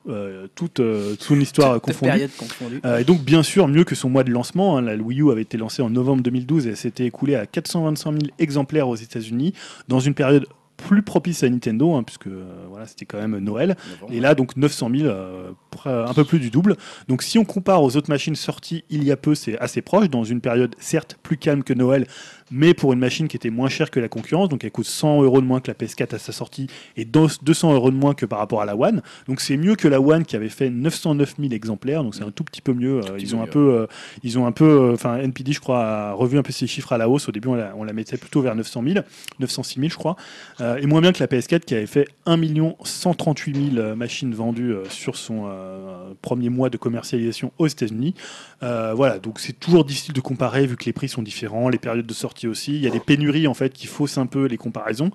[0.08, 2.10] euh, toute euh, son histoire Toute confondue.
[2.10, 2.80] période confondue.
[2.84, 4.76] Euh, et donc, bien sûr, mieux que son mois de lancement.
[4.78, 4.82] hein.
[4.82, 8.10] La Wii U avait été lancée en novembre 2012 et elle s'était écoulée à 425
[8.10, 9.52] 000 exemplaires aux États-Unis
[9.86, 13.76] dans une période plus propice à Nintendo, hein, puisque euh, voilà, c'était quand même Noël.
[14.10, 16.76] Et là, donc 900 000, euh, pr- un peu plus du double.
[17.08, 20.10] Donc, si on compare aux autres machines sorties il y a peu, c'est assez proche,
[20.10, 22.06] dans une période certes plus calme que Noël,
[22.52, 25.22] mais pour une machine qui était moins chère que la concurrence, donc elle coûte 100
[25.22, 26.66] euros de moins que la PS4 à sa sortie
[26.96, 29.02] et dans- 200 euros de moins que par rapport à la One.
[29.26, 32.30] Donc c'est mieux que la One qui avait fait 909 000 exemplaires, donc c'est un
[32.30, 32.98] tout petit peu mieux.
[32.98, 33.86] Euh, petit ils peu ont un peu, euh,
[34.22, 36.92] ils ont un peu, euh, enfin NPD je crois a revu un peu ses chiffres
[36.92, 37.28] à la hausse.
[37.28, 39.04] Au début on la, on la mettait plutôt vers 900 000,
[39.40, 40.16] 906 000 je crois,
[40.60, 42.38] Euh, et moins bien que la PS4 qui avait fait 1
[42.84, 48.14] 138 000 euh, machines vendues euh, sur son euh, premier mois de commercialisation aux États-Unis.
[48.62, 51.78] Euh, voilà, donc c'est toujours difficile de comparer vu que les prix sont différents, les
[51.78, 52.74] périodes de sortie aussi.
[52.74, 55.10] Il y a des pénuries en fait qui faussent un peu les comparaisons,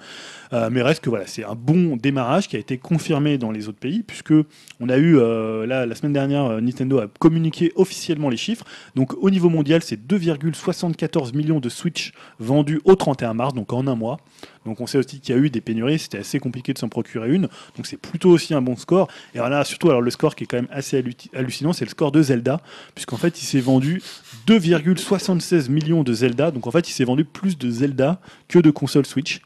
[0.53, 3.67] Euh, mais reste que voilà, c'est un bon démarrage qui a été confirmé dans les
[3.67, 4.33] autres pays puisque
[4.79, 8.65] on a eu euh, là la semaine dernière euh, Nintendo a communiqué officiellement les chiffres.
[8.95, 13.87] Donc au niveau mondial, c'est 2,74 millions de Switch vendus au 31 mars, donc en
[13.87, 14.17] un mois.
[14.67, 16.89] Donc on sait aussi qu'il y a eu des pénuries, c'était assez compliqué de s'en
[16.89, 17.47] procurer une.
[17.75, 19.07] Donc c'est plutôt aussi un bon score.
[19.33, 21.85] Et alors là, surtout, alors le score qui est quand même assez hallu- hallucinant, c'est
[21.85, 22.61] le score de Zelda,
[22.93, 24.01] puisqu'en fait il s'est vendu
[24.45, 26.51] 2,76 millions de Zelda.
[26.51, 29.41] Donc en fait il s'est vendu plus de Zelda que de consoles Switch.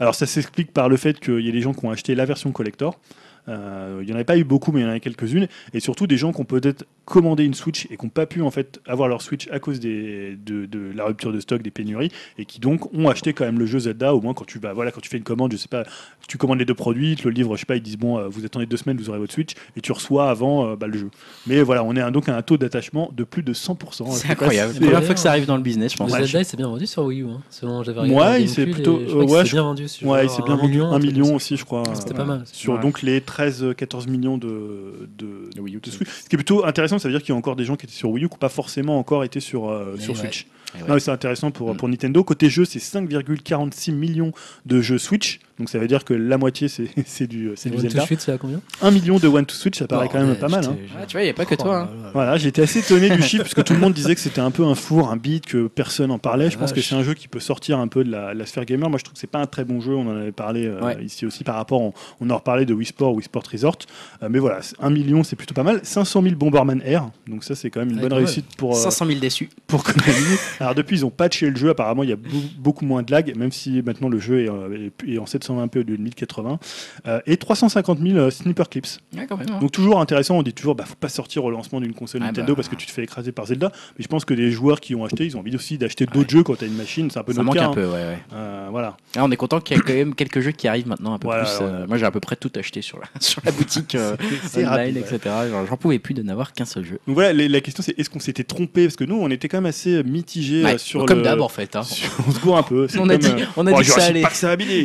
[0.00, 2.24] Alors ça s'explique par le fait qu'il y a des gens qui ont acheté la
[2.24, 3.00] version collector.
[3.48, 5.48] Euh, il n'y en avait pas eu beaucoup, mais il y en avait quelques-unes.
[5.74, 8.42] Et surtout des gens qui ont peut-être commandé une Switch et qui n'ont pas pu
[8.42, 11.70] en fait avoir leur Switch à cause des, de, de la rupture de stock, des
[11.70, 14.14] pénuries, et qui donc ont acheté quand même le jeu Zelda.
[14.14, 15.84] Au moins quand tu voilà, quand tu fais une commande, je sais pas,
[16.28, 18.18] tu commandes les deux produits, ils te le livrent, je sais pas, ils disent bon,
[18.18, 20.86] euh, vous attendez deux semaines, vous aurez votre Switch, et tu reçois avant euh, bah,
[20.86, 21.10] le jeu.
[21.46, 24.04] Mais voilà, on est un- donc à un taux d'attachement de plus de 100%.
[24.06, 24.72] Je sais C'est incroyable.
[24.74, 26.08] C'est la première fois que ça arrive dans le business, je pense.
[26.10, 27.26] Le Ouais, Zelda, il s'est bien vendu sur Wii U.
[27.30, 27.40] Hein.
[27.48, 29.88] Selon j'avais Ouais, regardé il s'est plutôt- je ouais, s'est je- bien vendu.
[29.88, 30.70] sur Ouais, genre c'est bien un vendu.
[30.72, 31.84] million, un million aussi, je crois.
[31.94, 32.42] C'était euh, pas mal.
[32.52, 32.80] Sur Ouais.
[32.80, 35.80] donc les 13-14 millions de, de, De Wii U.
[35.80, 36.08] de Switch.
[36.08, 37.86] Ce qui est plutôt intéressant, ça veut dire qu'il y a encore des gens qui
[37.86, 40.20] étaient sur Wii U qui n'ont pas forcément encore été sur, euh, sur ouais.
[40.20, 40.46] Switch.
[40.78, 41.00] Eh ouais.
[41.00, 42.22] C'est intéressant pour, pour Nintendo.
[42.24, 44.32] Côté jeu, c'est 5,46 millions
[44.66, 45.40] de jeux Switch.
[45.58, 48.06] Donc ça veut dire que la moitié, c'est du, c'est du euh, Zelda.
[48.06, 48.60] Switch, c'est à combien?
[48.80, 50.64] 1 million de One to Switch, ça paraît quand même pas mal.
[50.64, 50.76] Hein.
[50.96, 51.80] Ah, tu vois, il n'y a pas que toi.
[51.82, 52.10] Hein.
[52.12, 54.50] Voilà, j'étais assez étonné du chiffre parce que tout le monde disait que c'était un
[54.50, 56.50] peu un four, un beat, que personne en parlait.
[56.50, 58.88] Je pense que c'est un jeu qui peut sortir un peu de la, sphère gamer.
[58.88, 59.94] Moi, je trouve que c'est pas un très bon jeu.
[59.94, 61.80] On en avait parlé euh, ici aussi par rapport.
[61.80, 63.78] On, on en reparlait de Wii Sport, Wii Sport Resort.
[64.22, 65.80] Euh, mais voilà, 1 million, c'est plutôt pas mal.
[65.82, 67.10] 500 000 Bomberman Air.
[67.26, 68.76] Donc ça, c'est quand même une bonne réussite pour.
[68.76, 69.50] 500 000 déçus.
[69.66, 70.36] Pour Konami.
[70.60, 71.70] Alors depuis, ils ont patché le jeu.
[71.70, 72.18] Apparemment, il y a
[72.58, 75.82] beaucoup moins de lag, même si maintenant le jeu est, est en 700 1120p au
[75.84, 76.58] de 1080,
[77.06, 78.86] euh, et 350 000 euh, snipper clips.
[79.16, 79.26] Hein.
[79.60, 82.26] Donc toujours intéressant, on dit toujours, bah faut pas sortir au lancement d'une console Ah
[82.26, 84.50] bah Nintendo parce que tu te fais écraser par Zelda, mais je pense que les
[84.50, 87.10] joueurs qui ont acheté, ils ont envie aussi d'acheter d'autres jeux quand t'as une machine,
[87.10, 87.92] c'est un peu Ça notre manque un peu, hein.
[87.92, 88.96] ouais, euh, voilà.
[89.16, 91.18] Ah, on est content qu'il y ait quand même quelques jeux qui arrivent maintenant un
[91.18, 91.58] peu plus.
[91.60, 93.96] Euh, moi, j'ai à peu près tout acheté sur la, boutique
[94.56, 95.20] online, etc.
[95.68, 96.98] J'en pouvais plus de n'avoir qu'un seul jeu.
[97.06, 98.84] Donc voilà, la question c'est est-ce qu'on s'était trompé?
[98.84, 101.48] Parce que nous on était quand même assez mitigé Ouais, sur comme le- d'hab, en
[101.48, 101.76] fait.
[101.76, 101.82] hein.
[101.84, 102.86] sur- on se goûte un peu.
[102.98, 104.22] On a dit, on a dit ça allait.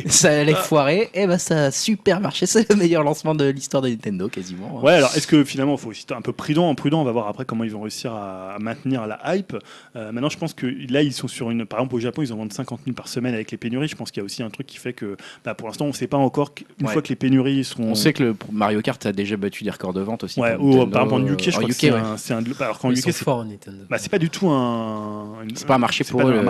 [0.07, 0.61] Ça allait ah.
[0.61, 1.09] foirer.
[1.13, 2.45] Et ben, ça a super marché.
[2.45, 4.81] C'est le meilleur lancement de l'histoire de Nintendo, quasiment.
[4.83, 7.11] Ouais, alors est-ce que finalement, il faut aussi être un peu prudent, prudent On va
[7.11, 9.55] voir après comment ils vont réussir à, maintenir la hype.
[9.95, 11.65] Euh, maintenant, je pense que là, ils sont sur une.
[11.65, 13.87] Par exemple, au Japon, ils en vendent 50 000 par semaine avec les pénuries.
[13.87, 15.89] Je pense qu'il y a aussi un truc qui fait que, bah, pour l'instant, on
[15.89, 16.51] ne sait pas encore
[16.81, 16.91] Ouais.
[16.91, 17.91] fois que les pénuries seront.
[17.91, 20.39] On sait que le Mario Kart a déjà battu des records de vente aussi.
[20.39, 20.87] Ouais, ou Nintendo.
[20.91, 21.99] par exemple en UK, je En crois que c'est ouais.
[21.99, 23.25] un, un- Alors qu'en UK, c'est
[23.89, 25.41] bah, c'est pas du tout un.
[25.43, 26.43] une- C'est pas un marché pour eux.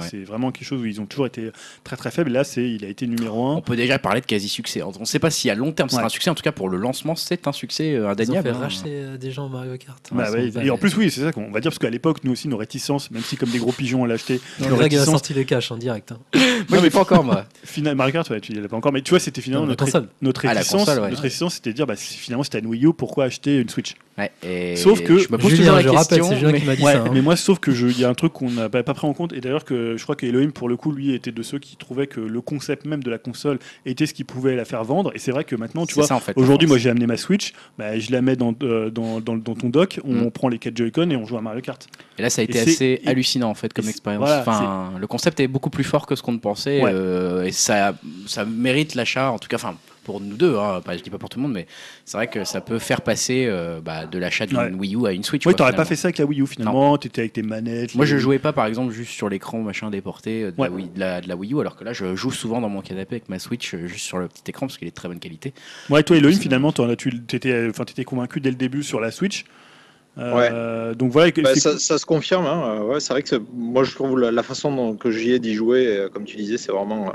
[0.00, 1.50] C'est vraiment quelque chose où ils ont toujours été
[1.84, 2.30] très très faibles.
[2.30, 3.60] Là, c'est, il a été numéro On un.
[3.60, 4.82] peut déjà parler de quasi-succès.
[4.82, 6.06] On ne sait pas si à long terme ce sera Ouais.
[6.06, 6.30] un succès.
[6.30, 8.48] En tout cas, pour le lancement, c'est un succès euh, Ils ont indéniable.
[8.50, 8.58] fait hein.
[8.60, 9.98] racheter euh, des gens Mario Kart.
[10.12, 12.18] Bah ouais, sont et en plus, oui, c'est ça qu'on va dire, parce qu'à l'époque,
[12.24, 14.94] nous aussi, nos réticences, même si comme des gros pigeons, on l'a acheté, Non, Greg
[14.96, 16.12] a sorti les caches en direct.
[16.12, 16.18] hein.
[16.68, 17.44] Moi, je l'ai pas encore, moi.
[17.64, 19.74] final, Mario Kart, ouais, tu l'as pas encore, mais tu vois, c'était finalement Non,
[20.22, 20.84] notre, Ah, réticence.
[20.84, 21.10] console, ouais.
[21.10, 23.68] Notre réticence, c'était de dire, bah, si finalement, c'était une Wii U, pourquoi acheter une
[23.68, 23.94] Switch?
[24.20, 26.28] Ouais, et Sauf que- je me pose Julien, toujours la je rappelle, question.
[26.28, 27.02] c'est Julien mais- qui m'a dit Ouais, ça.
[27.02, 27.10] hein.
[27.12, 29.06] mais moi, sauf que je- il y a un truc qu'on n'a pas pas pris
[29.06, 31.58] en compte, et d'ailleurs que je crois qu'Elohim, pour le coup, lui, était de ceux
[31.58, 34.84] qui trouvaient que le concept même de la console était ce qui pouvait la faire
[34.84, 35.10] vendre.
[35.14, 37.16] Et c'est vrai que maintenant, tu vois, ça, en fait, aujourd'hui, moi, j'ai amené ma
[37.16, 40.30] Switch, bah, je la mets dans, euh, dans, dans, dans ton dock, on Mm.
[40.30, 41.86] prend les 4 Joy-Con et on joue à Mario Kart.
[42.18, 44.20] Et là, ça a été Et assez hallucinant en fait comme expérience.
[44.26, 46.90] voilà, enfin, le concept est beaucoup plus fort que ce qu'on ne pensait Ouais.
[46.92, 47.94] euh, et ça,
[48.26, 49.30] ça mérite l'achat.
[49.30, 49.74] En tout cas, enfin
[50.10, 51.66] pour nous deux, hein, pas, je dis pas pour tout le monde, mais
[52.04, 54.70] c'est vrai que ça peut faire passer euh, bah, de l'achat d'une Ouais.
[54.72, 55.46] Wii U à une Switch.
[55.46, 57.94] Oui, t'aurais pas fait ça avec la Wii U finalement, t'étais avec tes manettes.
[57.94, 60.68] Moi, les- je jouais pas par exemple juste sur l'écran machin déporté euh, de, Ouais.
[60.68, 62.68] la Wii, de, la, de la Wii U, alors que là, je joue souvent dans
[62.68, 64.96] mon canapé avec ma Switch euh, juste sur le petit écran parce qu'il est de
[64.96, 65.54] très bonne qualité.
[65.90, 66.82] Ouais, toi, Elohim, finalement, tu
[67.32, 69.44] étais, enfin, t'étais convaincu dès le début sur la Switch.
[70.18, 72.44] Euh, Donc voilà, Bah, ça, ça se confirme.
[72.46, 72.82] hein.
[72.82, 75.54] Ouais, c'est vrai que moi je trouve la, la façon dont, que j'y ai d'y
[75.54, 77.12] jouer, comme tu disais, c'est vraiment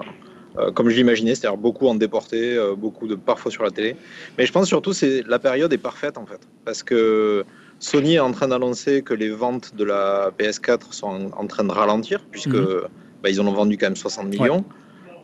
[0.74, 3.96] comme je l'imaginais, c'est-à-dire beaucoup en déporté, euh, beaucoup de parfois sur la télé.
[4.38, 7.44] Mais je pense surtout c'est la période est parfaite en fait, parce que
[7.80, 11.72] Sony est en train d'annoncer que les ventes de la PS4 sont en, train de
[11.72, 12.82] ralentir, puisque Mhm.
[13.22, 14.64] bah, ils en ont vendu quand même 60 millions.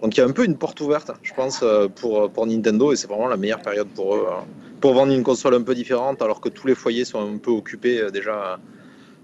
[0.01, 2.91] Donc il y a un peu une porte ouverte, je pense, euh, pour, pour Nintendo,
[2.91, 4.45] et c'est vraiment la meilleure période pour eux, hein,
[4.81, 7.51] pour vendre une console un peu différente, alors que tous les foyers sont un peu
[7.51, 8.59] occupés euh, déjà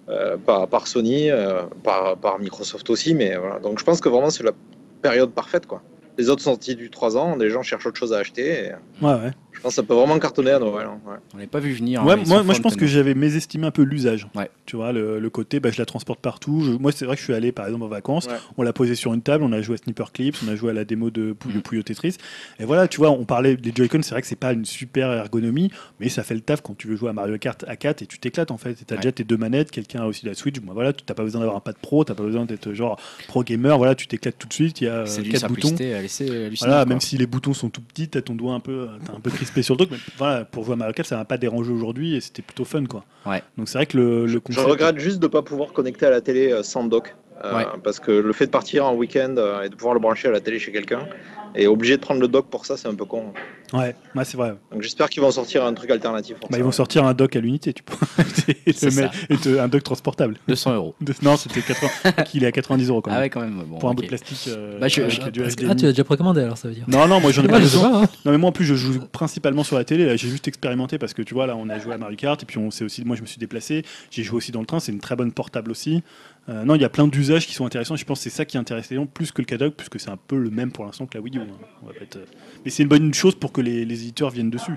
[0.10, 3.14] euh, par, par Sony, euh, par, par Microsoft aussi.
[3.14, 3.60] Mais voilà.
[3.60, 4.54] Donc je pense que vraiment c'est la
[5.02, 5.66] période parfaite.
[5.66, 5.82] Quoi.
[6.18, 8.66] Les autres sont sortis du 3 ans, les gens cherchent autre chose à acheter.
[8.66, 8.72] et
[9.06, 9.32] Ouais, ouais.
[9.58, 10.88] Je pense que ça peut vraiment cartonner à Noël.
[10.88, 11.18] hein, ouais.
[11.34, 12.02] On l'avait pas vu venir.
[12.02, 14.28] hein, Ouais, moi, je pense que j'avais mésestimé un peu l'usage.
[14.36, 14.50] Ouais.
[14.66, 16.62] Tu vois, le, le côté, bah, je la transporte partout.
[16.64, 18.28] Je- moi, c'est vrai que je suis allé, par exemple, en vacances.
[18.28, 18.34] Ouais.
[18.58, 20.72] On l'a posé sur une table, on a joué à Sniper Clips, on a joué
[20.72, 21.62] à la démo de, Pou- de Mm.
[21.62, 22.18] Puyo Tetris.
[22.60, 25.12] Et voilà, tu vois, on parlait des Joy-Con, c'est vrai que c'est pas une super
[25.12, 28.02] ergonomie, mais ça fait le taf quand tu veux jouer à Mario Kart à 4
[28.04, 28.76] et tu t'éclates en fait.
[28.76, 29.02] Tu as Ouais.
[29.02, 30.60] déjà tes deux manettes, quelqu'un a aussi la Switch.
[30.62, 33.00] Moi, voilà, tu n'as pas besoin d'avoir un pad pro, tu pas besoin d'être genre
[33.28, 33.78] pro gamer.
[33.78, 34.82] Voilà, tu t'éclates tout de suite.
[34.82, 35.76] Il y a euh, quatre boutons.
[35.76, 36.50] à laisser.
[36.60, 36.86] Voilà, quoi.
[36.86, 39.62] même si les boutons sont tout petits, t'as ton doigt un peu, un peu crispé
[39.64, 39.92] sur le truc.
[39.92, 42.66] Mais voilà, pour jouer à Mario Kart, ça m'a pas dérangé aujourd'hui et c'était plutôt
[42.66, 43.04] fun, quoi.
[43.26, 43.42] Ouais.
[43.58, 44.66] Donc c'est vrai que le, le Je concept.
[44.68, 47.16] regrette juste de ne pas pouvoir connecter à la télé euh, sans dock.
[47.44, 47.66] Euh, Ouais.
[47.84, 50.32] Parce que le fait de partir en week-end euh, et de pouvoir le brancher à
[50.32, 51.08] la télé chez quelqu'un
[51.56, 53.34] et obligé de prendre le dock pour ça, c'est un peu con.
[53.74, 54.56] Ouais, ouais, c'est vrai.
[54.72, 56.38] Donc j'espère qu'ils vont sortir un truc alternatif.
[56.50, 57.96] Bah, ils vont sortir un dock à l'unité, tu peux.
[58.68, 60.38] et te un dock transportable.
[60.48, 60.96] 200 euros.
[61.02, 62.12] De- Non, c'était 80.
[62.24, 63.20] qu'il est à 90 euros quand même.
[63.20, 63.62] Ah ouais, quand même.
[63.68, 64.46] Bon, pour un bout de plastique.
[64.48, 65.44] euh, Bah, je- avec je- du.
[65.44, 66.86] Ah, tu l'as déjà précommandé alors, ça veut dire.
[66.88, 67.90] Non, non, moi j'en ai pas je sais besoin.
[67.92, 68.10] pas, hein.
[68.26, 70.98] Non mais moi en plus je joue principalement sur la télé, là j'ai juste expérimenté
[70.98, 72.84] parce que tu vois là on a joué à Mario Kart et puis on sait
[72.86, 75.16] aussi moi je me suis déplacé, j'ai joué aussi dans le train, c'est une très
[75.16, 76.04] bonne portable aussi.
[76.50, 78.46] Euh, non il y a plein d'usages qui sont intéressants, je pense que c'est ça
[78.46, 80.86] qui intéresse les gens plus que le cadeau puisque c'est un peu le même pour
[80.86, 81.42] l'instant que la Wii U.
[81.42, 81.46] hein.
[81.84, 82.26] On va pas être, euh,
[82.64, 84.76] Mais c'est une bonne chose pour que les, les éditeurs viennent dessus.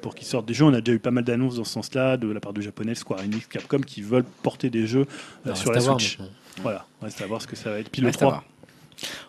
[0.00, 2.16] Pour qu'ils sortent des jeux, on a déjà eu pas mal d'annonces dans ce sens-là
[2.16, 5.06] de la part de japonais, Square Enix, Capcom qui veulent porter des jeux
[5.46, 6.18] euh, sur la voir, Switch.
[6.62, 7.88] Voilà, reste à voir ce que ça va être.
[7.90, 8.44] Puis le Reste à 3.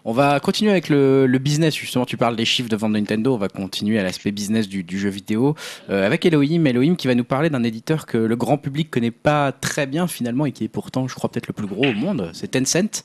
[0.06, 3.00] On va continuer avec le, le business, justement, tu parles des chiffres de vente de
[3.00, 5.56] Nintendo, on va continuer à l'aspect business du, du jeu vidéo
[5.90, 9.12] euh, avec Elohim, Elohim qui va nous parler d'un éditeur que le grand public connaît
[9.12, 11.94] pas très bien finalement et qui est pourtant, je crois, peut-être le plus gros au
[11.94, 13.04] monde, c'est Tencent.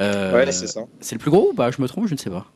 [0.00, 0.80] Euh, Ouais, c'est ça.
[1.00, 1.70] c'est le plus gros ou pas?
[1.70, 2.46] Je me trompe, je ne sais pas.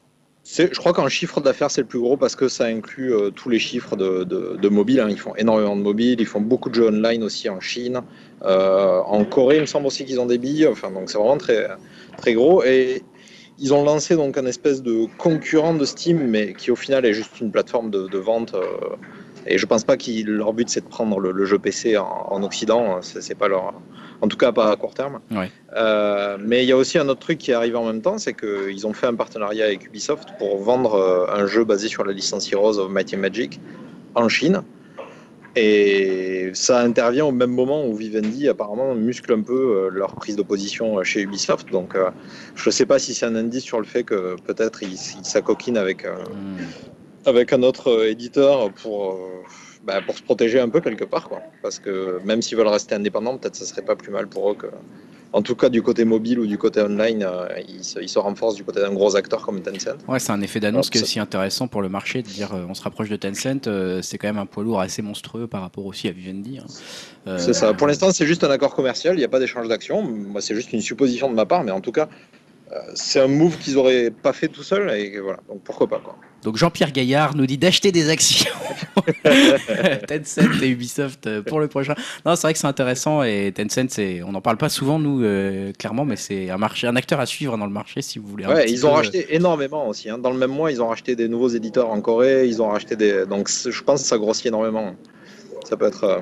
[0.51, 3.51] Je crois qu'en chiffre d'affaires, c'est le plus gros parce que ça inclut euh, tous
[3.51, 5.01] les chiffres de, de, de mobile.
[5.01, 5.09] hein.
[5.11, 8.01] Ils font énormément de mobile, ils font beaucoup de jeux online aussi en Chine.
[8.43, 10.67] Euh, en Corée, il me semble aussi qu'ils ont des billes.
[10.67, 11.69] Enfin, donc c'est vraiment très,
[12.17, 12.65] très gros.
[12.65, 13.03] Et
[13.59, 17.13] ils ont lancé donc un espèce de concurrent de Steam, mais qui au final est
[17.15, 18.55] juste une plateforme de, de vente.
[18.55, 18.97] euh,
[19.47, 22.27] et je pense pas que leur but c'est de prendre le, le jeu PC en,
[22.31, 23.01] en Occident.
[23.03, 23.73] C'est c'est pas leur,
[24.21, 25.21] en tout cas pas à court terme.
[25.31, 25.51] Ouais.
[25.77, 28.19] Euh, mais il y a aussi un autre truc qui est arrivé en même temps,
[28.19, 32.05] c'est qu'ils ont fait un partenariat avec Ubisoft pour vendre euh, un jeu basé sur
[32.05, 33.61] la licence Heroes of Might and Magic
[34.15, 34.63] en Chine.
[35.57, 40.37] Et ça intervient au même moment où Vivendi apparemment muscle un peu euh, leur prise
[40.37, 41.71] de position euh, chez Ubisoft.
[41.71, 42.11] Donc euh,
[42.55, 45.25] je ne sais pas si c'est un indice sur le fait que peut-être ils ils
[45.25, 46.17] s'acoquinent avec, euh,
[46.59, 46.71] Hmm.
[47.25, 49.43] avec un autre éditeur pour, euh,
[49.83, 51.29] bah, pour se protéger un peu quelque part.
[51.29, 51.43] Quoi.
[51.63, 54.55] Parce que même s'ils veulent rester indépendants, peut-être ça serait pas plus mal pour eux
[54.55, 54.67] que.
[55.33, 58.19] En tout cas, du côté mobile ou du côté online, euh, ils, se, ils se
[58.19, 59.99] renforcent du côté d'un gros acteur comme Tencent.
[60.09, 62.65] Ouais, c'est un effet d'annonce qui est aussi intéressant pour le marché de dire euh,
[62.67, 65.61] on se rapproche de Tencent, euh, c'est quand même un poids lourd assez monstrueux par
[65.61, 66.59] rapport aussi à Vivendi.
[66.59, 67.37] hein.
[67.37, 67.75] C'est ça.
[67.75, 70.01] Pour l'instant, c'est juste un accord commercial, il n'y a pas d'échange d'actions.
[70.03, 72.09] Moi, c'est juste une supposition de ma part, mais en tout cas,
[72.95, 75.41] c'est un move qu'ils auraient pas fait tout seuls, et voilà.
[75.49, 76.17] Donc pourquoi pas, quoi.
[76.43, 78.51] Donc Jean-Pierre Gaillard nous dit d'acheter des actions
[80.07, 81.95] Tencent et Ubisoft euh, pour le prochain.
[82.25, 85.23] Non, c'est vrai que c'est intéressant et Tencent, c'est, on n'en parle pas souvent nous,
[85.23, 88.29] euh, clairement, mais c'est un marché, un acteur à suivre dans le marché si vous
[88.29, 88.45] voulez.
[88.45, 90.11] un Ouais, petit ils ont peu, racheté énormément aussi.
[90.11, 90.19] hein.
[90.19, 92.47] Dans le même mois, ils ont racheté des nouveaux éditeurs en Corée.
[92.47, 93.27] Ils ont racheté des.
[93.27, 94.95] Donc, je pense que ça grossit énormément.
[95.69, 96.19] Ça peut être euh,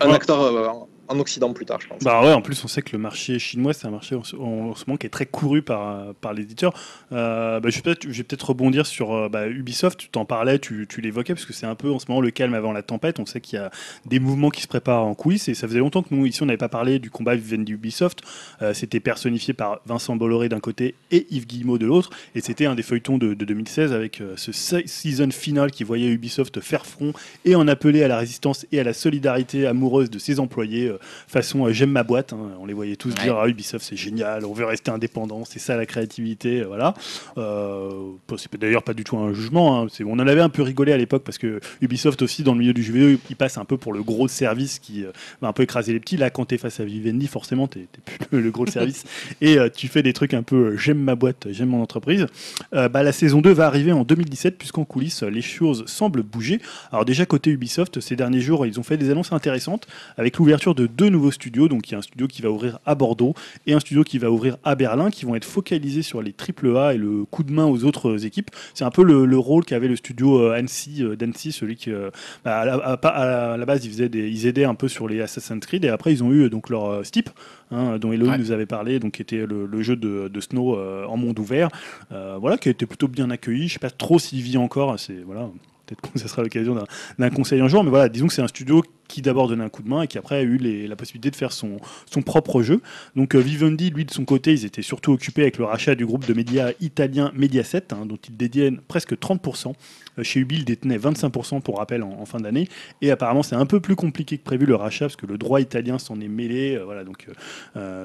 [0.00, 0.14] un Ouais.
[0.14, 0.68] acteur euh,
[1.08, 2.02] en Occident plus tard, je pense.
[2.02, 4.36] Bah ouais, en plus on sait que le marché chinois c'est un marché en ce,
[4.36, 6.72] en ce moment qui est très couru par, par les éditeurs.
[7.12, 7.94] Euh, bah, je vais
[8.24, 11.74] peut-être rebondir sur euh, bah, Ubisoft, tu t'en parlais, tu, l'évoquais, parce que c'est un
[11.74, 13.20] peu en ce moment le calme avant la tempête.
[13.20, 13.70] On sait qu'il y a
[14.06, 16.46] des mouvements qui se préparent en coulisses et ça faisait longtemps que nous ici on
[16.46, 18.20] n'avait pas parlé du combat Vivendi Ubisoft.
[18.62, 22.10] Euh, C'était personnifié par Vincent Bolloré d'un côté et Yves Guillemot de l'autre.
[22.34, 25.84] Et c'était un des feuilletons de, de 2016 avec euh, ce se- season final qui
[25.84, 27.12] voyait Ubisoft faire front
[27.44, 30.92] et en appeler à la résistance et à la solidarité amoureuse de ses employés
[31.28, 32.32] façon euh, j'aime ma boîte.
[32.32, 32.50] hein.
[32.60, 33.22] On les voyait tous Ouais.
[33.24, 36.94] dire ah, Ubisoft c'est génial, on veut rester indépendant, c'est ça la créativité, euh, voilà.
[37.38, 37.90] Euh,
[38.36, 39.82] c'est d'ailleurs pas du tout un jugement.
[39.82, 39.86] hein.
[40.06, 42.72] On en avait un peu rigolé à l'époque parce que Ubisoft aussi dans le milieu
[42.72, 45.52] du jeu vidéo, il passe un peu pour le gros service qui euh, va un
[45.52, 46.16] peu écraser les petits.
[46.16, 47.86] Là, quand t'es face à Vivendi, forcément t'es
[48.30, 49.04] plus le, gros service
[49.40, 52.26] et euh, tu fais des trucs un peu euh, j'aime ma boîte, j'aime mon entreprise.
[52.74, 56.60] Euh, bah, la saison 2 va arriver en 2017 puisqu'en coulisses les choses semblent bouger.
[56.92, 60.74] Alors déjà côté Ubisoft, ces derniers jours ils ont fait des annonces intéressantes avec l'ouverture
[60.74, 61.68] de deux nouveaux studios.
[61.68, 63.34] Donc il y a un studio qui va ouvrir à Bordeaux
[63.66, 66.76] et un studio qui va ouvrir à Berlin, qui vont être focalisés sur les triple
[66.76, 68.50] A et le coup de main aux autres équipes.
[68.74, 71.90] C'est un peu le, le rôle qu'avait le studio euh, Annecy, euh, d'Annecy, celui qui
[71.90, 72.10] euh,
[72.44, 75.64] bah, à, la, à- base ils, faisaient des, ils aidaient un peu sur les Assassin's
[75.64, 77.30] Creed et après ils ont eu donc leur euh, Steep,
[77.70, 78.38] hein, dont Elohim Ouais.
[78.38, 81.38] nous avait parlé, donc qui était le, le jeu de, de Snow euh, en monde
[81.38, 81.68] ouvert,
[82.12, 83.68] euh, voilà, qui a été plutôt bien accueilli.
[83.68, 85.48] Je sais pas trop s'il vit encore, c'est voilà.
[85.86, 86.86] Peut-être que ça sera l'occasion d'un-
[87.18, 89.68] d'un conseil un jour, mais voilà, disons que c'est un studio qui d'abord donnait un
[89.68, 91.78] coup de main et qui après a eu la possibilité de faire son,
[92.24, 92.80] propre jeu.
[93.16, 96.06] Donc euh, Vivendi, lui de son côté, ils étaient surtout occupés avec le rachat du
[96.06, 99.72] groupe de médias italien Mediaset, hein, dont ils détiennent presque 30%.
[100.18, 102.68] Euh, Chez Ubi, ils détenaient 25% pour rappel en, fin d'année.
[103.02, 105.60] Et apparemment, c'est un peu plus compliqué que prévu le rachat parce que le droit
[105.60, 106.76] italien s'en est mêlé.
[106.76, 107.26] euh, voilà, donc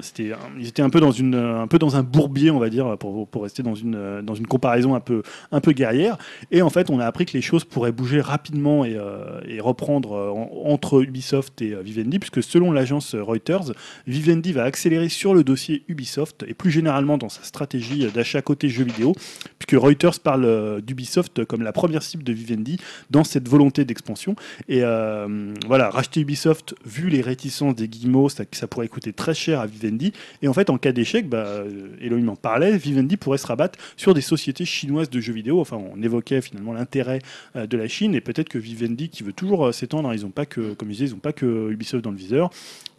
[0.00, 4.24] c'était, ils étaient un peu dans un bourbier, on va dire, pour, rester dans une,
[4.48, 6.18] comparaison un peu, guerrière.
[6.50, 8.98] Et en fait, on a appris que les choses pourraient bouger rapidement et,
[9.46, 13.72] et reprendre euh, en- Ubisoft et euh, Vivendi, puisque selon l'agence Reuters,
[14.06, 18.68] Vivendi va accélérer sur le dossier Ubisoft et plus généralement dans sa stratégie d'achat côté
[18.68, 19.14] jeux vidéo,
[19.58, 22.78] puisque Reuters parle euh, d'Ubisoft comme la première cible de Vivendi
[23.10, 24.34] dans cette volonté d'expansion.
[24.68, 29.60] Et euh, voilà, racheter Ubisoft, vu les réticences des guillemots, ça, pourrait coûter très cher
[29.60, 30.12] à Vivendi.
[30.42, 33.78] Et en fait, en cas d'échec, bah, euh, Elohim en parlait, Vivendi pourrait se rabattre
[33.96, 35.60] sur des sociétés chinoises de jeux vidéo.
[35.60, 37.20] Enfin, on évoquait finalement l'intérêt
[37.56, 40.22] euh, de la Chine et peut-être que Vivendi, qui veut toujours euh, s'étendre, hein, ils
[40.22, 42.50] n'ont pas que, comme je disais, ils n'ont pas que Ubisoft dans le viseur.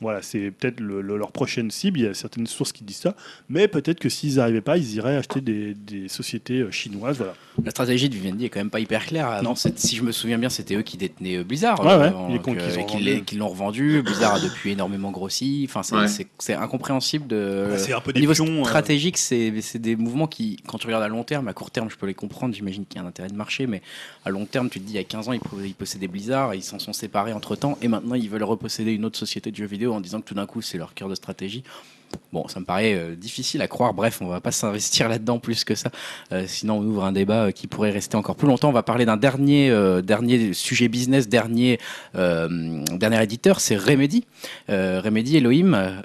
[0.01, 1.99] Voilà, c'est peut-être le- le- leur prochaine cible.
[1.99, 3.15] Il y a certaines sources qui disent ça,
[3.49, 7.17] mais peut-être que s'ils n'arrivaient pas, ils iraient acheter des, des sociétés euh, chinoises.
[7.17, 7.33] Voilà.
[7.63, 9.27] La stratégie de Vivendi est quand même pas hyper claire.
[9.27, 11.79] Avant, c'est- si je me souviens bien, c'était eux qui détenaient euh, Blizzard.
[11.81, 14.01] Ouais, ouais, avant, que- qu'ils et l'ont revendu.
[14.03, 15.67] Blizzard a depuis énormément grossi.
[15.69, 16.55] Enfin, c'est Ouais.
[16.55, 17.67] incompréhensible de.
[17.69, 18.63] Bah, c'est un peu Au des niveau pions, euh.
[18.63, 21.89] stratégique, c'est c'est des mouvements qui, quand tu regardes à long terme, à court terme,
[21.89, 22.53] je peux les comprendre.
[22.55, 23.81] J'imagine qu'il y a un intérêt de marché, mais
[24.25, 26.63] à long terme, tu te dis, il y a 15 ans, ils possédaient Blizzard, ils
[26.63, 29.65] s'en sont séparés entre temps, et maintenant, ils veulent reposséder une autre société de jeux
[29.65, 31.63] vidéo en disant que tout d'un coup, c'est leur cœur de stratégie.
[32.33, 33.93] Bon, ça me paraît euh, difficile à croire.
[33.93, 35.91] Bref, on va pas s'investir là-dedans plus que ça.
[36.31, 38.69] Euh, sinon, on ouvre un débat euh, qui pourrait rester encore plus longtemps.
[38.69, 39.71] On va parler d'un dernier,
[40.03, 41.79] dernier sujet business, dernier,
[42.13, 44.25] dernier éditeur, c'est Remedy.
[44.69, 46.01] Remedy Elohim,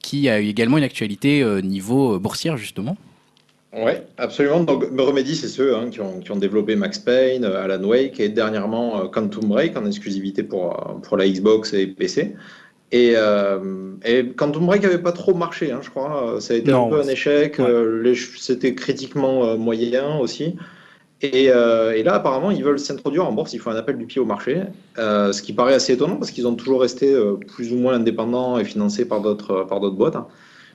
[0.00, 2.96] qui a eu également une actualité niveau boursière, justement.
[3.72, 4.64] Ouais, absolument.
[4.66, 9.08] Remedy, c'est ceux hein, qui, ont, qui ont développé Max Payne, Alan Wake et dernièrement
[9.08, 12.34] Quantum Break en exclusivité pour, pour la Xbox et PC.
[12.92, 13.58] Et, euh,
[14.04, 16.36] et Quantum Break n'avait pas trop marché, hein, je crois.
[16.40, 17.58] Ça a été Non, un peu un échec.
[17.58, 17.64] ouais.
[17.64, 20.56] euh, C'était critiquement euh, moyen aussi.
[21.22, 23.52] Et, euh, et là, apparemment, ils veulent s'introduire en bourse.
[23.54, 24.62] Il faut un appel du pied au marché,
[24.98, 27.94] euh, ce qui paraît assez étonnant parce qu'ils ont toujours resté euh, plus ou moins
[27.94, 30.16] indépendants et financés par d'autres par d'autres boîtes.
[30.16, 30.26] hein.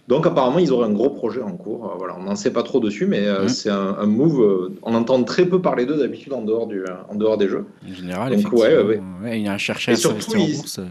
[0.07, 1.91] Donc apparemment, ils auraient un gros projet en cours.
[1.91, 3.47] Euh, Voilà, on n'en sait pas trop dessus, mais euh, Mhm.
[3.49, 4.41] c'est un, un move.
[4.41, 7.65] euh, on entend très peu parler d'eux d'habitude en dehors du, en dehors des jeux.
[7.85, 8.59] En général, Donc, effectivement.
[8.61, 10.79] ouais, ouais, Ouais, il y a un chercheur à surtout, en ils- bourse.
[10.79, 10.85] euh.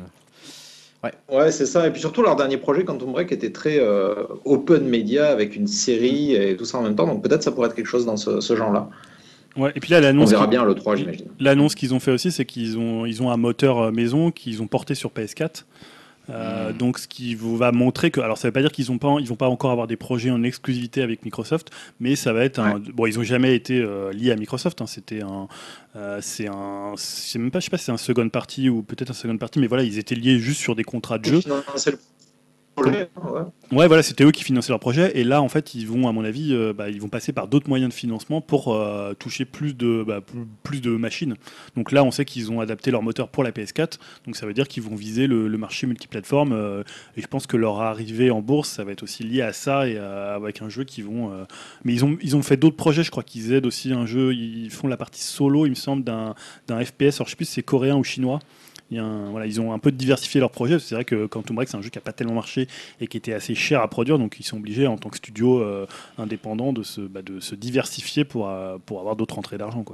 [1.31, 1.87] Ouais, c'est ça.
[1.87, 4.15] Et puis surtout, leur dernier projet, Quantum Break, était très euh,
[4.45, 7.07] open media avec une série et tout ça en même temps.
[7.07, 8.89] Donc peut-être ça pourrait être quelque chose dans ce, ce genre-là.
[9.57, 10.31] Ouais, et puis là, On l'annonce.
[10.31, 11.27] verra qui- bien à l'E3, j'imagine.
[11.41, 14.61] L'annonce qu'ils ont fait aussi, c'est qu'ils ont, ils ont un moteur euh, maison qu'ils
[14.61, 15.65] ont porté sur PS4.
[16.29, 16.73] Euh.
[16.73, 19.17] Donc, ce qui vous va montrer que, alors, ça veut pas dire qu'ils ont pas,
[19.21, 21.71] ils vont pas encore avoir des projets en exclusivité avec Microsoft,
[22.01, 22.81] mais ça va être un.
[22.81, 24.81] Bon, ils ont jamais été euh, liés à Microsoft.
[24.83, 25.49] hein, C'était un,
[25.95, 29.11] euh, c'est un, c'est même pas, je sais pas, c'est un second party ou peut-être
[29.11, 31.41] un second party, mais voilà, ils étaient liés juste sur des contrats de jeu.
[32.77, 33.41] Projet, ouais.
[33.73, 35.19] Ouais, voilà, c'était eux qui finançaient leur projet.
[35.19, 37.49] Et là, en fait, ils vont, à mon avis, euh, bah, ils vont passer par
[37.49, 41.37] d'autres moyens de financement pour euh, toucher plus de, bah, plus, plus de machines.
[41.75, 43.99] Donc là, on sait qu'ils ont adapté leur moteur pour la PS4.
[44.27, 46.53] Donc ça veut dire qu'ils vont viser le, le marché multiplateforme.
[46.53, 46.83] euh,
[47.17, 49.89] et je pense que leur arrivée en bourse, ça va être aussi lié à ça
[49.89, 51.33] et à- avec un jeu qui vont.
[51.85, 53.03] Mais ils ont, ils ont fait d'autres projets.
[53.05, 54.35] Je crois qu'ils aident aussi un jeu.
[54.35, 56.35] Ils font la partie solo, il me semble, d'un
[56.69, 57.17] d'un FPS.
[57.21, 58.39] Alors je sais plus si c'est coréen ou chinois.
[58.91, 60.79] Ils ont un peu diversifié leur projet.
[60.79, 62.69] C'est vrai que Quantum Break, c'est un jeu qui n'a pas tellement marché
[63.01, 64.19] et qui était assez cher à produire.
[64.19, 65.87] Donc, ils sont obligés, en tant que studio euh,
[66.19, 67.21] indépendant, de se, bah,
[67.53, 69.85] diversifier pour, euh, pour avoir d'autres entrées d'argent.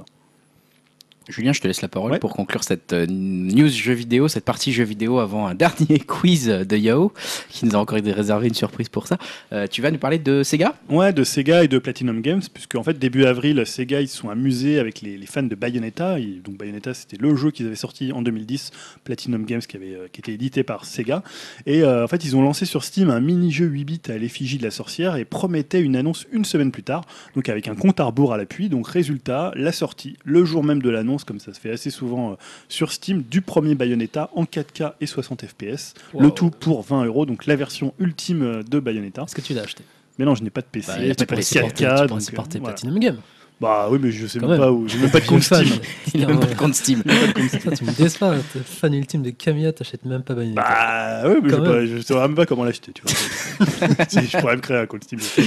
[1.29, 2.19] Julien, je te laisse la parole Ouais.
[2.19, 6.47] pour conclure cette euh, news jeu vidéo, cette partie jeu vidéo avant un dernier quiz
[6.47, 7.13] de Yao,
[7.49, 9.17] qui nous a encore réservé une surprise pour ça.
[9.53, 10.75] Euh, tu vas nous parler de Sega?
[10.89, 14.17] Ouais, de Sega et de Platinum Games, puisque en fait, début avril, Sega, ils se
[14.17, 16.19] sont amusés avec les, les fans de Bayonetta.
[16.19, 18.71] Et donc, Bayonetta, c'était le jeu qu'ils avaient sorti en 2010,
[19.05, 21.23] Platinum Games, qui, avait, euh, qui était édité par Sega.
[21.65, 24.57] Et euh, en fait, ils ont lancé sur Steam un mini-jeu 8 bits à l'effigie
[24.57, 27.05] de la sorcière et promettaient une annonce une semaine plus tard,
[27.35, 28.67] donc avec un compte à rebours à l'appui.
[28.67, 32.31] Donc, résultat, la sortie, le jour même de l'annonce, comme ça se fait assez souvent
[32.31, 32.35] euh,
[32.67, 35.93] sur Steam, du premier Bayonetta en 4K et 60 FPS.
[36.17, 39.23] Le tout pour 20 euros, donc la version ultime euh, de Bayonetta.
[39.23, 39.83] Est-ce que tu l'as acheté?
[40.17, 41.59] Mais non, je n'ai pas de PC, Bah, j'ai pas pas de de PC.
[41.59, 41.73] 4K.
[42.01, 42.73] Tu donc, euh, supporter voilà.
[42.73, 43.17] Platinum Game.
[43.61, 44.67] Bah oui, mais je sais Quand même même.
[44.67, 44.87] pas où.
[44.89, 45.43] J'ai même pas de compte.
[45.43, 45.67] Steam.
[46.13, 47.01] Il a même pas de compte Steam.
[47.49, 48.35] Ça, tu me déçois.
[48.51, 50.61] T'es fan ultime de Camilla, t'achètes même pas Bayonetta.
[50.61, 51.85] Bah oui, mais je, sais pas- même.
[51.85, 52.91] je sais même pas comment l'acheter.
[52.93, 53.65] Tu vois.
[54.09, 55.19] je pourrais me créer un compte Steam.
[55.19, 55.43] je sais.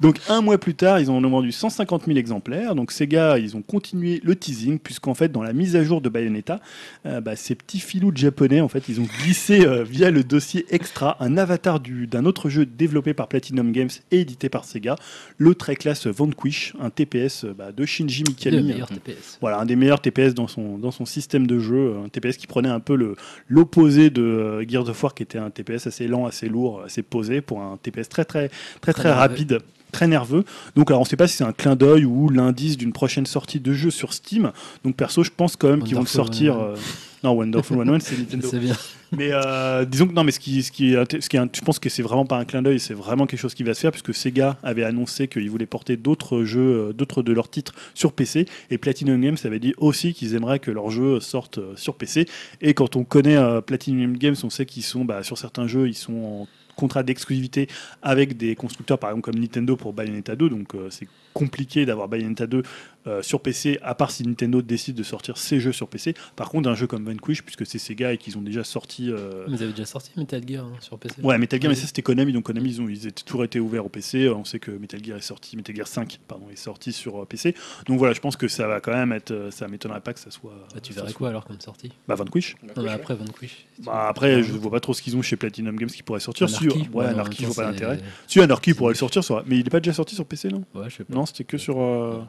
[0.00, 2.74] Donc un mois plus tard, ils en ont vendu 150 000 exemplaires.
[2.74, 6.00] Donc ces gars, ils ont continué le teasing puisqu'en fait, dans la mise à jour
[6.00, 6.58] de Bayonetta,
[7.06, 10.24] euh, bah, ces petits filous de japonais, en fait, ils ont glissé euh, via le
[10.24, 14.64] dossier extra un avatar du- d'un autre jeu développé par Platinum Games et édité par
[14.64, 14.96] Sega,
[15.38, 18.62] le très classe Vanquish, un TPS TPS euh, bah, de Shinji Le Mikami.
[18.62, 19.38] meilleur TPS.
[19.40, 21.94] Voilà, un des meilleurs TPS dans son, dans son système de jeu.
[22.04, 23.16] Un TPS qui prenait un peu le-
[23.48, 27.02] l'opposé de euh, Gears of War, qui était un TPS assez lent, assez lourd, assez
[27.02, 28.50] posé, pour un TPS très, très,
[28.80, 29.58] très, très, rapide,
[29.92, 30.44] très nerveux.
[30.74, 33.26] Donc, alors, on ne sait pas si c'est un clin d'œil ou l'indice d'une prochaine
[33.26, 34.50] sortie de jeu sur Steam.
[34.84, 36.54] Donc, perso, je pense quand même qu'ils vont le sortir.
[36.54, 36.62] 101.
[36.64, 36.76] euh,
[37.22, 38.48] Non, Wonderful 101, c'est Nintendo.
[38.50, 38.74] C'est bien.
[39.14, 41.60] Mais euh, disons que non, mais ce qui, ce qui est, ce qui est- je
[41.60, 43.80] pense que c'est vraiment pas un clin d'œil, c'est vraiment quelque chose qui va se
[43.80, 47.74] faire, puisque Sega avait annoncé qu'ils voulaient porter d'autres jeux, euh, d'autres de leurs titres
[47.94, 51.74] sur PC, et Platinum Games avait dit aussi qu'ils aimeraient que leurs jeux sortent euh,
[51.76, 52.26] sur PC.
[52.62, 55.88] Et quand on connaît euh, Platinum Games, on sait qu'ils sont bah, sur certains jeux,
[55.88, 57.68] ils sont en contrat d'exclusivité
[58.02, 62.08] avec des constructeurs par exemple comme Nintendo pour Bayonetta 2 donc euh, c'est compliqué d'avoir
[62.08, 62.62] Bayonetta 2
[63.08, 66.50] euh, sur PC à part si Nintendo décide de sortir ses jeux sur PC par
[66.50, 69.54] contre un jeu comme Vanquish puisque c'est Sega et qu'ils ont déjà sorti euh, Ils
[69.62, 71.16] avaient déjà sorti Metal Gear hein, sur PC.
[71.22, 73.58] Ouais, Metal Gear, mais ça c'était Konami, donc Konami ils ont ils étaient toujours été
[73.58, 74.28] ouverts au PC.
[74.28, 77.24] On sait que Metal Gear est sorti, Metal Gear 5 pardon est sorti sur euh,
[77.24, 77.54] PC.
[77.86, 80.20] Donc voilà, je pense que ça va quand même être, euh, ça m'étonnerait pas que
[80.20, 80.52] ça soit.
[80.72, 81.90] Bah, tu ça verrais soit- quoi alors comme sortie?
[82.06, 82.56] Bah Vanquish.
[82.76, 83.66] Non, mais après Vanquish.
[83.80, 86.48] Bah après, je vois pas trop ce qu'ils ont chez Platinum Games qui pourrait sortir.
[86.48, 88.00] Si, Anarchy, ouais, ouais, en Anarchy, je vois pas l'intérêt.
[88.28, 90.64] Si Anarchy pourrait le sortir, mais il est pas déjà sorti sur PC, non?
[90.74, 91.14] Ouais, je sais pas.
[91.14, 91.80] Non, c'était que sur.
[91.80, 92.20] euh,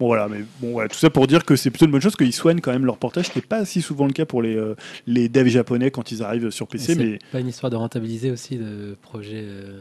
[0.00, 2.16] Bon voilà, mais bon voilà, tout ça pour dire que c'est plutôt une bonne chose
[2.16, 4.42] qu'ils soignent quand même leur portage, ce qui n'est pas si souvent le cas pour
[4.42, 4.74] les, euh,
[5.06, 8.32] les devs japonais quand ils arrivent sur PC, c'est mais pas une histoire de rentabiliser
[8.32, 9.78] aussi le projet euh,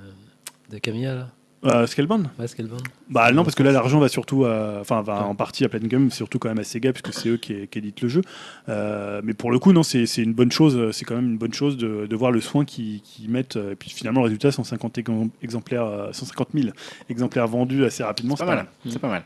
[0.70, 1.30] de Camilla là?
[1.66, 2.28] Euh, Scalebound?
[2.38, 2.84] Ouais, Scalebound.
[3.14, 5.90] Bah non, parce que là l'argent va surtout, à- enfin va en partie à Platinum
[5.92, 8.22] Games, surtout quand même à Sega, puisque c'est eux qui, qui éditent le jeu.
[8.70, 10.90] Euh, mais pour le coup, non, c'est c'est une bonne chose.
[10.92, 13.56] C'est quand même une bonne chose de, de voir le soin qu'ils qu'ils mettent.
[13.58, 16.70] euh, Et puis finalement, le résultat, 150 exem- exemplaires, euh, 150 000
[17.10, 18.36] exemplaires vendus assez rapidement.
[18.36, 18.66] C'est pas mal.
[18.90, 19.24] C'est pas mal.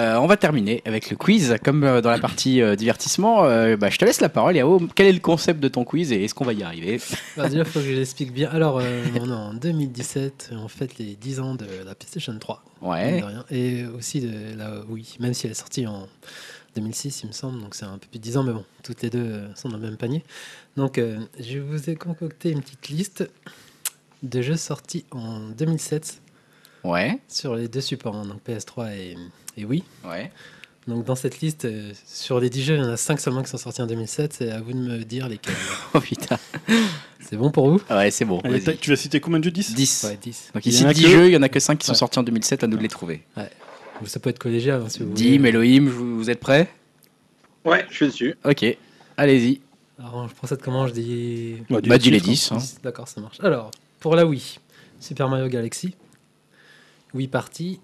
[0.00, 1.56] Euh, on va terminer avec le quiz.
[1.64, 4.80] Comme euh, dans la partie euh, divertissement, euh, bah, je te laisse la parole, Yao.
[4.94, 7.00] Quel est le concept de ton quiz et est-ce qu'on va y arriver
[7.36, 8.48] Bah, déjà, il faut que je l'explique bien.
[8.50, 12.62] Alors, euh, on est en 2017, on fête les 10 ans de la PlayStation 3.
[12.84, 13.20] Ouais.
[13.22, 13.44] rien.
[13.50, 16.06] Et aussi de la Wii, même si elle est sortie en
[16.76, 19.02] 2006, il me semble, donc c'est un peu plus de 10 ans, mais bon, toutes
[19.02, 20.22] les deux euh, sont dans le même panier.
[20.76, 23.28] Donc, euh, je vous ai concocté une petite liste
[24.22, 26.20] de jeux sortis en 2007
[26.82, 27.18] Ouais.
[27.28, 29.16] sur les deux supports, hein, donc PS3 et,
[29.56, 29.82] et Wii.
[30.04, 30.30] Ouais.
[30.86, 33.42] Donc, dans cette liste, euh, sur les 10 jeux, il y en a 5 seulement
[33.42, 34.34] qui sont sortis en 2007.
[34.34, 35.54] C'est à vous de me dire lesquels.
[35.94, 36.36] Oh putain.
[37.20, 37.80] c'est bon pour vous?
[37.90, 38.40] Ouais, c'est bon.
[38.40, 38.64] Allez, vas-y.
[38.64, 39.50] t'as- tu vas citer combien de jeux?
[39.50, 40.04] 10 10.
[40.08, 40.50] Ouais, 10.
[40.54, 41.92] Donc ici, en a 10 que- jeux, il y en a que 5 qui sont
[41.92, 41.98] Ouais.
[41.98, 43.22] sortis en 2007, à nous de les trouver.
[44.02, 45.38] Ou Ça peut être collégial hein, si vous voulez.
[45.38, 46.68] Dim, Elohim, vous, vous êtes prêts?
[47.64, 48.34] Ouais, je suis dessus.
[48.44, 48.64] Ok.
[49.16, 49.60] Allez-y.
[49.98, 50.86] Alors, je procède comment?
[50.88, 51.54] Je dis.
[51.70, 52.52] Bah, dis Bah, dis les titre, 10.
[52.52, 52.58] hein.
[52.82, 53.38] D'accord, ça marche.
[53.40, 54.58] Alors, pour la Wii,
[55.00, 55.94] Super Mario Galaxy,
[57.14, 57.78] Wii Party,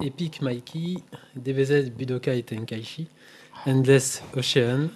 [0.00, 1.02] Epic Mikey,
[1.36, 3.06] DBZ Budokai Tenkaichi,
[3.66, 4.90] Endless Ocean,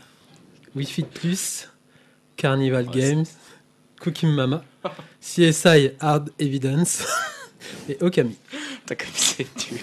[0.77, 1.69] Wii Fit Plus,
[2.37, 3.37] Carnival Games,
[4.01, 4.63] Cooking Mama,
[5.21, 7.07] CSI Hard Evidence
[7.89, 8.37] et Okami.
[8.87, 9.79] T'as comme c'est dur.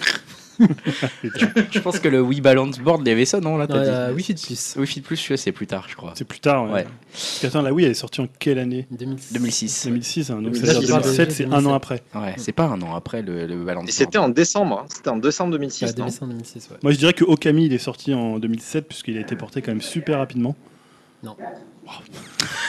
[1.71, 3.83] je pense que le Wii Balance Board, il y avait ça, non là, Non, t'as
[3.83, 6.13] dit euh, Wii Fit Plus, Wii Fit Plus, c'est plus tard, je crois.
[6.15, 6.65] C'est plus tard.
[6.65, 6.71] Ouais.
[6.71, 6.87] Ouais.
[7.11, 8.87] Parce que, attends, la Wii, elle est sortie en quelle année?
[8.91, 9.33] 2006.
[9.33, 9.85] 2006.
[9.87, 11.67] 2006, hein, donc Là, ça veut je dire parle de 2007, jeux c'est un 2007.
[11.67, 12.03] an après.
[12.15, 14.79] Ouais, c'est pas un an après le, le Balance Et c'était en décembre.
[14.83, 14.85] hein.
[14.89, 15.97] C'était en décembre Ouais, 2006.
[15.97, 16.77] non 2005-2006, ouais.
[16.83, 19.71] Moi, je dirais que Okami, il est sorti en 2007, puisqu'il a été porté quand
[19.71, 20.55] même super rapidement.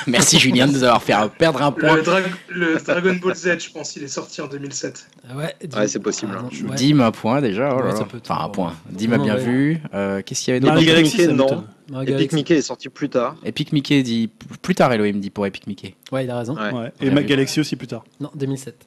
[0.06, 1.96] Merci Julien de nous avoir fait perdre un point.
[1.96, 5.06] Le, Dra- le Dragon Ball Z, je pense, il est sorti en 2007.
[5.28, 6.48] Ah ouais, Ouais, c'est possible, Ah, hein.
[6.62, 6.76] non, ouais.
[6.76, 7.74] Dim un point déjà.
[7.74, 8.00] oh là là.
[8.00, 8.74] enfin un point.
[8.90, 9.40] Dim a bien ouais.
[9.44, 9.80] vu.
[9.94, 11.64] Euh, Qu'est-ce qu'il y avait Mario d'autre Galaxy, ça non.
[12.02, 12.34] Epic Galaxy.
[12.36, 13.36] Mickey est sorti plus tard.
[13.44, 14.30] Epic Mickey dit
[14.62, 15.94] plus tard Elohim dit pour Epic Mickey.
[16.12, 16.54] Ouais, il a raison.
[16.56, 16.72] Ouais.
[16.72, 16.92] Ouais.
[17.00, 17.26] On Et a ma vu.
[17.26, 18.04] Galaxy aussi plus tard.
[18.20, 18.86] Non, 2007.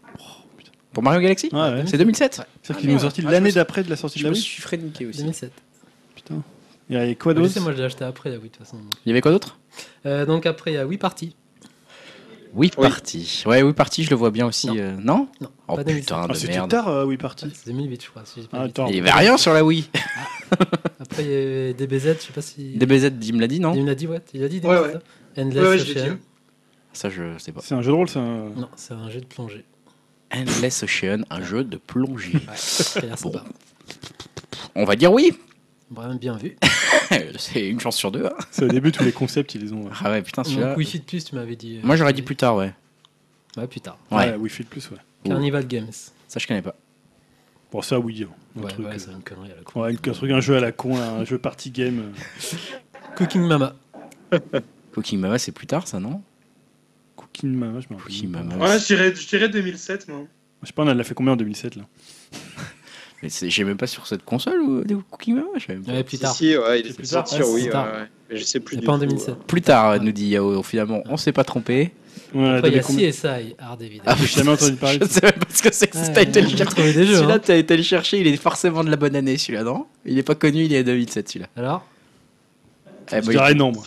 [0.93, 1.83] Pour Mario Galaxy Ouais, ouais.
[1.87, 2.45] C'est 2007 Ouais.
[2.61, 4.33] C'est-à-dire qu'ils nous ont sorti Ah, je l'année d'après de la sortie de Je la
[4.33, 4.41] Wii.
[4.41, 5.19] suis fait niquer aussi.
[5.19, 5.51] 2007.
[6.15, 6.41] Putain.
[6.89, 8.65] Il y avait quoi je d'autre moi je l'ai acheté après la Wii de toute
[8.65, 8.77] façon.
[9.05, 9.57] Il y avait quoi d'autre?
[10.05, 11.35] Euh, donc après il y a Wii Party.
[12.53, 12.89] Oui, Oui.
[12.89, 13.43] parti.
[13.45, 14.67] Ouais, oui, parti, je le vois bien aussi.
[14.67, 14.75] Non.
[14.77, 16.01] euh, Non Non, Oh pas 2007.
[16.03, 16.69] putain Ah, de c'était merde.
[16.69, 17.45] tard, euh, Wii Party.
[17.53, 18.23] C'est 2008 je crois.
[18.25, 18.87] Si j'ai pas Ah, attends.
[18.87, 19.87] Il y avait rien sur la Wii.
[20.99, 22.73] Après il y a DBZ, je sais pas si.
[22.75, 24.19] DBZ, Dim l'a dit, non Il me l'a dit, ouais.
[24.33, 24.69] Il a dit DBZ.
[24.69, 24.93] Ouais, ouais.
[25.35, 25.91] ça Endless Ouais.
[26.01, 26.11] Ocean.
[26.11, 26.19] hein.
[26.93, 27.61] Ça, je sais pas.
[27.63, 28.49] C'est un jeu de rôle, c'est un.
[28.49, 29.63] Non, c'est un jeu de plongée.
[30.35, 32.33] Endless Ocean, un jeu de plongée.
[32.33, 33.45] Ouais, ça a l'air sympa.
[34.75, 35.31] On va dire oui.
[35.91, 36.55] Vraiment bien vu.
[37.37, 38.25] C'est une chance sur deux.
[38.25, 38.33] hein.
[38.49, 39.87] C'est au début, tous les concepts, ils les ont.
[39.87, 40.75] euh, Ah ouais, putain, celui-là.
[40.77, 41.77] Wii Fit Plus, tu m'avais dit.
[41.77, 42.73] euh, Moi, j'aurais dit plus tard, ouais.
[43.57, 43.97] Ouais, plus tard.
[44.09, 44.31] Ouais.
[44.31, 44.97] Ouais, Wii Fit Plus, ouais.
[45.25, 45.91] Carnival Games.
[46.27, 46.75] Ça, je connais pas.
[47.71, 48.25] Bon, ça, oui.
[48.25, 48.33] hein.
[48.57, 49.81] Un Ouais, truc, ouais, euh, c'est une connerie à la con.
[49.81, 52.13] ouais, un truc, un jeu à la con, un jeu party game.
[53.17, 53.75] Cooking Mama.
[54.93, 56.21] Cooking Mama, c'est plus tard, ça, non?
[57.17, 58.13] Cooking Mama, je me rappelle.
[58.13, 58.29] Cooking.
[58.29, 58.55] Mama.
[58.57, 60.23] Ouais, je dirais, je dirais 2007, moi.
[60.61, 61.83] Je sais pas, on a l'a fait combien en 2007 là?
[63.23, 65.83] Mais c'est- j'ai même pas sur cette console ou des Cooking Mama je sais même
[65.83, 65.91] pas.
[65.91, 66.35] Ouais, plus Si, tard.
[66.35, 67.45] si, ouais, il plus sorti tard.
[67.47, 67.85] sur tard.
[67.85, 68.05] ouais, ouais.
[68.31, 69.29] Mais je sais plus du pas en tout, 2007.
[69.29, 69.33] euh.
[69.47, 70.63] Plus tard, nous dit Yao.
[70.63, 71.91] Finalement, on s'est pas trompé.
[72.33, 74.05] Ouais, Après, il y a CSI, Hard Evidence.
[74.07, 76.21] Ah, J'ai jamais entendu parler Je sais même pas ce que c'est que Ouais, t'as
[76.21, 76.93] été le chercher.
[76.93, 77.39] Celui-là, hein.
[77.43, 79.85] t'as été le chercher, il est forcément de la bonne année, celui-là, non?
[80.05, 81.47] Il est pas connu, il est 2007, celui-là.
[81.57, 81.85] Alors?
[83.11, 83.83] Eh, Je moi, dirais non, moi.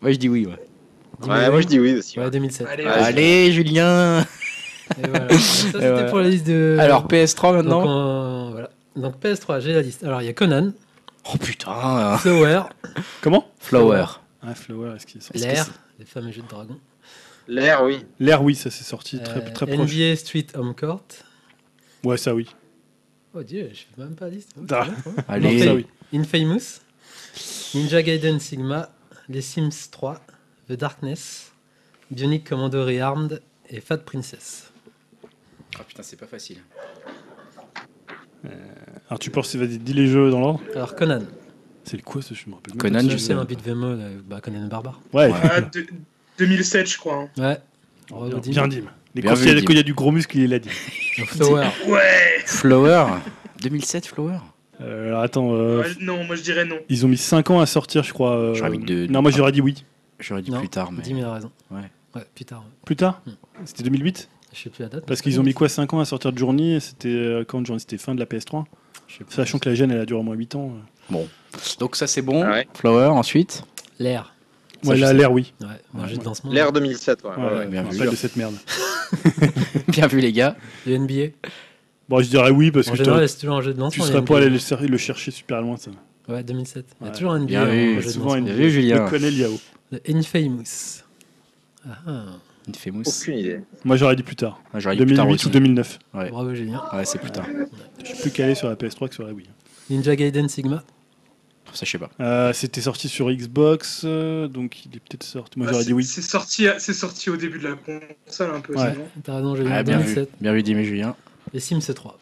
[0.00, 0.52] moi, je dis oui, ouais.
[0.52, 1.50] Ouais, oui.
[1.50, 2.18] moi je dis oui aussi.
[2.20, 2.66] Ouais, 2007.
[2.70, 3.02] Allez, Ouais, vas-y.
[3.04, 4.24] Allez, Julien
[5.02, 5.28] Et voilà.
[5.38, 6.04] Ça, c'était voilà.
[6.04, 6.76] pour la liste de.
[6.80, 8.70] Alors, PS3 Donc, maintenant on- voilà.
[8.96, 10.02] Donc, PS3, j'ai la liste.
[10.04, 10.72] Alors, il y a Conan,
[11.32, 12.62] Oh putain Flower,
[13.20, 14.04] Comment Flower.
[14.42, 15.66] Ah, Flower, est-ce qu'il est sorti L'air,
[15.98, 16.76] les fameux jeux de dragon.
[17.48, 18.04] L'air, oui.
[18.20, 19.90] L'air, oui, ça s'est sorti très, Euh, très proche.
[19.92, 21.02] NBA Street Home Court.
[22.04, 22.48] Ouais, ça oui.
[23.34, 24.50] Oh Dieu, je fais même pas la liste.
[24.58, 24.84] Oh, Ah.
[24.84, 24.94] bien.
[25.28, 25.86] Allez, ça oui.
[26.14, 26.80] Infamous,
[27.74, 28.88] Ninja Gaiden Sigma,
[29.28, 30.20] Les Sims 3,
[30.68, 31.52] The Darkness,
[32.10, 34.67] Bionic Commando Rearmed et Fat Princess.
[35.76, 36.58] Oh putain, c'est pas facile.
[39.08, 40.60] Alors tu penses, vas-y, dis les jeux dans l'ordre.
[40.74, 41.22] Alors Conan,
[41.84, 43.04] C'est quoi ce jeu Je me rappelle même Conan, pas.
[43.04, 43.32] je je sais.
[43.32, 45.00] un beat VMO, là, bah, Conan le barbare.
[45.12, 45.86] Ouais, Ah, de-
[46.38, 47.14] 2007, je crois.
[47.14, 47.28] hein.
[47.36, 47.58] Ouais.
[48.10, 48.82] bien, quand vu, il y a- Dim.
[49.64, 50.68] quand il y a du gros muscle, il l'a dit.
[51.26, 51.66] Flower.
[51.88, 52.42] Ouais.
[52.46, 53.06] Flower
[53.62, 54.38] 2007, Flower
[54.80, 56.76] Euh, alors attends, euh, Ouais, Non, moi je dirais non.
[56.88, 58.36] ils ont mis 5 ans à sortir, je crois.
[58.36, 59.12] euh, J'aurais mis deux- Ah.
[59.12, 59.84] Non, moi j'aurais dit oui.
[60.20, 61.02] J'aurais dit Non, plus tard, mais.
[61.02, 61.50] Dim, il a raison.
[61.70, 61.80] Ouais.
[62.14, 62.64] Ouais, plus tard.
[62.84, 63.32] Plus tard Hmm.
[63.64, 65.06] C'était 2008 Je sais plus la date.
[65.06, 67.78] Parce qu'ils ont mis quoi 5 ans à sortir de Journey C'était euh, quand Journey
[67.80, 68.64] C'était fin de la PS3
[69.06, 69.34] Je sais plus.
[69.34, 70.72] Sachant que la gêne elle a duré au moins 8 ans.
[71.78, 72.42] Donc ça c'est bon.
[72.44, 72.68] Ah ouais.
[72.74, 73.62] Flower ensuite.
[73.98, 74.34] L'air.
[74.82, 75.52] Ça, Ouais, je là, l'air, oui.
[75.60, 76.52] Ouais, un Ouais.
[76.52, 77.30] L'air 2007, ouais.
[77.30, 77.66] Ouais, ouais, ouais, ouais.
[77.66, 77.98] bien vu.
[78.10, 78.54] de cette merde.
[79.88, 80.56] Bien vu les gars.
[80.86, 81.34] Le NBA.
[82.08, 84.04] Bon, je dirais oui parce En que général, toujours un jeu de tu lancement.
[84.04, 84.46] serais les pas NBA.
[84.46, 85.90] allé le, le chercher super loin ça.
[86.28, 86.84] Ouais, 2007.
[87.00, 89.04] Il y a toujours un NBA Bien en vu, Souvent, une- vu, Julien.
[89.06, 89.58] Je connais Liao.
[89.90, 91.02] Le Infamous.
[91.88, 91.96] Ah,
[92.68, 92.70] ah.
[92.70, 93.02] Une famous.
[93.06, 93.60] Aucune idée.
[93.84, 94.60] Moi j'aurais dit plus tard.
[94.72, 95.46] Ah, J'aurais dit plus tard 2008 aussi.
[95.46, 95.98] ou 2009.
[96.14, 96.30] Ouais.
[96.30, 96.82] Bravo, Julien.
[96.92, 97.46] Ouais, c'est plus tard.
[98.02, 99.46] Je suis plus calé sur la PS3 que sur la Wii.
[99.90, 100.82] Ninja Gaiden Sigma.
[101.74, 102.10] Ça je sais pas.
[102.20, 105.58] Euh, C'était sorti sur Xbox, euh, donc il est peut-être sorti.
[105.58, 106.04] Moi Bah, j'aurais c'est- dit oui.
[106.04, 107.74] C'est sorti, c'est sorti au début de la
[108.26, 108.74] console un peu.
[108.74, 108.94] Ouais.
[109.22, 109.70] T'as raison, Julien.
[109.74, 110.04] Ah, bien vu.
[110.14, 110.30] 2007.
[110.40, 111.14] Bien vu Dim et Julien.
[111.52, 112.18] Les Sims 3.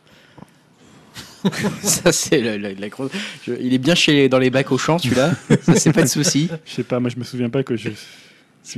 [1.83, 3.11] ça c'est la, la- la grosse.
[3.47, 5.31] je- Il est bien chez dans les bacs au champ celui-là.
[5.63, 6.49] ça c'est pas de souci.
[6.65, 7.91] Je sais pas, moi je me souviens pas que je.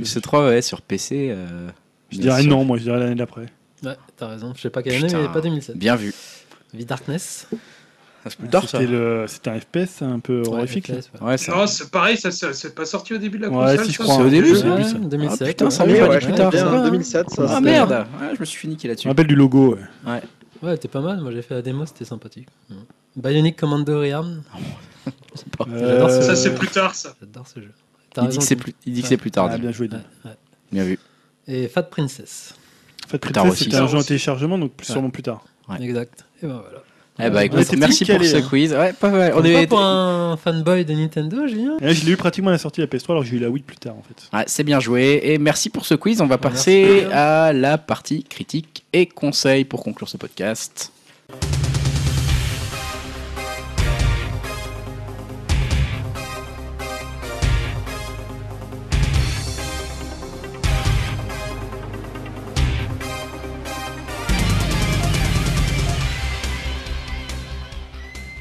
[0.03, 1.29] Ce 3 ouais sur PC.
[1.31, 1.69] euh,
[2.09, 2.49] Je dirais sûr.
[2.51, 3.45] non, moi je dirais l'année d'après.
[3.83, 4.53] Ouais, t'as raison.
[4.55, 5.21] Je sais pas quelle année, Putain.
[5.21, 5.77] mais pas 2007.
[5.77, 6.13] Bien vu.
[6.77, 7.47] The Darkness.
[8.23, 8.49] Ça, c'est plus.
[8.67, 9.25] C'était le...
[9.27, 10.89] c'était un FPS un peu horrifique.
[10.89, 10.99] ouais.
[11.27, 11.53] Ouais, ça.
[11.55, 13.85] Non, c'est pareil, ça c'est c'est pas sorti au début de la Ouais, console.
[13.85, 14.15] si, je crois.
[14.17, 14.93] C'est au début, Je Ouais, ça.
[14.97, 15.41] 2007.
[15.41, 15.93] Ah, putain, ça ouais.
[15.93, 16.83] dit ouais, plus tard, bien, ça va.
[16.83, 17.45] 2007, ça.
[17.49, 17.91] Ah merde.
[18.21, 19.07] Ouais, je me suis niquer Je là-dessus.
[19.07, 19.77] me rappelle du logo.
[20.05, 20.21] ouais.
[20.61, 21.21] Ouais, t'es pas mal.
[21.21, 22.49] Moi, j'ai fait la démo, c'était sympathique.
[23.15, 24.43] Bionic Commando Rearm.
[25.65, 27.15] J'adore Euh, Ça c'est plus tard ça.
[27.21, 27.71] J'adore ce jeu.
[28.23, 29.49] Il dit raison, que c'est plus, il dit que c'est plus tard.
[29.51, 29.87] Ah, bien joué.
[29.87, 30.31] Ouais, ouais.
[30.71, 30.99] Bien vu.
[31.47, 32.53] Et Fat Princess.
[33.05, 33.63] En fait, Plus Princess, aussi.
[33.65, 34.93] c'était un jeu en téléchargement, donc plus Ouais.
[34.93, 35.43] sûrement plus tard.
[35.67, 35.81] Ouais.
[35.81, 36.25] Exact.
[36.43, 36.83] Et ben voilà.
[37.21, 38.41] Eh bah écoute, merci pour ce hein.
[38.47, 38.71] quiz.
[38.71, 39.33] Ouais, pas mal.
[39.35, 39.67] On On est.
[39.67, 42.89] pour un fanboy de Nintendo, Julien je l'ai eu pratiquement à la sortie de la
[42.97, 44.35] PS3, alors que j'ai eu la Wii plus tard en fait.
[44.37, 46.21] Ouais, c'est bien joué et merci pour ce quiz.
[46.21, 46.55] On va Merci.
[46.55, 50.93] passer à la partie critique et conseils pour conclure ce podcast.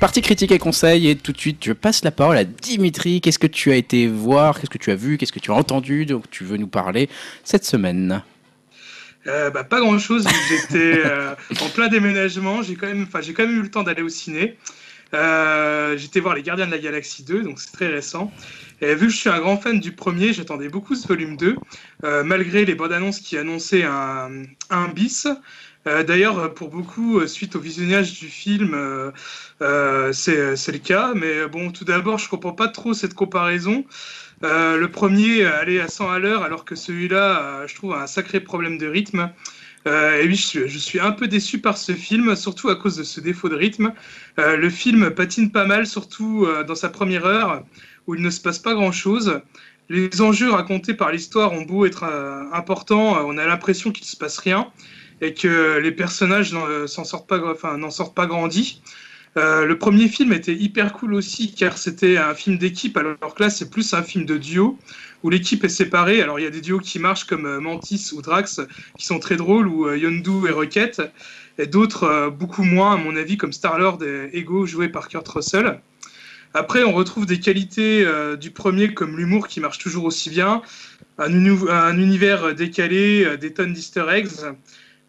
[0.01, 3.21] Partie critique et conseils et tout de suite je passe la parole à Dimitri.
[3.21, 4.61] Qu'est-ce que tu as été voir?
[4.61, 5.19] Qu'est-ce que tu as vu?
[5.19, 6.07] Qu'est-ce que tu as entendu?
[6.07, 7.09] Donc tu veux nous parler
[7.43, 8.23] cette semaine?
[9.27, 10.25] Euh, bah, pas grand chose.
[10.49, 12.63] J'étais euh, en plein déménagement.
[12.63, 14.57] J'ai quand même, quand même eu le temps d'aller au ciné.
[15.15, 18.31] Euh, J'étais voir les Gardiens de la Galaxie 2, donc c'est très récent.
[18.81, 21.57] Et vu que je suis un grand fan du premier, j'attendais beaucoup ce volume 2,
[22.05, 25.27] euh, malgré les bandes annonces qui annonçaient un bis.
[25.87, 31.13] Euh, D'ailleurs, pour beaucoup, euh, suite au visionnage du film, euh, c'est le cas.
[31.15, 33.85] Mais bon, tout d'abord, je comprends pas trop cette comparaison.
[34.43, 38.41] Le premier allait à 100 à l'heure, alors que celui-là, je trouve, a un sacré
[38.41, 39.31] problème de rythme.
[39.87, 43.21] Et oui, je suis, un peu déçu par ce film, surtout à cause de ce
[43.21, 43.93] défaut de rythme.
[44.37, 47.65] Le film patine pas mal, surtout dans sa première heure,
[48.07, 49.41] où il ne se passe pas grand-chose.
[49.89, 52.05] Les enjeux racontés par l'histoire ont beau être
[52.53, 54.71] importants, on a l'impression qu'il ne se passe rien
[55.21, 58.81] et que les personnages n'en euh, sortent pas, grandis.
[59.37, 63.43] Euh, le premier film était hyper cool aussi car c'était un film d'équipe alors que
[63.43, 64.79] là c'est plus un film de duo
[65.23, 66.23] où l'équipe est séparée.
[66.23, 68.61] Alors il y a des duos qui marchent comme euh, Mantis ou Drax
[68.97, 71.03] qui sont très drôles ou euh, Yondu et Rocket
[71.59, 75.81] et d'autres beaucoup moins à mon avis comme Star-Lord et Ego joués par Kurt Russell.
[76.55, 78.07] Après on retrouve des qualités
[78.41, 80.63] du premier comme l'humour qui marche toujours aussi bien,
[81.19, 81.33] un,
[81.69, 84.31] un univers décalé, des tonnes d'easter eggs.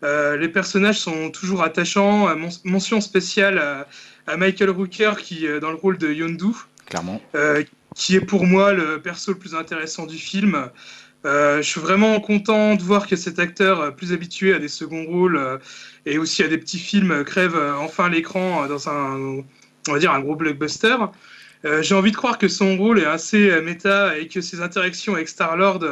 [0.04, 2.30] Euh, les personnages sont toujours attachants.
[2.30, 3.88] Euh, mon- mention spéciale à,
[4.28, 6.54] à Michael Rooker qui est dans le rôle de Yondu,
[6.86, 7.22] Clairement.
[7.36, 7.64] euh,
[7.96, 10.70] qui est pour moi le perso le plus intéressant du film.
[11.26, 14.70] Euh, je suis vraiment content de voir que cet acteur, euh, plus habitué à des
[14.70, 15.58] seconds rôles euh,
[16.06, 19.44] et aussi à des petits films, euh, crève euh, enfin l'écran euh, dans un,
[19.90, 20.96] on va dire, un gros blockbuster.
[21.66, 24.62] Euh, J'ai envie de croire que son rôle est assez euh, méta et que ses
[24.62, 25.84] interactions avec Star-Lord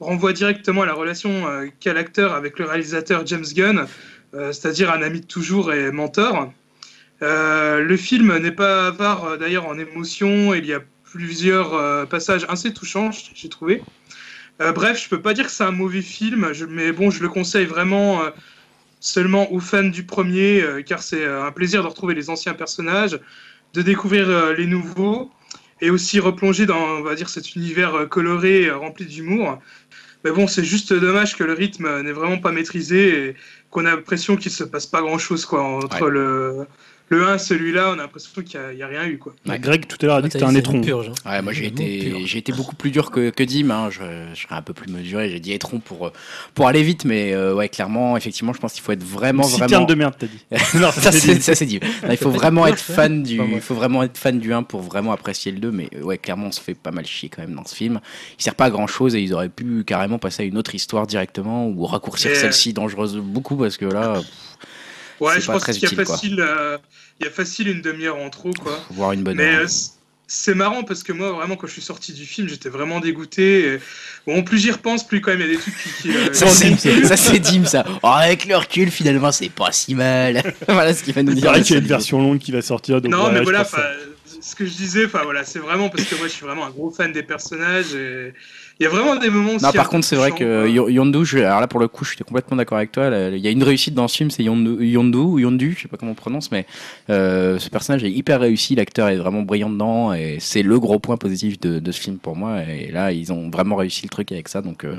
[0.00, 3.86] renvoient directement à la relation euh, qu'a l'acteur avec le réalisateur James Gunn,
[4.34, 6.52] euh, c'est-à-dire un ami de toujours et mentor.
[7.22, 12.74] Euh, le film n'est pas avare d'ailleurs en émotion, il y a plusieurs passages assez
[12.74, 13.82] touchants, j'ai trouvé.
[14.58, 17.64] Bref, je peux pas dire que c'est un mauvais film, mais bon, je le conseille
[17.64, 18.20] vraiment
[19.00, 23.18] seulement aux fans du premier, car c'est un plaisir de retrouver les anciens personnages,
[23.72, 25.30] de découvrir les nouveaux,
[25.80, 29.58] et aussi replonger dans, on va dire, cet univers coloré, rempli d'humour.
[30.24, 33.36] Mais bon, c'est juste dommage que le rythme n'est vraiment pas maîtrisé et
[33.70, 36.10] qu'on a l'impression qu'il se passe pas grand-chose quoi entre Ouais.
[36.10, 36.66] le
[37.10, 39.34] le 1 celui-là, on a l'impression qu'il n'y a, rien eu quoi.
[39.46, 39.58] Ouais.
[39.58, 40.80] Greg tout à l'heure a dit que c'était un étron.
[40.80, 41.30] purge, hein.
[41.30, 43.70] Ouais, moi j'ai été, j'ai été beaucoup plus dur que, que Dim.
[43.70, 43.88] Hein.
[43.90, 44.02] Je,
[44.34, 45.30] je serais un peu plus mesuré.
[45.30, 46.12] J'ai dit étron pour, euh,
[46.54, 49.48] pour aller vite, mais euh, ouais, clairement, effectivement, je pense qu'il faut être vraiment, Une
[49.48, 49.86] citerne vraiment.
[49.86, 50.44] de merde, t'as dit.
[50.78, 51.42] non, ça, c'est dit.
[51.42, 51.80] ça, c'est dit.
[52.02, 54.82] Non, il faut vraiment être fan du, il faut vraiment être fan du 1 pour
[54.82, 55.70] vraiment apprécier le 2.
[55.70, 58.00] Mais euh, ouais, clairement, on se fait pas mal chier quand même dans ce film.
[58.38, 60.74] Il sert pas à grand chose et ils auraient pu carrément passer à une autre
[60.74, 64.58] histoire directement ou raccourcir Et, euh, celle-ci dangereuse beaucoup parce que là, pff,
[65.20, 66.78] Ouais, je pas pense qu'il y euh,
[67.20, 68.78] il y a facile une demi-heure en trop quoi.
[68.88, 69.62] faut voir une bonne Mais heure.
[69.62, 69.66] euh,
[70.30, 73.74] c'est marrant parce que moi, vraiment, quand je suis sorti du film, j'étais vraiment dégoûté.
[73.74, 73.80] Et...
[74.26, 76.02] Bon, plus j'y repense, plus quand même il y a des trucs qui.
[76.02, 76.46] qui, euh, Ça
[77.16, 77.84] c'est, Dim ça.
[78.02, 80.42] Oh, avec le recul finalement c'est pas si mal.
[80.68, 81.52] voilà ce qu'il va nous Il dire.
[81.54, 83.00] qu'il y a une version longue qui va sortir.
[83.00, 83.64] donc Non, voilà, mais voilà,
[84.40, 86.70] ce que je disais, enfin voilà, c'est vraiment parce que moi, je suis vraiment un
[86.70, 87.94] gros fan des personnages.
[87.94, 88.32] Et...
[88.80, 89.54] Il y a vraiment des moments.
[89.60, 92.24] Non, par contre, c'est vrai que Yondu, je- alors là pour le coup, je suis
[92.24, 93.10] complètement d'accord avec toi.
[93.10, 95.82] là, Il y a une réussite dans ce film, c'est Yondu, Yondu ou Yondu, je
[95.82, 96.64] sais pas comment on prononce, mais
[97.10, 98.76] euh, ce personnage est hyper réussi.
[98.76, 102.18] L'acteur est vraiment brillant dedans et c'est le gros point positif de, de ce film
[102.18, 102.62] pour moi.
[102.62, 104.62] Et là, ils ont vraiment réussi le truc avec ça.
[104.62, 104.96] Donc euh,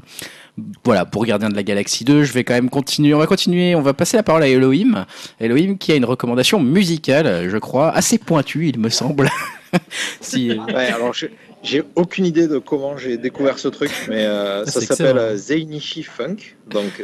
[0.83, 3.13] voilà, pour Gardien de la Galaxie 2, je vais quand même continuer.
[3.13, 3.75] On va continuer.
[3.75, 5.05] On va passer la parole à Elohim.
[5.39, 9.29] Elohim qui a une recommandation musicale, je crois, assez pointue, il me semble.
[10.21, 14.71] si, Ouais, alors j'ai- aucune idée de comment j'ai découvert ce truc, mais euh, Ah,
[14.71, 16.37] ça s'appelle euh, Zeinichi Funk,
[16.69, 17.03] donc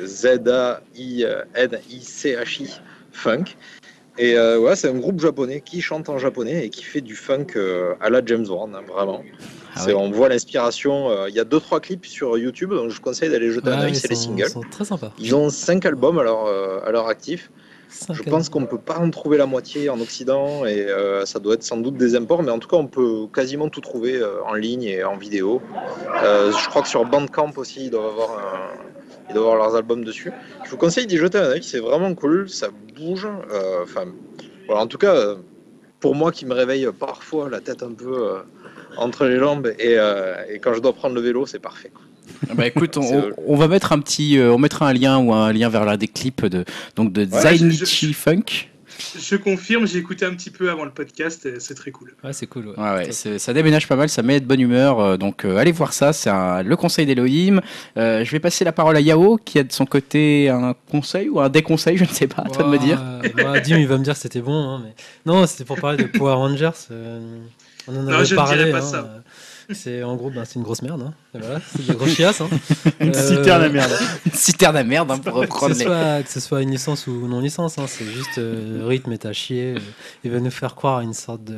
[1.55, 2.69] Z-A-I-N-I-C-H-I
[3.11, 3.43] Funk.
[4.17, 7.15] Et euh, ouais, c'est un groupe japonais qui chante en japonais et qui fait du
[7.15, 9.21] funk euh, à la James Bond, hein, vraiment.
[9.75, 9.93] Ah ouais.
[9.93, 11.09] On voit l'inspiration.
[11.09, 13.69] euh, Il y a deux trois clips sur YouTube, donc je vous conseille d'aller jeter
[13.69, 13.91] un œil.
[13.91, 14.47] ils C'est les singles.
[14.49, 15.11] sont très sympas.
[15.19, 16.47] Ils ont cinq albums à leur,
[16.85, 17.51] à leur actif.
[17.89, 18.39] Cinq Je albums.
[18.39, 21.53] pense qu'on ne peut pas en trouver la moitié en Occident et euh, ça doit
[21.55, 24.53] être sans doute des imports, mais en tout cas on peut quasiment tout trouver en
[24.53, 25.61] ligne et en vidéo.
[26.23, 28.94] Je crois que sur Bandcamp aussi ils doivent avoir, un-
[29.29, 30.31] ils doivent avoir leurs albums dessus.
[30.65, 33.25] Je vous conseille d'y jeter un œil, c'est vraiment cool, ça bouge.
[33.51, 34.05] euh, Enfin,
[34.67, 35.35] voilà, en tout cas euh,
[35.99, 38.37] pour moi qui me réveille parfois la tête un peu euh,
[38.97, 39.97] entre les jambes et,
[40.53, 41.91] et quand je dois prendre le vélo, c'est parfait.
[41.93, 42.03] quoi.
[42.55, 42.97] Bah écoute,
[43.47, 46.07] on, va mettre un petit, on mettra un lien ou un lien vers l'un des
[46.07, 48.43] clips de donc de Ouais, Zainichi je- je- Funk.
[49.17, 52.13] Je confirme, j'ai écouté un petit peu avant le podcast et c'est très cool.
[52.23, 52.67] Ouais, c'est cool.
[52.67, 52.77] ouais.
[52.77, 54.99] Ouais, ouais, c'est- ça déménage pas mal, ça met de bonne humeur.
[54.99, 57.61] euh, donc euh, allez voir ça, c'est un- le conseil d'Elohim.
[57.97, 61.29] Euh, je vais passer la parole à Yao qui a de son côté un conseil
[61.29, 63.01] ou un déconseil, je ne sais pas, à toi de me dire.
[63.23, 64.53] Ouais, bah, Dim, il va me dire que c'était bon.
[64.69, 64.93] hein, mais...
[65.25, 66.69] Non, c'était pour parler de Power Rangers.
[66.91, 67.39] euh,
[67.87, 68.57] On en Non, avait je ne parlé.
[68.57, 69.23] dirais pas hein, ça.
[69.69, 71.01] Euh, C'est en gros, bah, c'est une grosse merde.
[71.01, 72.41] hein, et voilà, c'est des gros chiasses.
[72.41, 72.49] Hein.
[72.99, 73.91] Une Euh, citerne à merde.
[74.25, 75.85] Une citerne à merde hein, pour Que reprendre ce, les.
[75.85, 79.11] soit, que ce soit une licence ou non licence, hein, c'est juste euh, le rythme
[79.11, 79.75] est à chier.
[79.75, 79.79] euh,
[80.23, 81.57] il va nous faire croire à une sorte de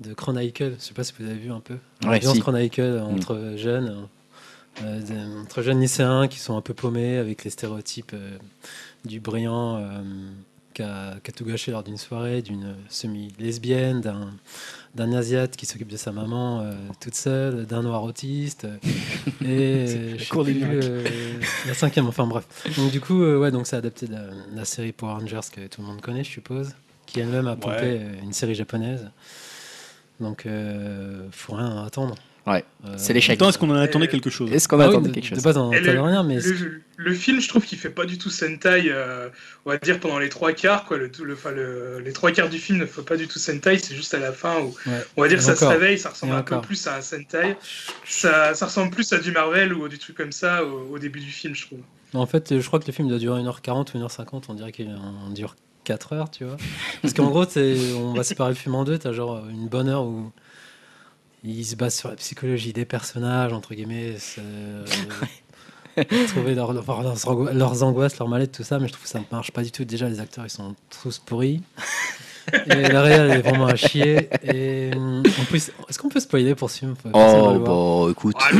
[0.00, 0.74] de Chronicle.
[0.78, 1.76] Je sais pas si vous avez vu un peu.
[2.06, 2.38] Ouais, si.
[2.40, 4.06] Chronicle entre jeunes,
[4.82, 8.36] euh, des- entre jeunes lycéens qui sont un peu paumés avec les stéréotypes euh,
[9.06, 10.02] du brillant euh,
[10.74, 14.32] qui a, qui a tout gâché lors d'une soirée, d'une semi-lesbienne, d'un
[14.96, 18.76] d'un asiate qui s'occupe de sa maman euh, toute seule, d'un noir autiste, euh,
[19.44, 20.80] et euh, la je sais cour des plus,
[21.66, 22.44] la cinquième, enfin bref.
[22.76, 25.66] Donc du coup, ouais, donc c'est adapté de la, de la série Power Rangers que
[25.66, 26.70] tout le monde connaît, je suppose,
[27.04, 28.02] qui elle-même a pompé Ouais.
[28.22, 29.08] une série japonaise.
[30.18, 30.46] Donc,
[31.30, 32.14] faut rien attendre.
[32.46, 33.34] Ouais, Euh, c'est l'échec.
[33.34, 35.30] Attends, est-ce qu'on en Euh, attendait quelque chose Est-ce qu'on ah oui, attendait de, quelque
[35.30, 37.90] de chose base, on Et n'attendait rien, mais Le, le film, je trouve qu'il fait
[37.90, 39.28] pas du tout Sentai, euh,
[39.64, 40.96] on va dire pendant les trois quarts, quoi.
[40.96, 43.40] Le, tout- le, enfin, le- les trois quarts du film ne fait pas du tout
[43.40, 45.04] Sentai, c'est juste à la fin où ouais.
[45.16, 45.72] on va dire ça encore.
[45.72, 47.56] se réveille, ça ressemble Et un peu plus à un Sentai.
[48.04, 51.18] Ça, ça ressemble plus à du Marvel ou du truc comme ça au, au début
[51.20, 51.80] du film, je trouve.
[52.14, 54.44] En fait, je crois que le film doit durer 1h40 ou 1h50.
[54.48, 56.56] On dirait qu'il en dure 4 heures, tu vois.
[57.02, 58.98] Parce qu'en gros, on va séparer le film en deux.
[58.98, 60.30] T'as genre une bonne heure où
[61.46, 64.14] ils se basent sur la psychologie des personnages, entre guillemets.
[66.28, 68.78] trouver leur- leur- leurs, leurs angoisses, leurs mallettes, tout ça.
[68.78, 69.84] Mais je trouve que ça ne marche pas du tout.
[69.84, 71.62] Déjà, les acteurs, ils sont tous pourris.
[72.52, 74.28] Et la réal est vraiment à chier.
[74.44, 78.36] Et hum, en plus, est-ce qu'on peut spoiler pour ce film Oh, bah écoute.
[78.38, 78.50] Ah.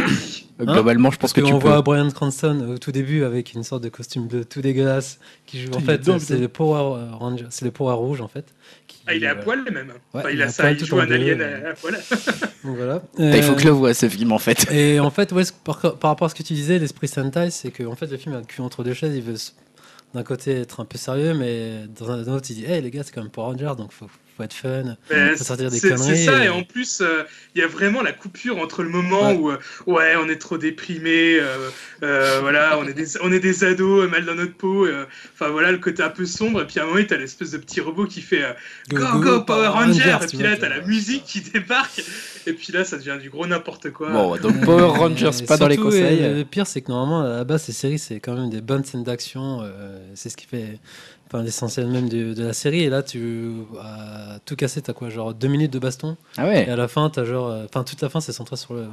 [0.59, 1.69] Globalement, je pense Parce que tu peux.
[1.69, 5.61] voit Brian Cranston au tout début avec une sorte de costume bleu tout dégueulasse qui
[5.61, 5.71] joue.
[5.75, 8.47] En il fait, c'est le Power Ranger, c'est le Power Rouge en fait.
[9.07, 9.89] Ah, il est à poil même.
[9.89, 11.67] Ouais, Enfin, il a ça, il tout joue en un alien euh.
[11.69, 11.95] à, à poil.
[12.65, 13.01] Donc voilà.
[13.01, 14.71] Putain, Il faut Euh, que je le voie ce film en fait.
[14.73, 17.71] Et en fait, ouais, par, par rapport à ce que tu disais, l'esprit Sentai, c'est
[17.71, 19.15] que en fait, le film a le cul entre deux chaises.
[19.15, 19.37] Il veut
[20.15, 23.03] d'un côté être un peu sérieux, mais dans un autre, il dit Hey les gars,
[23.05, 24.97] c'est quand même Power Rangers, donc faut, faut être fun.
[25.37, 26.25] Faut sortir des C'est c'est conneries.
[26.25, 27.23] ça, et- et en plus, euh,
[27.55, 29.37] il y a vraiment la coupure entre le moment Ouais.
[29.37, 29.57] où, euh,
[29.87, 31.71] ouais, on est trop déprimé, euh,
[32.03, 35.49] euh, voilà, on est, des, on est des ados, mal dans notre peau, euh, enfin
[35.51, 37.81] voilà, le côté un peu sombre, et puis à un moment, t'as l'espèce de petit
[37.81, 38.53] robot qui fait euh,
[38.91, 42.03] Go, go, Power Ranger, et puis là, tu t'as la musique qui débarque,
[42.47, 44.11] et puis là, ça devient du gros n'importe quoi.
[44.11, 46.23] Bon, donc Power Rangers, pas dans les conseils.
[46.23, 48.61] euh, le pire, c'est que normalement, à la base, ces séries, c'est quand même des
[48.61, 49.61] bonnes scènes d'action.
[49.63, 50.79] euh, c'est ce qui fait
[51.37, 52.83] enfin, l'essentiel même de, de la série.
[52.83, 56.17] Et là, tu as tout cassé, t'as quoi Genre deux minutes de baston.
[56.37, 56.69] Ah Et ouais.
[56.69, 57.49] à la fin, t'as genre.
[57.49, 58.87] euh, Enfin, toute la fin, c'est centré sur le,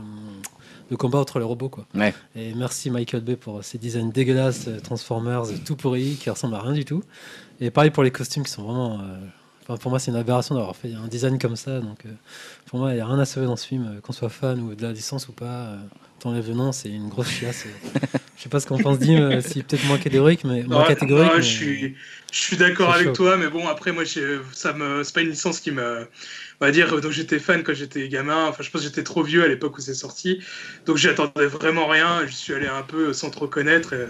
[0.90, 1.86] le combat entre les robots, quoi.
[1.96, 2.14] Ouais.
[2.36, 6.56] Et merci Michael Bay pour ses designs dégueulasses, euh, Transformers, euh, tout pourri, qui ressemblent
[6.56, 7.04] à rien du tout.
[7.62, 9.00] Et pareil pour les costumes qui sont vraiment.
[9.00, 9.04] euh,
[9.66, 11.80] Enfin, pour moi, c'est une aberration d'avoir fait un design comme ça.
[11.80, 12.10] Donc, euh,
[12.66, 14.60] pour moi, il n'y a rien à sauver dans ce film, euh, qu'on soit fan
[14.60, 15.46] ou de la licence ou pas.
[15.46, 15.78] euh,
[16.32, 17.66] Le nom, c'est une grosse chiasse.
[18.38, 21.32] Je sais pas ce qu'en pense Dim, euh, si peut-être moins catégorique, mais moins catégorique.
[21.36, 21.96] mais- je suis,
[22.32, 23.14] je suis d'accord avec chaud.
[23.14, 24.04] toi, mais bon, après, moi,
[24.54, 26.08] ça me, c'est pas une licence qui me,
[26.62, 28.48] on va dire, dont j'étais fan quand j'étais gamin.
[28.48, 30.40] Enfin, je pense que j'étais trop vieux à l'époque où c'est sorti,
[30.86, 32.26] donc j'attendais vraiment rien.
[32.26, 33.94] Je suis allé un peu sans trop connaître.
[33.94, 34.06] Et,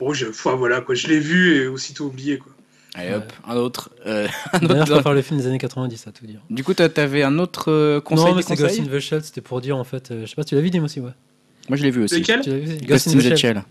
[0.00, 2.52] bon, je, voilà, quoi, je l'ai vu et aussitôt oublié, quoi.
[2.98, 3.90] Allez hop, un autre.
[4.06, 5.12] euh, un D'ailleurs, je autre.
[5.12, 6.40] le film des années 90, à tout dire.
[6.48, 9.42] Du coup, t'avais un autre euh, conseil non, mais c'est Ghost in the Shell, c'était
[9.42, 10.10] pour dire en fait.
[10.10, 11.10] euh, je sais pas, tu l'as vu, Dim aussi, ouais.
[11.68, 12.20] Moi, je l'ai vu aussi.
[12.20, 12.40] Lequel
[12.86, 13.62] Ghost in the Shell.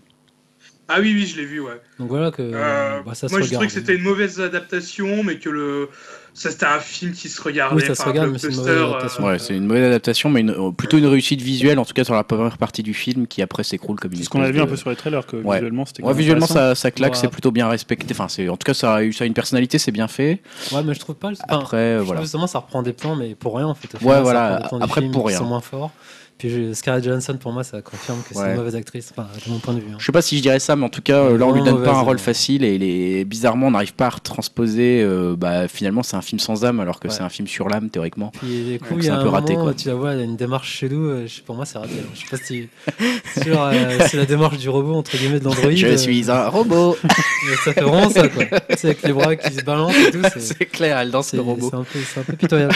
[0.88, 1.80] Ah oui, oui, je l'ai vu, ouais.
[1.98, 2.42] Donc voilà que.
[2.42, 3.52] Euh, bah, ça se moi, je regarde.
[3.54, 5.88] trouvais que c'était une mauvaise adaptation, mais que le,
[6.32, 7.74] ça, c'était un film qui se regardait.
[7.74, 9.24] Oui, ça se regarde, mais c'est une mauvaise adaptation.
[9.26, 11.92] euh, Ouais, c'est une mauvaise adaptation, mais une- euh, plutôt une réussite visuelle, en tout
[11.92, 14.42] cas sur la première partie du film, qui après s'écroule comme une C'est ce qu'on
[14.42, 15.56] a vu un peu sur les trailers, que Ouais.
[15.56, 16.04] visuellement c'était.
[16.04, 17.18] Ouais, visuellement ça, ça claque, Ouais.
[17.20, 18.06] c'est plutôt bien respecté.
[18.12, 20.40] Enfin, c'est en tout cas ça a eu ça a une personnalité, c'est bien fait.
[20.70, 21.30] Ouais, mais je trouve pas.
[21.30, 22.20] le- enfin, Après, euh, je voilà.
[22.22, 23.88] justement, ça reprend des plans, mais pour rien en fait.
[23.88, 25.38] Au Ouais, final, voilà, après, pour rien.
[25.38, 25.90] sont moins forts.
[26.38, 29.50] Puis je- Scarlett Johansson, pour moi, ça confirme que c'est une mauvaise actrice, enfin, de
[29.50, 29.86] mon point de vue.
[29.92, 29.96] hein.
[29.98, 31.62] Je sais pas si je dirais ça, mais en tout cas, euh, là on lui
[31.62, 32.18] donne pas un rôle hein.
[32.18, 33.24] facile et les...
[33.24, 35.02] bizarrement on n'arrive pas à transposer.
[35.02, 37.14] euh, bah, finalement, c'est un film sans âme alors que Ouais.
[37.14, 38.32] c'est un film sur l'âme théoriquement.
[38.38, 39.72] Puis du coup, Donc, c'est a un un, peu raté, quoi.
[39.74, 41.08] tu la vois, elle a une démarche chelou.
[41.08, 41.94] euh, Pour moi, c'est raté.
[42.00, 42.08] hein.
[42.14, 42.68] Je sais pas si
[43.34, 45.70] c'est euh, c'est la démarche du robot entre guillemets de l'android.
[45.70, 46.96] Je euh, suis un robot.
[47.64, 48.44] Ça fait vraiment ça, quoi.
[48.76, 50.18] sais, avec les bras qui se balancent et tout.
[50.34, 51.68] c'est- c'est clair, elle danse C'est le robot.
[51.70, 52.74] c'est un, peu- c'est un peu pitoyable.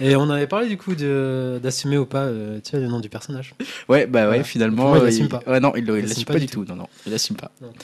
[0.00, 3.08] et on avait parlé du coup de- d'assumer ou pas euh, tu le nom du
[3.08, 3.54] personnage.
[3.88, 4.44] Ouais, bah ouais, Voilà.
[4.44, 4.88] finalement.
[4.88, 5.42] Moi, il euh, l'assume pas.
[5.46, 6.64] Ouais, non, il l'assume l'assume pas, du tout.
[6.68, 7.50] Non, non, il l'assume pas.
[7.60, 7.82] Donc, euh,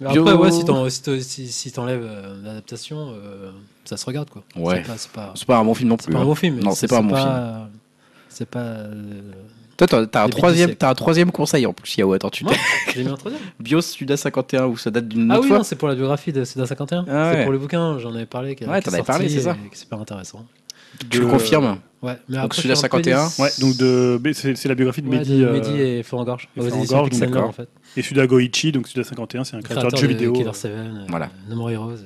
[0.00, 3.50] mais Bio- après, ouais, si t'en- si t'en- si- si t'enlèves euh, l'adaptation, euh,
[3.84, 4.42] ça se regarde quoi.
[4.56, 4.76] Ouais.
[4.76, 6.12] C'est pas, c'est pas, C'est pas un bon film non c'est plus.
[6.14, 6.24] pas un hein.
[6.26, 6.58] bon film.
[6.60, 7.68] Non, c'est pas un bon film.
[8.28, 8.58] C'est pas.
[8.58, 9.20] euh,
[9.76, 12.12] Toi, t'as t'as un troisième, t'as un troisième conseil en plus, Yao.
[12.12, 12.54] Attends, tu t'es
[12.94, 13.40] J'ai mis un troisième.
[13.60, 15.94] Bios Suda 51 ou ça date d'une Ah autre oui, fois non, c'est pour la
[15.94, 17.04] biographie de Seda 51.
[17.08, 18.56] Ah c'est pour le bouquin, j'en avais parlé.
[18.56, 19.52] qui- Ouais, t'en avais parlé, c'est ça.
[19.64, 20.44] et qui est super intéressant.
[21.10, 24.20] Tu le confirmes Ouais, mais Donc, après, Suda sur un 51, playlist- Ouais, donc de,
[24.34, 26.48] c'est c'est la biographie de Ouais, Mehdi, de euh, Mehdi et Florent Gorge.
[26.54, 27.48] et Aux Florent éditions Gorge, Pixel d'accord.
[27.48, 27.68] en fait.
[27.96, 30.32] et Suda Goichi, donc Suda 51, c'est un créateur, de jeux vidéo.
[30.34, 31.30] Killer euh, 7, euh, Voilà.
[31.48, 31.96] No More Heroes.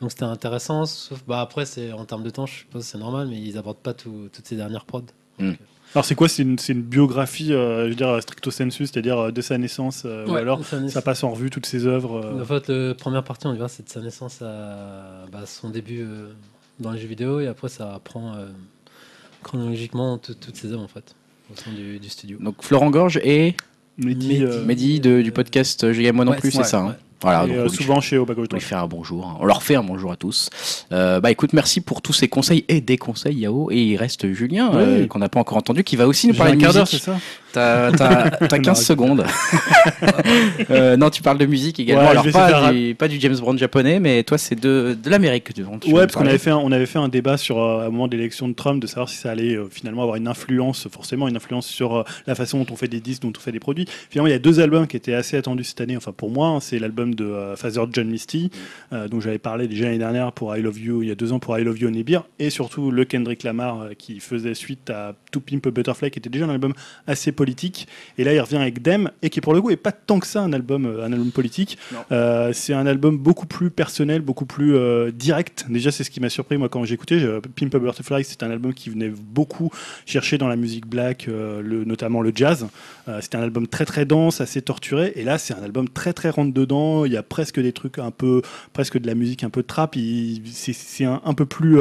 [0.00, 2.98] Donc c'était intéressant, sauf bah après c'est en termes de temps, je suppose que c'est
[2.98, 5.04] normal, mais ils abordent pas tout- toutes ces dernières prods.
[5.94, 6.28] Alors c'est quoi?
[6.28, 9.56] C'est une, c'est une biographie, euh, je veux dire stricto sensu, c'est-à-dire euh, de sa
[9.56, 12.20] naissance, euh, ou alors ça passe en revue toutes ses œuvres.
[12.22, 15.44] euh, En fait, la première partie, on y va, c'est de sa naissance à bah,
[15.46, 16.32] son début euh,
[16.80, 18.46] dans les jeux vidéo, et après ça apprend euh,
[19.42, 21.14] chronologiquement tout- toutes ses œuvres en fait,
[21.52, 22.38] au sein du, du studio.
[22.40, 23.54] Donc Florent Gorge et
[23.98, 24.44] Mehdi, Mehdi.
[24.44, 26.80] euh, Mehdi de- du podcast Je gagne moi non Ouais, plus, c'est ouais, ça.
[26.80, 26.96] hein.
[27.22, 29.26] Voilà, donc, euh, souvent chez Obago on lui fait un bonjour.
[29.26, 29.38] hein.
[29.40, 30.50] On leur fait un bonjour à tous.
[30.92, 33.70] Euh, bah écoute, merci pour tous ces conseils et des conseils, Yao.
[33.70, 34.76] Et il reste Julien, Oui.
[34.82, 37.02] euh, qu'on n'a pas encore entendu, qui va aussi nous parler de musique.
[37.56, 39.24] T'as t'as- t'as 15 secondes.
[40.70, 42.02] Euh, non, tu parles de musique également.
[42.02, 45.50] Ouais, Alors, pas du, pas du James Bond japonais, mais toi, c'est de, de l'Amérique.
[45.86, 48.08] Ouais, parce qu'on avait fait un, on avait fait un débat sur euh, un moment
[48.08, 51.28] de l'élection de Trump de savoir si ça allait euh, finalement avoir une influence, forcément
[51.28, 53.60] une influence sur euh, la façon dont on fait des disques, dont on fait des
[53.60, 53.86] produits.
[54.10, 55.96] Finalement, il y a deux albums qui étaient assez attendus cette année.
[55.96, 58.50] Enfin, pour moi, hein, c'est l'album de Father John Misty,
[59.10, 61.38] dont j'avais parlé déjà l'année dernière pour I Love You, il y a deux ans
[61.38, 65.40] pour I Love You Beer, et surtout le Kendrick Lamar qui faisait suite à To
[65.40, 66.72] Pimp a Butterfly, qui était déjà un album
[67.06, 67.45] assez politique.
[68.18, 70.26] Et là, il revient avec Dem, et qui pour le coup est pas tant que
[70.26, 71.78] ça un album, euh, un album politique.
[72.12, 75.66] Euh, c'est un album beaucoup plus personnel, beaucoup plus euh, direct.
[75.68, 77.18] Déjà, c'est ce qui m'a surpris moi quand j'ai écouté.
[77.20, 79.70] Je- Pimp a Butterfly, c'est un album qui venait beaucoup
[80.04, 82.66] chercher dans la musique black, euh, le, notamment le jazz.
[83.20, 85.12] C'était un album très très dense, assez torturé.
[85.14, 87.04] Et là, c'est un album très très rentre dedans.
[87.04, 88.42] Il y a presque des trucs un peu,
[88.72, 89.94] presque de la musique un peu trap.
[89.96, 91.78] Il- C'est un, un peu plus,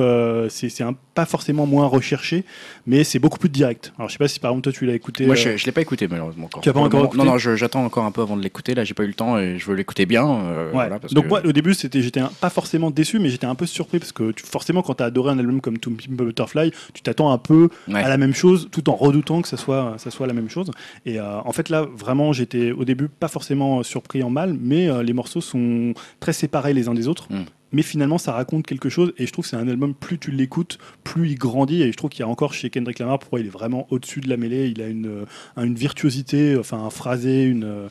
[0.50, 2.44] c'est c'est un- pas forcément moins recherché,
[2.86, 3.94] mais c'est beaucoup plus direct.
[3.98, 5.26] Alors je sais pas si par exemple toi tu l'as écouté.
[5.26, 6.62] Moi, euh, je, je l'ai pas écouté malheureusement encore.
[6.62, 8.76] Tu as pas encore écouté Non, non, j'attends encore un peu avant de l'écouter.
[8.76, 10.28] Là, j'ai pas eu le temps et je veux l'écouter bien.
[10.30, 10.72] euh, Ouais.
[10.74, 13.56] voilà, parce Donc que- moi au début c'était j'étais pas forcément déçu mais j'étais un
[13.56, 16.12] peu surpris parce que tu- forcément quand tu as adoré un album comme To Pimp
[16.18, 18.04] Butterfly tu t'attends un peu Ouais.
[18.04, 20.70] à la même chose tout en redoutant que ça soit ça soit la même chose
[21.06, 24.90] et euh, en fait là vraiment j'étais au début pas forcément surpris en mal mais
[24.90, 27.44] euh, les morceaux sont très séparés les uns des autres Mm.
[27.76, 30.32] Mais finalement ça raconte quelque chose et je trouve que c'est un album plus tu
[30.32, 33.42] l'écoutes plus il grandit et je trouve qu'il y a encore chez Kendrick Lamar pourquoi
[33.42, 35.26] il est vraiment au-dessus de la mêlée il a une, euh,
[35.64, 37.88] une virtuosité enfin un phrasé une euh,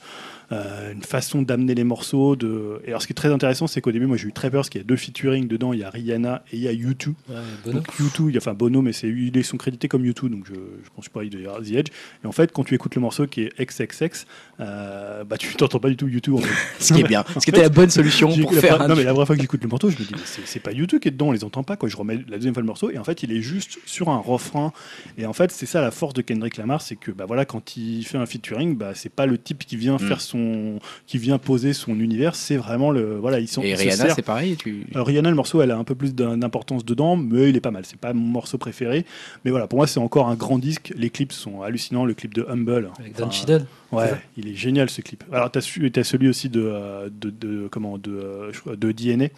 [0.53, 2.37] euh, une façon d'amener les morceaux.
[2.37, 2.81] De...
[2.85, 4.61] Et alors, ce qui est très intéressant, c'est qu'au début, moi, j'ai eu très peur
[4.61, 5.73] parce qu'il y a deux featuring dedans.
[5.73, 7.09] Il y a Rihanna et il y a U2.
[7.09, 7.73] Ouais.
[7.73, 10.47] Donc, U2, il y a, enfin Bono, mais c'est, ils sont crédités comme U2, donc
[10.47, 11.89] je, je pense pas, il doit y avoir The Edge.
[12.23, 14.27] Et en fait, quand tu écoutes le morceau qui est XXX,
[14.61, 16.35] euh, bah, tu t'entends pas du tout U2.
[16.35, 16.49] En fait.
[16.79, 17.25] Ce qui est bien.
[17.35, 18.89] Ce qui était la bonne solution pour la faire un.
[18.89, 20.73] Non, mais la première fois que j'écoute le morceau, je me dis, mais c'est, pas
[20.73, 21.77] U2 qui est dedans, on les entend pas.
[21.77, 21.89] Quoi.
[21.89, 24.19] Je remets la deuxième fois le morceau, et en fait, il est juste sur un
[24.19, 24.73] refrain.
[25.19, 27.77] Et en fait, c'est ça la force de Kendrick Lamar, c'est que bah, voilà, quand
[27.77, 29.99] il fait un featuring, bah, c'est pas le type qui vient Mm.
[29.99, 30.79] faire son.
[31.07, 33.17] qui vient poser son univers, c'est vraiment le.
[33.17, 33.63] Voilà, ils sont.
[33.63, 34.57] Et se Rihanna, c'est pareil.
[34.57, 34.87] Tu...
[34.95, 37.61] alors, Rihanna, le morceau, elle a un peu plus d'im- d'importance dedans, mais il est
[37.61, 37.85] pas mal.
[37.87, 39.05] C'est pas mon morceau préféré.
[39.45, 40.93] Mais voilà, pour moi, c'est encore un grand disque.
[40.97, 42.05] Les clips sont hallucinants.
[42.05, 42.91] Le clip de Humble.
[42.99, 43.67] Avec Don enfin, Cheadle.
[43.93, 44.11] Ouais,
[44.45, 45.25] il est génial ce clip.
[45.33, 49.29] Alors, tu as, celui aussi de, euh, comment, de, euh, de DNA,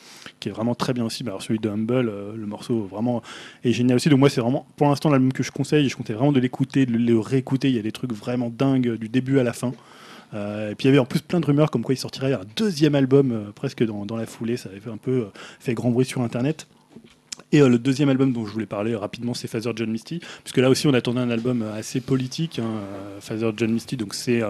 [0.41, 1.23] qui est vraiment très bien aussi.
[1.25, 3.23] Alors, celui de Humble, euh, le morceau vraiment
[3.65, 4.09] est génial aussi.
[4.09, 5.89] Donc, moi, c'est vraiment pour l'instant l'album que je conseille.
[5.89, 7.68] Je comptais vraiment de l'écouter, de le réécouter.
[7.68, 9.73] Il y a des trucs vraiment dingues du début à la fin.
[10.35, 12.43] Et puis il y avait en plus plein de rumeurs comme quoi il sortirait un
[12.57, 14.59] deuxième album presque dans, la foulée.
[14.59, 15.28] Ça avait un peu
[15.60, 16.67] fait grand bruit sur Internet.
[17.57, 20.59] Et euh, le deuxième album dont je voulais parler rapidement, c'est Father John Misty, puisque
[20.59, 22.59] là aussi on attendait un album euh, assez politique.
[22.59, 24.43] Hein, euh, Father John Misty, donc c'est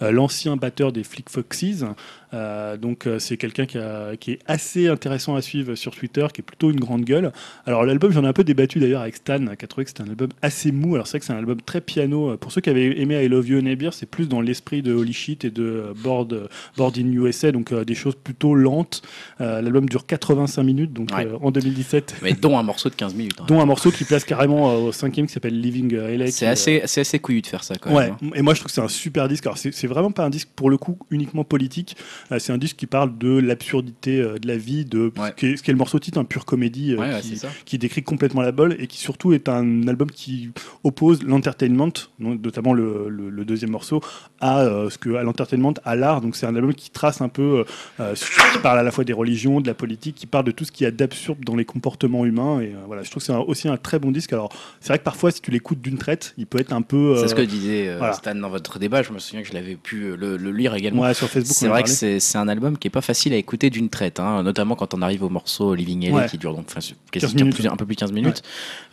[0.00, 1.84] l'ancien batteur des Flick Foxes.
[2.32, 6.26] Euh, donc euh, c'est quelqu'un qui, a- qui est assez intéressant à suivre sur Twitter,
[6.32, 7.32] qui est plutôt une grande gueule.
[7.66, 10.02] Alors l'album, j'en ai un peu débattu d'ailleurs avec Stan, qui a trouvé que c'était
[10.02, 10.94] un album assez mou.
[10.94, 12.30] Alors c'est vrai que c'est un album très piano.
[12.30, 14.92] Euh, Pour ceux qui avaient aimé I Love You Neighbor, c'est plus dans l'esprit de
[14.94, 19.02] Holy Shit et de euh, Board, Board in USA, donc euh, des choses plutôt lentes.
[19.40, 21.28] Euh, L'album dure 85 minutes, donc Ouais.
[21.42, 23.36] en 2017 Mais dont un morceau de 15 minutes.
[23.40, 23.44] hein.
[23.46, 26.30] dont un morceau qui place carrément au cinquième qui s'appelle Living LA.
[26.30, 28.16] C'est assez, c'est assez couillu de faire ça quand Ouais, même.
[28.22, 28.30] hein.
[28.34, 29.46] et moi je trouve que c'est un super disque.
[29.46, 31.96] Alors c'est vraiment pas un disque pour le coup uniquement politique.
[32.32, 35.30] Euh, c'est un disque qui parle de l'absurdité euh, de la vie, de Ouais.
[35.30, 37.20] ce, qui est, ce qui est le morceau titre, un pure comédie euh, Ouais,
[37.64, 40.50] qui, décrit complètement la bolle et qui surtout est un album qui
[40.84, 44.00] oppose l'entertainment, notamment le, le- le deuxième morceau,
[44.40, 46.20] à euh, ce que à l'entertainment, à l'art.
[46.20, 47.64] Donc c'est un album qui trace un peu,
[47.98, 50.72] qui parle à la fois des religions, de la politique, qui parle de tout ce
[50.72, 52.60] qu'il y a d'absurde dans les comportements humains.
[52.60, 54.32] Et voilà, je trouve que c'est aussi un très bon disque.
[54.32, 57.16] Alors c'est vrai que parfois si tu l'écoutes d'une traite, il peut être un peu.
[57.20, 58.12] C'est ce que disait voilà.
[58.14, 59.02] Stan dans votre débat.
[59.02, 61.02] Je me souviens que je l'avais pu le, le lire également.
[61.02, 61.54] Ouais, sur Facebook.
[61.56, 61.88] C'est vrai que.
[62.20, 65.02] C'est un album qui est pas facile à écouter d'une traite, hein, notamment quand on
[65.02, 66.26] arrive au morceau Living LA Ouais.
[66.28, 68.42] qui dure donc enfin, 15 quasi un, minutes, peu, un peu plus de 15 minutes,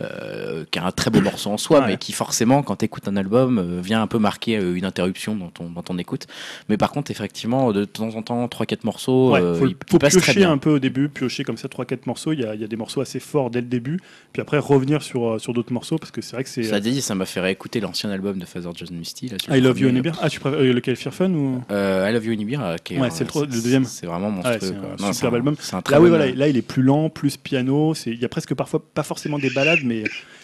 [0.01, 1.87] euh, qui est un très beau morceau en soi, Ouais.
[1.87, 4.85] mais qui forcément, quand tu écoutes un album, euh, vient un peu marquer euh, une
[4.85, 6.27] interruption dans ton, dans ton écoute.
[6.69, 9.55] Mais par contre, effectivement, de temps en temps, 3-4 morceaux, euh,
[9.89, 12.33] faut, piocher un peu au début, piocher comme ça 3-4 morceaux.
[12.33, 13.99] Il y, a, il y a des morceaux assez forts dès le début,
[14.33, 16.63] puis après revenir sur, sur d'autres morceaux parce que c'est vrai que c'est.
[16.63, 19.29] Ça dit, ça m'a fait réécouter l'ancien album de Father John Misty.
[19.29, 19.89] Là, I Love You.
[19.89, 20.17] Anibir.
[20.21, 23.33] Ah, tu préfères lequel Fear Fun ou I Love You Anibir, qui est Ouais, c'est
[23.35, 23.85] le deuxième.
[23.85, 24.57] C'est vraiment Ouais, monstrueux.
[24.61, 24.67] c'est
[25.03, 25.55] un Non, superbe c'est album.
[25.59, 27.93] C'est un très Là, oui, voilà, là, il est plus lent, plus piano.
[28.05, 30.03] Il y a presque parfois pas forcément des balades, mais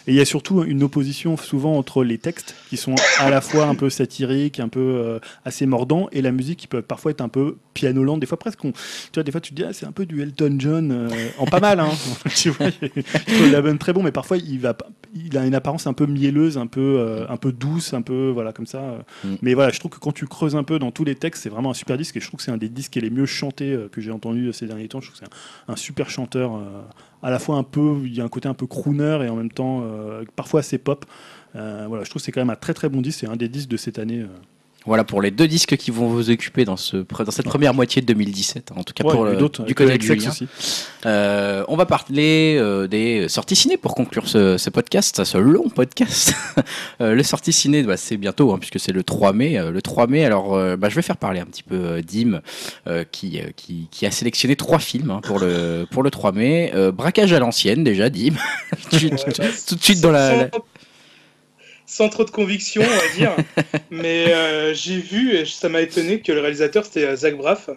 [0.10, 3.42] et il y a surtout une opposition souvent entre les textes qui sont à la
[3.42, 7.12] fois un peu satiriques, un peu euh, assez mordants, et la musique qui peut parfois
[7.12, 8.22] être un peu piano lente.
[8.22, 8.78] Des fois presque, on- tu
[9.16, 11.46] vois, des fois tu te dis ah, c'est un peu du Elton John, euh, en
[11.46, 11.90] pas mal, hein.
[12.36, 12.68] tu vois.
[13.52, 16.58] L'album très bon, mais parfois il va, pas- il a une apparence un peu mielleuse,
[16.58, 19.06] un peu, euh, un peu douce, un peu voilà comme ça.
[19.24, 19.36] Mm.
[19.42, 21.50] Mais voilà, je trouve que quand tu creuses un peu dans tous les textes, c'est
[21.50, 23.10] vraiment un super disque, et je trouve que c'est un des disques qui est les
[23.10, 25.02] mieux chantés euh, que j'ai entendu ces derniers temps.
[25.02, 26.82] Je trouve que c'est un, un super chanteur, euh,
[27.24, 29.36] à la fois un peu, il y a un côté un peu crooner et en
[29.36, 29.84] même temps
[30.36, 31.06] parfois assez pop.
[31.54, 33.50] Voilà, je trouve que c'est quand même un très très bon disque, c'est un des
[33.50, 34.24] disques de cette année.
[34.88, 38.02] Voilà pour les deux disques qui vont vous occuper dans, ce, dans cette première moitié
[38.02, 40.30] de 2017, en tout cas Ouais, pour le, d'autres, du côté de XX Julien.
[40.30, 40.48] aussi.
[41.06, 45.70] Euh, on va parler euh, des sorties ciné pour conclure ce, ce podcast, ce long
[45.70, 46.34] podcast.
[47.00, 49.60] Euh, les sorties ciné, bah, c'est bientôt, hein, puisque c'est le 3 mai.
[49.60, 52.02] Euh, le 3 mai, alors euh, bah, je vais faire parler un petit peu euh,
[52.02, 52.42] Dim,
[52.88, 56.32] euh, qui, euh, qui, qui a sélectionné trois films hein, pour, le, pour le 3
[56.32, 56.72] mai.
[56.74, 58.34] Euh, braquage à l'ancienne, déjà, Dim.
[58.90, 60.50] tout, de suite- tout de suite dans la-
[61.88, 63.32] sans trop de conviction, on va dire.
[63.90, 67.70] Mais euh, j'ai vu, et ça m'a étonné, que le réalisateur c'était euh, Zach Braff,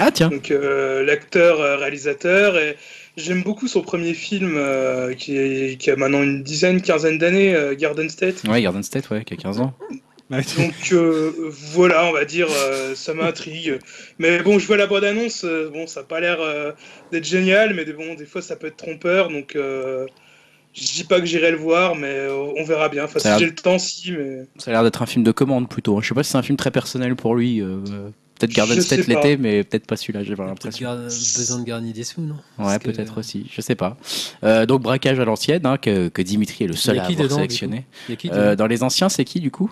[0.00, 0.30] Ah, tiens.
[0.30, 2.58] donc euh, l'acteur euh, réalisateur.
[2.58, 2.76] Et
[3.16, 7.54] j'aime beaucoup son premier film euh, qui, est- qui a maintenant une dizaine, quinzaine d'années,
[7.54, 8.42] euh, Garden State.
[8.48, 9.74] Ouais, Garden State, ouais, qui a 15 ans.
[10.30, 11.32] Donc euh,
[11.72, 13.78] voilà, on va dire, euh, ça m'intrigue.
[14.18, 16.72] Mais bon, je vois la bande-annonce, euh, bon, ça n'a pas l'air euh,
[17.12, 20.04] d'être génial, mais des- bon, des fois ça peut être trompeur, donc euh,
[20.80, 23.04] je dis pas que j'irai le voir, mais euh, on verra bien.
[23.04, 25.06] Enfin, Ça a si l'air- j'ai le temps, si, mais Ça a l'air d'être un
[25.06, 25.96] film de commande plutôt.
[25.96, 26.00] hein.
[26.02, 27.60] Je sais pas si c'est un film très personnel pour lui.
[27.60, 27.78] euh,
[28.38, 30.86] peut-être Garden State l'été, mais peut-être pas celui-là, j'ai pas l'impression.
[30.88, 32.36] gar- besoin de garnir des sous, non?
[32.58, 33.96] Ouais, que- peut-être aussi, je sais pas.
[34.44, 37.24] Euh, donc braquage à l'ancienne, hein, que, que Dimitri est le seul à qui avoir
[37.24, 37.84] dedans, sélectionné.
[38.26, 39.70] Euh, dans les anciens, c'est qui du coup?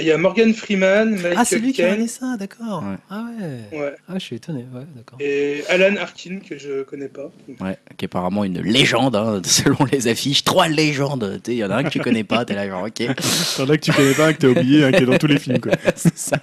[0.00, 2.82] Il y a Morgan Freeman, Michael Ah, c'est lui qui a regardé ça, d'accord.
[2.82, 2.96] Ouais.
[3.10, 3.26] Ah
[3.72, 3.78] ouais.
[3.78, 5.18] ouais, Ah, je suis étonné, ouais, d'accord.
[5.20, 7.30] et Alan Arkin, que je connais pas.
[7.60, 10.44] Ouais, qui est apparemment une légende, hein, selon les affiches.
[10.44, 11.40] Trois légendes.
[11.46, 12.94] Il y en a un que tu connais pas, t'es là, genre, ok.
[13.56, 15.26] T'en as que tu connais pas, un que t'as oublié, un qui est dans tous
[15.26, 15.60] les films.
[15.60, 15.72] Quoi.
[15.94, 16.38] C'est ça.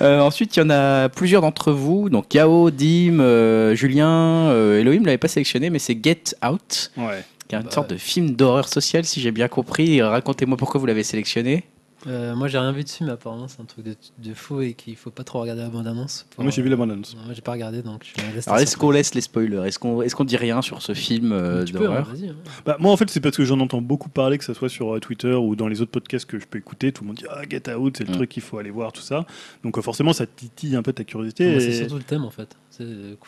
[0.00, 2.08] Euh, ensuite, il y en a plusieurs d'entre vous.
[2.10, 4.08] Donc, Yao, Dim, euh, Julien,
[4.48, 7.22] euh, Elohim l'avait pas sélectionné, mais c'est Get Out, Ouais.
[7.48, 7.96] qui est une Bah sorte ouais.
[7.96, 10.02] de film d'horreur sociale, si j'ai bien compris.
[10.02, 11.64] Racontez-moi pourquoi vous l'avez sélectionné.
[12.06, 14.74] Euh, moi, j'ai rien vu dessus, mais apparemment, c'est un truc de, de faux et
[14.74, 16.26] qu'il faut pas trop regarder la bande-annonce.
[16.30, 17.14] pour- Moi, j'ai vu la bande-annonce.
[17.16, 19.66] Non, Moi, j'ai pas regardé, donc je laisse Alors, est-ce qu'on laisse les spoilers?
[19.66, 22.08] Est-ce qu'on est qu'on dit rien sur ce film euh, Tu peux, hein, d'horreur?
[22.12, 22.28] vas-y.
[22.30, 22.34] hein.
[22.66, 24.96] Bah, moi, en fait, c'est parce que j'en entends beaucoup parler, que ce soit sur
[24.96, 26.90] euh, Twitter ou dans les autres podcasts que je peux écouter.
[26.92, 28.16] Tout le monde dit Ah, Get Out, c'est le Mm.
[28.16, 29.24] truc qu'il faut aller voir, tout ça.
[29.62, 31.54] Donc, euh, forcément, ça titille un peu ta curiosité.
[31.54, 32.56] Et- C'est surtout le thème, en fait.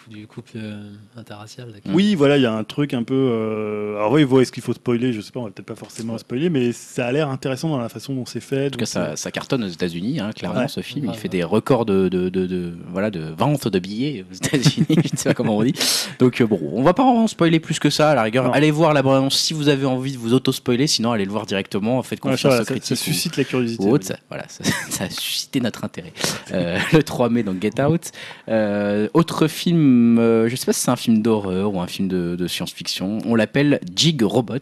[0.08, 0.82] Du couple euh,
[1.16, 1.68] interracial.
[1.86, 3.14] Oui, voilà, il y a un truc un peu.
[3.14, 5.12] euh, Alors, oui, est-ce qu'il faut spoiler?
[5.12, 7.78] Je sais pas, on va peut-être pas forcément spoiler, mais ça a l'air intéressant dans
[7.78, 8.66] la façon dont c'est fait.
[8.66, 10.60] En tout cas, ça, ça cartonne aux États-Unis, hein, clairement.
[10.60, 10.68] Ouais.
[10.68, 11.28] ce film, Ouais, il fait ouais.
[11.30, 14.86] des records de, de, de, de- voilà, de vente de billets aux États-Unis.
[14.88, 15.74] je ne sais pas comment on dit.
[16.18, 18.10] Donc euh, bon, on va pas en spoiler plus que ça.
[18.10, 18.52] À la rigueur, Non.
[18.52, 20.86] allez voir la bande-annonce si vous avez envie de vous auto-spoiler.
[20.86, 22.02] Sinon, allez le voir directement.
[22.02, 22.84] Faites Ouais, confiance ça, aux critiques.
[22.84, 23.84] ça suscite la curiosité.
[23.88, 26.12] autre, ça, voilà, ça, ça a suscité notre intérêt.
[26.52, 28.10] Euh, le 3 mai, donc Get Out.
[28.48, 32.08] Euh, autre film, euh, je sais pas si c'est un film d'horreur ou un film
[32.08, 33.18] de, de science-fiction.
[33.26, 34.58] On l'appelle Jig Robot.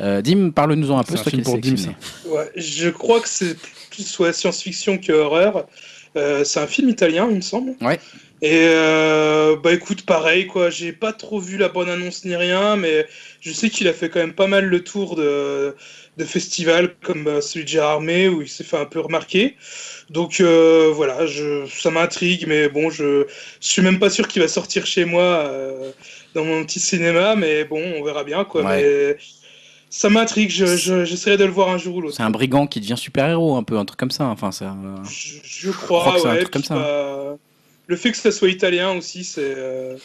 [0.00, 1.16] Euh, Dim, parle-nous-en un peu.
[1.16, 1.74] C'est pour Dim.
[2.26, 3.56] Ouais, je crois que c'est
[3.90, 5.66] plus soit science-fiction que horreur.
[6.16, 7.74] Euh, c'est un film italien, il me semble.
[7.80, 7.98] Ouais.
[8.42, 10.68] Et euh, bah écoute, pareil quoi.
[10.68, 13.06] J'ai pas trop vu la bonne annonce ni rien, mais
[13.40, 15.76] je sais qu'il a fait quand même pas mal le tour de,
[16.16, 19.56] de festivals comme celui de Gérard May où il s'est fait un peu remarquer.
[20.12, 23.24] Donc euh, voilà, je, ça m'intrigue, mais bon, je,
[23.60, 25.90] je suis même pas sûr qu'il va sortir chez moi euh,
[26.34, 28.62] dans mon petit cinéma, mais bon, on verra bien quoi.
[28.62, 28.82] Ouais.
[28.82, 29.16] Mais
[29.88, 30.50] ça m'intrigue.
[30.50, 32.16] Je, je- j'essaierai de le voir un jour ou l'autre.
[32.16, 34.26] C'est un brigand qui devient super-héros, un peu, un truc comme ça.
[34.26, 36.40] Enfin, un- Je, crois crois, que c'est un ouais.
[36.40, 36.74] truc comme ça.
[36.74, 37.36] bah,
[37.86, 39.96] le fait que ça soit italien aussi, c'est euh,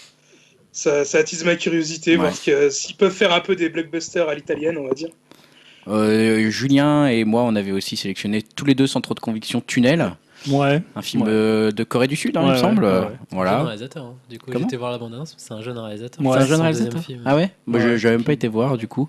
[0.71, 2.29] ça, ça attise ma curiosité, Ouais.
[2.29, 5.09] voir s'ils peuvent faire un peu des blockbusters à l'italienne, on va dire.
[5.89, 9.61] Euh, Julien et moi, on avait aussi sélectionné tous les deux sans trop de conviction
[9.65, 10.11] Tunnel,
[10.49, 10.81] Ouais.
[10.95, 11.29] un film Ouais.
[11.31, 12.83] euh, de Corée du Sud, hein, il me semble.
[12.83, 12.99] ouais, ouais.
[13.01, 13.63] Jeune Voilà.
[13.63, 14.03] réalisateur.
[14.05, 14.13] hein.
[14.29, 15.33] Du coup, j'étais voir la bande-annonce.
[15.37, 16.25] C'est un jeune réalisateur.
[16.25, 17.01] Ouais, c'est un jeune réalisateur.
[17.01, 17.21] film.
[17.25, 17.85] Ah ouais, Moi, Ouais.
[17.91, 19.07] je j'avais même pas été voir du coup.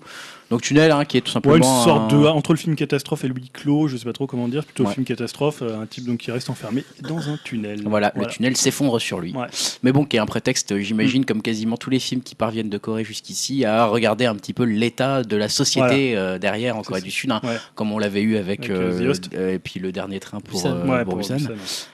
[0.49, 1.53] Donc Tunnel, hein, qui est tout simplement.
[1.53, 4.05] Ouais, une sorte un- de entre le film catastrophe et le huis clos, je sais
[4.05, 4.89] pas trop comment dire, plutôt Ouais.
[4.89, 7.81] le film catastrophe, euh, un type donc qui reste enfermé dans un tunnel.
[7.85, 9.33] Voilà, le tunnel s'effondre sur lui.
[9.33, 9.45] Ouais.
[9.83, 12.77] Mais bon, qui est un prétexte, j'imagine, comme quasiment tous les films qui parviennent de
[12.79, 17.01] Corée jusqu'ici, à regarder un petit peu l'état de la société euh, derrière en Corée
[17.01, 17.05] ça.
[17.05, 17.41] du Sud, hein,
[17.75, 21.03] comme on l'avait eu avec, euh, euh, euh, et puis le dernier train pour, euh,
[21.03, 21.37] pour Busan.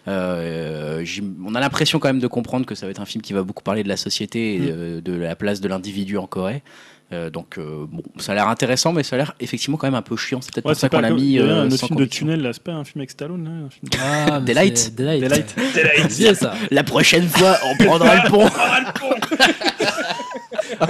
[0.07, 1.03] Euh,
[1.45, 3.43] on a l'impression quand même de comprendre que ça va être un film qui va
[3.43, 4.63] beaucoup parler de la société et Mm.
[4.69, 6.63] euh, de la place de l'individu en Corée.
[7.13, 9.93] Euh, donc euh, bon, ça a l'air intéressant, mais ça a l'air effectivement quand même
[9.93, 10.41] un peu chiant.
[10.41, 11.21] C'est peut-être Ouais, pour ça qu'on l'a mis.
[11.21, 13.11] il y avait euh, un autre film de tunnel là, c'est pas un film avec
[13.11, 14.95] Stallone là, un film de- Ah, mais Daylight.
[14.95, 15.21] Daylight.
[15.21, 15.55] Daylight.
[15.75, 16.05] Daylight.
[16.11, 16.55] C'est bien ça.
[16.71, 18.49] La prochaine fois, on prendra le pont.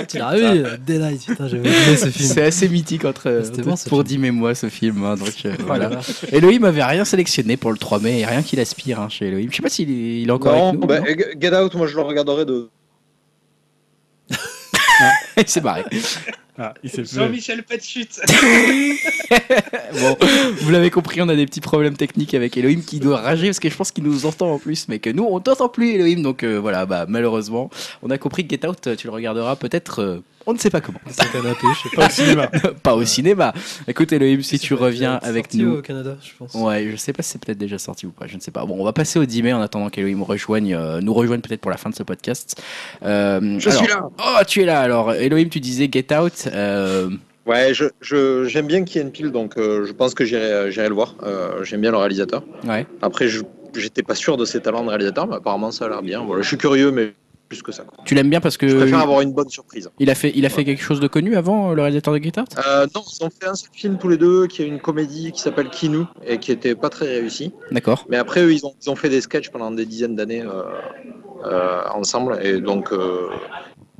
[0.08, 1.26] Tu l'as vu Daylight.
[1.26, 2.30] Putain, j'avais oublié ce film.
[2.30, 4.04] C'est assez mythique entre bon, ce pour.
[4.06, 5.04] Dim et moi ce film.
[5.04, 5.90] hein, donc euh, Oh voilà.
[6.32, 9.50] Elohim avait rien sélectionné pour le 3 mai, et rien qu'il aspire hein, chez Elohim.
[9.52, 10.88] Je sais pas s'il est, il est encore Non, avec nous.
[10.88, 11.06] bah, non
[11.40, 12.70] Get Out, moi je le regarderai de.
[15.46, 15.84] C'est barré.
[16.58, 17.16] Ah, il s'est fait.
[17.20, 18.08] Jean-Michel Patchut.
[20.00, 20.18] Bon,
[20.62, 23.60] vous l'avez compris, on a des petits problèmes techniques avec Elohim qui doit rager parce
[23.60, 26.22] que je pense qu'il nous entend en plus, mais que nous on t'entend plus Elohim.
[26.22, 27.70] Donc euh, voilà, bah malheureusement,
[28.04, 30.02] on a compris que Get Out, tu le regarderas peut-être.
[30.02, 31.00] euh, on ne sait pas comment.
[31.10, 32.48] C'est canapé, je sais Pas au cinéma.
[32.84, 33.54] pas au cinéma.
[33.88, 35.78] Écoute Elohim, si tu reviens avec sorti nous.
[35.78, 36.54] au Canada, je pense.
[36.54, 38.66] Ouais, je sais pas si c'est peut-être déjà sorti ou pas, je ne sais pas.
[38.66, 41.62] Bon, on va passer au 10 mai en attendant qu'Elohim rejoigne, euh, nous rejoigne peut-être
[41.62, 42.62] pour la fin de ce podcast.
[43.04, 45.14] Euh, Je alors- suis là Oh, tu es là alors.
[45.14, 46.48] Elohim, tu disais Get Out.
[46.54, 47.10] euh,
[47.46, 50.96] Ouais, je, je- j'aime bien Key Peele, donc euh, je pense que j'irai, j'irai le
[50.96, 51.14] voir.
[51.24, 52.44] Euh, j'aime bien le réalisateur.
[52.68, 52.88] ouais.
[53.02, 53.42] Après, je
[53.78, 56.24] j'étais pas sûr de ses talents de réalisateur, mais apparemment ça a l'air bien.
[56.24, 57.14] Voilà, je suis curieux, mais
[57.56, 57.84] plus que ça.
[57.84, 58.04] quoi.
[58.06, 59.90] Tu l'aimes bien parce que Je préfère avoir une bonne surprise.
[60.00, 60.66] il a fait, il a fait Ouais.
[60.66, 63.48] quelque chose de connu avant, le réalisateur de Get Out Euh, non, ils ont fait
[63.48, 66.52] un seul film tous les deux, qui est une comédie qui s'appelle Kinu, et qui
[66.52, 67.52] était pas très réussi.
[67.72, 68.06] D'accord.
[68.10, 70.64] Mais après, eux, ils ont, ils ont fait des sketchs pendant des dizaines d'années euh,
[71.46, 73.28] euh, ensemble, et donc euh,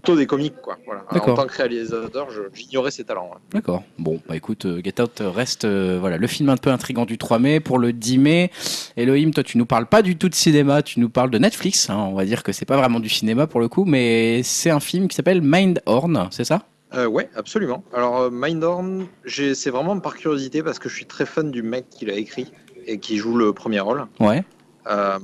[0.06, 0.78] plutôt des comiques, quoi.
[0.86, 1.04] Voilà.
[1.12, 3.30] En tant que réalisateur, j'ignorais ses talents.
[3.32, 3.40] ouais.
[3.54, 3.84] D'accord.
[3.98, 7.18] Bon, bah écoute, euh, Get Out reste euh, voilà le film un peu intrigant du
[7.18, 8.52] 3 mai pour le 10 mai.
[8.98, 11.90] Elohim, toi, tu nous parles pas du tout de cinéma, tu nous parles de Netflix.
[11.90, 11.98] hein.
[11.98, 14.80] on va dire que c'est pas vraiment du cinéma pour le coup, mais c'est un
[14.80, 16.62] film qui s'appelle Mindhorn, c'est ça?
[16.94, 17.84] Euh, ouais, absolument.
[17.94, 21.86] Alors, euh, Mindhorn, c'est vraiment par curiosité parce que je suis très fan du mec
[21.90, 22.52] qui l'a écrit
[22.86, 24.06] et qui joue le premier rôle.
[24.20, 24.44] Ouais.
[24.88, 25.18] Euh,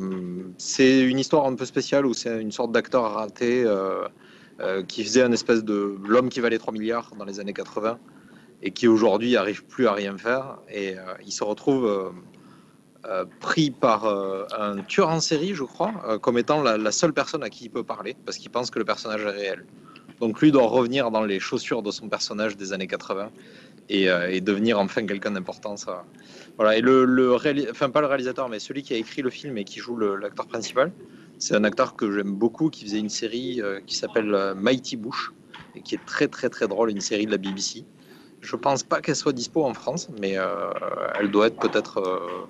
[0.58, 4.06] c'est une histoire un peu spéciale où c'est une sorte d'acteur raté euh,
[4.61, 7.98] euh, qui faisait un espèce de l'homme qui valait 3 milliards dans les années 80
[8.61, 12.14] et qui aujourd'hui arrive plus à rien faire et euh, il se retrouve
[13.06, 17.49] euh, pris par un tueur en série, je crois, comme étant la, seule personne à
[17.49, 19.65] qui il peut parler parce qu'il pense que le personnage est réel.
[20.19, 23.31] Donc lui doit revenir dans les chaussures de son personnage des années 80
[23.90, 25.75] et, devenir enfin quelqu'un d'important.
[25.75, 26.03] Ça.
[26.57, 26.77] Voilà.
[26.77, 27.35] Et le,
[27.72, 30.45] enfin pas le réalisateur, mais celui qui a écrit le film et qui joue l'acteur
[30.45, 30.91] principal,
[31.42, 34.95] c'est un acteur que j'aime beaucoup, qui faisait une série euh, qui s'appelle euh, Mighty
[34.95, 35.34] Bush
[35.76, 37.86] et qui est très très très drôle, une série de la BBC.
[38.42, 40.70] Je pense pas qu'elle soit dispo en France, mais euh,
[41.20, 42.50] elle doit être peut-être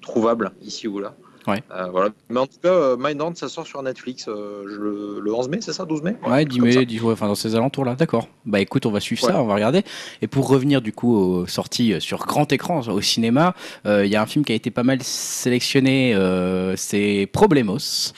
[0.00, 1.16] trouvable ici ou là.
[1.46, 1.62] Ouais.
[1.74, 2.10] Euh, voilà.
[2.28, 5.48] Mais en tout cas, euh, Mindhorn, ça sort sur Netflix euh, je- le, le 11
[5.48, 6.16] mai, c'est ça 12 mai?
[6.26, 6.78] Ouais, quelque 10 chose comme ça.
[6.80, 8.28] mai, 10 ouais, enfin dans ces alentours là, d'accord.
[8.44, 9.32] Bah écoute, on va suivre Ouais.
[9.32, 9.82] ça, on va regarder.
[10.22, 13.54] Et pour revenir du coup aux sorties sur grand écran au cinéma,
[13.86, 18.12] euh, il y a un film qui a été pas mal sélectionné, euh, c'est Problemos.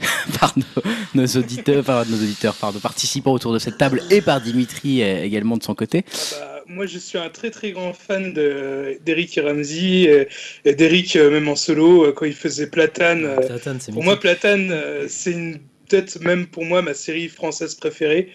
[0.40, 0.82] par nos,
[1.22, 5.02] nos auditeurs, par nos auditeurs, par nos participants autour de cette table et par Dimitri
[5.02, 6.04] également de son côté.
[6.40, 10.28] Bah, moi, je suis un très très grand fan de- d'Eric Ramsey et,
[10.64, 13.24] et d'Eric euh, même en solo euh, quand il faisait Platane.
[13.24, 14.20] euh, Platane, Pour moi.
[14.20, 14.74] Platane,
[15.08, 18.28] c'est une- peut-être même pour moi ma série française préférée.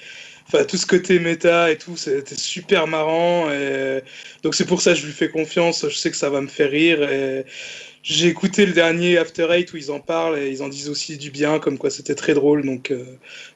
[0.47, 3.49] Enfin, tout ce côté méta et tout, c'était super marrant.
[3.51, 4.01] et
[4.43, 5.85] Donc, c'est pour ça que je lui fais confiance.
[5.87, 7.01] Je sais que ça va me faire rire.
[7.09, 7.45] et
[8.01, 11.17] J'ai écouté le dernier After Eight où ils en parlent et ils en disent aussi
[11.17, 12.65] du bien, comme quoi c'était très drôle.
[12.65, 13.05] Donc, euh,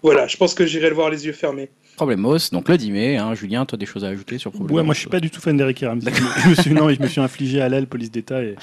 [0.01, 1.69] voilà, je pense que j'irai le voir les yeux fermés.
[1.97, 3.17] Problemos, donc le 10 mai.
[3.17, 5.31] Hein, Julien, toi des choses à ajouter sur Problemos Ouais, moi je suis pas du
[5.31, 6.11] tout fan d'Eric Ramsey.
[6.43, 8.55] je me suis non, je me suis infligé à l'aile police d'État et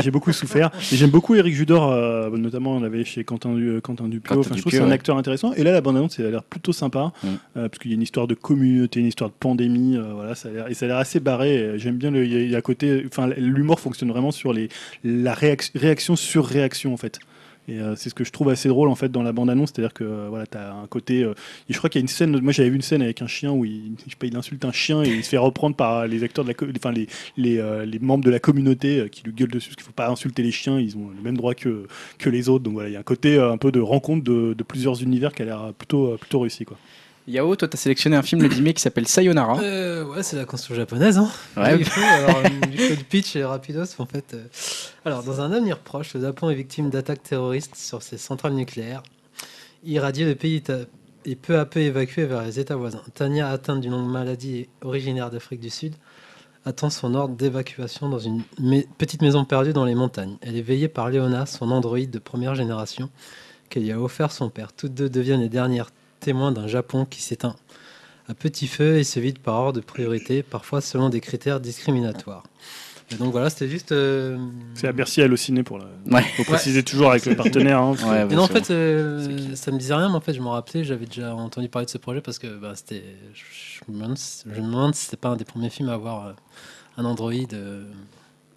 [0.00, 0.70] j'ai beaucoup souffert.
[0.92, 4.28] Et j'aime beaucoup Eric Judor, euh, notamment on avait chez Quentin, Du- Quentin Dupieux.
[4.36, 5.52] Quentin Enfin, je trouve que c'est un acteur intéressant.
[5.54, 7.26] Et là, la bande annonce, elle a l'air plutôt sympa Mm.
[7.26, 9.96] euh, parce qu'il y a une histoire de communauté, une histoire de pandémie.
[9.96, 11.72] euh, voilà, ça a l'air et ça a l'air assez barré.
[11.78, 12.24] J'aime bien le.
[12.24, 14.68] Il y a- y a côté, enfin, l'humour fonctionne vraiment sur les
[15.02, 17.18] la réaction sur réaction en fait.
[17.68, 19.70] Et euh, c'est ce que je trouve assez drôle en fait dans la bande annonce,
[19.72, 21.22] c'est-à-dire que euh, voilà, t'as un côté.
[21.22, 21.34] euh,
[21.68, 22.40] je crois qu'il y a une scène.
[22.40, 24.64] Moi, j'avais vu une scène avec un chien où il, je sais pas, il insulte
[24.64, 27.62] un chien et il se fait reprendre par les acteurs de la, enfin les les,
[27.86, 30.50] les membres de la communauté qui lui gueulent dessus parce qu'il faut pas insulter les
[30.50, 31.86] chiens, ils ont les mêmes droits que
[32.18, 32.64] que les autres.
[32.64, 35.32] Donc voilà, il y a un côté un peu de rencontre de, de plusieurs univers
[35.32, 36.78] qui a l'air plutôt plutôt réussi quoi.
[37.28, 39.60] Yao, toi t'as sélectionné un film le 10 mai qui s'appelle Sayonara.
[39.60, 41.18] Euh, ouais, c'est la construction japonaise.
[41.18, 41.30] Hein.
[41.56, 41.78] Ouais.
[41.78, 43.84] Il faut, alors, euh, du coup, le pitch est rapidos.
[43.98, 44.44] En fait, euh,
[45.04, 49.04] alors, dans un avenir proche, le Japon est victime d'attaques terroristes sur ses centrales nucléaires.
[49.84, 50.62] Irradié, le pays
[51.24, 53.02] est, peu à peu évacué vers les États voisins.
[53.14, 55.94] Tania, atteinte d'une longue maladie et originaire d'Afrique du Sud,
[56.64, 58.42] attend son ordre d'évacuation dans une
[58.98, 60.38] petite maison perdue dans les montagnes.
[60.40, 63.10] Elle est veillée par Léona, son androïde de première génération,
[63.68, 64.72] qu'elle lui a offert son père.
[64.72, 65.90] Toutes deux deviennent les dernières
[66.22, 67.56] témoins d'un Japon qui s'éteint
[68.28, 72.44] à petit feu et se vide par ordre de priorité, parfois selon des critères discriminatoires.
[73.10, 73.92] Et donc voilà, c'était juste.
[73.92, 74.38] euh,
[74.74, 75.84] C'est à Bercy Allociné pour la.
[76.06, 76.22] Ouais.
[76.36, 77.78] Faut préciser toujours avec le partenaire.
[77.78, 80.40] hein, Ouais, Mais non, en fait, euh, ça me disait rien, mais en fait, je
[80.40, 83.04] me rappelais, j'avais déjà entendu parler de ce projet parce que bah, c'était.
[83.34, 83.42] Je,
[83.86, 85.94] je me demande si- je me demande si c'était pas un des premiers films à
[85.94, 86.32] avoir euh,
[86.96, 87.84] un androïde, euh,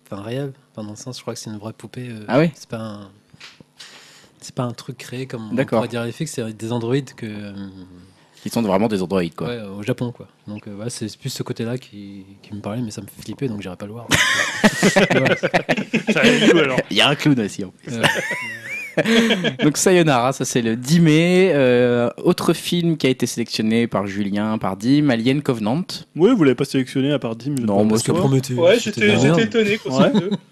[0.10, 2.08] enfin réel, enfin, dans le sens, je crois que c'est une vraie poupée.
[2.10, 3.10] euh, Ah oui C'est pas un.
[4.46, 7.52] C'est pas un truc créé comme on pourrait dire que c'est des androïdes que euh,
[8.44, 9.48] Qui sont vraiment des androïdes quoi.
[9.48, 10.28] ouais, au Japon quoi.
[10.46, 13.24] Donc euh, ouais, c'est plus ce côté-là qui, qui me parlait, mais ça me fait
[13.24, 14.08] flipper donc j'irai pas le voir.
[16.92, 17.92] Il y a un clown aussi en plus.
[19.64, 21.52] Donc Sayonara, ça c'est le 10 mai.
[21.54, 25.86] Euh, autre film qui a été sélectionné par Julien, par Dim, Alien Covenant.
[26.16, 27.56] Oui, vous l'avez pas sélectionné à part Dim.
[27.58, 28.12] je Non, moi, parce que.
[28.12, 28.56] Prometheus.
[28.56, 30.12] Ouais, j'étais étonné qu'on Ouais.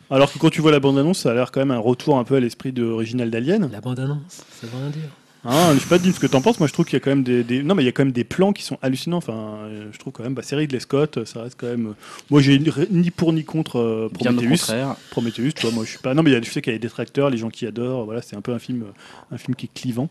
[0.09, 2.23] Alors que quand tu vois la bande-annonce, ça a l'air quand même un retour un
[2.23, 3.69] peu à l'esprit de original d'Alien.
[3.71, 5.09] La bande-annonce, ça veut rien dire.
[5.45, 6.57] Hein, je sais pas Dim ce que t'en penses.
[6.59, 7.91] Moi, je trouve qu'il y a quand même des, des- non, mais il y a
[7.91, 9.17] quand même des plans qui sont hallucinants.
[9.17, 11.87] Enfin, je trouve quand même, bah, série de Scott, ça reste quand même.
[11.87, 11.93] euh,
[12.29, 14.49] Moi, j'ai ni ni pour ni contre euh, Bien au Prometheus.
[14.59, 14.95] contraire.
[15.11, 16.13] Prometheus, tu vois, moi, je suis pas.
[16.13, 17.65] Non, mais il y a, je sais qu'il y a des détracteurs, les gens qui
[17.65, 18.05] adorent.
[18.05, 18.85] Voilà, c'est un peu un film,
[19.31, 20.07] un film qui est clivant.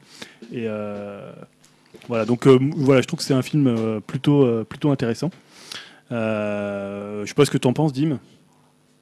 [0.53, 1.33] Et euh,
[2.09, 5.31] voilà, donc euh, voilà, je trouve que c'est un film euh, plutôt, euh, plutôt intéressant.
[6.11, 8.19] Euh, je sais pas ce que t'en penses, Dim.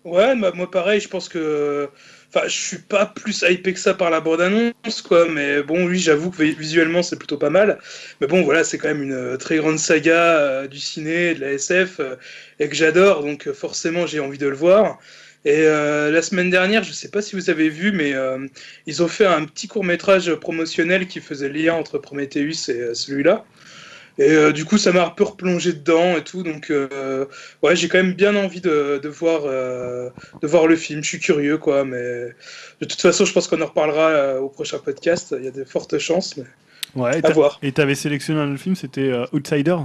[0.04, 1.88] Ouais, bah, moi pareil, je pense que.
[2.32, 5.28] Enfin, je suis pas plus hypé que ça par la bande-annonce, quoi.
[5.28, 7.78] Mais bon, oui, j'avoue que vi- visuellement, c'est plutôt pas mal.
[8.20, 11.40] Mais bon, voilà, c'est quand même une euh, très grande saga euh, du ciné, de
[11.40, 12.16] la SF, euh,
[12.60, 13.22] et que j'adore.
[13.24, 14.98] Donc, forcément, j'ai envie de le voir.
[15.44, 18.12] Et la semaine dernière, je sais pas si vous avez vu, mais
[18.86, 22.94] ils ont fait un petit court métrage promotionnel qui faisait le lien entre Prometheus et
[22.94, 23.46] celui-là.
[24.18, 26.42] Et euh, du coup, ça m'a un peu replongé dedans et tout.
[26.42, 27.26] Donc, euh,
[27.62, 30.10] ouais, j'ai quand même bien envie de, de voir, euh,
[30.42, 31.02] de voir le film.
[31.02, 31.84] Je suis curieux, quoi.
[31.84, 32.28] Mais
[32.80, 35.34] de toute façon, je pense qu'on en reparlera au prochain podcast.
[35.38, 36.36] Il y a de fortes chances.
[36.36, 36.44] Mais...
[36.94, 37.58] Ouais, et À voir.
[37.62, 39.76] Et t'avais sélectionné un autre film, c'était Outsider.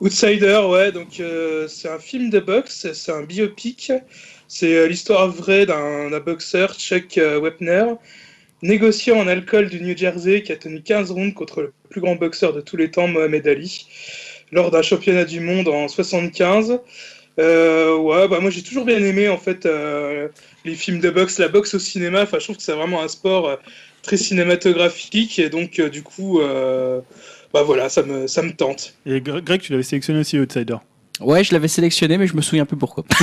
[0.00, 1.22] Outsider, ouais, donc
[1.68, 3.92] c'est un film de boxe, c'est un biopic.
[4.46, 7.84] C'est l'histoire vraie d'un boxeur, Chuck Wepner,
[8.62, 12.16] négociant en alcool du New Jersey qui a tenu 15 rounds contre le plus grand
[12.16, 13.86] boxeur de tous les temps, Mohamed Ali,
[14.52, 16.80] lors d'un championnat du monde en 75.
[17.38, 20.28] Euh, ouais, bah moi j'ai toujours bien aimé en fait euh,
[20.64, 22.22] les films de boxe, la boxe au cinéma.
[22.22, 23.56] Enfin, je trouve que c'est vraiment un sport euh,
[24.02, 26.40] très cinématographique et donc euh, du coup,
[27.54, 28.94] bah voilà, ça me ça me tente.
[29.06, 30.76] Et Gre- Greg, tu l'avais sélectionné aussi Outsider.
[31.20, 33.04] Ouais, je l'avais sélectionné, mais je me souviens plus pourquoi.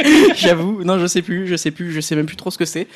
[0.36, 2.64] J'avoue, non, je sais plus, je sais plus, je sais même plus trop ce que
[2.64, 2.86] c'est.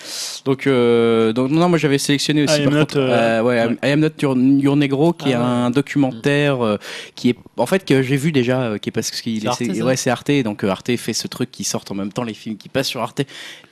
[0.45, 2.61] Donc, euh, donc non, moi j'avais sélectionné aussi.
[2.61, 3.77] I am par not, contre, euh, euh, ouais, ouais.
[3.83, 5.43] I am not your, your negro, qui Ah est ouais.
[5.43, 6.77] un documentaire euh,
[7.15, 9.59] qui est, en fait, que j'ai vu déjà, euh, qui est parce qu'il C'est Arte,
[9.59, 12.13] c'est- ça ouais, c'est Arte, donc euh, Arte fait ce truc qui sort en même
[12.13, 13.23] temps les films qui passent sur Arte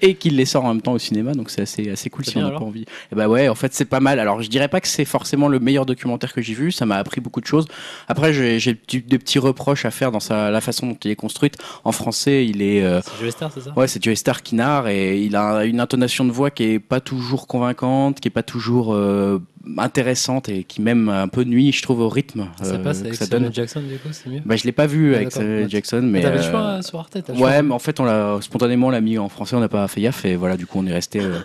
[0.00, 2.36] et qui les sort en même temps au cinéma, donc c'est assez, assez cool si
[2.36, 2.84] on n'a pas envie.
[3.12, 4.18] Et bah ouais, en fait c'est pas mal.
[4.20, 6.96] Alors je dirais pas que c'est forcément le meilleur documentaire que j'ai vu, ça m'a
[6.96, 7.66] appris beaucoup de choses.
[8.08, 11.56] Après j'ai des petits reproches à faire dans sa, la façon dont il est construite.
[11.84, 13.72] En français, il est euh, C'est Joe Star, c'est ça?
[13.76, 16.78] Ouais, c'est Joey Star qui narre et il a une intonation de voix qui est
[16.78, 19.38] pas toujours convaincante, qui est pas toujours euh,
[19.78, 23.14] intéressante et qui même un peu nuit, je trouve, au rythme Ça euh, passe avec
[23.14, 23.52] ça donne.
[23.52, 24.40] Jackson, du coup, c'est mieux.
[24.44, 25.32] Bah, je l'ai pas vu Ah, avec.
[25.32, 25.68] Samuel Ouais.
[25.68, 27.18] Jackson, Mais t'avais le choix euh, sur Arte.
[27.36, 29.86] Ouais, mais en fait, on l'a spontanément on l'a mis en français, on n'a pas
[29.88, 31.38] fait gaffe et voilà, du coup, on est resté, euh,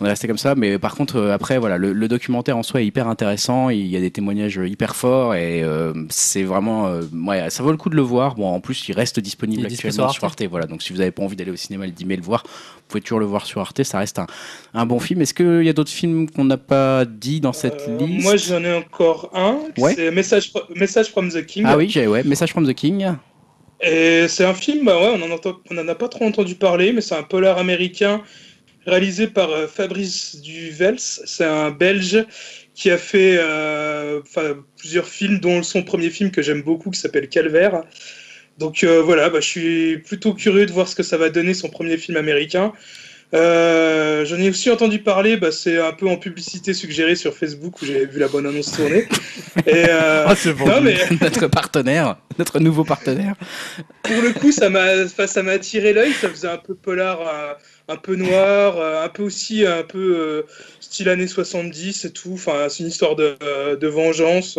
[0.00, 0.54] on est resté comme ça.
[0.54, 3.70] Mais par contre, après, voilà, le, le documentaire en soi est hyper intéressant.
[3.70, 5.64] Il y a des témoignages hyper forts et
[6.10, 8.34] c'est vraiment, ouais, ça vaut le coup de le voir.
[8.34, 10.42] Bon, en plus, il reste disponible Il actuellement sur Arte.
[10.50, 12.44] Voilà, donc si vous avez pas envie d'aller au cinéma le 10 mai le voir,
[12.92, 13.82] pouvez toujours le voir sur Arte.
[13.82, 14.26] Ça reste un,
[14.74, 15.20] un bon film.
[15.22, 18.22] Est-ce qu'il y a d'autres films qu'on n'a pas dit dans cette Euh, liste?
[18.22, 19.58] Moi, j'en ai encore un.
[19.78, 19.94] Ouais.
[19.94, 21.64] C'est Message, Message from the King.
[21.66, 23.06] Ah oui, j'ai ouais, Message from the King.
[23.80, 26.54] Et c'est un film, bah ouais, on en, entend- on en a pas trop entendu
[26.54, 28.22] parler, mais c'est un polar américain
[28.86, 30.98] réalisé par euh, Fabrice Duvels.
[30.98, 32.24] C'est un Belge
[32.74, 34.20] qui a fait euh,
[34.78, 37.82] plusieurs films, dont son premier film que j'aime beaucoup, qui s'appelle Calvaire.
[38.58, 41.54] Donc euh, voilà, bah, je suis plutôt curieux de voir ce que ça va donner,
[41.54, 42.72] son premier film américain.
[43.34, 47.80] Euh, J'en ai aussi entendu parler, bah, c'est un peu en publicité suggérée sur Facebook
[47.80, 49.08] où j'avais vu la bonne annonce tourner.
[49.66, 50.66] Et, euh, Ah, c'est bon.
[50.66, 53.34] non, mais notre partenaire, notre nouveau partenaire.
[54.02, 56.12] pour le coup, ça m'a, enfin, ça m'a attiré l'œil.
[56.12, 57.54] Ça faisait un peu polar, euh,
[57.88, 60.42] un peu noir, un peu aussi un peu euh,
[60.80, 62.34] style années 70 et tout.
[62.34, 63.36] Enfin, c'est une histoire de,
[63.76, 64.58] de vengeance.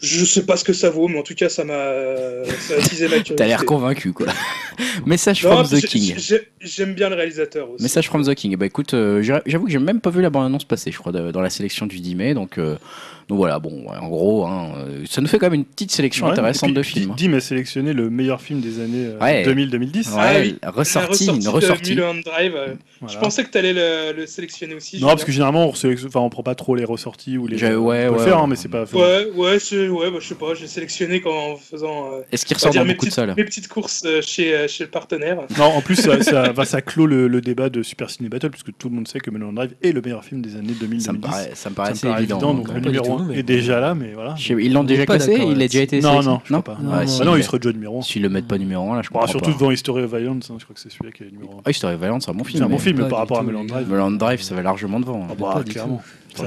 [0.00, 2.78] Je sais pas ce que ça vaut, mais en tout cas, ça m'a, ça a
[2.78, 3.34] attisé ma curiosité.
[3.36, 4.26] T'as l'air convaincu, quoi.
[5.06, 6.14] Message Non, from the King.
[6.18, 7.82] j'ai- J'aime bien le réalisateur aussi.
[7.82, 8.56] Message from the King.
[8.56, 11.40] Ben, écoute, euh, j'avoue que j'ai même pas vu la bande-annonce passer, je crois, dans
[11.40, 12.34] la sélection du 10 mai.
[12.34, 12.76] Donc, euh,
[13.28, 15.90] donc voilà, bon, ouais, en gros, hein, euh, ça nous fait quand même une petite
[15.90, 17.14] sélection Ouais, intéressante puis, de films.
[17.16, 19.42] Dim a sélectionné le meilleur film des années euh, Ouais.
[19.44, 20.10] 2000-2010.
[20.10, 20.56] Ouais, Ah oui.
[20.64, 21.90] ressorti, une de ressortie.
[21.90, 22.54] Mulholland Drive.
[22.54, 23.14] euh, Voilà.
[23.14, 25.00] Je pensais que tu allais le, le sélectionner aussi.
[25.00, 27.58] Non, parce que généralement, on, sélectionne- enfin, on prend pas trop les ressorties ou les.
[27.58, 28.84] J'ai- ouais, on peut ouais, le faire, hein, mais c'est pas.
[28.84, 29.58] Ouais, ouais,
[29.90, 32.84] ouais bah, je sais pas, j'ai sélectionné quand, en faisant euh, Est-ce qu'il ressort dans
[32.84, 35.38] mes, beaucoup de petites, salles mes petites courses euh, chez, euh, chez le partenaire.
[35.58, 38.50] Non, en plus, ça, ça, va- ça clôt le, le débat de Super Ciné Battle,
[38.50, 41.00] puisque tout le monde sait que Mulholland Drive est le meilleur film des années 2000-2010.
[41.00, 42.36] ça me paraît, ça me Ça paraît me assez paraît évident.
[42.38, 44.34] évident, donc, euh, le du numéro tout, 1 mais- est déjà là, mais voilà.
[44.36, 46.34] je sais- Ils l'ont On déjà pas classé d'accord Il a déjà été Non, sélectionné
[46.36, 46.78] non, je crois pas.
[46.82, 48.02] Non, Ah, non, si, Bah non, il- serait déjà numéro 1.
[48.02, 49.56] S'ils le mettent pas numéro 1, là, je Bon, comprends surtout pas.
[49.58, 51.62] devant History of Violence, hein, je crois que c'est celui-là qui est numéro 1.
[51.64, 52.58] Ah, History of Violence, c'est un bon film.
[52.58, 53.86] C'est un bon mais- film pas mais par du rapport à tout, les Drive.
[53.88, 55.26] Mulholland Drive, ça va largement devant.
[55.28, 55.36] Ah hein.
[55.38, 56.02] bah, Pas du clairement.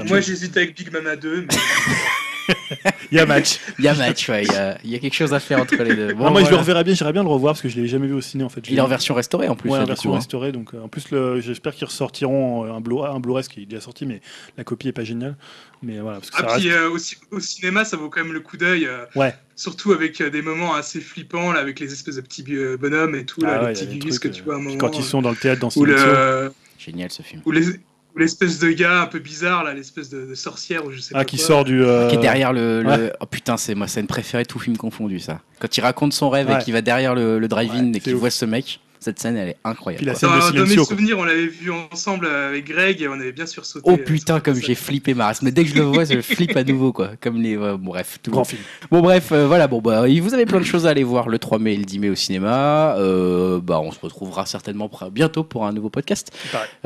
[0.08, 1.46] Moi j'hésite avec Big Mama 2, mais
[3.12, 3.58] Il y a match.
[3.78, 5.60] Il y a match, ouais, il y a, il y a quelque chose à faire
[5.60, 6.14] entre les deux.
[6.14, 7.88] Bon, Ah, moi, je le reverrai bien, j'irais bien le revoir parce que je l'ai
[7.88, 8.60] jamais vu au ciné en fait.
[8.68, 9.70] Il est en version restaurée en plus.
[9.70, 10.18] Ouais, en version coup, hein.
[10.18, 10.52] restaurée.
[10.52, 13.66] Donc, euh, en plus, le- j'espère qu'ils ressortiront euh, un Blu- un Blu-ray, qui est
[13.66, 14.20] déjà sorti, mais
[14.56, 15.36] la copie est pas géniale.
[15.82, 18.08] Mais voilà, parce que ah, ça puis, reste- euh, au, ci- au cinéma ça vaut
[18.10, 18.86] quand même le coup d'œil.
[18.86, 19.34] euh, Ouais.
[19.56, 22.44] Surtout avec euh, des moments assez flippants, là, avec les espèces de petits
[22.78, 24.76] bonhommes et tout, là, Ah les petits gugus que tu vois à un moment.
[24.78, 26.52] quand ils sont dans le théâtre dans ou le.
[26.78, 27.42] Génial ce film.
[27.44, 27.74] ou les- ou
[28.16, 31.18] l'espèce de gars un peu bizarre, là, l'espèce de, de sorcière ou je sais Ah,
[31.18, 31.46] pas qui quoi.
[31.46, 31.82] sort du.
[31.82, 32.82] euh, Qui est derrière le.
[32.82, 33.12] le- ouais.
[33.20, 35.40] Oh putain, c'est ma scène préférée, tout film confondu, ça.
[35.60, 36.60] Quand il raconte son rêve Ouais.
[36.60, 39.36] et qu'il va derrière le, le drive-in Ouais, et qu'il voit ce mec, cette scène,
[39.36, 39.98] elle est incroyable.
[39.98, 43.14] Puis la scène de Dans, mes souvenirs, on l'avait vu ensemble avec Greg et on
[43.14, 43.84] avait bien sursauté.
[43.90, 45.42] Oh euh, putain, comme j'ai flippé ma race.
[45.42, 47.10] Mais dès que je le vois, je flippe à nouveau, quoi.
[47.20, 47.56] Comme les.
[47.56, 48.62] ouais, bon, bref, tout Grand film.
[48.90, 51.38] Bon bref, euh, voilà, bon bah vous avez plein de choses à aller voir le
[51.38, 52.94] 3 mai et le 10 mai au cinéma.
[52.98, 56.30] Euh, bah on se retrouvera certainement bientôt pour un nouveau podcast.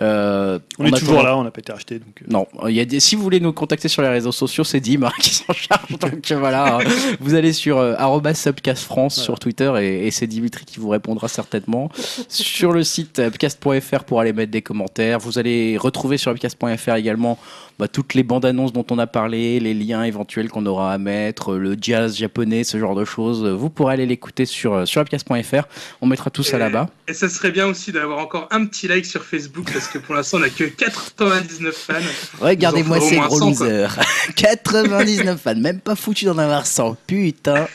[0.01, 1.99] Euh, On est toujours là, on n'a pas été racheté.
[1.99, 4.65] Donc, Non, il y a des, si vous voulez nous contacter sur les réseaux sociaux,
[4.65, 5.99] c'est Dim hein, qui s'en charge.
[6.01, 6.81] Donc voilà, hein.
[7.21, 9.25] vous allez sur euh, arobase subcast France Voilà.
[9.25, 11.91] sur Twitter et, et c'est Dimitri qui vous répondra certainement.
[12.29, 15.19] sur le site upcast.fr pour aller mettre des commentaires.
[15.19, 17.39] Vous allez retrouver sur upcast.fr également
[17.79, 20.99] bah, toutes les bandes annonces dont on a parlé, les liens éventuels qu'on aura à
[20.99, 23.45] mettre, le jazz japonais, ce genre de choses.
[23.47, 25.65] Vous pourrez aller l'écouter sur, sur upcast.fr.
[26.01, 26.89] On mettra tout ça là-bas.
[27.09, 30.15] Et ça serait bien aussi d'avoir encore un petit like sur Facebook parce que pour
[30.15, 31.95] l'instant on a que 99 fans.
[32.41, 33.67] Regardez-moi ces gros moins 100, quoi.
[33.69, 34.01] losers.
[34.37, 36.97] 99 fans, même pas foutu d'en avoir 100.
[37.07, 37.67] Putain.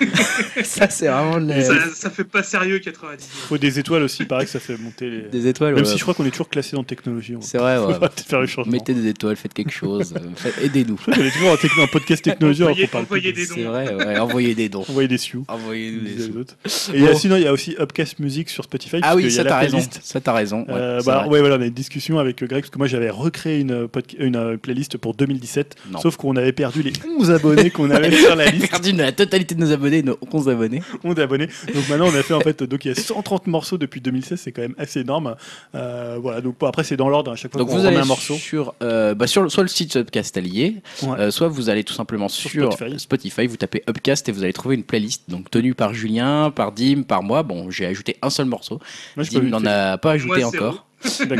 [0.64, 3.26] ça, c'est vraiment de la- Ça, ça fait pas sérieux 99.
[3.48, 5.22] faut des étoiles aussi, pareil que ça fait monter les.
[5.22, 5.74] des étoiles.
[5.74, 5.90] Même ouais.
[5.90, 7.34] si je crois qu'on est toujours classé en technologie.
[7.40, 7.98] C'est vrai, ouais.
[7.98, 8.72] peut-être faire le changement.
[8.72, 10.12] Mettez des étoiles, faites quelque chose.
[10.16, 10.98] euh, faites- Aidez-nous.
[11.06, 12.62] On est toujours en, en podcast technologie.
[12.64, 13.70] Envoyez- envoyez des de- C'est dons.
[13.70, 14.18] vrai, ouais.
[14.18, 14.84] Envoyez des dons.
[14.88, 15.44] Envoyez des sioux.
[15.48, 16.38] Envoyez-nous des disaient sous.
[16.38, 16.54] autres.
[16.94, 17.16] Et Bon.
[17.16, 18.98] sinon, il y a aussi Upcast Music sur Spotify.
[19.02, 19.78] Ah oui, ça t'as raison.
[20.02, 20.60] Ça t'as raison.
[20.62, 23.10] ouais, Euh, bah, ouais, voilà, on a une discussion avec Greg parce que moi j'avais
[23.10, 26.00] recréé une, euh, playlist pour 2017, Non.
[26.00, 28.70] sauf qu'on avait perdu les 11 abonnés qu'on avait sur la liste.
[28.70, 30.82] perdu la totalité de nos abonnés, nos 11 abonnés.
[31.04, 31.48] 11 abonnés.
[31.74, 34.40] Donc maintenant on a fait en fait, donc il y a 130 morceaux depuis 2016,
[34.40, 35.36] c'est quand même assez énorme.
[35.74, 38.04] Euh, voilà, donc après c'est dans l'ordre à chaque fois Donc qu'on vous allez un
[38.04, 38.34] morceau.
[38.34, 41.18] sur, euh, bah, sur le- soit le site Upcast allié, Ouais.
[41.18, 42.98] euh, soit vous allez tout simplement sur, Sur Spotify.
[43.00, 43.46] Spotify.
[43.46, 47.02] vous tapez Upcast et vous allez trouver une playlist donc tenue par Julien, par Dim,
[47.02, 47.42] par moi.
[47.42, 48.80] Bon, j'ai ajouté un seul morceau.
[49.16, 50.85] Moi, Dim n'en a pas ajouté Moi, encore.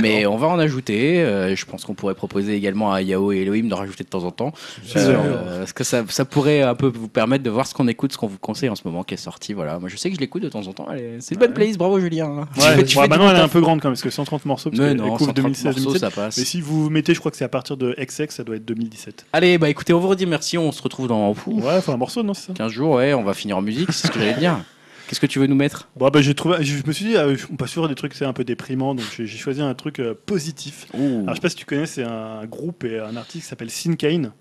[0.03, 1.21] Mais on va en ajouter.
[1.25, 4.25] euh, je pense qu'on pourrait proposer également à Yao et Elohim de rajouter de temps
[4.25, 4.53] en temps.
[4.85, 7.89] C'est Euh, parce que ça, ça pourrait un peu vous permettre de voir ce qu'on
[7.89, 9.53] écoute, ce qu'on vous conseille en ce moment qui est sorti.
[9.55, 9.79] Voilà.
[9.79, 10.87] Moi je sais que je l'écoute de temps en temps.
[11.21, 11.55] C'est une bonne Ouais.
[11.55, 12.47] playlist, bravo Julien.
[12.59, 14.45] Ouais, Tu fais- ouais, maintenant elle est un peu grande quand même, parce que 130
[14.45, 16.01] morceaux, parce Mais non, couvre 130 2016 morceaux, 2017.
[16.01, 16.39] ça passe.
[16.39, 18.65] Mais si vous mettez, je crois que c'est à partir de XX, ça doit être
[18.65, 19.27] 2017.
[19.33, 20.59] Allez, bah écoutez, on vous redit merci.
[20.59, 22.53] On se retrouve dans fou, Ouais, faut un morceau, non, ça?
[22.55, 22.95] 15 jours.
[22.97, 24.59] Ouais, on va finir en musique, c'est ce que j'allais dire.
[25.09, 25.89] Qu'est-ce que tu veux nous mettre?
[25.97, 28.25] Bon, bah, j'ai trouvé, je me suis dit, euh, on passe sur des trucs c'est
[28.25, 30.87] un peu déprimants, donc j'ai choisi un truc euh, positif.
[30.95, 31.21] Ouh.
[31.23, 33.71] Alors, je sais pas si tu connais, c'est un groupe et un artiste qui s'appelle
[33.71, 34.33] Syncane.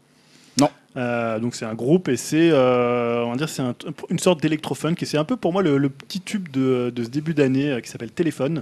[0.60, 0.70] Non.
[0.96, 3.76] Euh, donc c'est un groupe et c'est euh, on va dire c'est un-
[4.10, 7.04] une sorte d'électrofunk et c'est un peu pour moi le, le petit tube de, de
[7.04, 8.62] ce début d'année qui s'appelle Téléphone.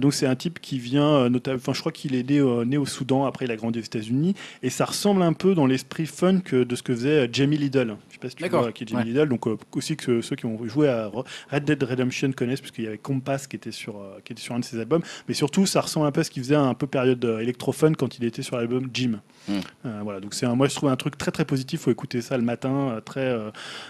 [0.00, 2.84] Donc c'est un type qui vient notamment, enfin je crois qu'il est né, né au
[2.86, 6.42] Soudan, après il a grandi aux États-Unis et ça ressemble un peu dans l'esprit funk
[6.50, 7.94] de ce que faisait Jamie Lidl.
[8.08, 9.08] Je sais pas si tu vois qui est Jamie Ouais.
[9.08, 11.10] Lidl, donc euh, aussi que ceux qui ont joué à
[11.50, 14.54] Red Dead Redemption connaissent puisqu'il y avait Compass qui était sur euh, qui était sur
[14.54, 16.74] un de ses albums, mais surtout ça ressemble un peu à ce qu'il faisait un
[16.74, 19.20] peu période euh, électrofunk quand il était sur l'album Jim.
[19.48, 19.52] Mm.
[19.86, 21.80] Euh, voilà, donc c'est un, moi je trouve un truc très très positif.
[21.82, 23.20] Faut écouter ça le matin, très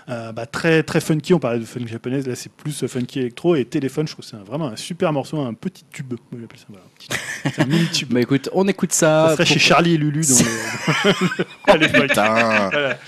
[0.08, 1.34] euh, bah, très très funky.
[1.34, 4.07] On parlait de funk japonaise, là c'est plus funky électro et téléphone.
[4.07, 6.15] Je trouve que c'est vraiment un super morceau, un petit tube.
[6.31, 7.18] Moi, j'appelle ça, voilà, un petit tube.
[7.55, 8.08] c'est un mini tube.
[8.12, 9.28] Bah écoute, on écoute ça.
[9.28, 10.23] ça serait pour- chez Charlie et Lulu
[11.66, 12.08] dans le- l'époque.
[12.08, 12.68] Putain.
[12.70, 12.98] Voilà.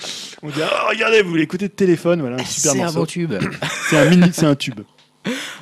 [0.42, 2.98] On dit oh, regardez, vous voulez écouter de téléphone, voilà un super C'est un morceau.
[3.00, 3.34] bon tube.
[3.90, 4.80] C'est un mini, c'est un tube.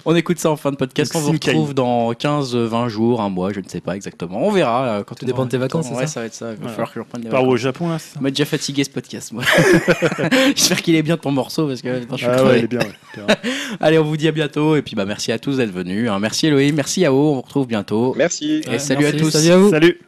[0.05, 1.13] On écoute ça en fin de podcast.
[1.13, 4.47] Donc, on vous retrouve dans 15, 20 jours, un mois, je ne sais pas exactement.
[4.47, 4.87] On verra.
[4.87, 5.95] euh, Quand Tout on dépend aura de tes vacances, temps.
[5.95, 6.47] c'est Ouais, ça ça va être ça.
[6.47, 6.71] Il va Voilà.
[6.75, 7.55] falloir que je reprenne des Par vacances.
[7.55, 7.99] au Japon là.
[7.99, 9.43] ça On m'a déjà fatigué ce podcast, moi.
[10.55, 12.51] J'espère qu'il est bien ton morceau parce que attends, je suis Ah crevé.
[12.51, 12.79] ouais, il est bien.
[12.81, 13.35] ouais.
[13.81, 16.09] Allez, on vous dit à bientôt et puis bah merci à tous d'être venus.
[16.09, 16.21] hein.
[16.21, 18.15] Merci Eloïm, merci Yao, on vous retrouve bientôt.
[18.17, 18.63] Merci.
[18.71, 19.31] Et salut à tous.
[19.31, 19.71] Salut à vous.
[19.71, 19.99] Salut.